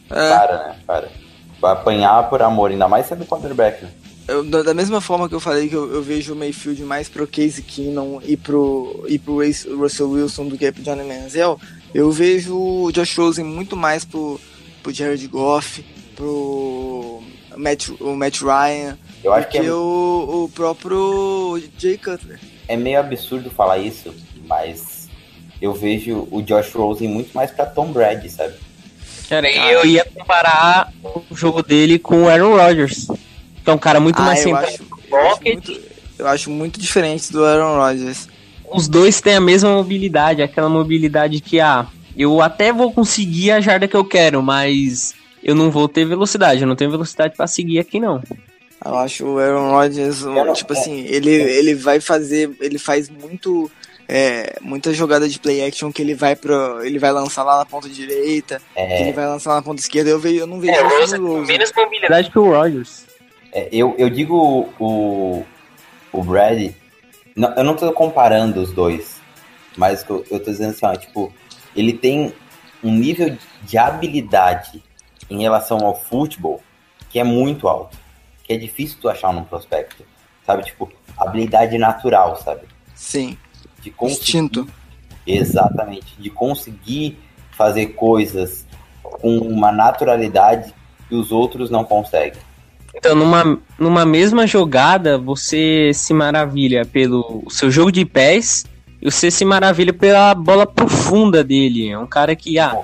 É, 0.10 0.30
para, 0.30 0.58
né? 0.68 0.76
Para. 0.86 1.10
Apanhar 1.66 2.30
por 2.30 2.41
amor, 2.41 2.72
ainda 2.72 2.88
mais 2.88 3.05
sendo 3.07 3.26
quarterback. 3.26 3.86
eu- 4.28 4.43
da, 4.43 4.74
mesma 4.74 4.99
forma 5.01 5.28
que 5.30 5.36
eu 5.36 5.39
falei 5.39 5.70
que 5.70 5.76
eu, 5.76 5.91
eu 5.93 6.01
vejo 6.01 6.34
o 6.34 6.36
Mayfield 6.36 6.82
mais 6.84 7.07
pro 7.09 7.28
Case 7.28 7.61
Keenum 7.61 8.20
e 8.24 8.36
pro, 8.36 9.05
e 9.07 9.20
pro 9.20 9.38
Russell 9.78 10.09
Wilson 10.09 10.47
do 10.47 10.57
que 10.57 10.72
pro 10.72 10.82
Johnny 10.84 11.03
Manziel, 11.03 11.59
eu 11.93 12.11
vejo 12.11 12.55
o 12.57 12.91
Josh 12.91 13.18
Rosen 13.18 13.45
muito 13.45 13.76
mais 13.78 14.03
pro, 14.03 14.39
pro 14.82 14.91
Jared 14.93 15.28
Goff, 15.28 15.86
pro 16.16 17.22
Matt, 17.55 17.89
o 17.99 18.16
Matt 18.16 18.41
Ryan, 18.41 18.97
Eu 19.24 19.34
acho 19.34 19.47
que 19.49 19.57
é, 19.59 19.72
o, 19.72 20.43
o 20.45 20.49
próprio 20.53 21.61
Jay 21.78 21.97
Cutler. 21.97 22.39
é 22.68 22.76
meio 22.76 22.99
absurdo 22.99 23.49
falar 23.49 23.78
isso, 23.78 24.13
mas 24.47 25.07
eu 25.61 25.74
vejo 25.74 26.28
o 26.32 26.41
Josh 26.41 26.74
Rosen 26.74 27.07
muito 27.07 27.34
mais 27.34 27.51
pra 27.51 27.66
Tom 27.66 27.91
Brady, 27.91 28.30
sabe? 28.30 28.55
Cara, 29.30 29.50
eu 29.50 29.86
ia 29.86 30.06
comparar 30.06 30.92
o 31.04 31.36
jogo 31.36 31.64
dele 31.64 31.98
com 31.98 32.24
o 32.24 32.30
Aaron 32.30 32.56
Rodgers. 32.56 33.08
Que 33.64 33.72
é 33.72 33.74
um 33.74 33.78
cara 33.78 34.00
muito 34.00 34.22
mais 34.22 34.40
Ah, 34.40 34.44
centrado 34.44 34.68
acho, 34.68 34.84
no 34.84 35.18
eu, 35.18 35.28
acho 35.28 35.42
muito, 35.44 35.82
eu 36.20 36.28
acho 36.28 36.50
muito 36.52 36.80
diferente 36.80 37.32
do 37.32 37.44
Aaron 37.44 37.78
Rodgers. 37.78 38.28
Os 38.72 38.88
dois 38.88 39.20
têm 39.22 39.36
a 39.36 39.42
mesma 39.42 39.72
mobilidade, 39.72 40.42
aquela 40.42 40.70
mobilidade 40.70 41.40
que, 41.40 41.60
ah, 41.60 41.88
eu 42.16 42.42
até 42.42 42.72
vou 42.72 42.92
conseguir 42.92 43.52
a 43.52 43.60
jarda 43.62 43.88
que 43.88 43.96
eu 43.96 44.06
quero, 44.06 44.42
mas 44.42 45.14
eu 45.44 45.56
não 45.56 45.72
vou 45.72 45.88
ter 45.88 46.06
velocidade, 46.06 46.62
eu 46.62 46.68
não 46.68 46.76
tenho 46.76 46.92
velocidade 46.92 47.36
pra 47.36 47.48
seguir 47.48 47.80
aqui 47.80 48.00
não. 48.00 48.22
Eu 48.84 48.96
acho 48.98 49.26
o 49.26 49.40
Aaron 49.40 49.72
Rodgers, 49.72 50.24
um, 50.24 50.54
tipo 50.54 50.74
assim, 50.74 51.06
ele, 51.08 51.32
ele 51.32 51.74
vai 51.74 52.00
fazer, 52.00 52.52
ele 52.62 52.78
faz 52.78 53.10
muito, 53.10 53.72
é, 54.08 54.58
muita 54.62 54.93
jogada 54.93 55.28
de 55.28 55.39
play 55.39 55.66
action 55.66 55.91
que 55.91 56.01
ele 56.01 56.14
vai 56.16 56.36
pro, 56.36 56.84
ele 56.86 56.99
vai 56.99 57.12
lançar 57.12 57.43
lá 57.43 57.58
na 57.58 57.66
ponta 57.66 57.89
direita, 57.89 58.62
que 58.74 58.80
ele 58.82 59.10
É, 59.10 59.14
vai 59.14 59.26
lançar 59.28 59.51
lá 59.51 59.56
na 59.58 59.62
ponta 59.62 59.82
esquerda, 59.82 60.10
eu, 60.10 60.20
vejo, 60.20 60.39
eu 60.41 60.47
não 60.47 60.60
vejo 60.60 60.74
É, 60.74 60.84
menos 61.45 61.72
mobilidade 61.76 62.30
que 62.30 62.39
o 62.39 62.51
Rodgers. 62.51 63.06
é, 63.51 63.68
eu, 63.72 63.95
eu 63.97 64.10
digo 64.10 64.70
o, 64.80 65.43
o 66.12 66.24
Brady, 66.24 66.76
não, 67.36 67.53
eu 67.56 67.64
não 67.64 67.76
tô 67.76 67.91
comparando 67.91 68.62
os 68.62 68.72
dois, 68.72 69.16
mas 69.78 70.06
eu, 70.10 70.26
eu 70.30 70.39
tô 70.39 70.51
dizendo 70.51 70.72
assim, 70.72 70.86
ó, 70.86 70.95
tipo, 70.95 71.34
ele 71.76 71.93
tem 71.93 72.34
um 72.84 72.91
nível 72.91 73.36
de 73.64 73.78
habilidade 73.78 74.84
em 75.30 75.41
relação 75.41 75.80
ao 75.80 75.99
futebol 75.99 76.62
que 77.10 77.18
é 77.20 77.24
muito 77.24 77.68
alto, 77.68 77.97
que 78.43 78.53
é 78.53 78.58
difícil 78.58 78.97
tu 79.01 79.10
achar 79.10 79.34
num 79.34 79.43
prospecto, 79.43 80.06
sabe? 80.45 80.64
Tipo, 80.64 80.91
habilidade 81.18 81.78
natural, 81.78 82.36
sabe? 82.36 82.62
Sim, 82.93 83.38
De 83.86 83.92
conseguir, 83.92 84.22
instinto. 84.22 84.68
exatamente, 85.26 86.16
de 86.18 86.30
conseguir 86.30 87.20
fazer 87.52 87.88
coisas 87.88 88.66
com 89.04 89.38
uma 89.38 89.72
naturalidade 89.72 90.74
que 91.08 91.14
os 91.14 91.32
outros 91.32 91.70
não 91.70 91.84
conseguem. 91.84 92.42
Então, 92.96 93.14
numa, 93.14 93.60
numa 93.78 94.06
mesma 94.06 94.48
jogada, 94.48 95.18
você 95.18 95.92
se 95.94 96.14
maravilha 96.14 96.84
pelo 96.86 97.44
seu 97.50 97.70
jogo 97.70 97.92
de 97.92 98.06
pés 98.06 98.66
e 99.02 99.12
você 99.12 99.30
se 99.30 99.46
maravilha 99.46 99.94
pela 99.94 100.34
bola 100.34 100.66
profunda 100.66 101.44
dele. 101.44 101.90
É 101.90 102.00
um 102.00 102.08
cara 102.08 102.36
que, 102.36 102.58
ah, 102.58 102.76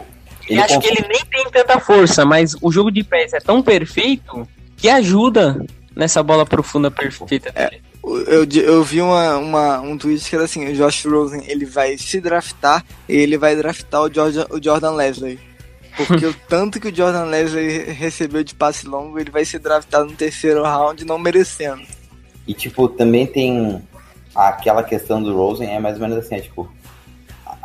Ele 0.47 0.59
eu 0.59 0.63
acho 0.63 0.79
que 0.79 0.87
ele 0.87 1.07
nem 1.07 1.25
tem 1.25 1.49
tanta 1.49 1.79
força, 1.79 2.23
mas 2.23 2.55
o 2.61 2.71
jogo 2.71 2.91
de 2.91 3.03
pés 3.03 3.33
é 3.33 3.39
tão 3.39 3.63
perfeito 3.63 4.47
que 4.77 4.87
ajuda 4.87 5.65
nessa 5.95 6.21
bola 6.21 6.45
profunda 6.45 6.91
perfeita 6.91 7.51
dele. 7.51 7.81
Eu, 8.03 8.45
eu 8.45 8.83
vi 8.83 8.99
uma, 9.01 9.37
uma, 9.37 9.79
um 9.81 9.97
tweet 9.97 10.27
que 10.27 10.35
era 10.35 10.45
assim, 10.45 10.67
o 10.67 10.75
Josh 10.75 11.05
Rosen, 11.05 11.43
ele 11.47 11.65
vai 11.65 11.97
se 11.97 12.19
draftar 12.19 12.83
e 13.07 13.15
ele 13.15 13.37
vai 13.37 13.55
draftar 13.55 14.01
o 14.01 14.13
Jordan, 14.13 14.45
o 14.49 14.63
Jordan 14.63 14.91
Leslie. 14.93 15.39
Porque 15.95 16.25
o 16.25 16.33
tanto 16.49 16.79
que 16.79 16.87
o 16.87 16.95
Jordan 16.95 17.25
Leslie 17.25 17.83
recebeu 17.91 18.43
de 18.43 18.55
passe 18.55 18.87
longo, 18.87 19.19
ele 19.19 19.29
vai 19.29 19.45
ser 19.45 19.59
draftado 19.59 20.05
no 20.09 20.15
terceiro 20.15 20.63
round 20.63 21.05
não 21.05 21.19
merecendo. 21.19 21.83
E, 22.47 22.53
tipo, 22.53 22.87
também 22.89 23.27
tem 23.27 23.81
aquela 24.33 24.83
questão 24.83 25.21
do 25.21 25.35
Rosen, 25.35 25.69
é 25.69 25.79
mais 25.79 25.95
ou 25.95 26.01
menos 26.01 26.17
assim, 26.17 26.35
é, 26.35 26.39
tipo, 26.41 26.71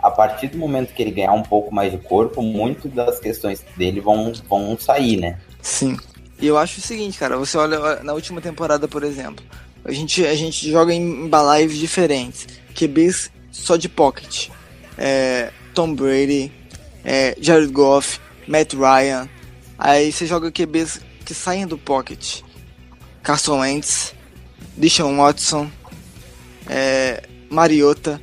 a- 0.03 0.11
partir 0.11 0.49
do 0.49 0.59
momento 0.59 0.93
que 0.93 1.03
ele 1.03 1.13
ganhar 1.13 1.33
um 1.33 1.43
pouco 1.43 1.75
mais 1.75 1.93
de 1.93 1.99
corpo, 1.99 2.43
muito 2.43 2.89
das 2.89 3.19
questões 3.19 3.65
dele 3.77 4.01
vão, 4.01 4.33
vão 4.49 4.77
sair, 4.79 5.17
né? 5.17 5.39
Sim. 5.63 5.97
E 6.39 6.47
eu 6.47 6.59
acho 6.59 6.79
o 6.79 6.83
seguinte, 6.83 7.19
cara, 7.19 7.39
você 7.39 7.57
olha, 7.57 8.03
na 8.03 8.13
última 8.13 8.41
temporada, 8.43 8.87
por 8.87 9.03
exemplo, 9.03 9.43
a 9.87 9.93
gente, 9.93 10.27
a 10.27 10.35
gente 10.35 10.69
joga 10.69 10.93
em 10.93 11.29
balives 11.29 11.79
diferentes. 11.79 12.47
QBs 12.75 13.31
só 13.53 13.77
de 13.77 13.89
pocket. 13.89 14.49
É, 14.99 15.53
Tom 15.75 15.95
Brady, 15.95 16.51
é, 17.05 17.37
Jared 17.41 17.73
Goff, 17.73 18.19
Matt 18.49 18.75
Ryan. 18.75 19.29
Aí 19.79 20.11
você 20.11 20.27
joga 20.27 20.51
QBs 20.51 21.01
que 21.25 21.33
saem 21.33 21.67
do 21.67 21.79
pocket. 21.79 22.41
Carson 23.23 23.61
Wentz, 23.61 24.13
Deshaun 24.77 25.17
Watson, 25.17 25.71
é, 26.69 27.23
Mariota. 27.49 28.21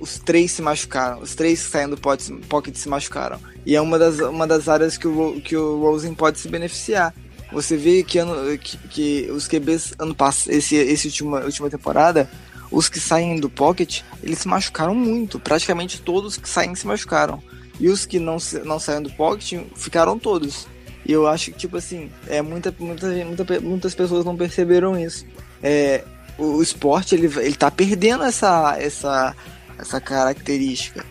Os 0.00 0.18
três 0.18 0.50
se 0.50 0.62
machucaram. 0.62 1.20
Os 1.20 1.36
três 1.36 1.62
que 1.62 1.70
saem 1.70 1.88
do 1.88 1.96
pocket, 1.96 2.74
se 2.74 2.88
machucaram. 2.88 3.38
E 3.64 3.76
é 3.76 3.80
uma 3.80 3.98
das, 3.98 4.18
uma 4.18 4.46
das 4.46 4.68
áreas 4.68 4.98
que 4.98 5.06
o, 5.06 5.40
que 5.40 5.56
o 5.56 5.80
Rosen 5.80 6.12
pode 6.12 6.40
se 6.40 6.48
beneficiar. 6.48 7.14
Você 7.54 7.76
vê 7.76 8.02
que, 8.02 8.18
ano, 8.18 8.58
que, 8.58 8.76
que 8.88 9.30
os 9.30 9.46
QBs 9.46 9.94
ano 9.96 10.12
passado, 10.12 10.52
esse, 10.52 10.74
esse 10.74 11.06
última, 11.06 11.40
última 11.44 11.70
temporada, 11.70 12.28
os 12.68 12.88
que 12.88 12.98
saem 12.98 13.38
do 13.38 13.48
pocket, 13.48 14.02
eles 14.20 14.40
se 14.40 14.48
machucaram 14.48 14.92
muito. 14.92 15.38
Praticamente 15.38 16.02
todos 16.02 16.36
que 16.36 16.48
saem 16.48 16.74
se 16.74 16.84
machucaram. 16.84 17.40
E 17.78 17.88
os 17.88 18.04
que 18.04 18.18
não, 18.18 18.38
não 18.64 18.80
saem 18.80 19.02
do 19.02 19.10
pocket 19.10 19.64
ficaram 19.76 20.18
todos. 20.18 20.66
E 21.06 21.12
eu 21.12 21.28
acho 21.28 21.52
que, 21.52 21.58
tipo 21.58 21.76
assim, 21.76 22.10
é, 22.26 22.42
muita, 22.42 22.74
muita, 22.76 23.06
muita, 23.24 23.60
muitas 23.60 23.94
pessoas 23.94 24.24
não 24.24 24.36
perceberam 24.36 24.98
isso. 24.98 25.24
É, 25.62 26.02
o, 26.36 26.56
o 26.56 26.62
esporte, 26.62 27.14
ele, 27.14 27.26
ele 27.38 27.54
tá 27.54 27.70
perdendo 27.70 28.24
essa, 28.24 28.76
essa, 28.80 29.36
essa 29.78 30.00
característica 30.00 31.06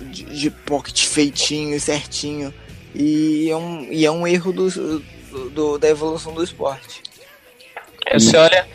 de, 0.00 0.24
de 0.26 0.48
pocket 0.48 1.06
feitinho, 1.06 1.80
certinho. 1.80 2.54
E 2.94 3.48
é 3.50 3.56
um, 3.56 3.82
e 3.90 4.06
é 4.06 4.10
um 4.10 4.24
erro 4.26 4.52
do, 4.52 5.02
do- 5.32 5.50
do- 5.50 5.78
da 5.78 5.88
evolução 5.88 6.32
do 6.34 6.42
esporte. 6.44 7.02
Aí 8.06 8.20
Você 8.20 8.36
olha, 8.36 8.66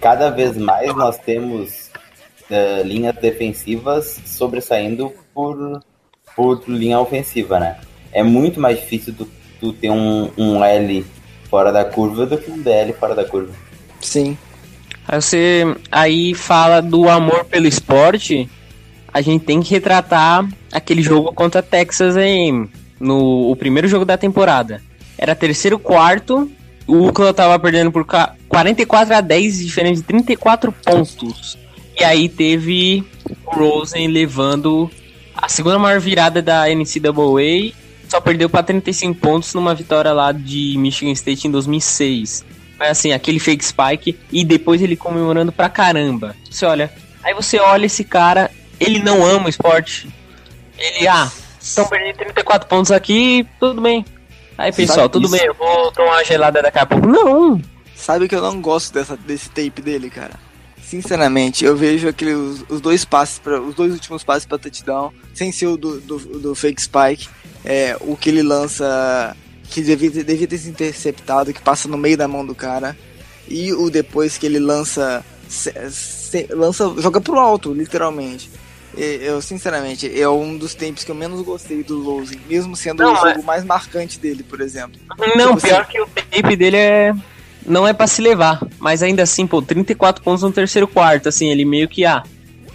Cada 0.00 0.30
vez 0.30 0.56
mais 0.56 0.94
nós 0.96 1.18
temos 1.18 1.90
eh, 2.48 2.82
linhas 2.84 3.14
defensivas 3.16 4.18
sobressaindo 4.24 5.12
por, 5.34 5.82
por 6.34 6.62
linha 6.66 6.98
ofensiva, 6.98 7.60
né? 7.60 7.76
É 8.10 8.22
muito 8.22 8.58
mais 8.58 8.80
difícil 8.80 9.12
tu, 9.14 9.28
tu 9.60 9.72
ter 9.74 9.90
um, 9.90 10.30
um 10.38 10.64
L 10.64 11.04
fora 11.50 11.70
da 11.70 11.84
curva 11.84 12.24
do 12.24 12.38
que 12.38 12.50
um 12.50 12.58
DL 12.62 12.94
fora 12.94 13.14
da 13.14 13.24
curva. 13.26 13.52
Sim. 14.00 14.38
Aí 15.06 15.20
você 15.20 15.64
aí 15.92 16.34
fala 16.34 16.80
do 16.80 17.06
amor 17.08 17.44
pelo 17.44 17.66
esporte, 17.66 18.48
a 19.12 19.20
gente 19.20 19.44
tem 19.44 19.60
que 19.60 19.70
retratar 19.70 20.48
aquele 20.72 21.02
jogo 21.02 21.30
contra 21.34 21.62
Texas 21.62 22.16
AM, 22.16 22.70
no 22.98 23.50
o 23.50 23.54
primeiro 23.56 23.86
jogo 23.86 24.04
da 24.06 24.16
temporada. 24.16 24.80
Era 25.22 25.34
terceiro 25.34 25.78
quarto, 25.78 26.50
o 26.86 27.04
Oakland 27.04 27.34
tava 27.34 27.58
perdendo 27.58 27.92
por 27.92 28.06
ca- 28.06 28.34
44 28.48 29.14
a 29.16 29.20
10, 29.20 29.58
diferente 29.58 29.96
de 29.96 30.02
34 30.04 30.72
pontos. 30.72 31.58
E 31.98 32.02
aí 32.02 32.26
teve 32.26 33.04
o 33.44 33.50
Rosen 33.54 34.08
levando 34.08 34.90
a 35.36 35.46
segunda 35.46 35.78
maior 35.78 36.00
virada 36.00 36.40
da 36.40 36.64
NCAA, 36.74 37.72
só 38.08 38.18
perdeu 38.18 38.48
para 38.48 38.62
35 38.62 39.20
pontos 39.20 39.52
numa 39.52 39.74
vitória 39.74 40.10
lá 40.12 40.32
de 40.32 40.74
Michigan 40.78 41.12
State 41.12 41.46
em 41.46 41.50
2006. 41.50 42.42
Foi 42.78 42.88
assim, 42.88 43.12
aquele 43.12 43.38
fake 43.38 43.62
spike 43.62 44.18
e 44.32 44.42
depois 44.42 44.80
ele 44.80 44.96
comemorando 44.96 45.52
pra 45.52 45.68
caramba. 45.68 46.34
Você 46.50 46.64
olha, 46.64 46.90
aí 47.22 47.34
você 47.34 47.58
olha 47.60 47.84
esse 47.84 48.04
cara, 48.04 48.50
ele 48.80 48.98
não 49.00 49.22
ama 49.24 49.46
o 49.46 49.50
esporte. 49.50 50.08
Ele, 50.78 51.06
ah, 51.06 51.30
estão 51.60 51.86
perdendo 51.86 52.16
34 52.16 52.66
pontos 52.66 52.90
aqui, 52.90 53.46
tudo 53.60 53.82
bem. 53.82 54.02
Aí, 54.60 54.72
pessoal, 54.72 54.98
Sabe 54.98 55.12
tudo 55.12 55.24
isso? 55.26 55.36
bem, 55.36 55.46
eu 55.46 55.54
vou 55.54 55.90
tomar 55.90 56.10
uma 56.16 56.24
gelada 56.24 56.60
daqui 56.60 56.78
a 56.78 56.84
pouco. 56.84 57.06
Não! 57.06 57.60
Sabe 57.96 58.28
que 58.28 58.34
eu 58.34 58.42
não 58.42 58.60
gosto 58.60 58.92
dessa, 58.92 59.16
desse 59.16 59.48
tape 59.48 59.80
dele, 59.82 60.10
cara? 60.10 60.34
Sinceramente, 60.82 61.64
eu 61.64 61.76
vejo 61.76 62.08
aquele, 62.08 62.34
os, 62.34 62.64
os 62.68 62.80
dois 62.80 63.04
passes 63.04 63.38
para 63.38 63.60
os 63.60 63.74
dois 63.74 63.92
últimos 63.92 64.22
passes 64.24 64.44
para 64.44 64.58
touchdown, 64.58 65.12
sem 65.32 65.50
ser 65.52 65.66
o 65.68 65.76
do, 65.76 66.00
do, 66.00 66.18
do 66.18 66.54
fake 66.54 66.82
spike, 66.82 67.28
é, 67.64 67.96
o 68.00 68.16
que 68.16 68.28
ele 68.28 68.42
lança 68.42 69.36
que 69.70 69.80
devia, 69.82 70.10
ter- 70.10 70.24
devia 70.24 70.46
ter 70.48 70.58
se 70.58 70.68
interceptado, 70.68 71.52
que 71.54 71.60
passa 71.62 71.88
no 71.88 71.96
meio 71.96 72.16
da 72.18 72.26
mão 72.28 72.44
do 72.44 72.54
cara, 72.54 72.96
e 73.48 73.72
o 73.72 73.88
depois 73.88 74.36
que 74.36 74.44
ele 74.46 74.58
lança 74.58 75.24
se- 75.48 75.72
se- 75.90 76.48
lança 76.50 76.92
joga 76.98 77.20
pro 77.20 77.38
alto, 77.38 77.72
literalmente. 77.72 78.50
Eu, 78.96 79.40
sinceramente, 79.40 80.10
é 80.20 80.28
um 80.28 80.56
dos 80.58 80.74
tempos 80.74 81.04
que 81.04 81.10
eu 81.10 81.14
menos 81.14 81.40
gostei 81.42 81.82
do 81.82 81.96
Losing, 81.96 82.40
mesmo 82.48 82.74
sendo 82.74 83.02
Não, 83.02 83.12
o 83.12 83.16
jogo 83.16 83.42
mais 83.44 83.64
marcante 83.64 84.18
dele, 84.18 84.42
por 84.42 84.60
exemplo. 84.60 85.00
Não, 85.36 85.54
Tipo 85.54 85.60
pior 85.68 85.82
assim- 85.82 85.90
que 85.92 86.00
o 86.00 86.06
tape 86.06 86.56
dele 86.56 86.76
é. 86.76 87.14
Não 87.64 87.86
é 87.86 87.92
pra 87.92 88.06
se 88.06 88.20
levar. 88.20 88.60
Mas 88.78 89.02
ainda 89.02 89.22
assim, 89.22 89.46
pô, 89.46 89.62
34 89.62 90.22
pontos 90.24 90.42
no 90.42 90.50
terceiro 90.50 90.88
quarto. 90.88 91.28
Assim, 91.28 91.48
ele 91.50 91.64
meio 91.64 91.88
que, 91.88 92.04
ah. 92.04 92.22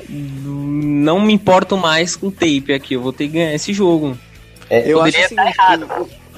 Não 0.09 1.19
me 1.19 1.33
importo 1.33 1.75
mais 1.75 2.15
com 2.15 2.27
o 2.27 2.31
tape 2.31 2.73
aqui. 2.73 2.93
Eu 2.93 3.01
vou 3.01 3.11
ter 3.11 3.27
que 3.27 3.33
ganhar 3.33 3.53
esse 3.53 3.73
jogo. 3.73 4.17
É, 4.69 4.89
Eu 4.91 5.01
acho 5.01 5.17
tá 5.35 5.43
assim, 5.49 5.83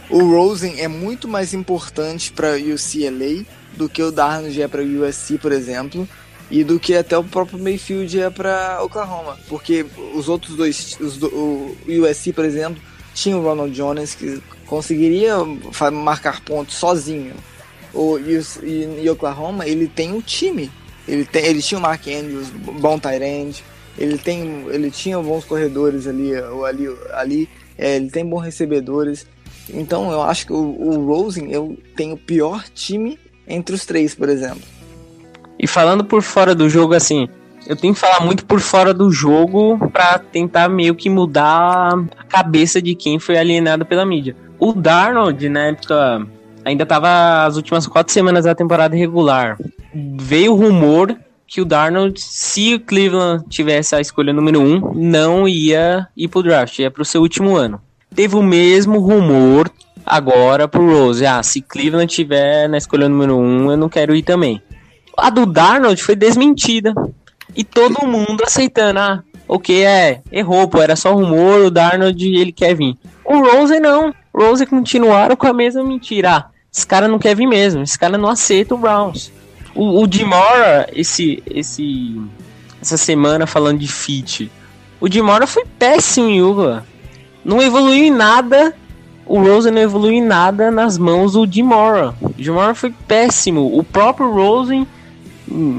o, 0.10 0.18
o 0.18 0.32
Rosen 0.36 0.80
é 0.82 0.88
muito 0.88 1.28
mais 1.28 1.54
importante 1.54 2.32
para 2.32 2.56
UCLA 2.58 3.46
do 3.76 3.88
que 3.88 4.02
o 4.02 4.12
Darnold 4.12 4.60
é 4.62 4.68
para 4.68 4.82
USC, 4.82 5.38
por 5.38 5.52
exemplo, 5.52 6.08
e 6.50 6.64
do 6.64 6.80
que 6.80 6.96
até 6.96 7.18
o 7.18 7.24
próprio 7.24 7.60
Mayfield 7.60 8.20
é 8.22 8.30
para 8.30 8.82
Oklahoma, 8.84 9.38
porque 9.50 9.86
os 10.14 10.30
outros 10.30 10.56
dois, 10.56 10.98
os 11.00 11.18
do- 11.18 11.28
o 11.28 11.76
USC, 11.88 12.32
por 12.34 12.46
exemplo, 12.46 12.82
tinha 13.14 13.38
o 13.38 13.42
Ronald 13.44 13.74
Jones 13.76 14.16
que 14.16 14.42
conseguiria 14.66 15.36
marcar 15.92 16.42
pontos 16.42 16.76
sozinho. 16.76 17.34
O 17.94 18.18
e, 18.20 19.02
e 19.04 19.10
Oklahoma, 19.10 19.66
ele 19.68 19.88
tem 19.88 20.12
um 20.14 20.22
time. 20.22 20.70
Ele 21.08 21.26
tem, 21.26 21.46
ele 21.46 21.62
tinha 21.62 21.80
o 21.80 21.82
Mark 21.82 22.06
Andrews, 22.08 22.50
bom 22.80 23.00
tight 23.00 23.24
end. 23.24 23.64
Ele 23.98 24.18
tem, 24.18 24.66
ele 24.70 24.92
tinha 24.92 25.20
bons 25.20 25.44
corredores 25.46 26.06
ali, 26.06 26.32
ali, 26.36 26.88
ali. 27.14 27.50
É, 27.78 27.96
ele 27.96 28.10
tem 28.10 28.26
bons 28.26 28.42
recebedores. 28.42 29.26
Então 29.70 30.12
eu 30.12 30.22
acho 30.22 30.46
que 30.46 30.54
o, 30.54 30.58
o 30.58 31.06
Rosen 31.08 31.52
eu 31.52 31.78
tem 31.96 32.12
o 32.14 32.18
pior 32.18 32.64
time 32.74 33.18
entre 33.48 33.74
os 33.74 33.86
três, 33.86 34.14
por 34.14 34.30
exemplo. 34.30 34.62
E 35.60 35.68
falando 35.68 36.04
por 36.04 36.22
fora 36.22 36.54
do 36.54 36.70
jogo, 36.70 36.94
assim, 36.94 37.28
eu 37.68 37.76
tenho 37.76 37.94
que 37.94 38.00
falar 38.00 38.22
muito 38.22 38.46
por 38.46 38.60
fora 38.60 38.94
do 38.94 39.12
jogo 39.12 39.78
pra 39.92 40.20
tentar 40.20 40.70
meio 40.70 40.96
que 40.96 41.10
mudar 41.10 41.94
a 42.18 42.24
cabeça 42.24 42.82
de 42.82 42.96
quem 42.96 43.20
foi 43.20 43.38
alienado 43.38 43.86
pela 43.86 44.06
mídia. 44.06 44.36
O 44.60 44.72
Darnold, 44.74 45.50
na 45.50 45.68
época, 45.68 46.26
ainda 46.64 46.86
tava 46.86 47.46
as 47.46 47.56
últimas 47.58 47.86
quatro 47.88 48.14
semanas 48.14 48.46
da 48.46 48.56
temporada 48.56 48.96
regular. 48.96 49.58
Veio 49.94 50.54
o 50.54 50.56
rumor 50.56 51.18
que 51.48 51.62
o 51.62 51.66
Darnold, 51.66 52.20
se 52.20 52.76
o 52.76 52.80
Cleveland 52.80 53.46
tivesse 53.50 53.96
a 53.96 54.02
escolha 54.02 54.34
número 54.34 54.62
um, 54.62 54.94
não 54.94 55.48
ia 55.48 56.08
ir 56.16 56.28
pro 56.28 56.44
draft, 56.44 56.80
ia 56.80 56.92
pro 56.92 57.06
seu 57.06 57.22
último 57.22 57.56
ano. 57.56 57.82
Teve 58.14 58.36
o 58.36 58.44
mesmo 58.44 59.00
rumor 59.00 59.72
agora 60.06 60.68
pro 60.68 60.90
Rose. 60.90 61.26
Ah, 61.26 61.42
se 61.44 61.62
Cleveland 61.62 62.14
tiver 62.14 62.68
na 62.68 62.78
escolha 62.78 63.08
número 63.08 63.38
um, 63.38 63.72
eu 63.72 63.78
não 63.78 63.90
quero 63.90 64.16
ir 64.16 64.24
também. 64.24 64.62
A 65.18 65.32
do 65.32 65.46
Darnold 65.48 66.02
foi 66.02 66.16
desmentida. 66.16 66.94
E 67.56 67.64
todo 67.64 68.06
mundo 68.06 68.44
aceitando. 68.46 69.00
Ah, 69.00 69.24
o 69.48 69.58
que 69.58 69.84
é? 69.84 70.22
Errou, 70.32 70.68
pô. 70.68 70.82
Era 70.82 70.96
só 70.96 71.14
rumor. 71.14 71.62
O 71.62 71.72
Darnold 71.72 72.24
ele 72.24 72.52
quer 72.52 72.76
vir. 72.76 72.96
O 73.26 73.40
Rose 73.40 73.80
não. 73.80 74.14
Rose 74.34 74.66
continuaram 74.68 75.36
com 75.36 75.48
a 75.48 75.54
mesma 75.54 75.84
mentira. 75.84 76.32
Ah, 76.32 76.46
esse 76.72 76.86
cara 76.86 77.08
não 77.08 77.18
quer 77.18 77.36
vir 77.36 77.48
mesmo. 77.48 77.82
Esse 77.82 77.98
cara 77.98 78.18
não 78.18 78.30
aceita 78.30 78.76
o 78.76 78.78
Browns. 78.78 79.32
O, 79.74 80.02
o 80.04 80.08
Dimora, 80.08 80.88
esse, 80.94 81.42
esse, 81.50 82.22
essa 82.82 82.98
semana 82.98 83.48
falando 83.48 83.80
de 83.80 83.88
fit. 83.88 84.52
O 85.00 85.10
Dimora 85.10 85.48
foi 85.48 85.66
péssimo 85.66 86.30
em 86.30 86.38
Yuba. 86.38 86.86
Não 87.44 87.62
evoluiu 87.62 88.06
em 88.06 88.12
nada. 88.12 88.76
O 89.26 89.40
Rose 89.40 89.72
não 89.72 89.82
evoluiu 89.82 90.14
em 90.14 90.22
nada 90.22 90.70
nas 90.70 90.98
mãos 90.98 91.34
do 91.34 91.46
Dimora. 91.46 92.14
O 92.22 92.34
Dimora 92.34 92.76
foi 92.76 92.94
péssimo. 93.08 93.78
O 93.78 93.84
próprio 93.84 94.32
Rosen 94.32 94.88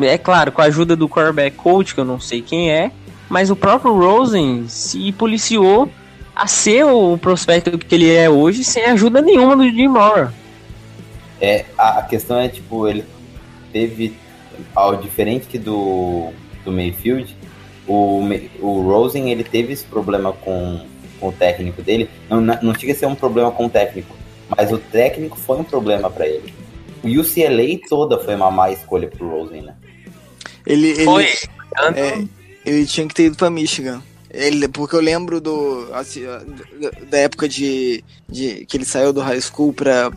é 0.03 0.19
claro, 0.19 0.53
com 0.53 0.62
a 0.62 0.66
ajuda 0.66 0.97
do 0.97 1.09
quarterback 1.09 1.57
coach, 1.57 1.95
que 1.95 2.01
eu 2.01 2.05
não 2.05 2.21
sei 2.21 2.43
quem 2.43 2.71
é, 2.71 2.91
mas 3.29 3.51
o 3.51 3.57
próprio 3.57 3.95
Rosen 3.95 4.66
se 4.69 5.12
policiou 5.12 5.91
a 6.35 6.47
ser 6.47 6.85
o 6.85 7.19
prospecto 7.19 7.77
que 7.79 7.95
ele 7.95 8.14
é 8.14 8.31
hoje 8.31 8.64
sem 8.64 8.85
ajuda 8.85 9.21
nenhuma 9.21 9.57
do 9.57 9.69
Jim 9.69 9.89
Mora. 9.89 10.33
É, 11.41 11.64
a, 11.77 12.03
questão 12.03 12.39
é, 12.39 12.49
tipo, 12.49 12.89
ele 12.89 13.05
teve, 13.73 14.16
ao 14.75 14.97
diferente 14.97 15.47
que 15.47 15.59
do, 15.59 16.33
do 16.64 16.73
Mayfield, 16.73 17.37
o, 17.87 18.23
o 18.61 18.83
Rosen, 18.83 19.31
ele 19.31 19.45
teve 19.45 19.73
esse 19.73 19.85
problema 19.85 20.33
com, 20.33 20.81
com 21.21 21.29
o 21.29 21.33
técnico 21.33 21.83
dele. 21.83 22.09
Não, 22.29 22.41
não 22.41 22.71
a 22.71 22.95
ser 22.95 23.07
um 23.07 23.14
problema 23.14 23.51
com 23.51 23.66
o 23.66 23.71
técnico, 23.71 24.16
mas 24.57 24.73
o 24.73 24.79
técnico 24.79 25.37
foi 25.37 25.59
um 25.59 25.64
problema 25.64 26.11
pra 26.11 26.27
ele. 26.27 26.53
O 27.03 27.09
UCLA 27.09 27.78
toda 27.88 28.18
foi 28.18 28.34
uma 28.34 28.51
má 28.51 28.70
escolha 28.70 29.09
pro 29.09 29.28
Rosen, 29.28 29.62
né? 29.62 29.74
Ele, 30.66 30.88
ele, 30.88 31.05
Foi. 31.05 31.26
É, 31.94 32.24
ele 32.64 32.86
tinha 32.86 33.07
que 33.07 33.14
ter 33.14 33.24
ido 33.26 33.36
pra 33.36 33.51
Michigan. 33.51 34.03
Ele, 34.30 34.68
porque 34.68 34.94
eu 34.94 35.01
lembro 35.01 35.40
do 35.40 35.88
assim, 35.92 36.22
da- 37.11 37.18
época 37.18 37.49
de, 37.49 38.05
de 38.28 38.66
que 38.66 38.76
ele 38.76 38.84
saiu 38.84 39.12
do 39.12 39.20
high 39.22 39.40
school 39.40 39.72
pra, 39.72 40.11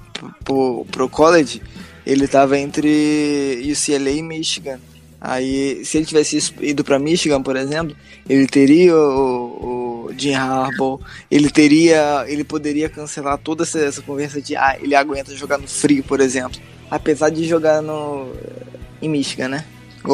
pro, 0.43 0.85
pro 0.91 1.07
college, 1.07 1.61
ele 2.05 2.27
tava 2.27 2.57
entre 2.57 3.61
UCLA 3.71 4.09
e 4.11 4.21
Michigan. 4.21 4.79
Aí, 5.19 5.85
se 5.85 5.97
ele 5.97 6.05
tivesse 6.05 6.53
ido 6.59 6.83
pra 6.83 6.97
Michigan, 6.99 7.41
por 7.41 7.55
exemplo, 7.55 7.95
ele 8.27 8.47
teria 8.47 8.95
o, 8.95 8.97
o 8.99 9.90
Jim 10.17 10.33
Harbaugh, 10.33 10.99
ele 11.29 11.49
teria, 11.49 12.25
ele 12.27 12.43
poderia 12.43 12.89
cancelar 12.89 13.37
toda 13.37 13.63
essa, 13.63 13.79
essa 13.79 14.01
conversa 14.01 14.41
de 14.41 14.55
ah, 14.55 14.77
ele 14.81 14.95
aguenta 14.95 15.35
jogar 15.35 15.57
no 15.57 15.67
frio, 15.67 16.03
por 16.03 16.19
exemplo, 16.19 16.59
apesar 16.89 17.29
de 17.29 17.45
jogar 17.47 17.81
no 17.81 18.31
em 19.01 19.09
Michigan, 19.09 19.47
né? 19.49 19.65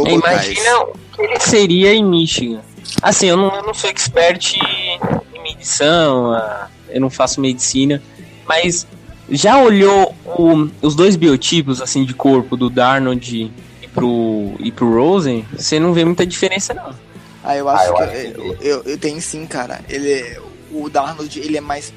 É. 0.09 0.13
Imagina 0.31 0.79
o 0.81 0.93
que 1.15 1.21
ele 1.21 1.39
seria 1.39 1.93
em 1.93 2.03
Michigan. 2.03 2.61
Assim, 3.01 3.27
eu 3.27 3.37
não, 3.37 3.53
eu 3.55 3.63
não 3.63 3.73
sou 3.73 3.89
expert 3.89 4.55
em 4.55 5.41
medição, 5.43 6.33
ah, 6.33 6.67
eu 6.89 6.99
não 7.01 7.09
faço 7.09 7.39
medicina, 7.41 8.01
mas 8.47 8.87
já 9.29 9.61
olhou 9.61 10.15
o- 10.25 10.69
os 10.81 10.95
dois 10.95 11.15
biotipos 11.17 11.81
assim 11.81 12.05
de 12.05 12.13
corpo 12.13 12.55
do 12.55 12.69
Darnold 12.69 13.51
e 13.81 13.87
pro, 13.89 14.53
e 14.59 14.71
pro 14.71 14.93
Rosen? 14.93 15.45
Você 15.57 15.79
não 15.79 15.91
vê 15.93 16.05
muita 16.05 16.25
diferença, 16.25 16.73
não. 16.73 16.93
Ah, 17.47 17.55
eu 17.55 17.69
acho 17.69 17.83
Ah, 17.83 17.87
eu 17.87 17.95
que 17.95 18.03
acho 18.03 18.11
que 18.11 18.41
eu, 18.41 18.57
eu, 18.59 18.83
eu 18.83 18.97
tenho 18.97 19.21
sim, 19.21 19.45
cara. 19.47 19.79
Ele 19.87 20.11
é- 20.11 20.39
o 20.71 20.89
Darnold 20.89 21.39
ele 21.39 21.57
é 21.57 21.61
mais 21.61 21.93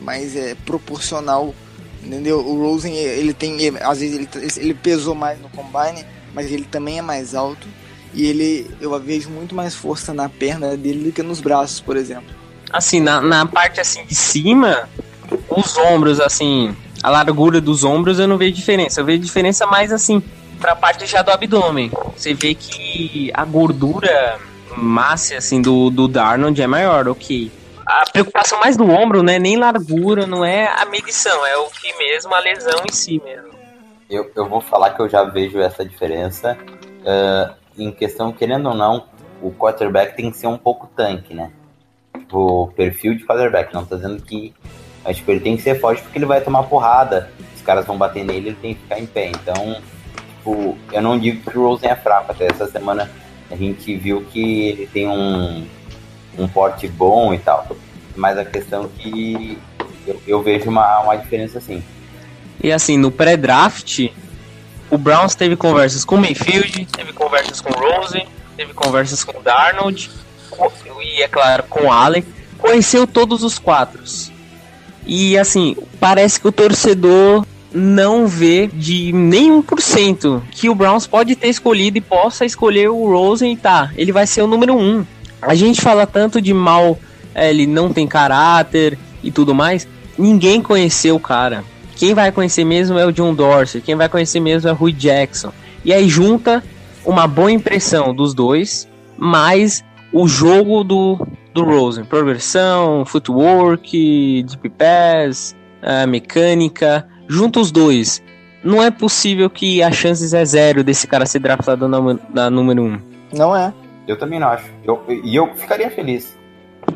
mais 0.00 0.34
é, 0.34 0.54
proporcional, 0.66 1.54
entendeu? 2.02 2.38
O 2.40 2.58
Rosen 2.60 2.94
ele 2.96 3.32
tem 3.34 3.60
ele- 3.62 3.78
às 3.82 4.00
vezes 4.00 4.16
ele, 4.16 4.28
ele 4.56 4.74
pesou 4.74 5.14
mais 5.14 5.38
no 5.40 5.48
combine, 5.50 6.04
mas 6.34 6.50
ele 6.50 6.64
também 6.64 6.98
é 6.98 7.02
mais 7.02 7.34
alto 7.34 7.66
e 8.14 8.26
ele 8.26 8.70
eu 8.80 8.98
vejo 9.00 9.28
muito 9.28 9.54
mais 9.54 9.74
força 9.74 10.14
na 10.14 10.28
perna 10.28 10.76
dele 10.76 11.04
do 11.04 11.12
que 11.12 11.22
nos 11.22 11.40
braços, 11.40 11.80
por 11.80 11.96
exemplo. 11.96 12.34
Assim, 12.72 12.98
na, 12.98 13.20
na 13.20 13.44
parte 13.46 13.80
assim 13.80 14.04
de 14.04 14.14
cima, 14.14 14.88
os 15.48 15.76
ombros, 15.76 16.18
assim, 16.18 16.74
a 17.02 17.10
largura 17.10 17.60
dos 17.60 17.84
ombros 17.84 18.18
eu 18.18 18.26
não 18.26 18.38
vejo 18.38 18.52
diferença. 18.54 19.00
Eu 19.00 19.04
vejo 19.04 19.20
diferença 19.20 19.66
mais 19.66 19.92
assim 19.92 20.22
pra 20.58 20.74
parte 20.74 21.04
já 21.06 21.20
do 21.22 21.30
abdômen. 21.30 21.90
Você 22.16 22.32
vê 22.32 22.54
que 22.54 23.30
a 23.34 23.44
gordura 23.44 24.38
massa 24.76 25.36
assim 25.36 25.60
do, 25.60 25.90
do 25.90 26.08
Darnold 26.08 26.60
é 26.60 26.66
maior, 26.66 27.08
ok. 27.08 27.50
A 27.86 28.04
preocupação 28.10 28.58
mais 28.60 28.76
do 28.76 28.88
ombro, 28.88 29.22
né? 29.22 29.38
Nem 29.38 29.56
largura, 29.56 30.26
não 30.26 30.44
é 30.44 30.66
a 30.66 30.86
medição, 30.86 31.46
é 31.46 31.56
o 31.58 31.66
que 31.66 31.92
mesmo 31.98 32.34
a 32.34 32.40
lesão 32.40 32.80
em 32.88 32.92
si 32.92 33.20
mesmo. 33.22 33.52
Eu, 34.08 34.30
eu 34.34 34.48
vou 34.48 34.60
falar 34.60 34.90
que 34.90 35.00
eu 35.00 35.08
já 35.08 35.22
vejo 35.24 35.58
essa 35.58 35.84
diferença. 35.84 36.56
ah, 37.06 37.54
em 37.76 37.90
questão, 37.90 38.32
querendo 38.32 38.68
ou 38.68 38.74
não, 38.74 39.04
o 39.42 39.50
quarterback 39.50 40.16
tem 40.16 40.30
que 40.30 40.36
ser 40.36 40.46
um 40.46 40.56
pouco 40.56 40.88
tanque, 40.96 41.34
né? 41.34 41.50
O 42.32 42.68
perfil 42.68 43.14
de 43.16 43.24
quarterback. 43.24 43.74
Não 43.74 43.84
tô 43.84 43.96
dizendo 43.96 44.22
que. 44.22 44.54
Mas 45.04 45.16
tipo, 45.16 45.30
ele 45.30 45.40
tem 45.40 45.56
que 45.56 45.62
ser 45.62 45.78
forte 45.78 46.02
porque 46.02 46.18
ele 46.18 46.26
vai 46.26 46.40
tomar 46.40 46.62
porrada. 46.64 47.30
Os 47.54 47.62
caras 47.62 47.84
vão 47.84 47.98
bater 47.98 48.24
nele, 48.24 48.48
ele 48.48 48.56
tem 48.60 48.74
que 48.74 48.82
ficar 48.82 48.98
em 48.98 49.06
pé. 49.06 49.26
Então, 49.26 49.80
tipo, 50.36 50.78
eu 50.92 51.02
não 51.02 51.18
digo 51.18 51.50
que 51.50 51.58
o 51.58 51.68
Rosen 51.68 51.90
é 51.90 51.96
fraco. 51.96 52.32
Até 52.32 52.46
essa 52.46 52.66
semana 52.66 53.10
a 53.54 53.56
gente 53.56 53.96
viu 53.96 54.24
que 54.30 54.68
ele 54.68 54.86
tem 54.92 55.08
um, 55.08 55.66
um 56.38 56.48
porte 56.48 56.88
bom 56.88 57.32
e 57.32 57.38
tal. 57.38 57.66
Mas 58.16 58.36
a 58.38 58.44
questão 58.44 58.84
é 58.84 58.88
que 59.02 59.58
eu, 60.06 60.20
eu 60.26 60.42
vejo 60.42 60.68
uma, 60.68 61.00
uma 61.00 61.16
diferença 61.16 61.58
assim. 61.58 61.82
E 62.62 62.72
assim, 62.72 62.96
no 62.96 63.10
pré-draft, 63.10 64.08
o 64.90 64.98
Browns 64.98 65.34
teve 65.34 65.56
conversas 65.56 66.04
com 66.04 66.14
o 66.16 66.20
Mayfield, 66.20 66.86
teve 66.86 67.12
conversas 67.12 67.60
com 67.60 67.70
o 67.70 67.76
Rosen, 67.76 68.26
teve 68.56 68.72
conversas 68.72 69.24
com 69.24 69.38
o 69.38 69.42
Darnold, 69.42 70.10
com- 70.50 70.70
e 71.02 71.22
é 71.22 71.28
claro, 71.28 71.64
com 71.64 71.86
o 71.86 71.92
Allen. 71.92 72.24
Conheceu 72.58 73.06
todos 73.06 73.42
os 73.42 73.58
quatro. 73.58 74.02
E 75.06 75.36
assim, 75.36 75.76
parece 76.00 76.40
que 76.40 76.48
o 76.48 76.52
torcedor 76.52 77.44
não 77.74 78.28
vê 78.28 78.68
de 78.68 79.12
nenhum 79.12 79.60
por 79.60 79.82
cento 79.82 80.40
que 80.52 80.70
o 80.70 80.74
Browns 80.74 81.08
pode 81.08 81.34
ter 81.34 81.48
escolhido 81.48 81.98
e 81.98 82.00
possa 82.00 82.44
escolher 82.44 82.88
o 82.88 83.10
Rosen 83.10 83.52
e 83.52 83.56
tá, 83.56 83.90
ele 83.96 84.12
vai 84.12 84.26
ser 84.26 84.42
o 84.42 84.46
número 84.46 84.76
um. 84.76 85.04
A 85.42 85.56
gente 85.56 85.80
fala 85.80 86.06
tanto 86.06 86.40
de 86.40 86.54
mal, 86.54 86.98
é, 87.34 87.50
ele 87.50 87.66
não 87.66 87.92
tem 87.92 88.06
caráter 88.06 88.96
e 89.22 89.30
tudo 89.30 89.54
mais. 89.54 89.88
Ninguém 90.16 90.62
conheceu 90.62 91.16
o 91.16 91.20
cara. 91.20 91.64
Quem 91.96 92.14
vai 92.14 92.30
conhecer 92.30 92.64
mesmo 92.64 92.96
é 92.96 93.04
o 93.04 93.12
John 93.12 93.34
Dorsey, 93.34 93.80
quem 93.80 93.96
vai 93.96 94.08
conhecer 94.08 94.38
mesmo 94.38 94.68
é 94.68 94.72
o 94.72 94.76
Rui 94.76 94.92
Jackson. 94.92 95.52
E 95.84 95.92
aí 95.92 96.08
junta 96.08 96.62
uma 97.04 97.26
boa 97.26 97.50
impressão 97.50 98.14
dos 98.14 98.34
dois, 98.34 98.88
mais 99.18 99.84
o 100.12 100.28
jogo 100.28 100.84
do, 100.84 101.26
do 101.52 101.64
Rosen. 101.64 102.04
Progressão, 102.04 103.04
footwork, 103.04 104.44
deep 104.44 104.68
pass, 104.70 105.54
uh, 105.82 106.08
mecânica. 106.08 107.06
Junta 107.28 107.60
os 107.60 107.70
dois. 107.70 108.22
Não 108.62 108.82
é 108.82 108.90
possível 108.90 109.50
que 109.50 109.82
a 109.82 109.92
chances 109.92 110.32
é 110.32 110.44
zero 110.44 110.82
desse 110.82 111.06
cara 111.06 111.26
ser 111.26 111.38
draftado 111.38 111.86
na, 111.86 111.98
na 112.32 112.50
número 112.50 112.82
1. 112.82 112.86
Um. 112.86 113.00
Não 113.32 113.56
é. 113.56 113.72
Eu 114.06 114.18
também 114.18 114.38
não 114.38 114.48
acho. 114.48 114.70
Eu, 114.84 115.02
e 115.08 115.34
eu 115.34 115.54
ficaria 115.54 115.90
feliz. 115.90 116.36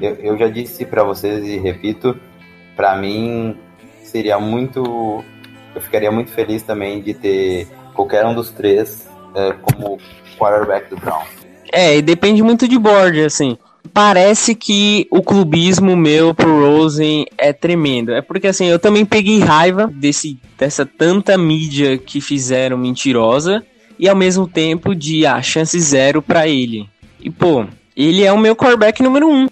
Eu, 0.01 0.15
eu 0.17 0.39
já 0.39 0.49
disse 0.49 0.85
para 0.85 1.03
vocês 1.05 1.47
e 1.47 1.59
repito, 1.59 2.19
para 2.77 2.97
mim 2.97 3.57
seria 4.03 4.39
muito. 4.39 5.25
Eu 5.75 5.81
ficaria 5.81 6.11
muito 6.11 6.31
feliz 6.31 6.63
também 6.63 7.03
de 7.03 7.15
ter 7.15 7.69
qualquer 7.95 8.25
um 8.27 8.35
dos 8.35 8.51
três 8.51 9.09
é, 9.35 9.53
como 9.53 9.99
quarterback 10.39 10.89
do 10.91 10.97
Brown. 10.97 11.23
É, 11.73 11.97
e 11.97 12.03
depende 12.03 12.43
muito 12.43 12.67
de 12.67 12.79
board, 12.79 13.25
assim. 13.25 13.59
Parece 13.93 14.55
que 14.55 15.07
o 15.11 15.23
clubismo 15.23 15.97
meu 15.97 16.35
pro 16.35 16.61
Rosen 16.61 17.27
é 17.37 17.53
tremendo. 17.53 18.13
É 18.13 18.21
porque 18.23 18.47
assim, 18.47 18.67
eu 18.67 18.79
também 18.79 19.05
peguei 19.05 19.39
raiva 19.39 19.87
desse, 19.93 20.39
dessa 20.59 20.85
tanta 20.85 21.37
mídia 21.37 21.99
que 21.99 22.21
fizeram 22.21 22.77
mentirosa 22.77 23.65
e 23.99 24.09
ao 24.09 24.17
mesmo 24.17 24.47
tempo 24.47 24.95
de 24.95 25.27
ah, 25.27 25.43
chance 25.43 25.79
zero 25.81 26.23
para 26.23 26.47
ele. 26.47 26.89
E 27.21 27.31
pô, 27.31 27.67
ele 27.97 28.25
é 28.25 28.33
o 28.33 28.39
meu 28.39 28.55
quarterback 28.55 29.03
número 29.03 29.29
um. 29.29 29.49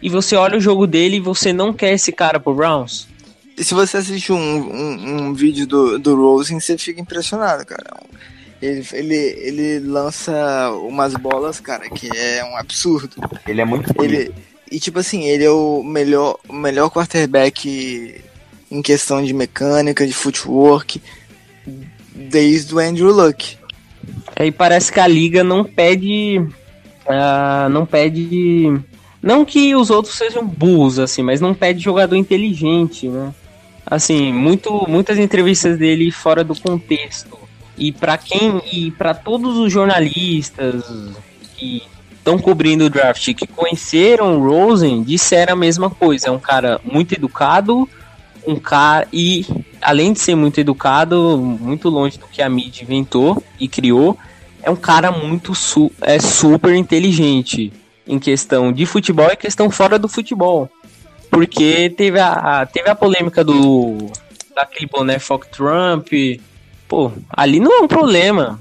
E 0.00 0.08
você 0.08 0.36
olha 0.36 0.56
o 0.56 0.60
jogo 0.60 0.86
dele 0.86 1.16
e 1.16 1.20
você 1.20 1.52
não 1.52 1.72
quer 1.72 1.92
esse 1.92 2.12
cara 2.12 2.38
pro 2.38 2.54
Browns? 2.54 3.08
Se 3.56 3.74
você 3.74 3.96
assiste 3.96 4.32
um, 4.32 4.36
um, 4.38 5.22
um 5.22 5.34
vídeo 5.34 5.66
do, 5.66 5.98
do 5.98 6.14
Rosen, 6.14 6.60
você 6.60 6.78
fica 6.78 7.00
impressionado, 7.00 7.66
cara. 7.66 7.96
Ele, 8.60 8.84
ele, 8.92 9.14
ele 9.14 9.78
lança 9.80 10.70
umas 10.82 11.14
bolas, 11.14 11.60
cara, 11.60 11.88
que 11.88 12.08
é 12.14 12.44
um 12.44 12.56
absurdo. 12.56 13.14
Ele 13.46 13.60
é 13.60 13.64
muito 13.64 13.92
ele 14.02 14.32
E 14.70 14.80
tipo 14.80 14.98
assim, 14.98 15.24
ele 15.24 15.44
é 15.44 15.50
o 15.50 15.82
melhor, 15.82 16.38
o 16.48 16.52
melhor 16.52 16.90
quarterback 16.90 18.20
em 18.70 18.82
questão 18.82 19.24
de 19.24 19.32
mecânica, 19.32 20.06
de 20.06 20.12
footwork, 20.12 21.00
desde 22.14 22.74
o 22.74 22.78
Andrew 22.78 23.12
Luck. 23.12 23.56
Aí 24.36 24.50
parece 24.50 24.92
que 24.92 25.00
a 25.00 25.06
liga 25.06 25.44
não 25.44 25.64
pede. 25.64 26.38
Uh, 26.38 27.68
não 27.70 27.86
pede. 27.86 28.78
Não 29.22 29.44
que 29.44 29.74
os 29.74 29.90
outros 29.90 30.16
sejam 30.16 30.46
burros, 30.46 30.98
assim, 30.98 31.22
mas 31.22 31.40
não 31.40 31.54
pede 31.54 31.80
jogador 31.80 32.16
inteligente, 32.16 33.08
né? 33.08 33.32
Assim, 33.84 34.32
muito, 34.32 34.84
muitas 34.88 35.18
entrevistas 35.18 35.78
dele 35.78 36.10
fora 36.10 36.44
do 36.44 36.54
contexto. 36.60 37.37
E 37.78 37.92
para 37.92 38.18
quem. 38.18 38.60
E 38.72 38.90
para 38.90 39.14
todos 39.14 39.56
os 39.56 39.72
jornalistas 39.72 40.84
que 41.56 41.82
estão 42.12 42.38
cobrindo 42.38 42.84
o 42.84 42.90
draft 42.90 43.32
que 43.34 43.46
conheceram 43.46 44.38
o 44.38 44.48
Rosen, 44.48 45.02
disseram 45.02 45.54
a 45.54 45.56
mesma 45.56 45.88
coisa. 45.88 46.28
É 46.28 46.30
um 46.30 46.38
cara 46.38 46.80
muito 46.84 47.12
educado, 47.14 47.88
um 48.46 48.56
cara. 48.56 49.06
E 49.12 49.46
além 49.80 50.12
de 50.12 50.20
ser 50.20 50.34
muito 50.34 50.58
educado, 50.58 51.38
muito 51.38 51.88
longe 51.88 52.18
do 52.18 52.26
que 52.26 52.42
a 52.42 52.48
mídia 52.48 52.82
inventou 52.82 53.42
e 53.58 53.68
criou, 53.68 54.18
é 54.62 54.70
um 54.70 54.76
cara 54.76 55.10
muito 55.10 55.54
su 55.54 55.90
é 56.02 56.18
super 56.18 56.74
inteligente 56.74 57.72
em 58.06 58.18
questão 58.18 58.72
de 58.72 58.84
futebol 58.86 59.30
e 59.30 59.36
questão 59.36 59.70
fora 59.70 59.98
do 59.98 60.08
futebol. 60.08 60.70
Porque 61.30 61.90
teve 61.90 62.18
a, 62.18 62.66
teve 62.66 62.88
a 62.88 62.94
polêmica 62.94 63.44
do 63.44 64.10
daquele 64.54 64.86
boné 64.86 65.18
Fox 65.18 65.46
Trump. 65.48 66.08
Pô, 66.88 67.12
ali 67.28 67.60
não 67.60 67.72
é 67.72 67.80
um 67.82 67.88
problema. 67.88 68.58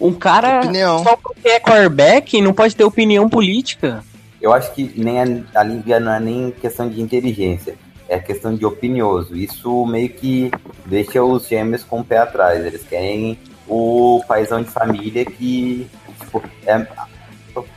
Um 0.00 0.12
cara 0.12 0.60
opinião. 0.60 1.04
só 1.04 1.16
porque 1.16 1.48
é 1.48 1.60
quarterback 1.60 2.40
não 2.40 2.52
pode 2.52 2.74
ter 2.74 2.84
opinião 2.84 3.28
política. 3.28 4.02
Eu 4.40 4.52
acho 4.52 4.72
que 4.74 4.90
nem 4.96 5.20
a, 5.20 5.60
a 5.60 5.62
liga 5.62 6.00
não 6.00 6.12
é 6.12 6.18
nem 6.18 6.50
questão 6.50 6.88
de 6.88 7.00
inteligência, 7.00 7.76
é 8.08 8.18
questão 8.18 8.54
de 8.54 8.64
opinioso. 8.64 9.36
Isso 9.36 9.84
meio 9.86 10.08
que 10.08 10.50
deixa 10.86 11.22
os 11.22 11.46
gêmeos 11.46 11.84
com 11.84 12.00
o 12.00 12.04
pé 12.04 12.18
atrás. 12.18 12.64
Eles 12.64 12.82
querem 12.82 13.38
o 13.68 14.22
paizão 14.26 14.62
de 14.62 14.70
família 14.70 15.24
que 15.24 15.86
tipo, 16.18 16.42
é, 16.66 16.86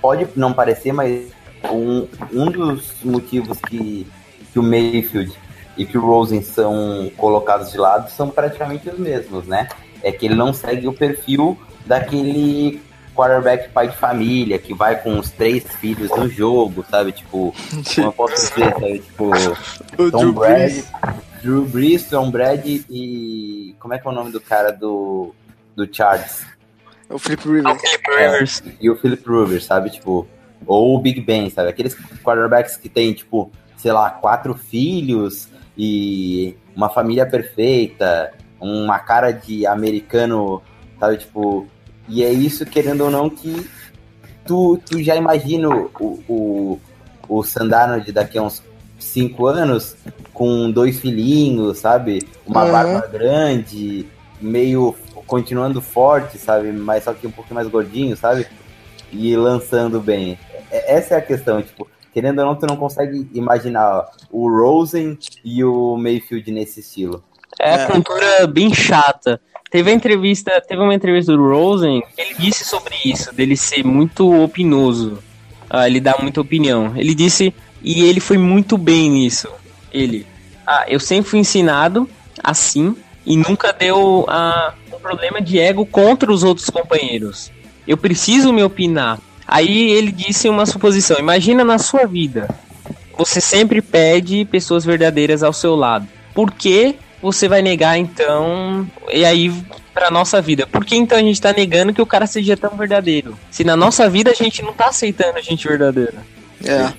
pode 0.02 0.28
não 0.36 0.54
parecer, 0.54 0.94
mas 0.94 1.28
um, 1.72 2.08
um 2.32 2.50
dos 2.50 2.94
motivos 3.04 3.60
que, 3.60 4.08
que 4.52 4.60
o 4.60 4.64
Mayfield 4.64 5.38
e 5.78 5.86
que 5.86 5.98
o 5.98 6.02
Rosen 6.02 6.42
são 6.42 7.12
colocados 7.18 7.72
de 7.72 7.78
lado 7.78 8.10
são 8.12 8.30
praticamente 8.30 8.90
os 8.90 8.98
mesmos, 8.98 9.46
né? 9.46 9.68
É 10.02 10.12
que 10.12 10.26
ele 10.26 10.36
não 10.36 10.54
segue 10.54 10.88
o 10.88 10.94
perfil 10.94 11.58
daquele 11.86 12.82
quarterback 13.16 13.70
pai 13.70 13.90
de 13.90 13.96
família 13.96 14.58
que 14.58 14.74
vai 14.74 15.02
com 15.02 15.20
os 15.20 15.30
três 15.30 15.64
filhos 15.76 16.10
no 16.12 16.28
jogo, 16.28 16.86
sabe? 16.90 17.12
Tipo, 17.12 17.54
como 17.96 18.08
eu 18.08 18.12
posso 18.12 18.36
dizer, 18.36 18.72
sabe? 18.74 19.00
Tipo, 19.00 19.32
O 19.98 20.12
Tom 20.12 20.20
Drew 20.20 20.34
Brady. 20.34 20.86
Drew 21.42 21.66
Brees, 21.66 22.10
Tom 22.10 22.32
Brady 22.32 22.86
e 22.90 23.76
como 23.80 23.94
é 23.94 24.00
que 24.00 24.08
é 24.08 24.12
o 24.12 24.14
nome 24.14 24.32
do 24.32 24.40
cara 24.40 24.72
do 24.72 25.34
do 25.76 25.88
Chargers? 25.92 26.46
É 27.10 27.14
o 27.14 27.20
Flip 27.20 27.44
Rivers. 27.48 27.82
Rivers. 28.08 28.64
e 28.80 28.90
o 28.90 28.96
Philip 28.96 29.24
Rivers, 29.28 29.66
sabe? 29.66 29.90
Tipo, 29.90 30.28
ou 30.66 30.96
o 30.96 31.00
Big 31.00 31.20
Ben, 31.22 31.50
sabe? 31.50 31.70
Aqueles 31.70 31.96
quarterbacks 32.24 32.78
que 32.78 32.88
tem, 32.88 33.14
tipo, 33.14 33.52
sei 33.78 33.92
lá, 33.92 34.10
quatro 34.10 34.54
filhos 34.54 35.50
e 35.78 36.56
uma 36.76 36.90
família 36.90 37.26
perfeita, 37.26 38.32
uma 38.60 39.00
cara 39.00 39.32
de 39.32 39.66
americano, 39.66 40.62
sabe? 41.00 41.18
Tipo, 41.18 41.68
e 42.08 42.24
é 42.24 42.32
isso, 42.32 42.66
querendo 42.66 43.02
ou 43.06 43.12
não, 43.12 43.30
que 43.30 43.70
tu, 44.46 44.78
tu 44.86 45.02
já 45.02 45.16
imagina 45.16 45.70
o, 45.70 45.90
o, 46.28 46.80
o 47.28 47.44
Sandano 47.44 48.02
de 48.02 48.12
daqui 48.12 48.38
a 48.38 48.42
uns 48.44 48.62
cinco 49.00 49.48
anos 49.48 49.96
com 50.34 50.70
dois 50.72 51.00
filhinhos, 51.00 51.78
sabe? 51.80 52.28
Uma 52.46 52.66
Uhum. 52.66 52.72
barba 52.72 53.08
grande, 53.08 54.08
meio 54.42 54.96
continuando 55.28 55.82
forte, 55.82 56.38
sabe? 56.38 56.72
Mas 56.72 57.04
só 57.04 57.14
que 57.14 57.26
um 57.28 57.32
pouquinho 57.32 57.56
mais 57.56 57.68
gordinho, 57.68 58.16
sabe? 58.18 58.48
E 59.12 59.36
lançando 59.36 60.00
bem. 60.00 60.38
É- 60.72 60.96
Essa 60.98 61.16
é 61.16 61.18
a 61.18 61.22
questão, 61.22 61.62
tipo, 61.62 61.88
querendo 62.14 62.40
ou 62.40 62.46
não, 62.46 62.56
tu 62.56 62.66
não 62.66 62.78
consegue 62.78 63.28
imaginar 63.34 64.06
o 64.32 64.50
Rosen 64.50 65.18
e 65.44 65.64
o 65.64 65.98
Mayfield 65.98 66.52
nesse 66.52 66.80
estilo. 66.80 67.24
É 67.60 67.72
É. 67.72 67.84
a 67.84 67.88
cultura 67.88 68.48
bem 68.48 68.74
chata. 68.74 69.40
Teve 69.70 69.90
a 69.90 69.94
entrevista, 69.94 70.62
teve 70.62 70.82
uma 70.82 70.94
entrevista 70.94 71.36
do 71.36 71.50
Rosen, 71.50 72.04
que 72.16 72.22
ele 72.22 72.36
disse 72.38 72.64
sobre 72.64 72.96
isso, 73.04 73.34
dele 73.34 73.58
ser 73.58 73.84
muito 73.84 74.32
opinoso. 74.44 75.18
Ah, 75.70 75.88
ele 75.88 76.00
dá 76.00 76.16
muita 76.22 76.40
opinião. 76.40 76.94
Ele 76.96 77.16
disse, 77.16 77.54
e 77.82 78.04
ele 78.04 78.20
foi 78.20 78.38
muito 78.38 78.78
bem 78.78 79.10
nisso. 79.10 79.50
Ele, 79.92 80.28
ah, 80.68 80.86
eu 80.88 81.00
sempre 81.00 81.30
fui 81.30 81.40
ensinado 81.40 82.08
assim 82.44 82.96
e 83.26 83.36
nunca 83.36 83.74
deu 83.74 84.26
ah, 84.28 84.74
um 84.94 85.00
problema 85.00 85.42
de 85.42 85.58
ego 85.60 85.86
contra 85.86 86.32
os 86.32 86.44
outros 86.44 86.70
companheiros. 86.70 87.52
Eu 87.88 87.98
preciso 87.98 88.54
me 88.54 88.64
opinar. 88.64 89.20
Aí 89.54 89.92
ele 89.92 90.12
disse 90.12 90.50
uma 90.50 90.66
suposição. 90.66 91.18
Imagina 91.20 91.64
na 91.64 91.78
sua 91.78 92.08
vida, 92.08 92.50
você 93.16 93.40
sempre 93.40 93.84
pede 93.84 94.46
pessoas 94.46 94.84
verdadeiras 94.84 95.44
ao 95.44 95.54
seu 95.54 95.76
lado. 95.76 96.08
Por 96.34 96.50
que 96.52 96.96
você 97.22 97.48
vai 97.48 97.62
negar 97.62 97.96
então? 98.00 98.90
E 99.12 99.24
aí 99.24 99.54
pra 99.94 100.10
nossa 100.10 100.42
vida, 100.42 100.66
por 100.66 100.84
que 100.84 100.96
então 100.96 101.16
a 101.16 101.22
gente 101.22 101.40
tá 101.40 101.54
negando 101.54 101.94
que 101.94 102.02
o 102.02 102.06
cara 102.06 102.26
seja 102.26 102.58
tão 102.58 102.72
verdadeiro? 102.72 103.38
Se 103.52 103.64
na 103.64 103.78
nossa 103.78 104.10
vida 104.10 104.32
a 104.32 104.34
gente 104.34 104.64
não 104.64 104.74
tá 104.74 104.88
aceitando 104.88 105.38
a 105.38 105.42
gente 105.42 105.68
verdadeira. 105.68 106.16
É. 106.66 106.92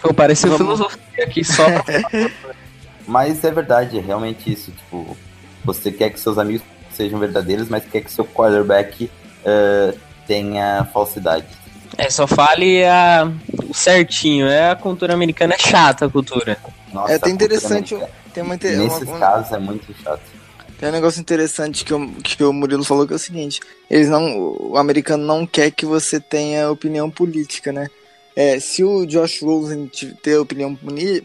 Pô, 0.00 0.14
pareceu 0.14 0.56
Vamos- 0.56 0.78
filosofia 0.78 1.24
aqui 1.24 1.44
só. 1.44 1.66
Mas 3.06 3.44
é 3.44 3.50
verdade, 3.50 3.98
é 3.98 4.00
realmente 4.00 4.50
isso. 4.50 4.70
Tipo, 4.70 5.14
você 5.62 5.92
quer 5.92 6.08
que 6.08 6.18
seus 6.18 6.38
amigos 6.38 6.62
sejam 6.92 7.18
verdadeiros, 7.18 7.68
mas 7.68 7.84
quer 7.84 8.00
que 8.02 8.10
seu 8.12 8.24
quarterback 8.24 9.10
eh, 9.44 9.94
tenha 10.26 10.86
falsidade. 10.92 11.46
É, 11.98 12.10
só 12.10 12.26
fale 12.26 12.84
a... 12.84 13.30
o 13.68 13.74
certinho. 13.74 14.46
É 14.46 14.70
a 14.70 14.76
cultura 14.76 15.14
americana 15.14 15.54
é 15.54 15.58
chata 15.58 16.06
a 16.06 16.10
cultura. 16.10 16.56
Nossa, 16.92 17.12
É 17.12 17.16
até 17.16 17.30
interessante. 17.30 17.96
Tem, 18.34 18.42
uma, 18.42 18.54
inte- 18.54 18.68
Nesses 18.76 19.08
uma- 19.08 19.18
casos 19.18 19.52
é 19.52 19.58
muito 19.58 19.94
chato. 20.02 20.20
tem 20.78 20.88
um 20.88 20.92
negócio 20.92 21.20
interessante 21.20 21.84
que, 21.84 21.92
o- 21.94 22.10
que 22.22 22.42
o 22.44 22.52
Murilo 22.52 22.84
falou 22.84 23.06
que 23.06 23.12
é 23.12 23.16
o 23.16 23.18
seguinte: 23.18 23.60
eles 23.90 24.08
não, 24.08 24.36
o 24.70 24.76
americano 24.76 25.24
não 25.24 25.46
quer 25.46 25.70
que 25.70 25.84
você 25.86 26.18
tenha 26.20 26.70
opinião 26.70 27.10
política, 27.10 27.72
né? 27.72 27.88
É, 28.36 28.58
se 28.60 28.82
o 28.84 29.04
Josh 29.06 29.42
Rosen 29.42 29.90
ter 30.22 30.36
opinião 30.38 30.74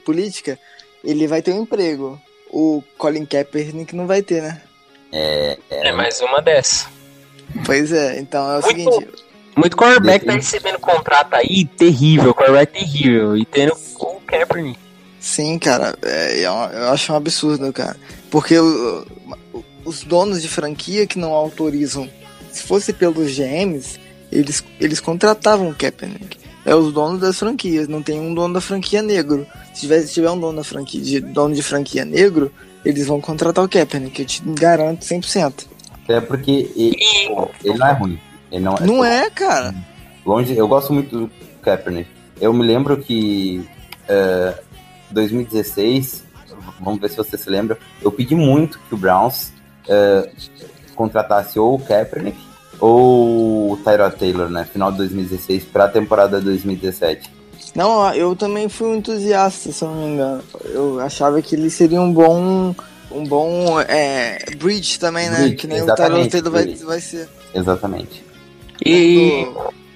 política, 0.03 0.57
ele 1.03 1.27
vai 1.27 1.41
ter 1.41 1.53
um 1.53 1.61
emprego. 1.61 2.19
O 2.51 2.83
Colin 2.97 3.25
Kaepernick 3.25 3.95
não 3.95 4.07
vai 4.07 4.21
ter, 4.21 4.41
né? 4.41 4.61
É, 5.11 5.57
É 5.69 5.91
mais 5.91 6.19
uma 6.21 6.41
dessa. 6.41 6.87
Pois 7.65 7.91
é, 7.93 8.19
então 8.19 8.43
é 8.51 8.57
o 8.59 8.61
Muito 8.61 8.67
seguinte. 8.67 9.07
Muito 9.55 9.77
quarterback 9.77 10.25
tá 10.25 10.33
recebendo 10.33 10.79
contrato 10.79 11.33
aí 11.33 11.65
terrível, 11.65 12.33
quarterback 12.33 12.73
terrível. 12.73 13.37
E 13.37 13.45
tendo 13.45 13.73
o 13.99 14.19
Kaepernick. 14.27 14.79
Sim, 15.19 15.57
cara, 15.57 15.97
é, 16.03 16.41
é 16.41 16.45
eu 16.45 16.89
acho 16.91 17.11
um 17.11 17.15
absurdo, 17.15 17.71
cara. 17.73 17.95
Porque 18.29 18.57
o- 18.59 19.05
os 19.85 20.03
donos 20.03 20.41
de 20.41 20.47
franquia 20.47 21.07
que 21.07 21.17
não 21.17 21.31
autorizam, 21.31 22.09
se 22.51 22.63
fosse 22.63 22.91
pelos 22.93 23.31
GMs, 23.31 23.99
eles, 24.31 24.63
eles 24.79 24.99
contratavam 24.99 25.69
o 25.69 25.75
Kaepernick. 25.75 26.37
É 26.65 26.73
os 26.75 26.91
donos 26.91 27.21
das 27.21 27.37
franquias, 27.37 27.87
não 27.87 28.01
tem 28.01 28.19
um 28.19 28.33
dono 28.33 28.55
da 28.55 28.61
franquia 28.61 29.01
negro. 29.01 29.45
Se 29.73 29.81
tiver, 29.81 30.01
se 30.01 30.13
tiver 30.13 30.31
um 30.31 30.39
dono 30.39 30.57
da 30.57 30.63
franquia, 30.63 30.99
de, 31.01 31.19
dono 31.21 31.53
de 31.53 31.61
franquia 31.61 32.03
negro, 32.03 32.51
eles 32.83 33.05
vão 33.07 33.21
contratar 33.21 33.63
o 33.63 33.69
Kaepernick, 33.69 34.19
eu 34.19 34.25
te 34.25 34.41
garanto 34.45 35.05
100%. 35.05 35.65
é 36.07 36.19
porque 36.21 36.69
ele, 36.75 36.95
pô, 37.27 37.49
ele 37.63 37.77
não 37.77 37.87
é 37.87 37.91
ruim. 37.93 38.19
Ele 38.55 38.63
não, 38.63 38.75
Não 38.75 39.03
é, 39.03 39.29
cara. 39.29 39.75
Longe, 40.25 40.55
eu 40.55 40.67
gosto 40.67 40.93
muito 40.93 41.19
do 41.19 41.31
Kaepernick. 41.61 42.09
Eu 42.39 42.53
me 42.53 42.65
lembro 42.65 42.97
que 42.97 43.67
é, 44.07 44.57
2016, 45.11 46.23
vamos 46.79 47.01
ver 47.01 47.09
se 47.09 47.17
você 47.17 47.37
se 47.37 47.49
lembra, 47.49 47.77
eu 48.01 48.11
pedi 48.11 48.33
muito 48.33 48.79
que 48.87 48.95
o 48.95 48.97
Browns 48.97 49.51
é, 49.89 50.29
contratasse 50.95 51.59
ou 51.59 51.75
o 51.75 51.79
Kaepernick 51.79 52.37
ou 52.79 53.73
o 53.73 53.77
Tyrod 53.77 54.15
Taylor, 54.15 54.49
né? 54.49 54.65
Final 54.71 54.91
de 54.91 54.99
2016 54.99 55.65
para 55.65 55.85
a 55.85 55.89
temporada 55.89 56.39
2017. 56.39 57.29
Não, 57.75 58.13
eu 58.13 58.37
também 58.37 58.69
fui 58.69 58.87
um 58.87 58.95
entusiasta, 58.95 59.71
se 59.71 59.83
eu 59.83 59.89
não 59.89 59.97
me 59.97 60.13
engano. 60.13 60.43
Eu 60.63 60.99
achava 61.01 61.41
que 61.41 61.55
ele 61.55 61.69
seria 61.69 61.99
um 61.99 62.11
bom. 62.11 62.73
Um 63.11 63.23
bom 63.23 63.79
é, 63.81 64.39
bridge 64.57 64.99
também, 64.99 65.29
né? 65.29 65.37
Bridge, 65.39 65.55
que 65.55 65.67
nem 65.67 65.81
o 65.81 65.85
Taylor 65.85 66.51
vai, 66.51 66.75
vai 66.75 66.99
ser. 66.99 67.29
Exatamente. 67.53 68.24
E 68.83 69.45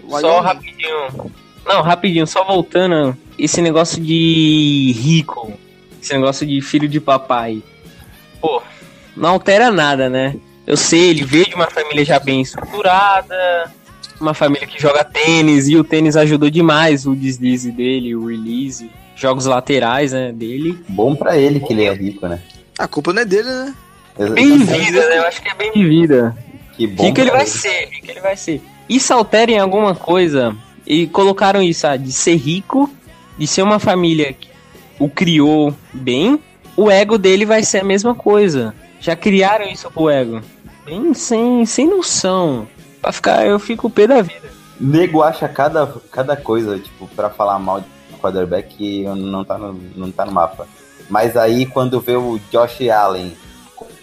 Do 0.03 0.19
só 0.19 0.39
rapidinho. 0.41 1.31
Não, 1.65 1.81
rapidinho, 1.81 2.27
só 2.27 2.43
voltando. 2.43 3.15
Esse 3.37 3.61
negócio 3.61 4.01
de 4.01 4.93
rico. 4.99 5.53
Esse 6.01 6.13
negócio 6.13 6.45
de 6.45 6.61
filho 6.61 6.87
de 6.87 6.99
papai. 6.99 7.61
Pô, 8.41 8.61
não 9.15 9.29
altera 9.31 9.69
nada, 9.71 10.09
né? 10.09 10.35
Eu 10.65 10.77
sei, 10.77 11.09
ele 11.09 11.23
veio 11.25 11.45
de 11.45 11.55
uma 11.55 11.69
família 11.69 12.05
já 12.05 12.19
bem 12.19 12.41
estruturada. 12.41 13.71
Uma 14.19 14.33
família 14.33 14.67
que 14.67 14.79
joga 14.81 15.03
tênis. 15.03 15.67
E 15.67 15.75
o 15.75 15.83
tênis 15.83 16.15
ajudou 16.15 16.49
demais 16.49 17.05
o 17.05 17.15
deslize 17.15 17.71
dele, 17.71 18.15
o 18.15 18.27
release. 18.27 18.89
Jogos 19.15 19.45
laterais, 19.45 20.13
né, 20.13 20.31
dele. 20.31 20.79
Bom 20.87 21.15
para 21.15 21.37
ele 21.37 21.59
que 21.59 21.73
ele 21.73 21.83
é 21.83 21.93
rico, 21.93 22.27
né? 22.27 22.39
A 22.77 22.87
culpa 22.87 23.11
não 23.11 23.21
é 23.21 23.25
dele, 23.25 23.49
né? 23.49 23.75
Ex- 24.17 24.31
Bem 24.31 24.57
de 24.57 24.63
vida, 24.63 25.09
né? 25.09 25.17
Eu 25.17 25.23
acho 25.23 25.41
que 25.41 25.49
é 25.49 25.53
bem 25.55 25.71
de 25.73 25.85
vida. 25.85 26.37
Que 26.77 26.87
bom 26.87 27.03
Rico 27.05 27.19
ele 27.19 27.31
vai 27.31 27.45
ser, 27.45 27.89
rico 27.91 28.09
ele 28.09 28.21
vai 28.21 28.37
ser. 28.37 28.61
Isso 28.89 29.13
altera 29.13 29.51
em 29.51 29.59
alguma 29.59 29.93
coisa. 29.95 30.55
E 30.85 31.05
colocaram 31.07 31.61
isso, 31.61 31.85
ah, 31.85 31.95
de 31.95 32.11
ser 32.11 32.35
rico, 32.35 32.89
de 33.37 33.45
ser 33.45 33.61
uma 33.61 33.77
família 33.79 34.33
que 34.33 34.49
o 34.99 35.07
criou 35.07 35.73
bem, 35.93 36.39
o 36.75 36.89
ego 36.89 37.17
dele 37.17 37.45
vai 37.45 37.63
ser 37.63 37.79
a 37.79 37.83
mesma 37.83 38.15
coisa. 38.15 38.73
Já 38.99 39.15
criaram 39.15 39.65
isso 39.69 39.89
pro 39.91 40.09
ego. 40.09 40.41
Bem 40.85 41.13
sem, 41.13 41.65
sem 41.65 41.87
noção. 41.87 42.67
Pra 43.01 43.11
ficar, 43.11 43.45
eu 43.45 43.59
fico 43.59 43.89
pé 43.89 44.07
da 44.07 44.21
vida. 44.21 44.49
Nego 44.79 45.21
acha 45.21 45.47
cada, 45.47 45.85
cada 46.11 46.35
coisa, 46.35 46.79
tipo, 46.79 47.07
pra 47.15 47.29
falar 47.29 47.59
mal 47.59 47.81
de 47.81 47.87
quarterback 48.19 49.03
não 49.15 49.43
tá, 49.45 49.57
no, 49.57 49.79
não 49.95 50.11
tá 50.11 50.25
no 50.25 50.31
mapa. 50.31 50.67
Mas 51.09 51.37
aí 51.37 51.65
quando 51.65 51.99
vê 52.01 52.15
o 52.15 52.39
Josh 52.51 52.89
Allen 52.89 53.35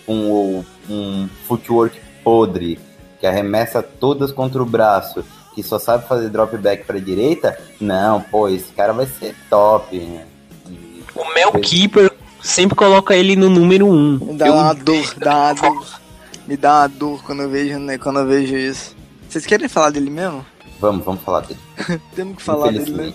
com 0.06 0.14
o- 0.30 0.64
um 0.88 1.28
footwork 1.46 1.98
podre, 2.22 2.78
que 3.20 3.26
arremessa 3.26 3.82
todas 3.82 4.32
contra 4.32 4.62
o 4.62 4.66
braço, 4.66 5.24
que 5.54 5.62
só 5.62 5.78
sabe 5.78 6.06
fazer 6.06 6.28
drop 6.28 6.56
back 6.58 6.84
pra 6.84 6.98
direita, 6.98 7.58
não, 7.80 8.20
pô, 8.20 8.48
esse 8.48 8.72
cara 8.72 8.92
vai 8.92 9.06
ser 9.06 9.34
top. 9.48 9.98
né? 9.98 10.26
O 11.14 11.34
Mel 11.34 11.52
Keeper 11.52 12.12
sempre 12.42 12.76
coloca 12.76 13.16
ele 13.16 13.36
no 13.36 13.48
número 13.48 13.86
1. 13.86 13.90
Um. 13.90 14.18
Me 14.18 14.34
dá 14.36 14.52
uma 14.52 14.74
dor, 14.74 15.14
dá 15.18 15.36
uma 15.36 15.52
dor. 15.60 15.86
Me 16.46 16.56
dá 16.56 16.80
uma 16.80 16.88
dor 16.88 17.22
quando 17.24 17.42
eu 17.42 17.48
vejo, 17.50 17.78
né, 17.78 17.98
quando 17.98 18.20
eu 18.20 18.26
vejo 18.26 18.54
isso. 18.56 18.94
Vocês 19.28 19.46
querem 19.46 19.68
falar 19.68 19.90
dele 19.90 20.10
mesmo? 20.10 20.44
Vamos, 20.78 21.04
vamos 21.04 21.22
falar 21.22 21.40
dele. 21.40 21.58
Temos 22.14 22.36
que 22.36 22.42
falar 22.42 22.70
dele, 22.70 22.90
né? 22.90 23.14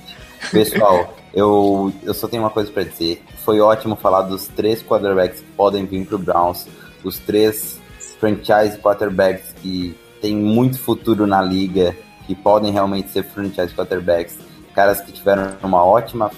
Pessoal, 0.52 1.16
eu, 1.34 1.94
eu 2.04 2.14
só 2.14 2.28
tenho 2.28 2.44
uma 2.44 2.50
coisa 2.50 2.72
pra 2.72 2.84
dizer. 2.84 3.24
Foi 3.46 3.62
ótimo 3.62 3.96
falar 3.96 4.24
dos 4.24 4.48
três 4.48 4.82
quarterbacks 4.84 5.40
que 5.40 5.52
podem 5.56 5.86
vir 5.86 6.06
pro 6.06 6.18
Browns, 6.18 6.68
os 7.04 7.18
três 7.20 7.80
franchise 8.22 8.78
quarterbacks 8.78 9.52
que 9.62 9.98
têm 10.22 10.36
muito 10.36 10.78
futuro 10.78 11.26
na 11.26 11.42
liga, 11.42 11.98
que 12.28 12.36
podem 12.36 12.72
realmente 12.72 13.10
ser 13.10 13.24
franchise 13.24 13.74
quarterbacks, 13.74 14.38
caras 14.76 15.02
que 15.02 15.12
tiveram 15.12 15.56
uma 15.64 15.84
ótima 15.84 16.32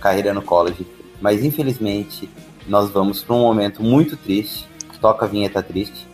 carreira 0.00 0.32
no 0.32 0.40
college, 0.40 0.86
mas 1.20 1.44
infelizmente 1.44 2.28
nós 2.66 2.90
vamos 2.90 3.22
para 3.22 3.36
um 3.36 3.40
momento 3.40 3.82
muito 3.82 4.16
triste. 4.16 4.66
Toca 4.98 5.26
a 5.26 5.28
vinheta 5.28 5.62
triste. 5.62 6.08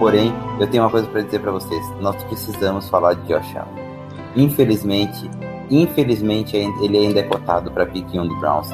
Porém, 0.00 0.34
eu 0.60 0.66
tenho 0.66 0.82
uma 0.82 0.90
coisa 0.90 1.06
para 1.06 1.22
dizer 1.22 1.38
para 1.40 1.52
vocês. 1.52 1.80
Nós 2.00 2.22
precisamos 2.24 2.88
falar 2.88 3.14
de 3.14 3.28
Josh 3.28 3.56
Allen. 3.56 3.88
Infelizmente, 4.34 5.30
infelizmente 5.70 6.56
ele 6.56 6.98
ainda 6.98 7.20
é 7.20 7.22
cotado 7.22 7.70
para 7.70 7.86
pick 7.86 8.12
1 8.12 8.26
do 8.26 8.36
Browns. 8.40 8.68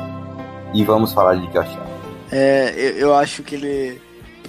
E 0.73 0.82
vamos 0.85 1.12
falar 1.12 1.36
de 1.36 1.47
Josh 1.48 1.77
Allen. 1.77 1.94
É, 2.30 2.74
eu, 2.76 2.96
eu 2.96 3.14
acho 3.14 3.42
que 3.42 3.55
ele. 3.55 4.01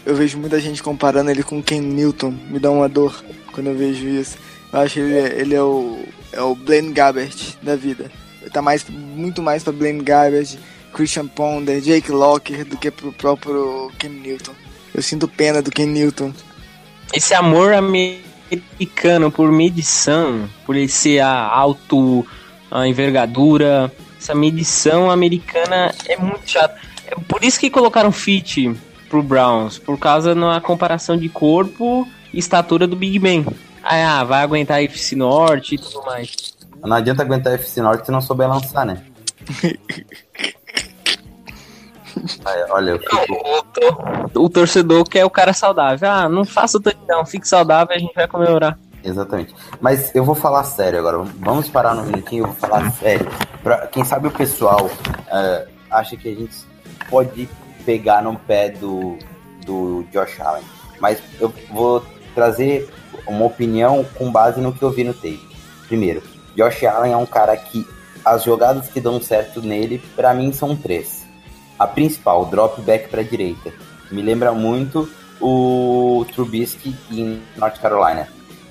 Eu 0.06 0.16
vejo 0.16 0.38
muita 0.38 0.60
gente 0.60 0.84
comparando 0.84 1.32
ele 1.32 1.44
com 1.44 1.62
Ken 1.62 1.82
Newton. 1.82 2.32
Me 2.50 2.60
dá 2.60 2.70
uma 2.70 2.88
dor 2.88 3.24
quando 3.52 3.68
eu 3.68 3.76
vejo 3.76 4.08
isso. 4.08 4.38
Eu 4.72 4.80
acho 4.80 4.96
que 4.96 5.00
ele, 5.00 5.42
ele 5.42 5.56
é 5.56 5.62
o. 5.62 6.04
É 6.32 6.42
o 6.42 6.54
Blaine 6.54 6.92
Gabbert 6.92 7.56
da 7.62 7.76
vida. 7.76 8.12
Tá 8.52 8.62
mais, 8.62 8.86
muito 8.90 9.42
mais 9.42 9.64
pra 9.64 9.72
Blaine 9.72 10.04
Gabbert, 10.04 10.58
Christian 10.94 11.28
Ponder, 11.28 11.82
Jake 11.82 12.12
Locker 12.12 12.66
do 12.66 12.78
que 12.78 12.92
pro 12.92 13.12
próprio 13.12 13.92
Ken 13.98 14.10
Newton. 14.10 14.54
Eu 14.94 15.02
sinto 15.02 15.28
pena 15.28 15.62
do 15.62 15.72
Ken 15.72 15.88
Newton. 15.88 16.34
Esse 17.14 17.34
amor 17.34 17.74
americano 17.74 19.32
por 19.32 19.52
medição, 19.52 20.50
por 20.66 20.76
ele 20.76 21.20
a 21.20 21.30
alto, 21.30 22.26
a 22.70 22.88
envergadura, 22.88 23.92
essa 24.20 24.34
medição 24.34 25.12
americana 25.12 25.94
é 26.08 26.18
muito 26.18 26.50
chata. 26.50 26.76
É 27.08 27.16
por 27.28 27.44
isso 27.44 27.60
que 27.60 27.70
colocaram 27.70 28.12
fit 28.12 28.76
pro 29.10 29.22
Browns, 29.22 29.78
por 29.78 29.98
causa 29.98 30.34
na 30.34 30.60
comparação 30.60 31.16
de 31.18 31.30
corpo 31.30 32.08
e 32.34 32.40
estatura 32.40 32.88
do 32.88 32.96
Big 32.96 33.20
Ben. 33.20 33.46
Ah, 33.84 34.24
vai 34.24 34.42
aguentar 34.42 34.78
a 34.78 34.84
FC 34.84 35.16
Norte 35.16 35.76
e 35.76 35.78
tudo 35.78 36.04
mais. 36.06 36.36
Não 36.84 36.96
adianta 36.98 37.22
aguentar 37.24 37.54
a 37.54 37.56
FC 37.56 37.82
Norte 37.82 38.06
se 38.06 38.12
não 38.12 38.22
souber 38.22 38.50
lançar, 38.50 38.86
né? 38.86 39.02
Ai, 42.46 42.66
olha, 42.70 42.92
eu 42.92 43.00
fico... 43.00 43.16
O, 43.34 43.64
tor- 43.64 44.32
o 44.36 44.50
torcedor 44.50 45.04
quer 45.08 45.26
o 45.26 45.30
cara 45.30 45.54
saudável. 45.54 46.10
Ah, 46.10 46.30
não 46.30 46.46
faça 46.46 46.78
o 46.78 46.82
touchdown, 46.82 47.26
fique 47.26 47.48
saudável, 47.48 47.96
a 47.96 48.00
gente 48.00 48.14
vai 48.16 48.28
comemorar. 48.28 48.78
Exatamente. 49.04 49.54
Mas 49.80 50.16
eu 50.16 50.24
vou 50.24 50.34
falar 50.34 50.64
sério 50.64 50.98
agora. 51.00 51.18
Vamos 51.40 51.70
parar 51.70 51.96
um 51.96 52.04
minutinho, 52.04 52.44
eu 52.44 52.48
vou 52.48 52.56
falar 52.56 52.90
sério. 52.94 53.28
Pra, 53.62 53.86
quem 53.88 54.04
sabe 54.04 54.28
o 54.28 54.32
pessoal 54.32 54.90
eh, 55.32 55.68
acha 55.92 56.16
que 56.18 56.28
a 56.30 56.34
gente 56.36 56.56
pode 57.10 57.50
pegar 57.86 58.22
no 58.22 58.36
pé 58.36 58.70
do, 58.70 59.18
do 59.66 60.06
Josh 60.12 60.40
Allen. 60.40 60.64
Mas 61.00 61.20
eu 61.40 61.54
vou 61.72 62.06
trazer 62.34 62.90
uma 63.28 63.46
opinião 63.46 64.06
com 64.16 64.32
base 64.32 64.60
no 64.62 64.74
que 64.74 64.84
eu 64.84 64.92
vi 64.92 65.04
no 65.04 65.14
tape. 65.14 65.42
Primeiro, 65.88 66.22
Josh 66.56 66.84
Allen 66.84 67.14
é 67.14 67.18
um 67.18 67.26
cara 67.26 67.56
que 67.56 67.86
as 68.24 68.44
jogadas 68.44 68.90
que 68.90 69.00
dão 69.00 69.22
certo 69.22 69.62
nele, 69.62 70.02
pra 70.16 70.34
mim, 70.34 70.52
são 70.52 70.76
três. 70.76 71.26
A 71.78 71.86
principal, 71.86 72.46
drop 72.46 72.82
back 72.82 73.10
pra 73.10 73.22
direita. 73.22 73.72
Me 74.12 74.22
lembra 74.22 74.52
muito 74.52 75.10
o 75.40 76.26
Trubisky 76.34 76.96
em 77.12 77.42
North 77.58 77.80
Carolina 77.80 78.28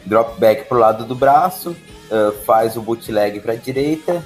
drop 0.06 0.39
back 0.39 0.69
pro 0.69 0.78
lado 0.78 1.05
do 1.05 1.15
braço, 1.15 1.70
uh, 1.70 2.32
faz 2.44 2.77
o 2.77 2.82
bootleg 2.82 3.40
pra 3.40 3.55
direita 3.55 4.24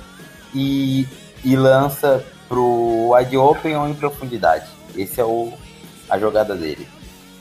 e, 0.54 1.06
e 1.44 1.56
lança 1.56 2.24
pro 2.48 3.14
wide 3.14 3.36
open 3.36 3.76
ou 3.76 3.88
em 3.88 3.94
profundidade. 3.94 4.66
Esse 4.96 5.20
é 5.20 5.24
o, 5.24 5.52
a 6.08 6.18
jogada 6.18 6.54
dele. 6.54 6.88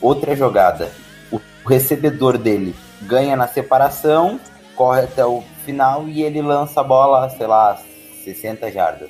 Outra 0.01 0.35
jogada, 0.35 0.91
o 1.31 1.39
recebedor 1.65 2.37
dele 2.37 2.75
ganha 3.01 3.35
na 3.35 3.47
separação, 3.47 4.39
corre 4.75 5.01
até 5.01 5.25
o 5.25 5.41
final 5.65 6.07
e 6.07 6.21
ele 6.21 6.41
lança 6.41 6.81
a 6.81 6.83
bola, 6.83 7.29
sei 7.29 7.47
lá, 7.47 7.79
60 8.23 8.71
jardas. 8.71 9.09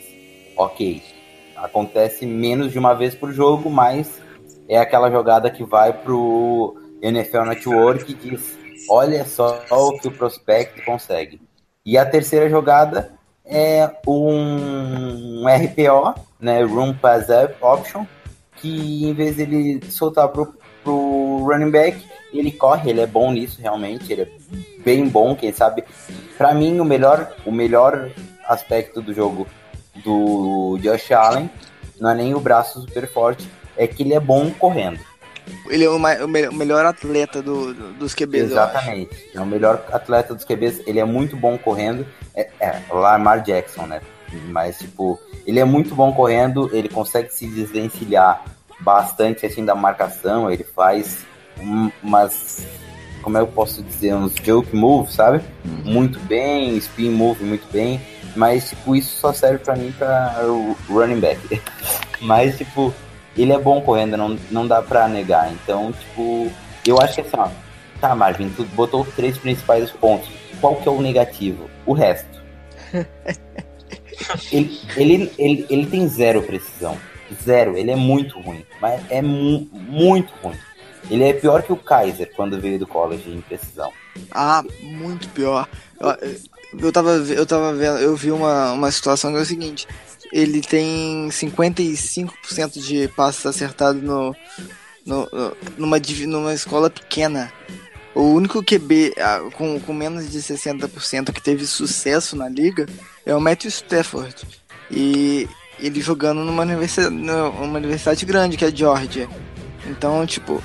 Ok. 0.55 1.03
Acontece 1.55 2.25
menos 2.25 2.71
de 2.71 2.79
uma 2.79 2.93
vez 2.93 3.15
por 3.15 3.33
jogo, 3.33 3.69
mas 3.69 4.21
é 4.69 4.77
aquela 4.77 5.09
jogada 5.09 5.49
que 5.49 5.63
vai 5.63 5.91
pro 5.91 6.75
NFL 7.01 7.43
Network 7.45 8.11
e 8.11 8.15
diz 8.15 8.57
olha 8.89 9.25
só 9.25 9.63
o 9.71 9.99
que 9.99 10.07
o 10.07 10.11
prospect 10.11 10.83
consegue. 10.83 11.41
E 11.85 11.97
a 11.97 12.05
terceira 12.05 12.49
jogada 12.49 13.16
é 13.47 13.89
um 14.05 15.43
RPO, 15.47 16.21
né, 16.39 16.61
Room 16.63 16.93
Pass 16.93 17.27
Option, 17.61 18.05
que 18.57 19.05
em 19.05 19.13
vez 19.13 19.35
dele 19.35 19.79
soltar 19.89 20.27
pro, 20.29 20.53
pro 20.83 21.45
running 21.45 21.71
back, 21.71 21.97
ele 22.33 22.51
corre, 22.51 22.89
ele 22.89 23.01
é 23.01 23.07
bom 23.07 23.31
nisso 23.31 23.61
realmente, 23.61 24.11
ele 24.11 24.23
é 24.23 24.29
bem 24.83 25.07
bom, 25.07 25.35
quem 25.35 25.51
sabe. 25.51 25.83
Para 26.37 26.53
mim, 26.53 26.79
o 26.79 26.85
melhor, 26.85 27.33
o 27.45 27.51
melhor 27.51 28.11
aspecto 28.47 29.01
do 29.01 29.13
jogo 29.13 29.47
do 30.03 30.77
Josh 30.81 31.11
Allen 31.11 31.49
não 31.99 32.11
é 32.11 32.15
nem 32.15 32.33
o 32.33 32.39
braço 32.39 32.81
super 32.81 33.07
forte, 33.07 33.49
é 33.75 33.87
que 33.87 34.03
ele 34.03 34.13
é 34.13 34.19
bom 34.19 34.51
correndo. 34.51 34.99
Ele 35.69 35.83
é 35.83 35.89
o, 35.89 35.95
o 35.95 36.27
me- 36.27 36.47
o 36.47 36.53
melhor 36.53 36.85
atleta 36.85 37.41
do, 37.41 37.73
do- 37.73 37.93
dos 37.93 38.13
QBs, 38.13 38.51
eu 38.51 38.59
acho. 38.61 38.69
Exatamente. 38.77 39.29
É 39.33 39.41
o 39.41 39.45
melhor 39.45 39.83
atleta 39.91 40.33
dos 40.33 40.43
QBs. 40.45 40.81
Ele 40.87 40.99
é 40.99 41.05
muito 41.05 41.35
bom 41.35 41.57
correndo. 41.57 42.05
É, 42.35 42.49
é 42.59 42.81
Lamar 42.91 43.41
Jackson, 43.43 43.85
né? 43.87 44.01
Mas, 44.49 44.77
tipo, 44.79 45.19
ele 45.45 45.59
é 45.59 45.65
muito 45.65 45.95
bom 45.95 46.13
correndo. 46.13 46.69
Ele 46.73 46.89
consegue 46.89 47.33
se 47.33 47.47
desvencilhar 47.47 48.43
bastante, 48.79 49.45
assim, 49.45 49.63
da 49.65 49.75
marcação. 49.75 50.49
Ele 50.51 50.63
faz 50.63 51.25
um- 51.59 51.91
umas... 52.03 52.65
Como 53.21 53.37
eu 53.37 53.47
posso 53.47 53.81
dizer? 53.83 54.13
Uns 54.13 54.33
joke 54.41 54.73
moves, 54.75 55.13
sabe? 55.15 55.41
Muito 55.83 56.19
bem. 56.21 56.77
Spin 56.77 57.09
move 57.09 57.43
muito 57.43 57.67
bem. 57.71 57.99
Mas, 58.35 58.69
tipo, 58.69 58.95
isso 58.95 59.17
só 59.19 59.33
serve 59.33 59.57
pra 59.59 59.75
mim 59.75 59.91
pra 59.97 60.39
o 60.45 60.77
running 60.87 61.19
back. 61.19 61.61
Mas, 62.21 62.57
tipo, 62.57 62.93
ele 63.37 63.53
é 63.53 63.59
bom 63.59 63.81
correndo, 63.81 64.17
não, 64.17 64.37
não 64.49 64.67
dá 64.67 64.81
pra 64.81 65.07
negar. 65.07 65.51
Então, 65.51 65.91
tipo, 65.91 66.51
eu 66.85 66.99
acho 66.99 67.15
que 67.15 67.21
assim, 67.21 67.37
ó, 67.37 67.49
tá, 68.01 68.15
Marvin, 68.15 68.49
tu 68.49 68.63
botou 68.73 69.01
os 69.01 69.13
três 69.13 69.37
principais 69.37 69.91
pontos. 69.91 70.29
Qual 70.59 70.75
que 70.75 70.87
é 70.87 70.91
o 70.91 71.01
negativo? 71.01 71.69
O 71.85 71.93
resto. 71.93 72.41
ele, 74.51 74.79
ele, 74.95 75.31
ele, 75.37 75.65
ele 75.69 75.85
tem 75.85 76.07
zero 76.07 76.41
precisão. 76.41 76.97
Zero. 77.43 77.77
Ele 77.77 77.91
é 77.91 77.95
muito 77.95 78.39
ruim. 78.39 78.65
Mas 78.81 79.01
é 79.09 79.21
mu 79.21 79.67
muito 79.71 80.33
ruim. 80.41 80.57
Ele 81.09 81.23
é 81.23 81.33
pior 81.33 81.61
que 81.61 81.71
o 81.71 81.77
Kaiser 81.77 82.31
quando 82.35 82.59
veio 82.59 82.79
do 82.79 82.87
college 82.87 83.29
em 83.29 83.41
precisão. 83.41 83.91
Ah, 84.31 84.63
muito 84.81 85.29
pior. 85.29 85.67
Eu, 85.99 86.37
eu 86.79 86.91
tava, 86.91 87.11
eu 87.11 87.45
tava 87.45 87.73
vendo, 87.73 87.99
eu 87.99 88.15
vi 88.15 88.31
uma, 88.31 88.73
uma 88.73 88.91
situação 88.91 89.31
que 89.31 89.37
é 89.37 89.41
o 89.41 89.45
seguinte: 89.45 89.87
ele 90.31 90.61
tem 90.61 91.29
55% 91.29 92.79
de 92.79 93.07
passes 93.09 93.45
acertados 93.45 94.01
no, 94.01 94.35
no, 95.05 95.29
numa, 95.77 95.97
numa 96.27 96.53
escola 96.53 96.89
pequena. 96.89 97.51
O 98.13 98.33
único 98.33 98.63
QB 98.63 99.13
com, 99.53 99.79
com 99.79 99.93
menos 99.93 100.29
de 100.31 100.39
60% 100.39 101.31
que 101.31 101.41
teve 101.41 101.65
sucesso 101.67 102.35
na 102.35 102.49
liga 102.49 102.87
é 103.25 103.35
o 103.35 103.41
Matthew 103.41 103.69
Stafford. 103.69 104.35
E 104.89 105.47
ele 105.79 106.01
jogando 106.01 106.43
numa 106.43 106.63
universidade, 106.63 107.13
numa 107.13 107.77
universidade 107.77 108.25
grande, 108.25 108.57
que 108.57 108.65
é 108.65 108.69
a 108.69 108.75
Georgia. 108.75 109.29
Então, 109.85 110.25
tipo, 110.25 110.61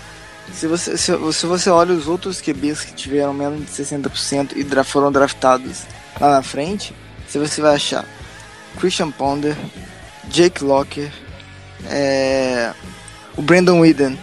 se 0.53 0.67
você, 0.67 0.97
se, 0.97 1.13
se 1.33 1.47
você 1.47 1.71
olha 1.71 1.95
os 1.95 2.09
outros 2.09 2.41
QBs 2.41 2.85
que 2.85 2.95
tiveram 2.95 3.35
menos 3.35 3.61
de 3.61 3.67
60% 3.67 4.57
e 4.57 4.85
foram 4.85 5.13
draftados 5.13 5.83
lá 6.21 6.31
na 6.31 6.43
frente, 6.43 6.95
você 7.29 7.61
vai 7.61 7.75
achar 7.75 8.07
Christian 8.79 9.11
Ponder, 9.11 9.57
Jake 10.29 10.63
Locker, 10.63 11.11
é, 11.87 12.73
o 13.37 13.43
Brandon 13.43 13.81
Whedon. 13.81 14.17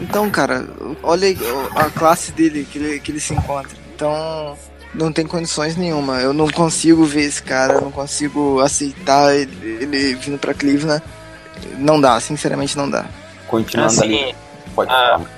Então, 0.00 0.30
cara, 0.30 0.66
olha 1.02 1.28
a 1.74 1.90
classe 1.90 2.32
dele 2.32 2.66
que 2.70 2.78
ele, 2.78 3.00
que 3.00 3.10
ele 3.10 3.20
se 3.20 3.34
encontra. 3.34 3.76
Então, 3.94 4.56
não 4.94 5.12
tem 5.12 5.26
condições 5.26 5.76
nenhuma. 5.76 6.20
Eu 6.20 6.32
não 6.32 6.48
consigo 6.48 7.04
ver 7.04 7.22
esse 7.22 7.42
cara, 7.42 7.80
não 7.80 7.90
consigo 7.90 8.60
aceitar 8.60 9.34
ele, 9.34 9.56
ele 9.80 10.14
vindo 10.14 10.38
pra 10.38 10.54
Cleveland. 10.54 11.02
Não 11.78 12.00
dá, 12.00 12.20
sinceramente 12.20 12.76
não 12.76 12.88
dá. 12.88 13.06
Continuando 13.48 14.02
ali. 14.02 14.24
Assim, 14.24 14.34
Pode 14.74 14.92
ah, 14.92 15.18
falar. 15.18 15.30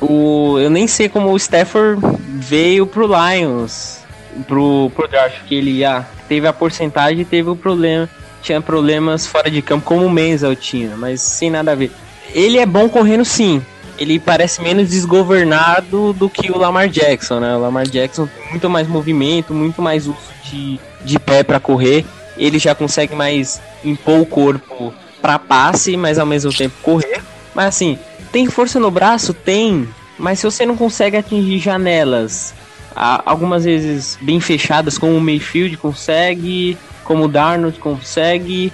o, 0.00 0.58
eu 0.60 0.70
nem 0.70 0.86
sei 0.86 1.08
como 1.08 1.30
o 1.30 1.36
Stafford 1.36 2.00
veio 2.34 2.86
pro 2.86 3.08
Lions, 3.08 3.98
pro, 4.46 4.90
pro 4.94 5.08
draft, 5.08 5.42
que 5.46 5.56
ele 5.56 5.84
ah, 5.84 6.06
teve 6.28 6.46
a 6.46 6.52
porcentagem 6.52 7.20
e 7.20 7.24
teve 7.24 7.48
o 7.50 7.56
problema. 7.56 8.08
Tinha 8.42 8.60
problemas 8.60 9.26
fora 9.26 9.50
de 9.50 9.62
campo, 9.62 9.86
como 9.86 10.04
o 10.04 10.10
Menzel 10.10 10.54
tinha, 10.54 10.96
mas 10.96 11.22
sem 11.22 11.50
nada 11.50 11.72
a 11.72 11.74
ver. 11.74 11.90
Ele 12.34 12.58
é 12.58 12.66
bom 12.66 12.88
correndo 12.88 13.24
sim. 13.24 13.62
Ele 13.98 14.18
parece 14.18 14.60
menos 14.60 14.90
desgovernado 14.90 16.12
do 16.12 16.28
que 16.28 16.50
o 16.50 16.58
Lamar 16.58 16.88
Jackson, 16.88 17.38
né? 17.38 17.56
O 17.56 17.60
Lamar 17.60 17.86
Jackson 17.86 18.26
tem 18.26 18.50
muito 18.50 18.68
mais 18.68 18.88
movimento, 18.88 19.54
muito 19.54 19.80
mais 19.80 20.06
uso 20.06 20.18
de, 20.44 20.80
de 21.04 21.18
pé 21.18 21.42
para 21.42 21.60
correr. 21.60 22.04
Ele 22.36 22.58
já 22.58 22.74
consegue 22.74 23.14
mais 23.14 23.62
impor 23.84 24.20
o 24.20 24.26
corpo 24.26 24.92
para 25.22 25.38
passe, 25.38 25.96
mas 25.96 26.18
ao 26.18 26.26
mesmo 26.26 26.52
tempo 26.52 26.74
correr. 26.82 27.22
Mas 27.54 27.66
assim, 27.66 27.98
tem 28.32 28.46
força 28.50 28.80
no 28.80 28.90
braço? 28.90 29.32
Tem. 29.32 29.88
Mas 30.18 30.40
se 30.40 30.44
você 30.44 30.66
não 30.66 30.76
consegue 30.76 31.16
atingir 31.16 31.58
janelas, 31.60 32.52
algumas 32.94 33.64
vezes 33.64 34.18
bem 34.20 34.40
fechadas, 34.40 34.98
como 34.98 35.16
o 35.16 35.20
Mayfield 35.20 35.76
consegue, 35.76 36.78
como 37.04 37.24
o 37.24 37.28
Darnold 37.28 37.78
consegue, 37.78 38.72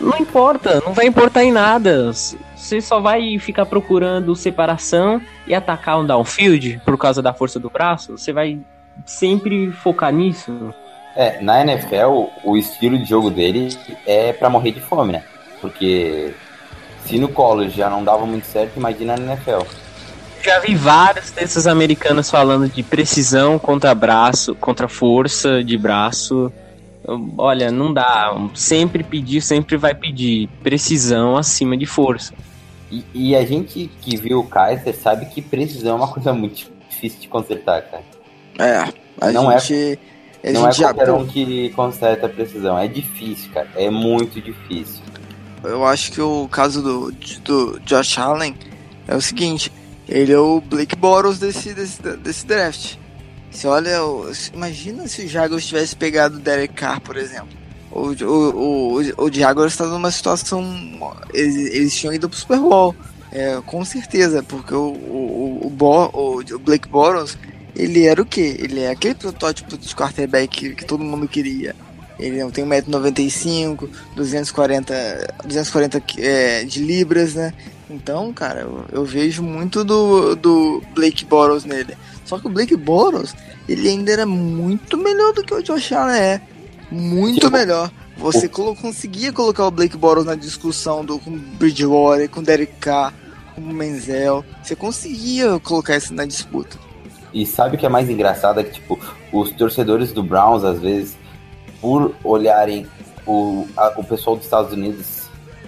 não 0.00 0.16
importa, 0.18 0.80
não 0.84 0.94
vai 0.94 1.06
importar 1.06 1.44
em 1.44 1.52
nada. 1.52 2.10
Você 2.56 2.80
só 2.80 3.00
vai 3.00 3.38
ficar 3.38 3.66
procurando 3.66 4.34
separação 4.34 5.20
e 5.46 5.54
atacar 5.54 6.00
um 6.00 6.06
downfield 6.06 6.80
por 6.84 6.96
causa 6.96 7.20
da 7.20 7.34
força 7.34 7.60
do 7.60 7.68
braço. 7.68 8.16
Você 8.16 8.32
vai 8.32 8.58
sempre 9.04 9.70
focar 9.70 10.12
nisso. 10.12 10.74
É, 11.14 11.40
na 11.40 11.60
NFL, 11.60 12.28
o 12.44 12.56
estilo 12.56 12.98
de 12.98 13.04
jogo 13.04 13.30
dele 13.30 13.76
é 14.06 14.32
pra 14.32 14.48
morrer 14.48 14.70
de 14.70 14.80
fome, 14.80 15.12
né? 15.12 15.22
Porque 15.60 16.32
se 17.04 17.18
no 17.18 17.28
college 17.28 17.76
já 17.76 17.90
não 17.90 18.02
dava 18.02 18.24
muito 18.24 18.46
certo, 18.46 18.76
imagina 18.76 19.16
na 19.16 19.34
NFL. 19.34 19.66
Já 20.42 20.58
vi 20.60 20.74
vários 20.74 21.30
desses 21.30 21.66
americanos 21.66 22.30
falando 22.30 22.68
de 22.68 22.82
precisão 22.82 23.58
contra 23.58 23.94
braço, 23.94 24.54
contra 24.54 24.88
força 24.88 25.62
de 25.62 25.76
braço. 25.76 26.52
Olha, 27.36 27.70
não 27.70 27.92
dá. 27.92 28.32
Sempre 28.54 29.02
pedir, 29.02 29.40
sempre 29.42 29.76
vai 29.76 29.94
pedir 29.94 30.48
precisão 30.62 31.36
acima 31.36 31.76
de 31.76 31.86
força. 31.86 32.32
E, 32.90 33.04
e 33.14 33.36
a 33.36 33.44
gente 33.44 33.90
que 34.00 34.16
viu 34.16 34.40
o 34.40 34.44
Kaiser 34.46 34.94
sabe 34.96 35.26
que 35.26 35.40
precisão 35.42 35.92
é 35.92 35.94
uma 35.94 36.08
coisa 36.08 36.32
muito 36.32 36.70
difícil 36.88 37.20
de 37.20 37.28
consertar, 37.28 37.82
cara. 37.82 38.02
É, 38.58 38.92
a 39.20 39.30
Não 39.32 39.50
é- 39.50 39.58
gente. 39.60 39.98
a 40.44 40.52
não 40.52 40.68
é 40.68 40.72
gente 40.72 40.80
já- 40.80 40.92
qualquer 40.94 41.12
um 41.12 41.26
que 41.26 41.70
conserta 41.70 42.26
a 42.26 42.28
precisão. 42.28 42.78
É 42.78 42.88
difícil, 42.88 43.50
cara. 43.52 43.68
É 43.76 43.88
muito 43.90 44.40
difícil. 44.40 45.02
Eu 45.62 45.84
acho 45.86 46.12
que 46.12 46.20
o 46.20 46.48
caso 46.48 46.82
do, 46.82 47.12
do 47.44 47.80
Josh 47.84 48.18
Allen 48.18 48.54
é 49.06 49.14
o 49.14 49.20
seguinte: 49.20 49.70
ele 50.10 50.32
é 50.32 50.38
o 50.38 50.60
Blake 50.60 50.96
Boros 50.96 51.38
desse, 51.38 51.72
desse, 51.72 52.02
desse 52.02 52.44
draft. 52.44 52.96
Você 53.48 53.66
olha, 53.68 53.98
imagina 54.52 55.06
se 55.06 55.22
o 55.22 55.28
Jaguars 55.28 55.64
tivesse 55.64 55.94
pegado 55.94 56.36
o 56.36 56.40
Derek 56.40 56.74
Carr, 56.74 57.00
por 57.00 57.16
exemplo. 57.16 57.48
O, 57.92 58.08
o, 58.24 58.98
o, 58.98 59.24
o 59.24 59.32
Jaguars 59.32 59.72
está 59.72 59.86
numa 59.86 60.10
situação. 60.10 60.64
Eles, 61.32 61.56
eles 61.72 61.96
tinham 61.96 62.12
ido 62.12 62.28
pro 62.28 62.38
Super 62.38 62.58
Bowl. 62.58 62.94
É, 63.32 63.60
com 63.64 63.84
certeza, 63.84 64.42
porque 64.42 64.74
o, 64.74 64.88
o, 64.88 65.72
o, 65.80 66.54
o, 66.54 66.58
Blake 66.58 66.88
Boros, 66.88 67.38
ele 67.76 68.04
era 68.04 68.20
o 68.20 68.26
quê? 68.26 68.56
Ele 68.58 68.80
é 68.80 68.90
aquele 68.90 69.14
protótipo 69.14 69.78
de 69.78 69.94
quarterback 69.94 70.48
que, 70.48 70.74
que 70.74 70.84
todo 70.84 71.04
mundo 71.04 71.28
queria. 71.28 71.76
Ele 72.18 72.42
não 72.42 72.50
tem 72.50 72.64
1,95m, 72.64 73.88
240, 74.16 75.34
240 75.44 76.02
é, 76.18 76.64
de 76.64 76.80
libras, 76.80 77.34
né? 77.34 77.54
Então, 77.90 78.32
cara, 78.32 78.60
eu, 78.60 78.84
eu 78.92 79.04
vejo 79.04 79.42
muito 79.42 79.82
do, 79.84 80.36
do 80.36 80.82
Blake 80.94 81.24
Boros 81.24 81.64
nele. 81.64 81.96
Só 82.24 82.38
que 82.38 82.46
o 82.46 82.50
Blake 82.50 82.76
Boros, 82.76 83.34
ele 83.68 83.88
ainda 83.88 84.12
era 84.12 84.24
muito 84.24 84.96
melhor 84.96 85.32
do 85.32 85.42
que 85.42 85.52
o 85.52 85.62
Josh 85.62 85.92
Allen 85.92 86.16
é. 86.20 86.40
Muito 86.90 87.40
Tipo, 87.40 87.50
melhor. 87.52 87.90
Você 88.16 88.48
colo- 88.48 88.76
conseguia 88.76 89.32
colocar 89.32 89.66
o 89.66 89.70
Blake 89.70 89.96
Boros 89.96 90.24
na 90.24 90.34
discussão 90.34 91.04
do, 91.04 91.18
com 91.18 91.30
o 91.30 91.36
Bridgewater, 91.38 92.28
com 92.28 92.40
o 92.40 92.42
Derek 92.44 92.74
Carr, 92.78 93.12
com 93.54 93.60
o 93.60 93.72
Menzel. 93.72 94.44
Você 94.62 94.76
conseguia 94.76 95.58
colocar 95.60 95.96
isso 95.96 96.14
na 96.14 96.24
disputa. 96.24 96.78
E 97.34 97.44
sabe 97.46 97.76
o 97.76 97.78
que 97.78 97.86
é 97.86 97.88
mais 97.88 98.08
engraçado? 98.10 98.60
É 98.60 98.64
que, 98.64 98.72
tipo, 98.74 98.98
os 99.32 99.50
torcedores 99.52 100.12
do 100.12 100.22
Browns, 100.22 100.62
às 100.64 100.78
vezes, 100.80 101.16
por 101.80 102.14
olharem 102.22 102.86
o, 103.26 103.66
a- 103.76 103.94
o 103.96 104.04
pessoal 104.04 104.36
dos 104.36 104.44
Estados 104.44 104.72
Unidos 104.72 105.19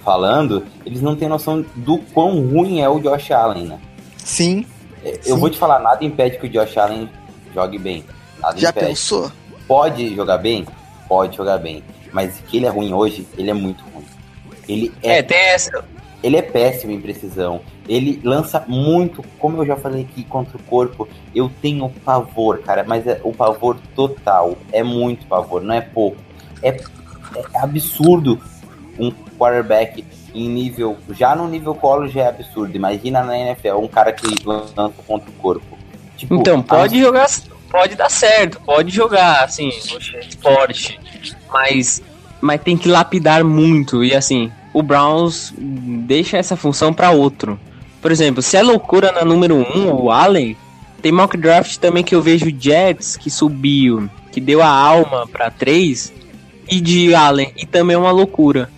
falando, 0.04 0.64
eles 0.84 1.00
não 1.00 1.14
têm 1.16 1.28
noção 1.28 1.64
do 1.76 1.98
quão 1.98 2.40
ruim 2.48 2.80
é 2.80 2.88
o 2.88 2.98
Josh 3.00 3.30
Allen, 3.30 3.64
né? 3.66 3.78
Sim, 4.18 4.64
Eu 5.04 5.34
Sim. 5.34 5.40
vou 5.40 5.50
te 5.50 5.58
falar, 5.58 5.78
nada 5.80 6.04
impede 6.04 6.38
que 6.38 6.46
o 6.46 6.48
Josh 6.48 6.76
Allen 6.78 7.08
jogue 7.54 7.78
bem. 7.78 8.04
Nada 8.40 8.58
já 8.58 8.70
impede. 8.70 8.86
pensou? 8.86 9.30
Pode 9.66 10.14
jogar 10.14 10.38
bem? 10.38 10.66
Pode 11.08 11.36
jogar 11.36 11.58
bem. 11.58 11.82
Mas 12.12 12.38
que 12.46 12.56
ele 12.58 12.66
é 12.66 12.68
ruim 12.68 12.92
hoje, 12.92 13.26
ele 13.36 13.50
é 13.50 13.54
muito 13.54 13.82
ruim. 13.92 14.04
Ele 14.68 14.92
é, 15.02 15.18
É, 15.18 15.22
tem 15.22 15.36
essa. 15.38 15.84
ele 16.22 16.36
é 16.36 16.42
péssimo 16.42 16.92
em 16.92 17.00
precisão. 17.00 17.60
Ele 17.88 18.20
lança 18.22 18.64
muito, 18.68 19.24
como 19.38 19.60
eu 19.60 19.66
já 19.66 19.76
falei 19.76 20.02
aqui, 20.02 20.22
contra 20.24 20.56
o 20.56 20.62
corpo. 20.62 21.08
Eu 21.34 21.50
tenho 21.60 21.88
pavor, 22.04 22.58
cara, 22.60 22.84
mas 22.86 23.06
é 23.06 23.20
o 23.24 23.32
pavor 23.32 23.76
total. 23.96 24.56
É 24.70 24.82
muito 24.84 25.26
pavor, 25.26 25.62
não 25.62 25.74
é 25.74 25.80
pouco. 25.80 26.16
é, 26.62 26.68
é 27.54 27.58
absurdo 27.60 28.38
um 28.98 29.10
quarterback 29.42 30.04
em 30.34 30.48
nível. 30.48 30.96
Já 31.10 31.34
no 31.34 31.48
nível 31.48 31.74
college 31.74 32.18
é 32.18 32.28
absurdo. 32.28 32.76
Imagina 32.76 33.22
na 33.22 33.36
NFL 33.36 33.76
um 33.78 33.88
cara 33.88 34.12
que 34.12 34.26
lança 34.46 34.90
contra 35.06 35.28
o 35.28 35.32
corpo. 35.34 35.78
Tipo, 36.16 36.36
Então, 36.36 36.62
pode 36.62 37.00
jogar, 37.00 37.28
pode 37.70 37.96
dar 37.96 38.10
certo, 38.10 38.60
pode 38.60 38.94
jogar, 38.94 39.44
assim, 39.44 39.68
esporte, 39.68 41.00
mas, 41.50 42.00
mas 42.40 42.60
tem 42.60 42.76
que 42.76 42.88
lapidar 42.88 43.42
muito, 43.42 44.04
e 44.04 44.14
assim, 44.14 44.52
o 44.72 44.82
Browns 44.82 45.52
deixa 45.58 46.36
essa 46.36 46.54
função 46.54 46.92
para 46.92 47.10
outro. 47.10 47.58
Por 48.00 48.12
exemplo, 48.12 48.40
se 48.40 48.56
é 48.56 48.62
loucura 48.62 49.10
na 49.10 49.24
número 49.24 49.56
1, 49.56 49.78
um, 49.78 49.92
o 49.94 50.10
Allen, 50.10 50.56
tem 51.00 51.10
mock 51.10 51.36
draft 51.36 51.78
também 51.78 52.04
que 52.04 52.14
eu 52.14 52.22
vejo 52.22 52.54
Jets 52.56 53.16
que 53.16 53.30
subiu, 53.30 54.08
que 54.30 54.40
deu 54.40 54.62
a 54.62 54.68
alma 54.68 55.26
para 55.26 55.50
3, 55.50 56.12
e 56.70 56.80
de 56.80 57.14
Allen, 57.14 57.52
e 57.56 57.66
também 57.66 57.96
é 57.96 57.98
uma 57.98 58.12
loucura, 58.12 58.70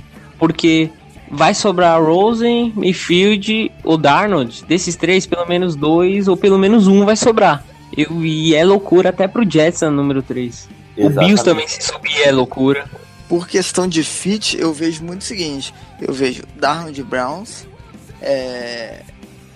porque 0.45 0.91
vai 1.31 1.55
sobrar 1.55 2.03
Rosen, 2.03 2.71
Mayfield 2.77 3.73
ou 3.83 3.97
Darnold. 3.97 4.62
Desses 4.69 4.95
três, 4.95 5.25
pelo 5.25 5.47
menos 5.47 5.75
dois 5.75 6.29
ou 6.29 6.37
pelo 6.37 6.59
menos 6.59 6.87
um 6.87 7.07
vai 7.07 7.16
sobrar. 7.16 7.65
Eu, 7.97 8.23
e 8.23 8.55
é 8.55 8.62
loucura 8.62 9.09
até 9.09 9.27
pro 9.27 9.51
Jets 9.51 9.81
no 9.81 9.91
número 9.91 10.23
3. 10.23 10.69
O. 10.99 11.09
Bills 11.09 11.43
também 11.43 11.66
se 11.66 11.81
subir 11.81 12.21
é 12.25 12.31
loucura. 12.31 12.85
Por 13.27 13.49
questão 13.49 13.89
de 13.89 14.05
fit, 14.05 14.55
eu 14.61 14.75
vejo 14.75 15.03
muito 15.03 15.23
o 15.23 15.25
seguinte: 15.25 15.73
eu 15.99 16.12
vejo 16.12 16.43
Darnold 16.57 17.03
Browns. 17.05 17.66
é, 18.21 19.01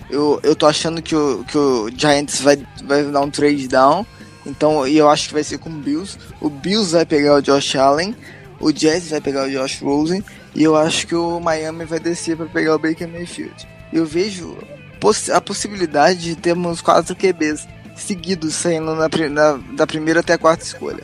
eu, 0.09 0.39
eu 0.41 0.55
tô 0.55 0.65
achando 0.65 1.03
que 1.03 1.15
o, 1.15 1.45
que 1.47 1.55
o 1.55 1.87
Giants 1.95 2.41
vai, 2.41 2.57
vai 2.83 3.03
dar 3.03 3.21
um 3.21 3.29
trade 3.29 3.67
down. 3.67 4.03
Então, 4.43 4.87
e 4.87 4.97
eu 4.97 5.07
acho 5.07 5.27
que 5.27 5.35
vai 5.35 5.43
ser 5.43 5.59
com 5.59 5.69
o 5.69 5.73
Bills. 5.73 6.17
O 6.41 6.49
Bills 6.49 6.93
vai 6.93 7.05
pegar 7.05 7.35
o 7.35 7.41
Josh 7.43 7.75
Allen. 7.75 8.15
O 8.59 8.71
Jets 8.71 9.09
vai 9.09 9.21
pegar 9.21 9.47
o 9.47 9.49
Josh 9.49 9.81
Rosen. 9.81 10.23
E 10.59 10.63
eu 10.63 10.75
acho 10.75 11.07
que 11.07 11.15
o 11.15 11.39
Miami 11.39 11.85
vai 11.85 11.99
descer 11.99 12.35
para 12.37 12.45
pegar 12.47 12.75
o 12.75 12.79
Baker 12.79 13.07
Mayfield. 13.07 13.67
Eu 13.93 14.05
vejo 14.05 14.57
poss- 14.99 15.29
a 15.29 15.39
possibilidade 15.39 16.19
de 16.19 16.35
termos 16.35 16.81
quatro 16.81 17.15
QBs 17.15 17.65
seguidos 17.95 18.55
saindo 18.55 18.93
na, 18.93 19.09
pri- 19.09 19.29
na- 19.29 19.57
da 19.75 19.87
primeira 19.87 20.19
até 20.19 20.33
a 20.33 20.37
quarta 20.37 20.63
escolha. 20.63 21.01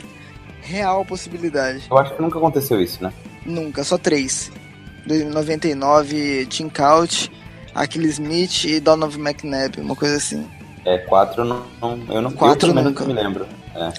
Real 0.60 1.04
possibilidade. 1.06 1.84
Eu 1.90 1.96
acho 1.98 2.14
que 2.14 2.20
nunca 2.22 2.38
aconteceu 2.38 2.80
isso, 2.80 3.02
né? 3.02 3.12
Nunca, 3.46 3.82
só 3.82 3.96
três. 3.96 4.52
99, 5.06 6.46
Tim 6.46 6.68
Couch, 6.68 7.30
Aquile 7.74 8.08
Smith 8.08 8.64
e 8.64 8.80
Donovan 8.80 9.20
McNabb, 9.20 9.80
uma 9.80 9.94
coisa 9.96 10.16
assim. 10.16 10.46
É, 10.84 10.98
quatro 10.98 11.44
não. 11.44 11.64
não- 11.80 12.00
eu 12.08 12.20
não 12.22 12.30
Quatro 12.32 12.70
eu, 12.70 12.74
nunca. 12.74 13.04
me 13.04 13.12
lembro. 13.12 13.46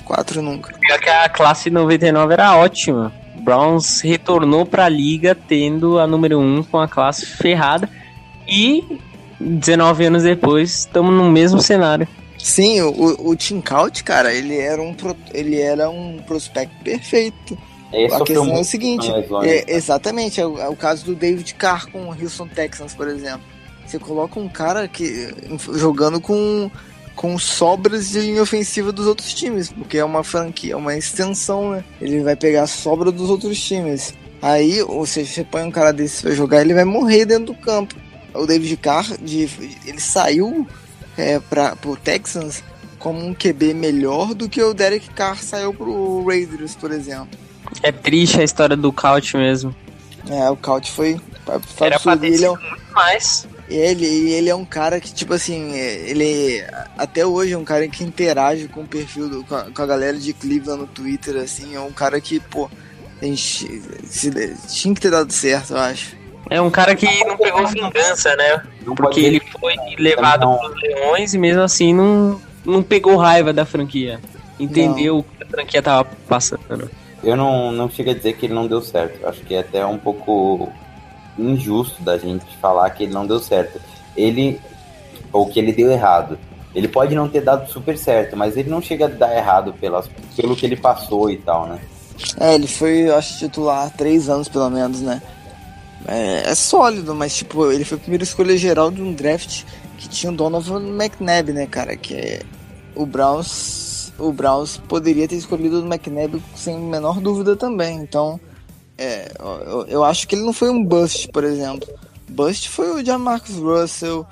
Quatro 0.04 0.42
nunca. 0.42 0.74
Pior 0.80 1.00
que 1.00 1.10
a 1.10 1.30
classe 1.30 1.70
99 1.70 2.34
era 2.34 2.56
ótima. 2.58 3.14
Browns 3.48 4.02
retornou 4.02 4.66
pra 4.66 4.90
liga 4.90 5.34
tendo 5.34 5.98
a 6.00 6.06
número 6.06 6.38
1 6.38 6.64
com 6.64 6.80
a 6.80 6.88
classe 6.88 7.26
ferrada. 7.26 7.90
E 8.46 8.84
19 9.40 10.04
anos 10.08 10.24
depois, 10.24 10.80
estamos 10.80 11.14
no 11.14 11.32
mesmo 11.32 11.62
cenário. 11.62 12.06
Sim, 12.38 12.82
o, 12.82 12.90
o, 12.92 13.30
o 13.30 13.36
Tim 13.38 13.62
Couch, 13.62 14.04
cara, 14.04 14.34
ele 14.34 14.58
era 14.58 14.82
um, 14.82 14.94
pro- 14.94 15.16
ele 15.34 15.62
era 15.62 15.90
um 15.90 16.18
prospecto 16.28 16.76
perfeito. 16.84 17.58
É, 17.94 18.08
a 18.14 18.20
questão 18.20 18.54
é 18.54 18.60
o 18.60 18.64
seguinte, 18.66 19.10
é, 19.44 19.74
exatamente, 19.76 20.42
é 20.42 20.46
o, 20.46 20.60
é 20.60 20.68
o 20.68 20.76
caso 20.76 21.06
do 21.06 21.16
David 21.16 21.54
Carr 21.54 21.90
com 21.90 22.00
o 22.10 22.10
Houston 22.12 22.48
Texans, 22.50 22.94
por 22.94 23.08
exemplo. 23.08 23.44
Você 23.86 23.98
coloca 23.98 24.38
um 24.38 24.50
cara 24.50 24.90
que 24.90 25.34
jogando 25.74 26.20
com, 26.20 26.70
com 27.18 27.38
sobras 27.40 28.12
de 28.12 28.20
linha 28.20 28.44
ofensiva 28.44 28.92
dos 28.92 29.08
outros 29.08 29.34
times, 29.34 29.70
porque 29.70 29.98
é 29.98 30.06
uma 30.06 30.24
franquia, 30.24 30.74
é 30.74 30.76
uma 30.76 30.96
extensão, 30.96 31.72
né? 31.72 31.84
Ele 32.00 32.22
vai 32.22 32.36
pegar 32.36 32.64
a 32.64 32.68
sobra 32.68 33.12
dos 33.12 33.30
outros 33.30 33.60
times. 33.60 34.14
Aí, 34.40 34.84
ou 34.84 35.04
seja, 35.06 35.34
você 35.34 35.44
põe 35.44 35.64
um 35.64 35.72
cara 35.72 35.92
desse 35.92 36.22
pra 36.22 36.32
jogar, 36.32 36.62
ele 36.62 36.76
vai 36.76 36.86
morrer 36.86 37.26
dentro 37.26 37.48
do 37.48 37.56
campo. 37.56 37.96
O 38.36 38.46
David 38.46 38.78
Carr, 38.78 39.18
de, 39.20 39.50
ele 39.84 40.00
saiu 40.00 40.68
é, 41.18 41.40
para 41.40 41.76
pro 41.76 41.96
Texans 41.96 42.64
como 43.00 43.20
um 43.26 43.34
QB 43.34 43.74
melhor 43.74 44.36
do 44.36 44.48
que 44.48 44.62
o 44.62 44.74
Derek 44.74 45.10
Carr 45.10 45.42
saiu 45.42 45.74
pro 45.74 46.24
Raiders, 46.24 46.76
por 46.76 46.92
exemplo. 46.92 47.30
É 47.82 47.92
triste 47.92 48.40
a 48.40 48.44
história 48.44 48.78
do 48.78 48.94
Couch 48.94 49.36
mesmo. 49.36 49.76
É, 50.30 50.48
o 50.52 50.56
Couch 50.56 50.92
foi, 50.92 51.20
foi 51.76 51.88
Era 51.88 52.00
pra 52.00 52.16
ter 52.16 52.28
é, 52.28 52.38
sido 52.38 52.54
um, 52.54 52.58
muito 52.58 52.94
mais. 52.94 53.48
Ele, 53.70 54.06
ele 54.32 54.50
é 54.50 54.56
um 54.56 54.66
cara 54.66 55.00
que, 55.00 55.14
tipo 55.14 55.34
assim, 55.34 55.74
é, 55.78 56.10
ele 56.10 56.64
até 56.98 57.26
hoje 57.26 57.54
é 57.54 57.58
um 57.58 57.64
cara 57.66 57.88
que 57.88 58.04
interage 58.04 58.68
com 58.68 58.82
o 58.82 58.88
perfil, 58.88 59.30
do, 59.30 59.44
com, 59.44 59.56
a, 59.56 59.64
com 59.66 59.82
a 59.82 59.86
galera 59.86 60.18
de 60.18 60.34
Cleveland 60.34 60.82
no 60.82 60.88
Twitter, 60.88 61.36
assim, 61.38 61.76
é 61.76 61.80
um 61.80 61.92
cara 61.92 62.20
que, 62.22 62.40
pô, 62.40 62.70
a 63.22 63.26
gente, 63.26 63.82
se- 64.06 64.56
tinha 64.70 64.94
que 64.94 65.02
ter 65.02 65.12
dado 65.12 65.32
certo, 65.34 65.72
eu 65.74 65.78
acho. 65.80 66.16
É 66.50 66.62
um 66.62 66.70
cara 66.72 66.96
que 66.96 67.06
não 67.26 67.36
pegou 67.36 67.68
vingança, 67.68 68.34
né? 68.38 68.64
Não 68.86 68.96
Porque 68.96 69.20
ele 69.20 69.42
foi 69.60 69.76
levado 70.00 70.46
Não. 70.46 70.58
pros 70.58 70.82
leões 70.82 71.34
e 71.34 71.38
mesmo 71.38 71.62
assim 71.62 71.94
não, 71.94 72.40
não 72.64 72.82
pegou 72.82 73.18
raiva 73.18 73.52
da 73.52 73.66
franquia. 73.66 74.20
Entendeu 74.58 75.18
o 75.20 75.24
que 75.24 75.44
a 75.44 75.46
franquia 75.46 75.82
tava 75.82 76.06
passando. 76.28 76.90
Eu 77.22 77.36
não, 77.36 77.72
não 77.74 77.90
chego 77.90 78.12
a 78.12 78.14
dizer 78.14 78.34
que 78.38 78.46
ele 78.46 78.54
não 78.54 78.66
deu 78.66 78.82
certo. 78.82 79.28
Acho 79.28 79.42
que 79.42 79.56
é 79.56 79.60
até 79.60 79.86
um 79.86 79.98
pouco 79.98 80.72
injusto 81.38 82.02
da 82.02 82.18
gente 82.18 82.46
falar 82.58 82.90
que 82.92 83.04
ele 83.04 83.14
não 83.14 83.26
deu 83.26 83.40
certo. 83.40 83.80
Ele, 84.16 84.60
ou 85.32 85.48
que 85.48 85.60
ele 85.60 85.72
deu 85.72 85.92
errado. 85.92 86.38
Ele 86.76 86.88
pode 86.88 87.16
não 87.16 87.28
ter 87.28 87.42
dado 87.42 87.70
super 87.72 87.98
certo, 87.98 88.36
mas 88.36 88.56
ele 88.56 88.70
não 88.70 88.82
chega 88.82 89.06
a 89.06 89.10
dar 89.10 89.36
errado 89.36 89.74
pelas, 89.74 90.08
pelo 90.36 90.56
que 90.56 90.66
ele 90.66 90.76
passou 90.76 91.30
e 91.30 91.38
tal, 91.38 91.68
né? 91.68 91.80
É, 92.40 92.56
ele 92.56 92.68
foi, 92.68 93.10
acho, 93.10 93.38
titular 93.38 93.92
três 93.96 94.30
anos, 94.30 94.48
pelo 94.48 94.70
menos, 94.70 95.02
né? 95.02 95.22
É, 96.08 96.50
é 96.50 96.56
sólido, 96.56 97.14
mas, 97.16 97.36
tipo, 97.36 97.72
ele 97.72 97.84
foi 97.84 97.98
a 97.98 98.02
primeira 98.02 98.24
escolha 98.24 98.58
geral 98.58 98.92
de 98.92 99.02
um 99.02 99.14
draft 99.14 99.64
que 99.98 100.08
tinha 100.08 100.32
o 100.32 100.36
Donovan 100.36 100.82
McNabb, 100.96 101.52
né, 101.52 101.66
cara? 101.66 101.96
Que 101.96 102.16
é 102.16 102.42
o 102.96 103.06
Browns. 103.06 104.14
O 104.18 104.32
Browns 104.32 104.78
poderia 104.78 105.28
ter 105.28 105.36
escolhido 105.36 105.82
o 105.82 105.86
McNabb 105.86 106.42
sem 106.56 106.78
menor 106.78 107.20
dúvida 107.20 107.56
também. 107.56 107.98
Então, 107.98 108.40
é, 108.98 109.32
eu, 109.40 109.86
eu 109.88 110.04
acho 110.04 110.28
que 110.28 110.36
ele 110.36 110.44
não 110.44 110.54
foi 110.54 110.70
um 110.70 110.84
bust, 110.84 111.28
por 111.30 111.44
exemplo. 111.44 111.88
Bust 112.30 112.70
foi 112.70 112.92
o 113.02 113.06
Jamarcus 113.06 113.56
Russell. 113.56 114.26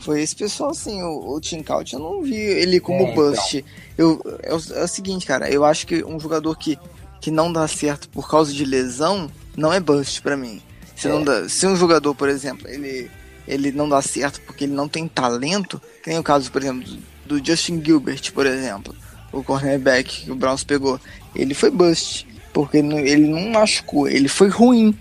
Foi 0.00 0.22
esse 0.22 0.36
pessoal, 0.36 0.70
assim, 0.70 1.02
o, 1.02 1.34
o 1.34 1.40
Tim 1.40 1.62
Couch, 1.62 1.94
eu 1.94 1.98
não 1.98 2.22
vi 2.22 2.36
ele 2.36 2.78
como 2.78 3.00
É, 3.00 3.10
então. 3.10 3.14
bust. 3.32 3.64
Eu, 3.96 4.20
é, 4.42 4.54
o, 4.54 4.60
é 4.74 4.84
o 4.84 4.88
seguinte, 4.88 5.26
cara, 5.26 5.50
eu 5.50 5.64
acho 5.64 5.86
que 5.86 6.04
um 6.04 6.20
jogador 6.20 6.56
que, 6.56 6.78
que 7.20 7.30
não 7.32 7.52
dá 7.52 7.66
certo 7.66 8.08
por 8.08 8.28
causa 8.30 8.52
de 8.52 8.64
lesão 8.64 9.28
não 9.56 9.72
é 9.72 9.80
bust 9.80 10.22
pra 10.22 10.36
mim. 10.36 10.62
Se, 10.94 11.08
É. 11.08 11.10
não 11.10 11.24
dá, 11.24 11.48
se 11.48 11.66
um 11.66 11.74
jogador, 11.74 12.14
por 12.14 12.28
exemplo, 12.28 12.68
ele, 12.68 13.10
ele 13.46 13.72
não 13.72 13.88
dá 13.88 14.00
certo 14.00 14.40
porque 14.42 14.64
ele 14.64 14.72
não 14.72 14.86
tem 14.88 15.08
talento, 15.08 15.82
que 16.02 16.10
nem 16.10 16.18
o 16.18 16.22
caso, 16.22 16.50
por 16.52 16.62
exemplo, 16.62 16.84
do 17.26 17.44
Justin 17.44 17.82
Gilbert, 17.84 18.32
por 18.32 18.46
exemplo, 18.46 18.94
o 19.32 19.42
cornerback 19.42 20.26
que 20.26 20.30
o 20.30 20.36
Browns 20.36 20.62
pegou, 20.62 21.00
ele 21.34 21.54
foi 21.54 21.70
bust, 21.72 22.24
porque 22.52 22.78
ele 22.78 22.88
não, 22.88 22.98
ele 22.98 23.26
não 23.28 23.50
machucou, 23.50 24.08
ele 24.08 24.28
foi 24.28 24.48
ruim. 24.48 24.96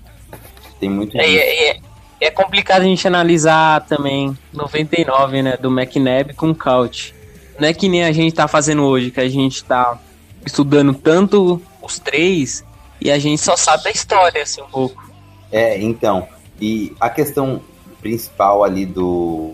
Tem 0.80 0.90
muito 0.90 1.18
É, 1.18 1.26
é, 1.26 1.70
é- 1.72 1.80
é 2.20 2.32
complicado 2.32 2.82
a 2.82 2.86
gente 2.86 3.08
analisar 3.08 3.86
também 3.86 4.36
99, 4.52 5.42
né, 5.42 5.58
do 5.58 5.70
McNabb 5.70 6.34
com 6.34 6.50
o 6.50 6.56
Couch. 6.56 7.14
Não 7.60 7.68
é 7.68 7.74
que 7.74 7.88
nem 7.88 8.04
a 8.04 8.12
gente 8.12 8.34
tá 8.34 8.48
fazendo 8.48 8.84
hoje, 8.84 9.12
que 9.12 9.20
a 9.20 9.30
gente 9.30 9.64
tá 9.64 10.00
estudando 10.46 10.94
tanto 10.94 11.62
os 11.82 12.00
três 12.00 12.64
e 13.00 13.12
a 13.12 13.20
gente 13.20 13.42
só 13.42 13.56
sabe 13.56 13.84
da 13.84 13.92
história, 13.92 14.42
assim, 14.42 14.62
um 14.62 14.68
pouco. 14.68 15.04
É, 15.52 15.80
então. 15.82 16.28
E 16.60 16.96
a 17.00 17.10
questão 17.10 17.62
principal 18.02 18.64
ali 18.64 18.86
do, 18.86 19.54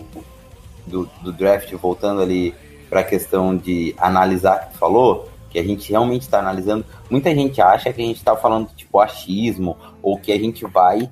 do, 0.86 1.08
do 1.22 1.32
draft, 1.32 1.70
voltando 1.74 2.22
ali 2.22 2.54
para 2.88 3.00
a 3.00 3.04
questão 3.04 3.56
de 3.56 3.94
analisar 3.98 4.66
que 4.66 4.72
tu 4.72 4.78
falou, 4.78 5.28
que 5.54 5.60
a 5.60 5.62
gente 5.62 5.88
realmente 5.88 6.22
está 6.22 6.40
analisando, 6.40 6.84
muita 7.08 7.32
gente 7.32 7.62
acha 7.62 7.92
que 7.92 8.02
a 8.02 8.04
gente 8.04 8.16
está 8.16 8.36
falando 8.36 8.68
tipo 8.74 8.98
achismo, 8.98 9.76
ou 10.02 10.18
que 10.18 10.32
a 10.32 10.38
gente 10.38 10.66
vai 10.66 11.08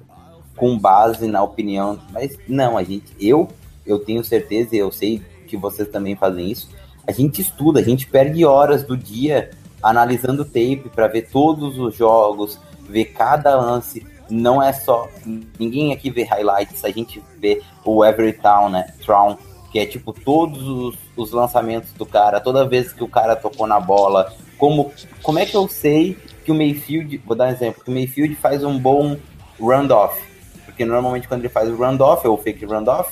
com 0.57 0.77
base 0.77 1.29
na 1.29 1.41
opinião, 1.45 2.01
mas 2.11 2.37
não, 2.49 2.77
a 2.77 2.83
gente, 2.83 3.15
eu, 3.21 3.47
eu 3.87 4.01
tenho 4.01 4.25
certeza 4.25 4.75
e 4.75 4.79
eu 4.79 4.91
sei 4.91 5.23
que 5.47 5.57
vocês 5.57 5.89
também 5.89 6.17
fazem 6.17 6.51
isso, 6.51 6.69
a 7.07 7.13
gente 7.13 7.41
estuda, 7.41 7.79
a 7.79 7.85
gente 7.85 8.09
perde 8.09 8.45
horas 8.45 8.83
do 8.83 8.97
dia 8.97 9.51
analisando 9.81 10.45
tape 10.45 10.91
para 10.93 11.07
ver 11.07 11.29
todos 11.31 11.79
os 11.79 11.95
jogos, 11.95 12.59
ver 12.89 13.07
cada 13.07 13.55
lance, 13.55 14.05
não 14.29 14.61
é 14.61 14.73
só. 14.73 15.09
Ninguém 15.57 15.93
aqui 15.93 16.11
vê 16.11 16.25
highlights, 16.25 16.85
a 16.85 16.91
gente 16.91 17.23
vê 17.39 17.63
o 17.85 18.05
Every 18.05 18.33
Town, 18.33 18.71
né? 18.71 18.93
Town, 19.07 19.39
que 19.73 19.79
é 19.79 19.87
tipo 19.87 20.13
todos 20.13 20.63
os, 20.69 20.99
os 21.17 21.33
lançamentos 21.33 21.93
do 21.95 22.05
cara, 22.05 22.41
toda 22.41 22.69
vez 22.69 22.93
que 22.93 23.03
o 23.03 23.09
cara 23.09 23.35
tocou 23.35 23.67
na 23.67 23.81
bola. 23.81 24.31
Como, 24.59 24.93
como 25.23 25.39
é 25.39 25.47
que 25.47 25.57
eu 25.57 25.67
sei 25.67 26.17
que 26.45 26.53
o 26.53 26.55
Mayfield, 26.55 27.17
vou 27.27 27.35
dar 27.35 27.47
um 27.47 27.51
exemplo, 27.51 27.83
que 27.83 27.91
o 27.91 27.95
Mayfield 27.95 28.35
faz 28.37 28.63
um 28.63 28.79
bom 28.79 29.17
run-off? 29.59 30.21
Porque 30.67 30.85
normalmente 30.85 31.27
quando 31.27 31.41
ele 31.41 31.49
faz 31.49 31.71
o 31.71 31.75
run-off, 31.75 32.29
ou 32.29 32.37
fake 32.37 32.67
run-off, 32.67 33.11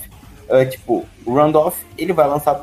é, 0.49 0.67
tipo, 0.67 1.07
o 1.25 1.33
run-off 1.33 1.83
ele 1.97 2.13
vai 2.13 2.29
lançar, 2.29 2.63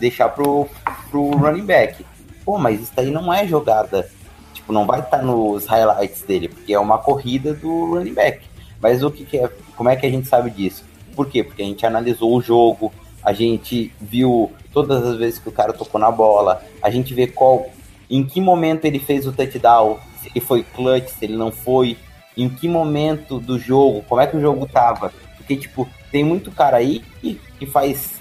deixar 0.00 0.30
pro, 0.30 0.66
pro 1.08 1.30
running 1.30 1.64
back. 1.64 2.04
Pô, 2.44 2.58
mas 2.58 2.80
isso 2.80 2.92
aí 2.96 3.10
não 3.10 3.32
é 3.32 3.46
jogada. 3.46 4.10
Tipo, 4.52 4.72
não 4.72 4.84
vai 4.84 4.98
estar 4.98 5.22
nos 5.22 5.64
highlights 5.66 6.22
dele, 6.22 6.48
porque 6.48 6.72
é 6.72 6.78
uma 6.78 6.98
corrida 6.98 7.54
do 7.54 7.94
running 7.94 8.14
back. 8.14 8.44
Mas 8.80 9.02
o 9.02 9.10
que, 9.10 9.24
que 9.24 9.38
é, 9.38 9.48
como 9.76 9.88
é 9.88 9.94
que 9.94 10.06
a 10.06 10.10
gente 10.10 10.26
sabe 10.26 10.50
disso? 10.50 10.84
Por 11.14 11.26
quê? 11.26 11.44
Porque 11.44 11.62
a 11.62 11.64
gente 11.64 11.84
analisou 11.86 12.36
o 12.36 12.40
jogo, 12.40 12.92
a 13.28 13.32
gente 13.34 13.92
viu 14.00 14.50
todas 14.72 15.04
as 15.04 15.18
vezes 15.18 15.38
que 15.38 15.50
o 15.50 15.52
cara 15.52 15.74
tocou 15.74 16.00
na 16.00 16.10
bola, 16.10 16.62
a 16.82 16.88
gente 16.88 17.12
vê 17.12 17.26
qual, 17.26 17.66
em 18.08 18.24
que 18.24 18.40
momento 18.40 18.86
ele 18.86 18.98
fez 18.98 19.26
o 19.26 19.32
touchdown, 19.32 19.98
se 20.22 20.30
ele 20.30 20.40
foi 20.40 20.62
clutch, 20.62 21.08
se 21.08 21.26
ele 21.26 21.36
não 21.36 21.52
foi, 21.52 21.98
em 22.34 22.48
que 22.48 22.66
momento 22.66 23.38
do 23.38 23.58
jogo, 23.58 24.02
como 24.08 24.22
é 24.22 24.26
que 24.26 24.34
o 24.34 24.40
jogo 24.40 24.66
tava. 24.66 25.12
Porque, 25.36 25.56
tipo, 25.56 25.86
tem 26.10 26.24
muito 26.24 26.50
cara 26.50 26.78
aí 26.78 27.04
que, 27.20 27.38
que 27.58 27.66
faz 27.66 28.18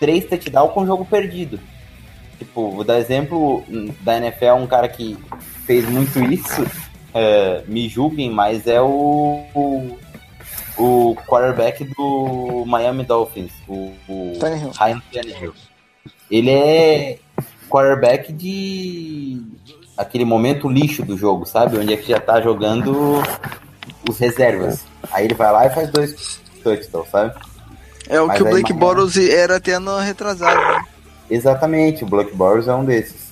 três 0.00 0.24
touchdowns 0.24 0.72
com 0.72 0.86
jogo 0.86 1.04
perdido. 1.04 1.60
Tipo, 2.38 2.70
vou 2.70 2.84
dar 2.84 2.98
exemplo 2.98 3.62
da 4.00 4.16
NFL, 4.16 4.54
um 4.54 4.66
cara 4.66 4.88
que 4.88 5.14
fez 5.66 5.86
muito 5.86 6.24
isso, 6.24 6.66
é, 7.12 7.64
me 7.68 7.86
julguem, 7.86 8.30
mas 8.30 8.66
é 8.66 8.80
o, 8.80 9.44
o, 9.54 9.98
o 10.78 11.16
quarterback 11.26 11.84
do 11.84 12.64
Miami 12.66 13.04
Dolphins, 13.04 13.50
o, 13.66 13.92
o 14.08 14.32
Tannehill. 14.38 14.70
Ryan 14.78 15.02
Tannehill. 15.12 15.54
Ele 16.30 16.50
é 16.50 17.18
quarterback 17.68 18.32
de 18.32 19.40
aquele 19.96 20.24
momento 20.24 20.68
lixo 20.68 21.04
do 21.04 21.16
jogo, 21.16 21.44
sabe? 21.46 21.78
Onde 21.78 21.92
é 21.94 21.96
que 21.96 22.08
já 22.08 22.20
tá 22.20 22.40
jogando 22.40 23.20
os 24.08 24.18
reservas. 24.18 24.84
Aí 25.10 25.24
ele 25.24 25.34
vai 25.34 25.50
lá 25.52 25.66
e 25.66 25.70
faz 25.70 25.90
dois 25.90 26.40
touchdowns, 26.62 27.08
sabe? 27.10 27.34
É 28.08 28.20
o 28.20 28.26
Mas 28.26 28.36
que 28.38 28.42
o 28.42 28.48
Blake 28.50 28.72
mano- 28.72 28.80
Bortles 28.86 29.16
era 29.28 29.56
até 29.56 29.78
no 29.78 29.98
retrasado. 29.98 30.58
né? 30.60 30.84
Exatamente, 31.30 32.04
o 32.04 32.06
Black 32.06 32.34
Boros 32.34 32.68
é 32.68 32.74
um 32.74 32.84
desses. 32.84 33.28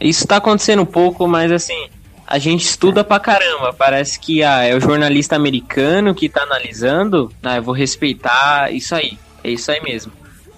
Isso 0.00 0.26
tá 0.26 0.36
acontecendo 0.36 0.80
um 0.82 0.86
pouco, 0.86 1.26
mas 1.26 1.50
assim, 1.52 1.88
a 2.30 2.38
gente 2.38 2.62
estuda 2.62 3.02
pra 3.02 3.18
caramba. 3.18 3.72
Parece 3.72 4.20
que 4.20 4.42
ah, 4.42 4.62
é 4.62 4.74
o 4.74 4.80
jornalista 4.80 5.34
americano 5.34 6.14
que 6.14 6.28
tá 6.28 6.42
analisando. 6.42 7.32
Ah, 7.42 7.56
eu 7.56 7.62
vou 7.62 7.74
respeitar 7.74 8.70
isso 8.70 8.94
aí. 8.94 9.18
É 9.42 9.50
isso 9.50 9.70
aí 9.72 9.80
mesmo. 9.82 10.12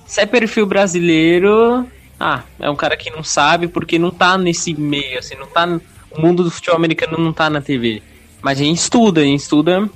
Se 0.04 0.20
é 0.20 0.26
perfil 0.26 0.66
brasileiro, 0.66 1.86
ah, 2.18 2.42
é 2.58 2.68
um 2.68 2.74
cara 2.74 2.96
que 2.96 3.08
não 3.08 3.22
sabe 3.22 3.68
porque 3.68 4.00
não 4.00 4.10
tá 4.10 4.36
nesse 4.36 4.74
meio, 4.74 5.20
assim, 5.20 5.36
não 5.36 5.46
tá. 5.46 5.64
O 6.10 6.20
mundo 6.20 6.42
do 6.42 6.50
futebol 6.50 6.76
americano 6.76 7.16
não 7.16 7.32
tá 7.32 7.48
na 7.48 7.60
TV. 7.60 8.02
Mas 8.42 8.60
a 8.60 8.64
gente 8.64 8.78
estuda, 8.78 9.20
a 9.20 9.24
gente 9.24 9.40
estuda 9.40 9.88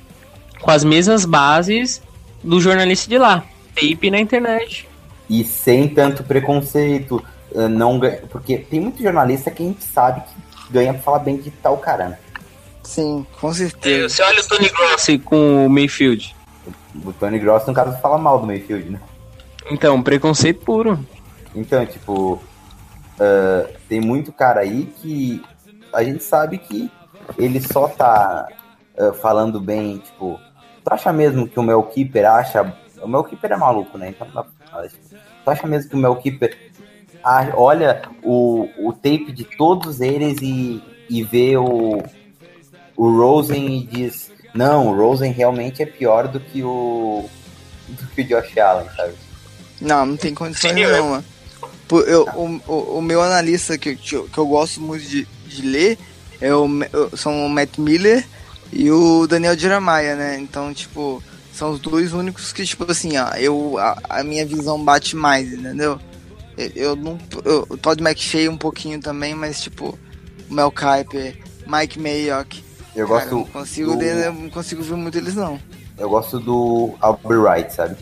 com 0.61 0.71
as 0.71 0.85
mesmas 0.85 1.25
bases 1.25 2.01
do 2.41 2.61
jornalista 2.61 3.09
de 3.09 3.19
lá. 3.19 3.43
Tape 3.75 4.13
na 4.13 4.21
internet. 4.21 4.89
E 5.29 5.43
sem 5.43 5.89
tanto 5.89 6.23
preconceito, 6.23 7.21
eh, 7.53 7.67
não 7.67 7.99
porque 8.31 8.59
tem 8.59 8.79
muito 8.79 9.03
jornalista 9.03 9.51
que 9.51 9.65
a 9.65 9.67
gente 9.67 9.83
sabe 9.83 10.21
que 10.21 10.44
ganha 10.71 10.93
pra 10.95 11.03
falar 11.03 11.19
bem 11.21 11.37
de 11.37 11.51
tal 11.51 11.77
cara. 11.79 12.09
né? 12.09 12.19
Sim, 12.83 13.27
com 13.41 13.53
certeza. 13.53 14.09
Você 14.09 14.23
olha 14.23 14.41
o 14.41 14.49
Tony 14.49 14.69
Grossi 14.69 15.19
com 15.19 15.67
o 15.67 15.71
Mayfield. 15.71 16.35
O 17.05 17.13
Tony 17.13 17.39
Gross, 17.39 17.67
no 17.67 17.75
caso, 17.75 17.99
fala 18.01 18.19
mal 18.19 18.39
do 18.39 18.47
Mayfield, 18.47 18.91
né? 18.91 19.01
Então, 19.71 20.03
preconceito 20.03 20.65
puro. 20.65 21.05
Então, 21.55 21.85
tipo, 21.87 22.41
ah, 23.19 23.69
tem 23.89 24.01
muito 24.01 24.33
cara 24.33 24.61
aí 24.61 24.93
que 25.01 25.43
a 25.93 26.05
gente 26.05 26.23
sabe 26.23 26.59
que 26.59 26.91
ele 27.39 27.61
só 27.61 27.89
tá 27.89 28.47
ah, 28.99 29.13
falando 29.15 29.61
bem, 29.61 29.99
tipo, 29.99 30.39
tu 30.85 30.93
acha 30.93 31.13
mesmo 31.13 31.49
que 31.49 31.59
o 31.59 31.63
Mel 31.63 31.83
Keeper 31.85 32.31
acha. 32.31 32.77
O 33.03 33.09
Mel 33.09 33.25
Keeper 33.25 33.53
é 33.53 33.57
maluco, 33.57 33.99
né? 33.99 34.11
Então, 34.11 34.27
não 34.29 34.35
dá 34.35 34.45
pra 34.45 34.67
falar 34.67 34.87
isso. 34.87 34.99
tu 35.45 35.51
acha 35.51 35.67
mesmo 35.67 35.91
que 35.91 35.97
o 35.97 35.99
Mel 35.99 36.17
Keeper 36.17 36.64
olha 37.25 38.03
o, 38.23 38.69
o 38.79 38.93
tape 38.93 39.33
de 39.33 39.45
todos 39.57 40.01
eles 40.01 40.39
e, 40.43 40.83
e 41.09 41.23
vê 41.23 41.57
o, 41.57 42.03
o 42.97 43.17
Rosen 43.17 43.77
e 43.79 43.87
diz: 43.87 44.31
Não, 44.55 44.89
o 44.89 44.97
Rosen 44.97 45.33
realmente 45.33 45.83
é 45.83 45.87
pior 45.87 46.29
do 46.29 46.39
que 46.41 46.63
o. 46.63 47.29
do 47.89 48.07
que 48.09 48.23
o 48.23 48.25
Josh 48.29 48.57
Allen, 48.59 48.89
sabe? 48.97 49.15
Não, 49.81 50.07
não 50.07 50.17
tem 50.17 50.35
condições 50.35 50.73
nenhuma. 50.93 51.25
Eu, 52.07 52.25
o, 52.35 52.61
o, 52.73 52.99
o 52.99 53.03
meu 53.03 53.21
analista 53.23 53.77
que, 53.79 53.95
que, 53.95 54.15
eu- 54.17 54.29
que 54.29 54.39
eu 54.39 54.47
gosto 54.47 54.81
muito 54.81 55.05
de, 55.05 55.27
de 55.47 55.63
ler 55.63 55.99
é 56.41 56.53
o, 56.55 56.67
são 57.17 57.45
o 57.47 57.49
Matt 57.49 57.79
Miller 57.79 58.27
e 58.73 58.91
o 58.91 59.27
Daniel 59.27 59.57
Jeremiah, 59.57 60.17
né? 60.17 60.39
Então, 60.41 60.73
tipo, 60.75 61.23
são 61.53 61.71
os 61.73 61.79
dois 61.81 62.13
únicos 62.13 62.53
que, 62.53 62.65
tipo 62.65 62.91
assim, 62.91 63.17
ó, 63.19 63.29
eu, 63.37 63.77
a, 63.79 63.97
a 64.09 64.25
minha 64.25 64.45
visão 64.45 64.83
bate 64.83 65.15
mais, 65.15 65.53
entendeu? 65.53 66.01
Eu, 66.57 66.95
não. 66.97 67.19
Eu, 67.45 67.67
o 67.69 67.77
Todd 67.77 68.03
McShay 68.03 68.49
um 68.49 68.57
pouquinho 68.57 69.01
também, 69.01 69.35
mas, 69.35 69.61
tipo, 69.61 69.99
Mel 70.51 70.71
Kiper, 70.71 71.37
Mike 71.67 71.99
Mayock. 71.99 72.63
Eu 72.95 73.09
cara, 73.09 73.21
gosto. 73.21 73.35
não 73.35 73.45
consigo, 73.45 73.93
do- 73.93 73.99
ver- 73.99 74.27
eu 74.27 74.33
não 74.33 74.51
consigo 74.51 74.83
ver 74.83 74.95
muito 74.95 75.19
eles, 75.19 75.35
não. 75.35 75.59
Eu 75.99 76.09
gosto 76.09 76.39
do 76.39 76.95
Albright, 77.01 77.73
sabe? 77.75 77.97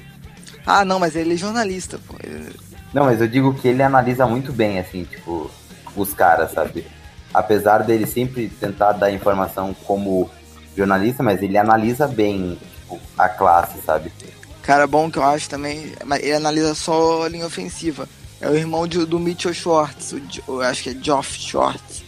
Ah, 0.66 0.84
não, 0.84 0.98
mas 0.98 1.16
ele 1.16 1.34
é 1.34 1.36
jornalista, 1.36 1.98
pô. 2.06 2.14
Ele- 2.22 2.54
Não, 2.92 3.04
mas 3.06 3.20
eu 3.20 3.28
digo 3.28 3.54
que 3.54 3.68
ele 3.68 3.82
analisa 3.82 4.26
muito 4.26 4.52
bem, 4.52 4.78
assim, 4.78 5.04
tipo, 5.04 5.50
os 5.96 6.12
caras, 6.12 6.52
sabe? 6.52 6.86
Apesar 7.32 7.78
dele 7.84 8.06
sempre 8.06 8.48
tentar 8.60 8.92
dar 8.92 9.10
informação 9.10 9.74
como 9.86 10.30
jornalista, 10.76 11.22
mas 11.22 11.42
ele 11.42 11.56
analisa 11.56 12.06
bem, 12.06 12.58
tipo, 12.80 13.00
a 13.16 13.28
classe, 13.30 13.80
sabe? 13.82 14.12
Cara 14.62 14.86
bom 14.86 15.10
que 15.10 15.18
eu 15.18 15.24
acho 15.24 15.48
também, 15.48 15.92
mas 16.04 16.22
ele 16.22 16.34
analisa 16.34 16.74
só 16.74 17.24
a 17.24 17.28
linha 17.30 17.46
ofensiva. 17.46 18.06
É 18.42 18.50
o 18.50 18.56
irmão 18.56 18.86
de- 18.88 19.06
do 19.06 19.18
Mitchell 19.20 19.54
Schwartz, 19.54 20.14
o, 20.48 20.60
acho 20.60 20.82
que 20.82 20.90
é 20.90 20.94
Geoff 21.00 21.32
Schwartz. 21.40 22.02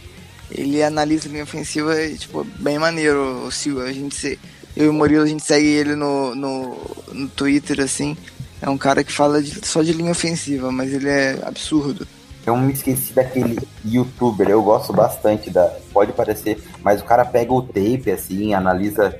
Ele 0.51 0.83
analisa 0.83 1.27
a 1.27 1.31
linha 1.31 1.43
ofensiva 1.43 1.99
e, 2.01 2.17
tipo, 2.17 2.43
bem 2.59 2.77
maneiro. 2.77 3.45
O 3.47 3.51
Sil, 3.55 3.81
a 3.81 3.91
gente 3.91 4.15
se, 4.15 4.37
eu 4.75 4.85
e 4.85 4.89
o 4.89 4.93
Murilo, 4.93 5.23
a 5.23 5.27
gente 5.27 5.43
segue 5.43 5.65
ele 5.65 5.95
no, 5.95 6.35
no, 6.35 6.77
no 7.11 7.27
Twitter, 7.29 7.79
assim. 7.79 8.15
É 8.61 8.69
um 8.69 8.77
cara 8.77 9.03
que 9.03 9.11
fala 9.11 9.41
de- 9.41 9.65
só 9.65 9.81
de 9.81 9.93
linha 9.93 10.11
ofensiva, 10.11 10.71
mas 10.71 10.93
ele 10.93 11.09
é 11.09 11.39
absurdo. 11.43 12.05
Eu 12.45 12.55
me 12.57 12.73
esqueci 12.73 13.11
daquele 13.13 13.57
youtuber, 13.83 14.47
eu 14.49 14.61
gosto 14.61 14.93
bastante 14.93 15.49
da. 15.49 15.65
Pode 15.91 16.11
parecer, 16.13 16.61
mas 16.83 17.01
o 17.01 17.05
cara 17.05 17.25
pega 17.25 17.51
o 17.51 17.61
tape 17.61 18.11
assim, 18.11 18.53
analisa. 18.53 19.17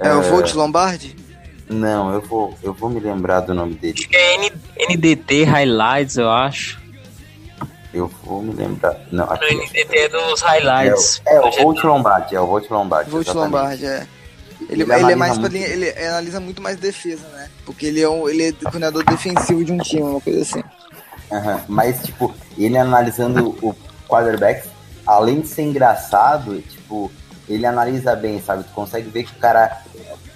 É, 0.00 0.12
o 0.14 0.22
Volt 0.22 0.52
Lombardi? 0.54 1.14
Não, 1.68 2.12
eu 2.12 2.20
vou, 2.22 2.54
eu 2.62 2.72
vou 2.72 2.90
me 2.90 2.98
lembrar 2.98 3.40
do 3.40 3.54
nome 3.54 3.74
dele. 3.74 3.94
Acho 3.98 4.08
que 4.08 4.16
é 4.16 4.34
N- 4.36 4.52
NDT 4.78 5.44
Highlights, 5.44 6.16
eu 6.16 6.30
acho. 6.30 6.80
Eu 7.94 8.08
vou 8.24 8.42
me 8.42 8.52
lembrar. 8.54 8.94
Não, 9.10 9.26
No 9.26 9.32
aqui. 9.32 9.54
NDT 9.54 9.96
é 9.98 10.08
dos 10.08 10.42
É, 10.42 10.46
highlights. 10.46 11.22
o- 11.24 11.28
é 11.30 11.40
o 11.40 11.50
Volt 11.50 11.82
Lombardi, 11.84 12.34
é 12.36 12.40
o 12.40 12.46
Volt 12.46 12.70
Lombardi. 12.70 13.10
Volt. 13.10 13.26
Lombardi, 13.34 13.86
é. 13.86 14.06
Ele, 14.68 14.82
Ele 14.82 14.82
ele, 14.82 14.92
é 14.92 14.94
analisa 14.96 15.16
mais 15.16 15.38
muito 15.38 15.52
linha, 15.52 15.66
ele 15.66 15.90
analisa 15.90 16.40
muito 16.40 16.62
mais 16.62 16.76
defesa, 16.76 17.26
né? 17.28 17.48
Porque 17.64 17.86
ele 17.86 18.00
é, 18.02 18.08
um, 18.08 18.28
ele 18.28 18.48
é 18.48 18.52
coordenador 18.52 19.04
defensivo 19.04 19.64
de 19.64 19.72
um 19.72 19.78
time, 19.78 20.02
uma 20.02 20.20
coisa 20.20 20.42
assim. 20.42 20.62
Aham, 21.30 21.60
Mas, 21.68 22.02
tipo, 22.02 22.34
ele 22.58 22.76
analisando 22.76 23.50
o 23.62 23.74
quarterback, 24.08 24.66
além 25.06 25.40
de 25.40 25.48
ser 25.48 25.62
engraçado, 25.62 26.60
tipo, 26.62 27.10
ele 27.48 27.64
analisa 27.66 28.14
bem, 28.16 28.40
sabe? 28.42 28.64
Tu 28.64 28.70
consegue 28.72 29.08
ver 29.08 29.24
que 29.24 29.32
o 29.32 29.36
cara 29.36 29.82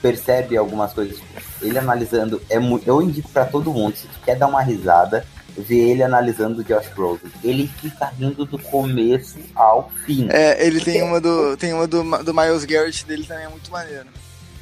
percebe 0.01 0.57
algumas 0.57 0.93
coisas. 0.93 1.19
Ele 1.63 1.79
analisando, 1.79 2.41
é 2.49 2.59
mu- 2.59 2.81
eu 2.87 3.01
indico 3.03 3.29
pra 3.31 3.45
todo 3.45 3.73
mundo, 3.73 3.97
se 3.97 4.07
tu 4.07 4.19
quer 4.25 4.37
dar 4.37 4.47
uma 4.47 4.63
risada, 4.63 5.27
vê 5.57 5.77
ele 5.91 6.03
analisando 6.03 6.61
o 6.61 6.65
Josh 6.65 6.89
Rosen. 6.97 7.31
Ele 7.45 7.67
fica 7.81 8.07
rindo 8.19 8.45
do 8.45 8.59
começo 8.59 9.39
ao 9.55 9.91
fim. 10.07 10.27
É, 10.31 10.65
ele 10.65 10.81
tem 10.81 11.03
uma 11.03 11.21
do. 11.21 11.57
Tem 11.57 11.73
uma 11.73 11.87
do, 11.87 12.03
do 12.23 12.33
Miles 12.35 12.65
Garrett 12.65 13.05
dele 13.05 13.25
também, 13.27 13.45
é 13.45 13.49
muito 13.49 13.71
maneiro. 13.71 14.07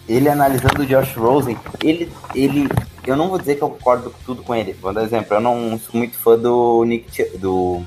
Ele 0.08 0.28
analisando 0.28 0.82
o 0.82 0.86
Josh 0.86 1.14
Rosen, 1.16 1.58
ele, 1.84 2.10
ele, 2.34 2.66
eu 3.06 3.14
não 3.14 3.28
vou 3.28 3.38
dizer 3.38 3.56
que 3.56 3.62
eu 3.62 3.68
concordo 3.68 4.10
com 4.10 4.18
tudo 4.24 4.42
com 4.42 4.54
ele. 4.54 4.72
Vou 4.80 4.90
dar 4.92 5.04
exemplo, 5.04 5.36
eu 5.36 5.40
não 5.40 5.78
sou 5.78 5.98
muito 6.00 6.16
fã 6.16 6.36
do 6.38 6.82
Nick, 6.86 7.12
Ch- 7.14 7.36
do 7.38 7.82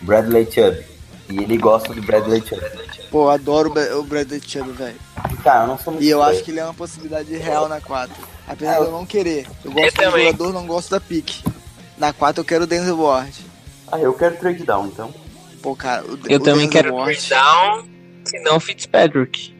Bradley 0.00 0.48
Chubb. 0.50 0.82
E 1.28 1.36
ele 1.42 1.58
gosta 1.58 1.92
do 1.92 2.00
Bradley 2.02 2.42
Chubb. 2.44 2.62
Pô, 3.10 3.28
adoro 3.28 3.70
o 3.98 4.02
Bradley 4.02 4.40
Chubb, 4.44 4.72
velho. 4.72 4.96
Cara, 5.42 5.64
eu 5.64 5.66
não 5.68 5.78
sou 5.78 5.92
muito 5.92 6.04
E 6.04 6.08
eu 6.10 6.22
acho 6.22 6.42
que 6.44 6.50
ele 6.50 6.60
é 6.60 6.64
uma 6.64 6.74
possibilidade 6.74 7.34
real 7.36 7.68
na 7.68 7.80
4. 7.80 8.14
Apesar 8.46 8.72
É, 8.72 8.74
de 8.76 8.80
eu- 8.80 8.86
eu 8.86 8.92
não 8.92 9.06
querer. 9.06 9.46
Eu 9.64 9.70
gosto 9.72 9.94
do 9.96 10.02
também. 10.02 10.26
jogador, 10.26 10.52
não 10.52 10.66
gosto 10.66 10.90
da 10.90 11.00
pique. 11.00 11.42
Na 11.98 12.12
4 12.12 12.40
eu 12.40 12.44
quero 12.44 12.64
o 12.64 12.66
Denzel 12.66 12.98
Ward. 13.00 13.32
Ah, 13.90 13.98
eu 13.98 14.12
quero 14.14 14.36
trade 14.36 14.62
down, 14.64 14.86
então. 14.86 15.12
Pô, 15.62 15.74
cara, 15.76 16.04
o, 16.04 16.18
Eu 16.28 16.38
o 16.38 16.42
também 16.42 16.66
Denzel 16.66 16.70
quero 16.70 16.94
Ward, 16.94 17.28
down, 17.28 17.84
se 18.24 18.38
não 18.40 18.58
Fitzpatrick. 18.60 19.54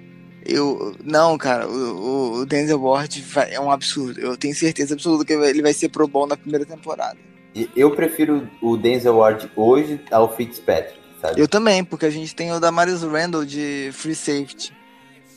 Eu, 0.45 0.97
não, 1.05 1.37
cara, 1.37 1.69
o, 1.69 1.73
o- 1.73 2.33
o 2.41 2.47
Denzel 2.47 2.81
Ward 2.83 3.21
vai- 3.23 3.53
é 3.53 3.61
um 3.61 3.71
absurdo. 3.71 4.19
Eu 4.21 4.37
tenho 4.37 4.55
certeza 4.55 4.95
absoluta 4.95 5.25
que 5.25 5.33
ele 5.35 5.63
vai 5.63 5.73
ser 5.73 5.89
pro 5.91 6.09
bom 6.09 6.27
na 6.27 6.37
primeira 6.37 6.65
temporada. 6.65 7.17
E 7.55 7.69
Eu 7.77 7.91
prefiro 7.95 8.49
o 8.63 8.77
Denzel 8.77 9.17
Ward 9.17 9.51
hoje 9.55 10.01
ao 10.11 10.35
Fitzpatrick, 10.35 10.99
sabe? 11.21 11.41
Eu 11.41 11.47
também, 11.49 11.85
porque 11.85 12.07
a 12.07 12.11
gente 12.11 12.35
tem 12.35 12.53
o 12.53 12.61
Damaris 12.61 13.03
Randall 13.03 13.45
de 13.45 13.91
free 13.93 14.15
safety. 14.15 14.73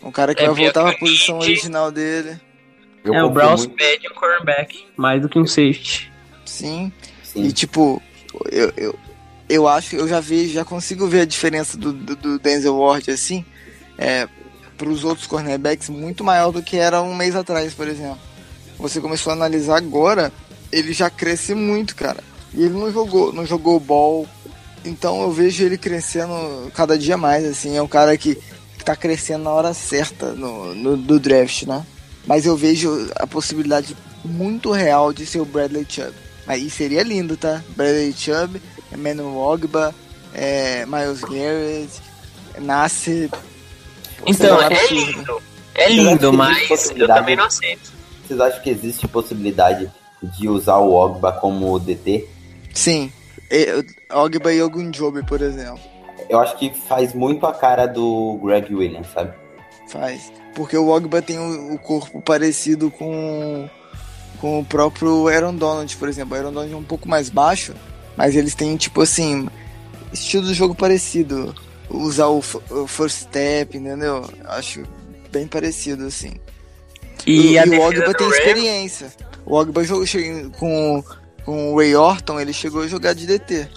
Um 0.04 0.12
cara 0.12 0.36
que 0.36 0.44
É, 0.44 0.48
vai 0.48 0.56
voltar 0.56 0.90
o 0.90 1.00
posição 1.00 1.40
original 1.40 1.92
dele. 1.92 2.40
Eu 3.04 3.14
é, 3.14 3.24
o 3.24 3.30
Browns 3.30 3.66
pede 3.66 4.08
um 4.08 4.14
cornerback, 4.14 4.86
mais 4.96 5.22
do 5.22 5.30
que 5.30 5.40
um 5.40 5.46
safety. 5.46 6.12
Sim. 6.46 6.92
Sim. 7.24 7.46
E 7.46 7.52
tipo, 7.52 8.02
eu, 8.52 8.72
eu, 8.78 9.00
eu 9.50 9.68
acho, 9.68 9.96
eu 9.96 10.08
já 10.08 10.20
vejo, 10.20 10.54
já 10.54 10.64
consigo 10.64 11.08
ver 11.08 11.22
a 11.22 11.26
diferença 11.26 11.78
do, 11.78 11.92
do, 11.92 12.16
do 12.16 12.40
Denzel 12.40 12.78
Ward 12.78 13.10
assim, 13.12 13.44
é, 13.98 14.28
para 14.78 14.90
os 14.90 15.04
outros 15.04 15.28
cornerbacks 15.28 15.90
muito 15.90 16.24
maior 16.24 16.52
do 16.52 16.62
que 16.62 16.78
era 16.78 17.02
um 17.02 17.16
mês 17.16 17.36
atrás, 17.36 17.74
por 17.74 17.88
exemplo. 17.88 18.20
Você 18.78 19.00
começou 19.00 19.32
a 19.32 19.36
analisar 19.36 19.78
agora, 19.78 20.32
ele 20.72 20.94
já 20.94 21.10
cresce 21.10 21.54
muito, 21.54 21.96
cara. 21.96 22.24
E 22.54 22.64
ele 22.64 22.74
não 22.74 22.92
jogou, 22.92 23.32
não 23.32 23.46
jogou 23.46 23.80
ball. 23.80 24.28
Então 24.86 25.22
eu 25.22 25.32
vejo 25.32 25.64
ele 25.64 25.78
crescendo 25.78 26.72
cada 26.74 26.98
dia 26.98 27.18
mais, 27.18 27.46
assim. 27.46 27.78
É 27.78 27.82
um 27.82 27.88
cara 27.88 28.18
que 28.18 28.38
tá 28.84 28.96
crescendo 28.96 29.44
na 29.44 29.52
hora 29.52 29.74
certa 29.74 30.34
no, 30.34 30.74
no, 30.76 30.98
do 30.98 31.20
draft, 31.20 31.64
né? 31.64 31.86
Mas 32.26 32.46
eu 32.46 32.56
vejo 32.56 33.10
a 33.16 33.28
possibilidade 33.28 33.96
muito 34.24 34.72
real 34.72 35.12
de 35.12 35.26
ser 35.26 35.40
o 35.40 35.46
Bradley 35.46 35.86
Chubb. 35.88 36.14
Aí 36.48 36.70
seria 36.70 37.04
lindo, 37.04 37.36
tá? 37.36 37.62
Bradley 37.76 38.14
Chubb, 38.14 38.62
Emmanuel 38.92 39.36
Ogba, 39.36 39.94
é, 40.34 40.86
Miles 40.86 41.22
Garrett, 41.22 42.02
Nasser. 42.60 43.30
Então, 44.26 44.60
é 44.62 44.88
lindo. 44.90 45.42
É 45.76 45.90
lindo, 45.90 46.32
que 46.32 46.38
mas 46.38 46.92
eu 46.96 47.08
também 47.08 47.36
não 47.36 47.46
aceito. 47.46 47.92
Vocês 48.26 48.40
acham 48.40 48.62
que 48.62 48.70
existe 48.70 49.08
possibilidade 49.08 49.92
de 50.22 50.48
usar 50.48 50.78
o 50.78 50.94
Ogba 50.94 51.32
como 51.32 51.80
DT? 51.80 52.28
Sim. 52.74 53.12
Ogba 54.12 54.54
e 54.54 54.62
Ogunjobi, 54.62 55.26
por 55.26 55.42
exemplo. 55.42 55.93
Eu 56.30 56.40
acho 56.40 56.58
que 56.58 56.74
faz 56.74 57.14
muito 57.14 57.46
a 57.46 57.54
cara 57.54 57.86
do 57.86 58.40
Greg 58.44 58.74
Williams, 58.74 59.08
sabe? 59.14 59.34
Faz. 59.88 60.32
Porque 60.56 60.78
o 60.78 60.88
Ogba 60.90 61.22
tem 61.22 61.38
o, 61.40 61.74
o 61.74 61.80
corpo 61.80 62.22
parecido 62.22 62.90
com, 62.92 63.68
com 64.40 64.60
o 64.60 64.66
próprio 64.66 65.28
Aaron 65.28 65.56
Donald, 65.56 65.96
por 65.98 66.08
exemplo. 66.08 66.36
O 66.36 66.40
Aaron 66.40 66.52
Donald 66.54 66.74
é 66.74 66.78
um 66.78 66.84
pouco 66.84 67.08
mais 67.10 67.30
baixo, 67.30 67.74
mas 68.16 68.36
eles 68.36 68.54
têm, 68.56 68.76
tipo 68.78 69.02
assim, 69.02 69.48
estilo 70.12 70.46
de 70.48 70.54
jogo 70.54 70.76
parecido. 70.76 71.54
Usar 71.90 72.28
o, 72.28 72.40
f- 72.42 72.60
o 72.72 72.88
first 72.88 73.24
step, 73.24 73.78
entendeu? 73.78 74.28
Acho 74.46 74.84
bem 75.32 75.46
parecido, 75.48 76.06
assim. 76.06 76.34
E, 77.28 77.58
a 77.58 77.64
o 77.64 77.70
defesa 77.70 77.88
Ogba 77.88 78.14
tem 78.14 78.28
Rams- 78.28 78.38
experiência. 78.40 79.14
O 79.46 79.56
Ogba 79.56 79.84
jogou, 79.84 80.06
com, 80.58 81.04
com 81.46 81.74
o 81.74 81.78
Ray 81.78 81.96
Orton, 81.96 82.40
ele 82.40 82.54
chegou 82.54 82.82
a 82.84 82.88
jogar 82.88 83.14
de 83.14 83.28
DT. 83.28 83.68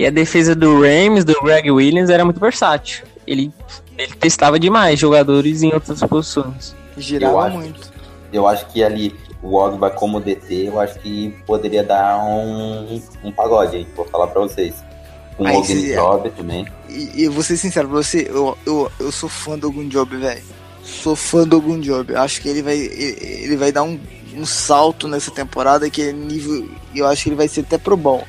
E 0.00 0.06
a 0.06 0.10
defesa 0.10 0.54
do 0.54 0.80
Rams, 0.80 1.26
do 1.26 1.34
Greg 1.42 1.70
Williams, 1.70 2.08
era 2.08 2.24
muito 2.24 2.40
versátil. 2.40 3.04
Ele, 3.26 3.52
ele 3.98 4.14
testava 4.14 4.58
demais 4.58 4.98
jogadores 4.98 5.62
em 5.62 5.74
outras 5.74 6.00
posições. 6.00 6.74
Girava 6.96 7.48
acho. 7.48 7.58
muito. 7.58 7.92
Eu 8.32 8.46
acho 8.46 8.64
que 8.68 8.82
ali 8.82 9.14
o 9.42 9.56
Ogba 9.56 9.90
como 9.90 10.18
DT, 10.18 10.68
eu 10.68 10.80
acho 10.80 10.98
que 11.00 11.36
poderia 11.46 11.84
dar 11.84 12.16
um, 12.24 12.98
um 13.22 13.30
pagode 13.30 13.76
aí, 13.76 13.86
vou 13.94 14.06
falar 14.06 14.28
pra 14.28 14.40
vocês. 14.40 14.74
Com 15.36 15.46
Aí 15.46 15.54
o 15.54 15.58
Logan 15.58 15.66
se- 15.74 15.94
Job 15.94 16.30
também. 16.30 16.66
E, 16.88 17.20
e 17.20 17.24
eu 17.24 17.32
vou 17.32 17.42
ser 17.42 17.58
sincero 17.58 17.86
pra 17.86 17.98
você, 17.98 18.26
eu, 18.26 18.56
eu, 18.64 18.90
eu 18.98 19.12
sou 19.12 19.28
fã 19.28 19.58
do 19.58 19.68
Ogun 19.68 19.86
Job, 19.88 20.16
velho. 20.16 20.42
Sou 20.82 21.14
fã 21.14 21.46
do 21.46 21.58
Ogun 21.58 21.78
Job. 21.78 22.16
Acho 22.16 22.40
que 22.40 22.48
ele 22.48 22.62
vai, 22.62 22.78
ele, 22.78 23.18
ele 23.20 23.56
vai 23.58 23.70
dar 23.70 23.82
um, 23.82 24.00
um 24.34 24.46
salto 24.46 25.06
nessa 25.06 25.30
temporada 25.30 25.90
que 25.90 26.00
é 26.00 26.10
nível. 26.10 26.66
Eu 26.94 27.06
acho 27.06 27.24
que 27.24 27.28
ele 27.28 27.36
vai 27.36 27.48
ser 27.48 27.60
até 27.60 27.76
pro 27.76 27.98
bom. 27.98 28.24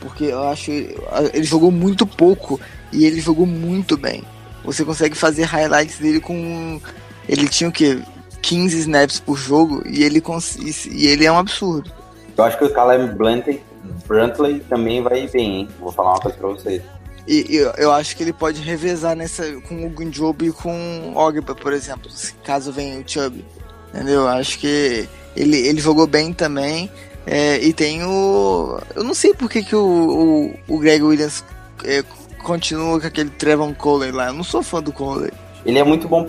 Porque 0.00 0.24
eu 0.24 0.42
acho. 0.48 0.70
Ele 0.70 1.44
jogou 1.44 1.70
muito 1.70 2.06
pouco 2.06 2.58
e 2.92 3.04
ele 3.04 3.20
jogou 3.20 3.46
muito 3.46 3.96
bem. 3.96 4.22
Você 4.64 4.84
consegue 4.84 5.14
fazer 5.16 5.44
highlights 5.44 5.98
dele 5.98 6.20
com. 6.20 6.80
Ele 7.28 7.48
tinha 7.48 7.68
o 7.68 7.72
quê? 7.72 7.98
15 8.42 8.78
snaps 8.78 9.20
por 9.20 9.36
jogo 9.36 9.82
e 9.86 10.02
ele, 10.02 10.20
cons- 10.20 10.56
e 10.90 11.06
ele 11.06 11.26
é 11.26 11.30
um 11.32 11.36
absurdo. 11.38 11.92
Eu 12.36 12.44
acho 12.44 12.56
que 12.56 12.64
o 12.64 12.72
Caleb 12.72 13.14
Brantley, 13.14 13.62
Brantley 14.06 14.60
também 14.60 15.02
vai 15.02 15.28
bem, 15.28 15.60
hein? 15.60 15.68
Vou 15.78 15.92
falar 15.92 16.12
uma 16.12 16.20
coisa 16.20 16.38
pra 16.38 16.48
vocês. 16.48 16.82
E 17.28 17.44
eu, 17.54 17.70
eu 17.76 17.92
acho 17.92 18.16
que 18.16 18.22
ele 18.22 18.32
pode 18.32 18.62
revezar 18.62 19.14
nessa 19.14 19.44
com 19.68 19.84
o 19.86 19.90
Gunjob 19.90 20.46
e 20.46 20.50
com 20.52 21.12
o 21.14 21.16
Ogba, 21.18 21.54
por 21.54 21.72
exemplo, 21.74 22.10
caso 22.42 22.72
venha 22.72 22.98
o 22.98 23.04
Chubb. 23.06 23.44
Entendeu? 23.92 24.22
Eu 24.22 24.28
Acho 24.28 24.58
que 24.58 25.06
ele, 25.36 25.58
ele 25.58 25.80
jogou 25.80 26.06
bem 26.06 26.32
também. 26.32 26.90
É, 27.26 27.58
e 27.58 27.72
tem 27.72 28.02
o. 28.04 28.80
Eu 28.94 29.04
não 29.04 29.14
sei 29.14 29.34
por 29.34 29.48
que, 29.48 29.62
que 29.62 29.76
o, 29.76 30.54
o, 30.68 30.74
o 30.74 30.78
Greg 30.78 31.02
Williams 31.02 31.44
é, 31.84 32.02
continua 32.42 33.00
com 33.00 33.06
aquele 33.06 33.30
Trevon 33.30 33.74
Coley 33.74 34.10
lá. 34.10 34.28
Eu 34.28 34.34
não 34.34 34.44
sou 34.44 34.62
fã 34.62 34.82
do 34.82 34.92
Coley. 34.92 35.30
Ele 35.64 35.78
é 35.78 35.84
muito 35.84 36.08
bom 36.08 36.24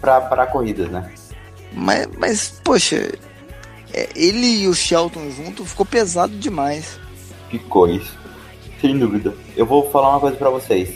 parar 0.00 0.46
corridas, 0.46 0.88
né? 0.88 1.10
Mas, 1.72 2.08
mas 2.16 2.60
poxa, 2.62 3.12
é, 3.92 4.08
ele 4.14 4.62
e 4.62 4.68
o 4.68 4.74
Shelton 4.74 5.30
junto 5.30 5.64
ficou 5.64 5.84
pesado 5.84 6.36
demais. 6.36 6.98
Ficou 7.50 7.88
isso. 7.88 8.16
Sem 8.80 8.98
dúvida. 8.98 9.34
Eu 9.56 9.66
vou 9.66 9.90
falar 9.90 10.10
uma 10.10 10.20
coisa 10.20 10.36
pra 10.36 10.50
vocês. 10.50 10.94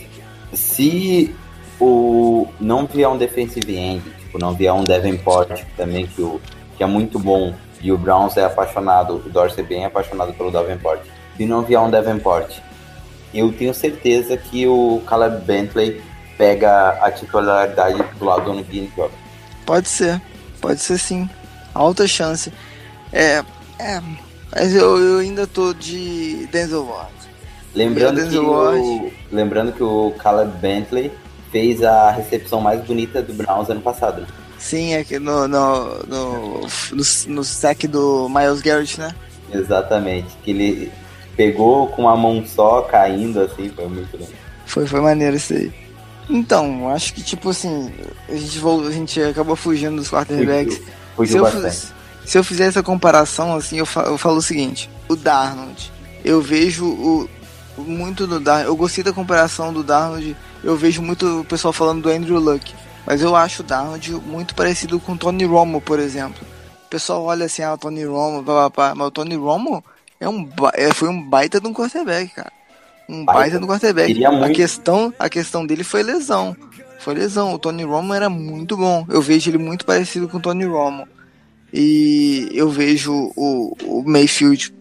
Se 0.53 1.33
o 1.79 2.47
não 2.59 2.85
vier 2.85 3.09
um 3.09 3.17
defensive 3.17 3.75
end, 3.75 4.03
tipo, 4.19 4.37
não 4.37 4.53
vier 4.53 4.73
um 4.73 4.83
Davenport 4.83 5.63
também, 5.75 6.07
que, 6.07 6.21
o, 6.21 6.39
que 6.77 6.83
é 6.83 6.87
muito 6.87 7.17
bom, 7.17 7.53
e 7.81 7.91
o 7.91 7.97
Browns 7.97 8.37
é 8.37 8.45
apaixonado, 8.45 9.15
o 9.25 9.29
Dorsey 9.29 9.63
é 9.63 9.67
bem 9.67 9.85
apaixonado 9.85 10.33
pelo 10.33 10.51
Davenport. 10.51 11.01
Se 11.37 11.45
não 11.45 11.63
vier 11.63 11.79
um 11.79 11.89
Davenport, 11.89 12.59
eu 13.33 13.51
tenho 13.51 13.73
certeza 13.73 14.37
que 14.37 14.67
o 14.67 15.01
Caleb 15.07 15.43
Bentley 15.45 16.01
pega 16.37 16.89
a 17.01 17.11
titularidade 17.11 18.03
do 18.17 18.25
lado 18.25 18.51
do 18.51 18.63
Job. 18.63 19.11
Pode 19.65 19.87
ser, 19.87 20.21
pode 20.59 20.79
ser 20.81 20.97
sim. 20.97 21.29
Alta 21.73 22.07
chance. 22.07 22.51
É, 23.13 23.43
é 23.79 24.01
mas 24.53 24.75
eu, 24.75 24.97
eu 24.97 25.19
ainda 25.19 25.47
tô 25.47 25.73
de 25.73 26.47
Denzel 26.51 26.85
Ward. 26.85 27.11
Lembrando 27.73 28.17
Meu 28.17 28.25
que, 28.25 28.31
Deus, 28.31 28.45
o, 28.45 29.11
lembrando 29.31 29.71
que 29.71 29.81
o 29.81 30.13
Caleb 30.19 30.57
Bentley 30.57 31.11
fez 31.51 31.81
a 31.81 32.11
recepção 32.11 32.59
mais 32.59 32.83
bonita 32.83 33.21
do 33.21 33.33
Browns 33.33 33.69
ano 33.69 33.81
passado. 33.81 34.27
Sim, 34.61 34.93
é 34.93 35.03
que 35.03 35.17
no, 35.19 35.47
no, 35.47 35.97
no, 36.07 36.61
no, 36.61 37.03
no 37.27 37.43
sack 37.43 37.87
do 37.87 38.29
Miles 38.29 38.61
Garrett, 38.61 38.99
né? 38.99 39.13
Exatamente. 39.51 40.27
Que 40.43 40.51
ele 40.51 40.91
pegou 41.35 41.87
com 41.87 42.07
a 42.07 42.15
mão 42.15 42.45
só, 42.45 42.81
caindo 42.83 43.41
assim, 43.41 43.69
foi 43.69 43.87
muito 43.87 44.15
lindo. 44.15 44.31
Foi, 44.65 44.85
foi 44.85 45.01
maneiro 45.01 45.35
isso 45.35 45.53
aí. 45.53 45.73
Então, 46.29 46.89
acho 46.93 47.13
que 47.13 47.21
tipo 47.23 47.49
assim, 47.49 47.91
a 48.29 48.35
gente, 48.35 48.59
vol- 48.59 48.87
a 48.87 48.91
gente 48.91 49.21
acabou 49.21 49.55
fugindo 49.55 49.95
dos 49.97 50.09
quarterbacks. 50.09 50.75
Fugiu, 50.77 50.85
Se 50.85 51.15
fugiu 51.15 51.37
eu, 51.37 51.43
bastante. 51.43 51.63
fiz- 51.75 51.93
se 52.23 52.37
eu 52.37 52.43
fizer 52.43 52.65
essa 52.65 52.83
comparação, 52.83 53.55
assim, 53.55 53.79
eu, 53.79 53.85
fa- 53.85 54.03
eu 54.03 54.17
falo 54.17 54.37
o 54.37 54.41
seguinte: 54.41 54.89
o 55.09 55.15
Darnold, 55.15 55.91
eu 56.23 56.39
vejo 56.41 56.85
o, 56.85 57.29
o- 57.77 57.81
muito 57.81 58.27
do 58.27 58.39
Darnold. 58.39 58.67
Eu 58.69 58.75
gostei 58.77 59.03
da 59.03 59.11
comparação 59.11 59.73
do 59.73 59.83
Darnold. 59.83 60.37
Eu 60.63 60.77
vejo 60.77 61.01
muito 61.01 61.41
o 61.41 61.43
pessoal 61.43 61.73
falando 61.73 62.03
do 62.03 62.09
Andrew 62.09 62.39
Luck. 62.39 62.73
Mas 63.05 63.21
eu 63.21 63.35
acho 63.35 63.61
o 63.61 63.65
Darnold 63.65 64.11
muito 64.25 64.53
parecido 64.55 64.99
com 64.99 65.13
o 65.13 65.17
Tony 65.17 65.43
Romo, 65.45 65.81
por 65.81 65.99
exemplo. 65.99 66.45
O 66.85 66.89
pessoal 66.89 67.23
olha 67.23 67.45
assim, 67.45 67.61
ah, 67.63 67.73
o 67.73 67.77
Tony 67.77 68.03
Romo, 68.05 68.43
pá, 68.43 68.69
pá, 68.69 68.89
pá. 68.89 68.95
mas 68.95 69.07
o 69.07 69.11
Tony 69.11 69.35
Romo 69.35 69.83
é 70.19 70.27
um, 70.29 70.43
ba- 70.43 70.71
é, 70.75 70.93
foi 70.93 71.09
um 71.09 71.21
baita 71.21 71.59
de 71.59 71.67
um 71.67 71.73
quarterback, 71.73 72.33
cara. 72.35 72.51
Um 73.09 73.25
Baita. 73.25 73.39
baita 73.41 73.57
de 73.59 73.63
um 73.65 73.67
quarterback. 73.67 74.07
Queria 74.07 74.29
A 74.29 74.31
muito. 74.31 74.55
questão, 74.55 75.13
a 75.19 75.27
questão 75.29 75.65
dele 75.65 75.83
foi 75.83 76.03
lesão. 76.03 76.55
Foi 76.99 77.13
lesão. 77.15 77.53
O 77.53 77.59
Tony 77.59 77.83
Romo 77.83 78.13
era 78.13 78.29
muito 78.29 78.77
bom. 78.77 79.05
Eu 79.09 79.21
vejo 79.21 79.49
ele 79.49 79.57
muito 79.57 79.85
parecido 79.85 80.29
com 80.29 80.37
o 80.37 80.41
Tony 80.41 80.65
Romo. 80.65 81.07
E 81.73 82.49
eu 82.53 82.69
vejo 82.69 83.31
o, 83.35 83.75
o 83.83 84.03
Mayfield. 84.05 84.73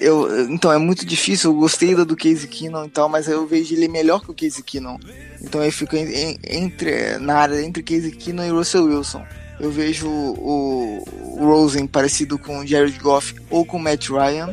Eu, 0.00 0.48
então 0.50 0.72
é 0.72 0.78
muito 0.78 1.04
difícil. 1.06 1.50
Eu 1.50 1.56
gostei 1.56 1.94
da 1.94 2.04
do 2.04 2.16
Casey 2.16 2.46
Keenum 2.48 2.84
e 2.84 2.88
tal, 2.88 3.08
mas 3.08 3.28
eu 3.28 3.46
vejo 3.46 3.74
ele 3.74 3.88
melhor 3.88 4.20
que 4.20 4.30
o 4.30 4.34
Casey 4.34 4.62
Keenum. 4.62 4.98
Então 5.42 5.62
eu 5.64 5.72
fico 5.72 5.96
en- 5.96 6.12
en- 6.32 6.38
entre 6.44 7.18
na 7.18 7.36
área 7.38 7.62
entre 7.62 7.82
Casey 7.82 8.10
Keenum 8.12 8.44
e 8.44 8.50
Russell 8.50 8.84
Wilson. 8.84 9.24
Eu 9.58 9.70
vejo 9.70 10.06
o, 10.08 11.02
o 11.38 11.44
Rosen 11.46 11.86
parecido 11.86 12.38
com 12.38 12.58
o 12.58 12.66
Jared 12.66 12.98
Goff 12.98 13.34
ou 13.50 13.64
com 13.64 13.78
o 13.78 13.80
Matt 13.80 14.08
Ryan. 14.10 14.52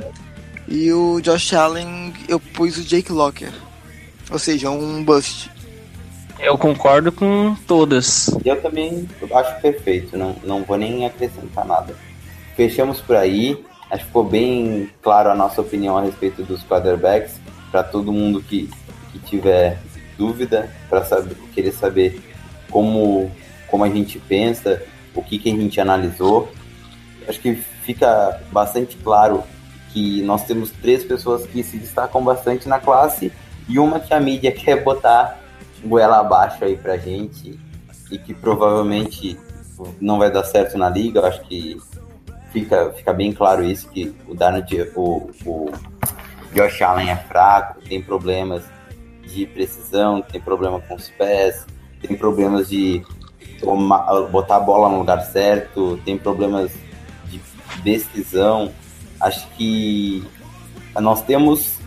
E 0.67 0.91
o 0.93 1.19
Josh 1.19 1.53
Allen 1.53 2.13
eu 2.29 2.39
pus 2.39 2.77
o 2.77 2.83
Jake 2.83 3.11
Locker. 3.11 3.51
Ou 4.31 4.39
seja, 4.39 4.69
um 4.69 5.03
bust. 5.03 5.51
Eu 6.39 6.57
concordo 6.57 7.11
com 7.11 7.55
todas. 7.67 8.29
Eu 8.45 8.61
também 8.61 9.07
acho 9.33 9.61
perfeito, 9.61 10.17
não, 10.17 10.35
não 10.43 10.63
vou 10.63 10.77
nem 10.77 11.05
acrescentar 11.05 11.65
nada. 11.65 11.95
Fechamos 12.55 12.99
por 13.01 13.15
aí. 13.15 13.57
Acho 13.93 14.01
que 14.01 14.07
ficou 14.07 14.23
bem 14.23 14.89
claro 15.03 15.29
a 15.29 15.35
nossa 15.35 15.61
opinião 15.61 15.95
a 15.95 16.01
respeito 16.01 16.41
dos 16.41 16.63
quarterbacks. 16.63 17.39
Para 17.71 17.83
todo 17.83 18.11
mundo 18.11 18.41
que, 18.41 18.67
que 19.11 19.19
tiver 19.19 19.77
dúvida, 20.17 20.67
para 20.89 21.05
saber, 21.05 21.35
querer 21.53 21.71
saber 21.71 22.19
como, 22.71 23.31
como 23.69 23.83
a 23.83 23.89
gente 23.89 24.17
pensa, 24.17 24.81
o 25.13 25.21
que, 25.21 25.37
que 25.37 25.51
a 25.51 25.55
gente 25.55 25.79
analisou. 25.79 26.51
Acho 27.27 27.39
que 27.39 27.53
fica 27.53 28.41
bastante 28.51 28.97
claro 28.97 29.43
que 29.91 30.23
nós 30.23 30.43
temos 30.43 30.71
três 30.71 31.03
pessoas 31.03 31.45
que 31.45 31.61
se 31.61 31.77
destacam 31.77 32.23
bastante 32.23 32.67
na 32.67 32.79
classe 32.79 33.31
e 33.69 33.77
uma 33.77 33.99
que 33.99 34.11
a 34.11 34.19
mídia 34.19 34.49
quer 34.57 34.83
botar 34.83 35.39
goela 35.85 36.19
abaixo 36.19 36.65
aí 36.65 36.75
pra 36.75 36.97
gente 36.97 37.59
e 38.09 38.17
que 38.17 38.33
provavelmente 38.33 39.37
não 40.01 40.17
vai 40.17 40.31
dar 40.31 40.43
certo 40.45 40.79
na 40.79 40.89
liga. 40.89 41.19
Eu 41.19 41.25
acho 41.27 41.41
que 41.43 41.77
fica, 42.53 42.91
fica 42.91 43.11
bem 43.11 43.33
claro 43.33 43.65
isso, 43.65 43.89
que 43.89 44.15
o 44.27 44.35
Darnold, 44.35 44.91
o, 44.95 45.29
o 45.45 45.71
Josh 46.53 46.81
Allen 46.83 47.09
é 47.09 47.15
fraco, 47.15 47.81
tem 47.81 48.01
problemas 48.01 48.63
de 49.25 49.47
precisão, 49.47 50.21
tem 50.21 50.39
problema 50.39 50.79
com 50.79 50.95
os 50.95 51.09
pés, 51.09 51.65
tem 51.99 52.15
problemas 52.15 52.69
de 52.69 53.03
tomar, 53.59 54.21
botar 54.29 54.57
a 54.57 54.59
bola 54.59 54.87
no 54.89 54.99
lugar 54.99 55.21
certo, 55.21 55.99
tem 56.05 56.17
problemas 56.17 56.71
de 57.25 57.41
decisão. 57.81 58.71
Acho 59.19 59.47
que 59.57 60.23
nós 60.95 61.23
temos 61.23 61.79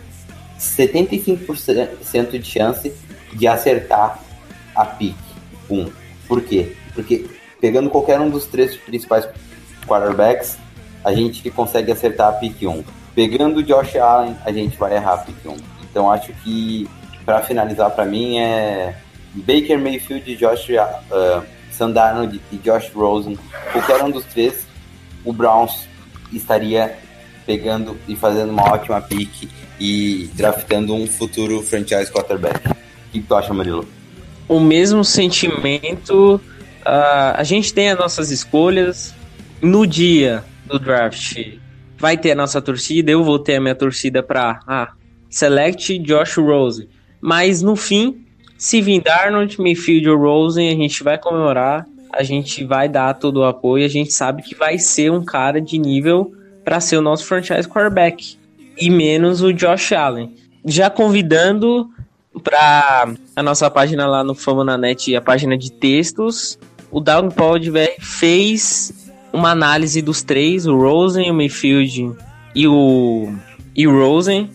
75% 0.59 2.39
de 2.39 2.43
chance 2.43 2.93
de 3.31 3.47
acertar 3.47 4.19
a 4.75 4.85
pique 4.85 5.15
1. 5.69 5.79
Um. 5.79 5.91
Por 6.27 6.41
quê? 6.41 6.75
Porque 6.93 7.25
pegando 7.61 7.89
qualquer 7.89 8.19
um 8.19 8.29
dos 8.29 8.45
três 8.47 8.75
principais 8.75 9.27
quarterbacks, 9.87 10.57
a 11.03 11.13
gente 11.13 11.49
consegue 11.49 11.91
acertar 11.91 12.29
a 12.29 12.33
pique 12.33 12.67
1. 12.67 12.83
Pegando 13.15 13.59
o 13.59 13.63
Josh 13.63 13.95
Allen, 13.95 14.35
a 14.45 14.51
gente 14.51 14.77
vai 14.77 14.95
errar 14.95 15.13
a 15.13 15.17
pique 15.17 15.47
1. 15.47 15.55
Então 15.89 16.11
acho 16.11 16.31
que 16.43 16.87
para 17.25 17.41
finalizar 17.41 17.89
para 17.91 18.05
mim 18.05 18.37
é 18.37 18.95
Baker 19.33 19.79
Mayfield, 19.79 20.35
Josh 20.35 20.69
uh, 20.69 21.43
e 22.51 22.57
Josh 22.57 22.91
Rosen. 22.93 23.37
Qualquer 23.71 24.03
um 24.03 24.11
dos 24.11 24.25
três, 24.25 24.67
o 25.23 25.33
Browns 25.33 25.87
estaria 26.31 26.97
pegando 27.45 27.97
e 28.07 28.15
fazendo 28.15 28.51
uma 28.51 28.73
ótima 28.73 29.01
pique 29.01 29.49
e 29.79 30.29
draftando 30.33 30.93
um 30.93 31.07
futuro 31.07 31.61
franchise 31.61 32.11
quarterback. 32.11 32.69
O 32.69 32.75
que 33.11 33.21
tu 33.21 33.35
acha, 33.35 33.53
Murilo? 33.53 33.87
O 34.47 34.59
mesmo 34.59 35.03
sentimento. 35.03 36.41
Uh, 36.85 37.33
a 37.35 37.43
gente 37.43 37.73
tem 37.73 37.89
as 37.89 37.97
nossas 37.97 38.31
escolhas. 38.31 39.13
No 39.61 39.87
dia 39.87 40.43
do 40.65 40.77
draft, 40.77 41.57
vai 41.97 42.15
ter 42.15 42.31
a 42.31 42.35
nossa 42.35 42.61
torcida. 42.61 43.11
Eu 43.11 43.23
vou 43.23 43.39
ter 43.39 43.55
a 43.55 43.61
minha 43.61 43.75
torcida 43.75 44.21
para 44.21 44.59
ah, 44.67 44.93
select 45.29 45.97
Josh 45.99 46.37
Rose. 46.37 46.87
Mas 47.19 47.61
no 47.61 47.75
fim, 47.75 48.23
se 48.57 48.81
vir 48.81 49.01
Darnold, 49.01 49.59
Mayfield 49.59 50.09
ou 50.09 50.17
Rosen, 50.17 50.69
a 50.69 50.75
gente 50.75 51.03
vai 51.03 51.17
comemorar. 51.17 51.85
A 52.13 52.23
gente 52.23 52.63
vai 52.63 52.87
dar 52.87 53.15
todo 53.15 53.37
o 53.37 53.45
apoio. 53.45 53.85
A 53.85 53.89
gente 53.89 54.13
sabe 54.13 54.43
que 54.43 54.55
vai 54.55 54.77
ser 54.77 55.11
um 55.11 55.25
cara 55.25 55.59
de 55.59 55.77
nível 55.77 56.31
para 56.63 56.79
ser 56.79 56.97
o 56.97 57.01
nosso 57.01 57.25
franchise 57.25 57.67
quarterback 57.67 58.37
e 58.79 58.89
menos 58.89 59.41
o 59.41 59.51
Josh 59.51 59.91
Allen. 59.91 60.35
Já 60.65 60.89
convidando 60.89 61.89
para 62.43 63.07
a 63.35 63.41
nossa 63.41 63.69
página 63.71 64.05
lá 64.05 64.23
no 64.23 64.35
Fama 64.35 64.63
na 64.63 64.77
Net, 64.77 65.15
a 65.15 65.21
página 65.21 65.57
de 65.57 65.71
textos, 65.71 66.59
o 66.91 66.99
Down 66.99 67.29
Podver 67.29 67.95
fez 67.99 69.06
uma 69.31 69.51
análise 69.51 70.01
dos 70.01 70.21
três, 70.21 70.65
o 70.65 70.77
Rosen, 70.77 71.29
o 71.29 71.33
Mayfield 71.33 72.11
e 72.55 72.67
o, 72.67 73.33
e 73.75 73.87
o 73.87 73.91
Rosen. 73.91 74.49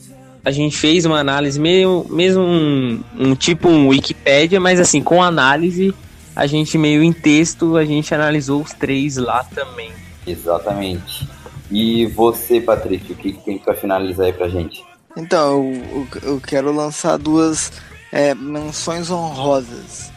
A 0.45 0.51
gente 0.51 0.77
fez 0.77 1.05
uma 1.05 1.21
análise, 1.21 1.61
meio, 1.61 2.05
mesmo 2.11 2.43
um, 2.43 3.01
um 3.17 3.35
tipo 3.35 3.69
um 3.69 3.89
Wikipedia, 3.89 4.59
mas 4.59 4.81
assim, 4.81 5.01
com 5.01 5.23
análise, 5.23 5.95
a 6.35 6.47
gente 6.47 6.77
meio 6.77 7.03
em 7.03 7.13
texto, 7.13 7.77
a 7.77 7.85
gente 7.85 8.13
analisou 8.13 8.63
os 8.63 8.73
três 8.73 9.17
lá 9.17 9.45
também. 9.45 9.93
Exatamente. 10.27 11.29
E 11.71 12.07
você, 12.07 12.61
Patrícia, 12.61 13.15
o 13.15 13.17
que, 13.17 13.33
que 13.33 13.45
tem 13.45 13.59
para 13.59 13.75
finalizar 13.75 14.27
aí 14.27 14.33
pra 14.33 14.49
gente? 14.49 14.85
Então, 15.17 15.73
eu, 15.93 16.07
eu 16.23 16.41
quero 16.41 16.73
lançar 16.73 17.17
duas 17.19 17.73
é, 18.11 18.35
menções 18.35 19.11
honrosas. 19.11 20.11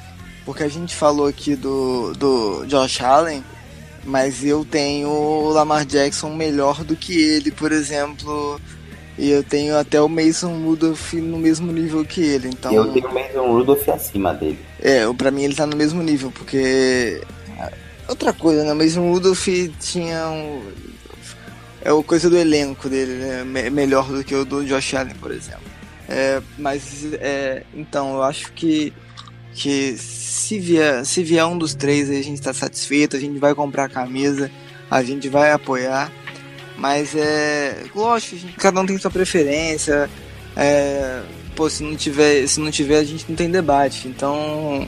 Porque 0.46 0.64
a 0.64 0.68
gente 0.68 0.96
falou 0.96 1.28
aqui 1.28 1.56
do, 1.56 2.14
do 2.14 2.66
Josh 2.66 3.02
Allen, 3.02 3.44
mas 4.06 4.46
eu 4.46 4.64
tenho 4.64 5.10
o 5.10 5.50
Lamar 5.50 5.86
Jackson 5.86 6.34
melhor 6.34 6.84
do 6.84 6.96
que 6.96 7.14
ele, 7.14 7.52
por 7.52 7.72
exemplo. 7.72 8.60
E 9.18 9.30
eu 9.30 9.44
tenho 9.44 9.78
até 9.78 10.02
o 10.02 10.10
Mason 10.10 10.64
Rudolph 10.66 11.14
no 11.14 11.38
mesmo 11.38 11.72
nível 11.72 12.04
que 12.04 12.22
ele. 12.22 12.50
Então, 12.50 12.74
eu 12.74 12.92
tenho 12.92 13.08
o 13.08 13.14
Mason 13.14 13.48
Rudolph 13.48 13.88
acima 13.90 14.34
dele. 14.34 14.60
É, 14.82 15.12
pra 15.14 15.32
mim 15.32 15.44
ele 15.44 15.56
tá 15.56 15.66
no 15.66 15.76
mesmo 15.76 16.04
nível, 16.04 16.32
porque. 16.32 17.22
Outra 18.08 18.32
coisa, 18.34 18.64
né? 18.64 18.74
O 18.74 18.76
Mason 18.76 19.10
Rudolph 19.10 19.48
tinha 19.80 20.28
um 20.28 20.62
é 21.86 21.94
o 21.94 22.02
coisa 22.02 22.28
do 22.32 22.36
elenco 22.36 22.90
dele, 22.90 23.14
né? 23.14 23.70
melhor 23.70 24.08
do 24.08 24.24
que 24.24 24.34
o 24.34 24.44
do 24.44 24.66
Josh 24.66 24.96
Allen, 24.96 25.14
por 25.16 25.32
exemplo. 25.32 25.62
É, 26.10 26.42
mas 26.58 27.06
é, 27.14 27.62
então 27.76 28.16
eu 28.16 28.24
acho 28.24 28.52
que 28.54 28.92
que 29.56 29.98
se 29.98 30.60
vier, 30.60 31.06
se 31.06 31.24
vier 31.24 31.46
um 31.46 31.58
dos 31.58 31.74
três 31.74 32.10
a 32.10 32.14
gente 32.14 32.36
está 32.36 32.54
satisfeito, 32.54 33.16
a 33.16 33.20
gente 33.20 33.40
vai 33.40 33.56
comprar 33.56 33.86
a 33.86 33.90
camisa, 33.90 34.52
a 34.92 35.02
gente 35.02 35.30
vai 35.30 35.52
apoiar. 35.52 36.12
Mas 36.78 37.16
é. 37.16 37.86
Lógico, 37.96 38.38
gente, 38.38 38.54
cada 38.58 38.80
um 38.82 38.86
tem 38.86 38.98
sua 38.98 39.10
preferência. 39.10 40.10
É, 40.56 41.24
pô, 41.56 41.70
se 41.70 41.84
não 41.84 41.96
tiver, 41.96 42.46
se 42.48 42.60
não 42.60 42.70
tiver, 42.70 43.00
a 43.00 43.04
gente 43.04 43.26
não 43.28 43.36
tem 43.36 43.50
debate. 43.50 44.08
Então 44.08 44.88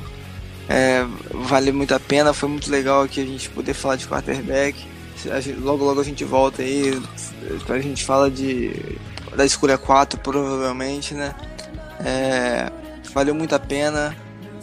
é, 0.70 1.06
vale 1.32 1.72
muito 1.72 1.96
a 1.96 2.00
pena, 2.00 2.34
foi 2.34 2.50
muito 2.50 2.70
legal 2.70 3.04
aqui 3.04 3.22
a 3.22 3.26
gente 3.26 3.50
poder 3.50 3.74
falar 3.74 3.96
de 3.96 4.06
quarterback 4.06 4.98
logo 5.60 5.84
logo 5.84 6.00
a 6.00 6.04
gente 6.04 6.24
volta 6.24 6.62
aí, 6.62 6.92
a 7.68 7.80
gente 7.80 8.04
fala 8.04 8.30
de 8.30 8.72
da 9.36 9.46
escolha 9.46 9.78
4 9.78 10.20
provavelmente, 10.20 11.14
né? 11.14 11.34
É, 12.04 12.72
valeu 13.14 13.36
muito 13.36 13.54
a 13.54 13.60
pena. 13.60 14.16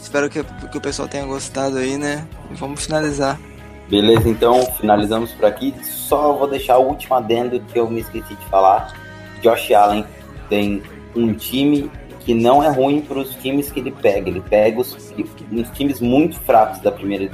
Espero 0.04 0.28
que, 0.28 0.44
que 0.44 0.76
o 0.76 0.80
pessoal 0.82 1.08
tenha 1.08 1.24
gostado 1.24 1.78
aí, 1.78 1.96
né? 1.96 2.28
E 2.50 2.54
vamos 2.54 2.84
finalizar. 2.84 3.40
Beleza, 3.88 4.28
então 4.28 4.60
finalizamos 4.78 5.32
por 5.32 5.46
aqui. 5.46 5.74
Só 5.82 6.34
vou 6.34 6.46
deixar 6.46 6.76
o 6.76 6.86
último 6.86 7.14
adendo 7.14 7.58
que 7.58 7.78
eu 7.78 7.88
me 7.88 8.00
esqueci 8.00 8.34
de 8.34 8.44
falar. 8.46 8.92
Josh 9.40 9.72
Allen 9.72 10.04
tem 10.50 10.82
um 11.16 11.32
time 11.32 11.90
que 12.20 12.34
não 12.34 12.62
é 12.62 12.68
ruim 12.68 13.00
para 13.00 13.18
os 13.18 13.34
times 13.36 13.72
que 13.72 13.80
ele 13.80 13.90
pega. 13.90 14.28
Ele 14.28 14.42
pega 14.42 14.78
os, 14.78 14.92
os 14.92 15.70
times 15.70 16.00
muito 16.00 16.38
fracos 16.40 16.80
da 16.80 16.92
primeira 16.92 17.30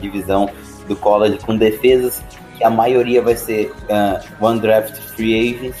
divisão 0.00 0.50
do 0.88 0.96
college, 0.96 1.38
com 1.38 1.56
defesas 1.56 2.20
a 2.62 2.70
maioria 2.70 3.22
vai 3.22 3.36
ser 3.36 3.72
uh, 3.88 4.44
one 4.44 4.60
draft 4.60 4.94
free 5.14 5.54
agent, 5.54 5.74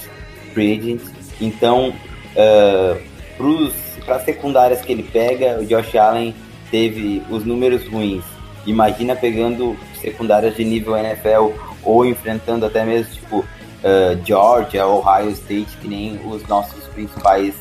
free 0.54 0.78
agent. 0.78 1.02
Então, 1.40 1.90
uh, 1.90 3.00
para 3.36 3.46
as 4.08 4.24
secundárias 4.24 4.80
que 4.80 4.92
ele 4.92 5.02
pega, 5.02 5.58
o 5.60 5.66
Josh 5.66 5.94
Allen 5.96 6.34
teve 6.70 7.22
os 7.30 7.44
números 7.44 7.86
ruins. 7.88 8.24
Imagina 8.66 9.16
pegando 9.16 9.76
secundárias 10.00 10.54
de 10.54 10.64
nível 10.64 10.96
NFL 10.96 11.52
ou 11.82 12.04
enfrentando 12.04 12.66
até 12.66 12.84
mesmo 12.84 13.12
tipo 13.12 13.38
uh, 13.38 14.24
Georgia, 14.24 14.86
Ohio 14.86 15.30
State, 15.30 15.76
que 15.80 15.88
nem 15.88 16.20
os 16.26 16.46
nossos 16.46 16.84
principais 16.88 17.54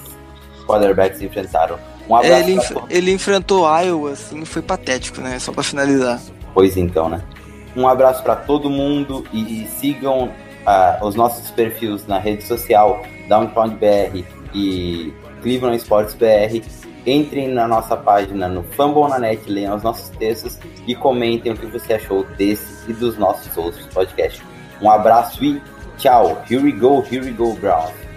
quarterbacks 0.68 1.22
enfrentaram. 1.22 1.80
Um 2.08 2.16
abraço 2.16 2.34
é, 2.34 2.40
ele, 2.40 2.52
enf 2.54 2.72
ele 2.90 3.12
enfrentou 3.12 3.66
Iowa, 3.82 4.12
assim, 4.12 4.44
foi 4.44 4.62
patético, 4.62 5.22
né? 5.22 5.38
Só 5.40 5.52
para 5.52 5.64
finalizar. 5.64 6.20
Pois 6.54 6.76
então, 6.76 7.08
né? 7.08 7.22
Um 7.76 7.88
abraço 7.88 8.24
para 8.24 8.36
todo 8.36 8.70
mundo 8.70 9.24
e, 9.32 9.64
e 9.64 9.68
sigam 9.68 10.26
uh, 10.26 11.06
os 11.06 11.16
nossos 11.16 11.52
perfis 11.52 12.08
na 12.08 12.18
rede 12.18 12.44
social 12.44 13.04
Downtown 13.28 13.70
BR 13.70 14.24
e 14.54 15.14
Cleveland 15.42 15.78
Sports 15.78 16.14
BR. 16.16 16.62
Entrem 17.06 17.48
na 17.48 17.68
nossa 17.68 17.96
página 17.96 18.48
no 18.48 18.64
Fambonanet, 18.64 19.50
leiam 19.50 19.76
os 19.76 19.84
nossos 19.84 20.10
textos 20.10 20.60
e 20.86 20.94
comentem 20.94 21.54
o 21.54 21.58
que 21.58 21.66
você 21.66 21.94
achou 21.94 22.24
desse 22.38 22.90
e 22.90 22.94
dos 22.94 23.18
nossos 23.18 23.56
outros 23.58 23.86
podcasts. 23.88 24.42
Um 24.82 24.90
abraço 24.90 25.44
e 25.44 25.62
tchau. 25.98 26.44
Here 26.50 26.62
we 26.62 26.72
go, 26.72 27.02
here 27.02 27.24
we 27.24 27.32
go, 27.32 27.54
Brown. 27.56 28.09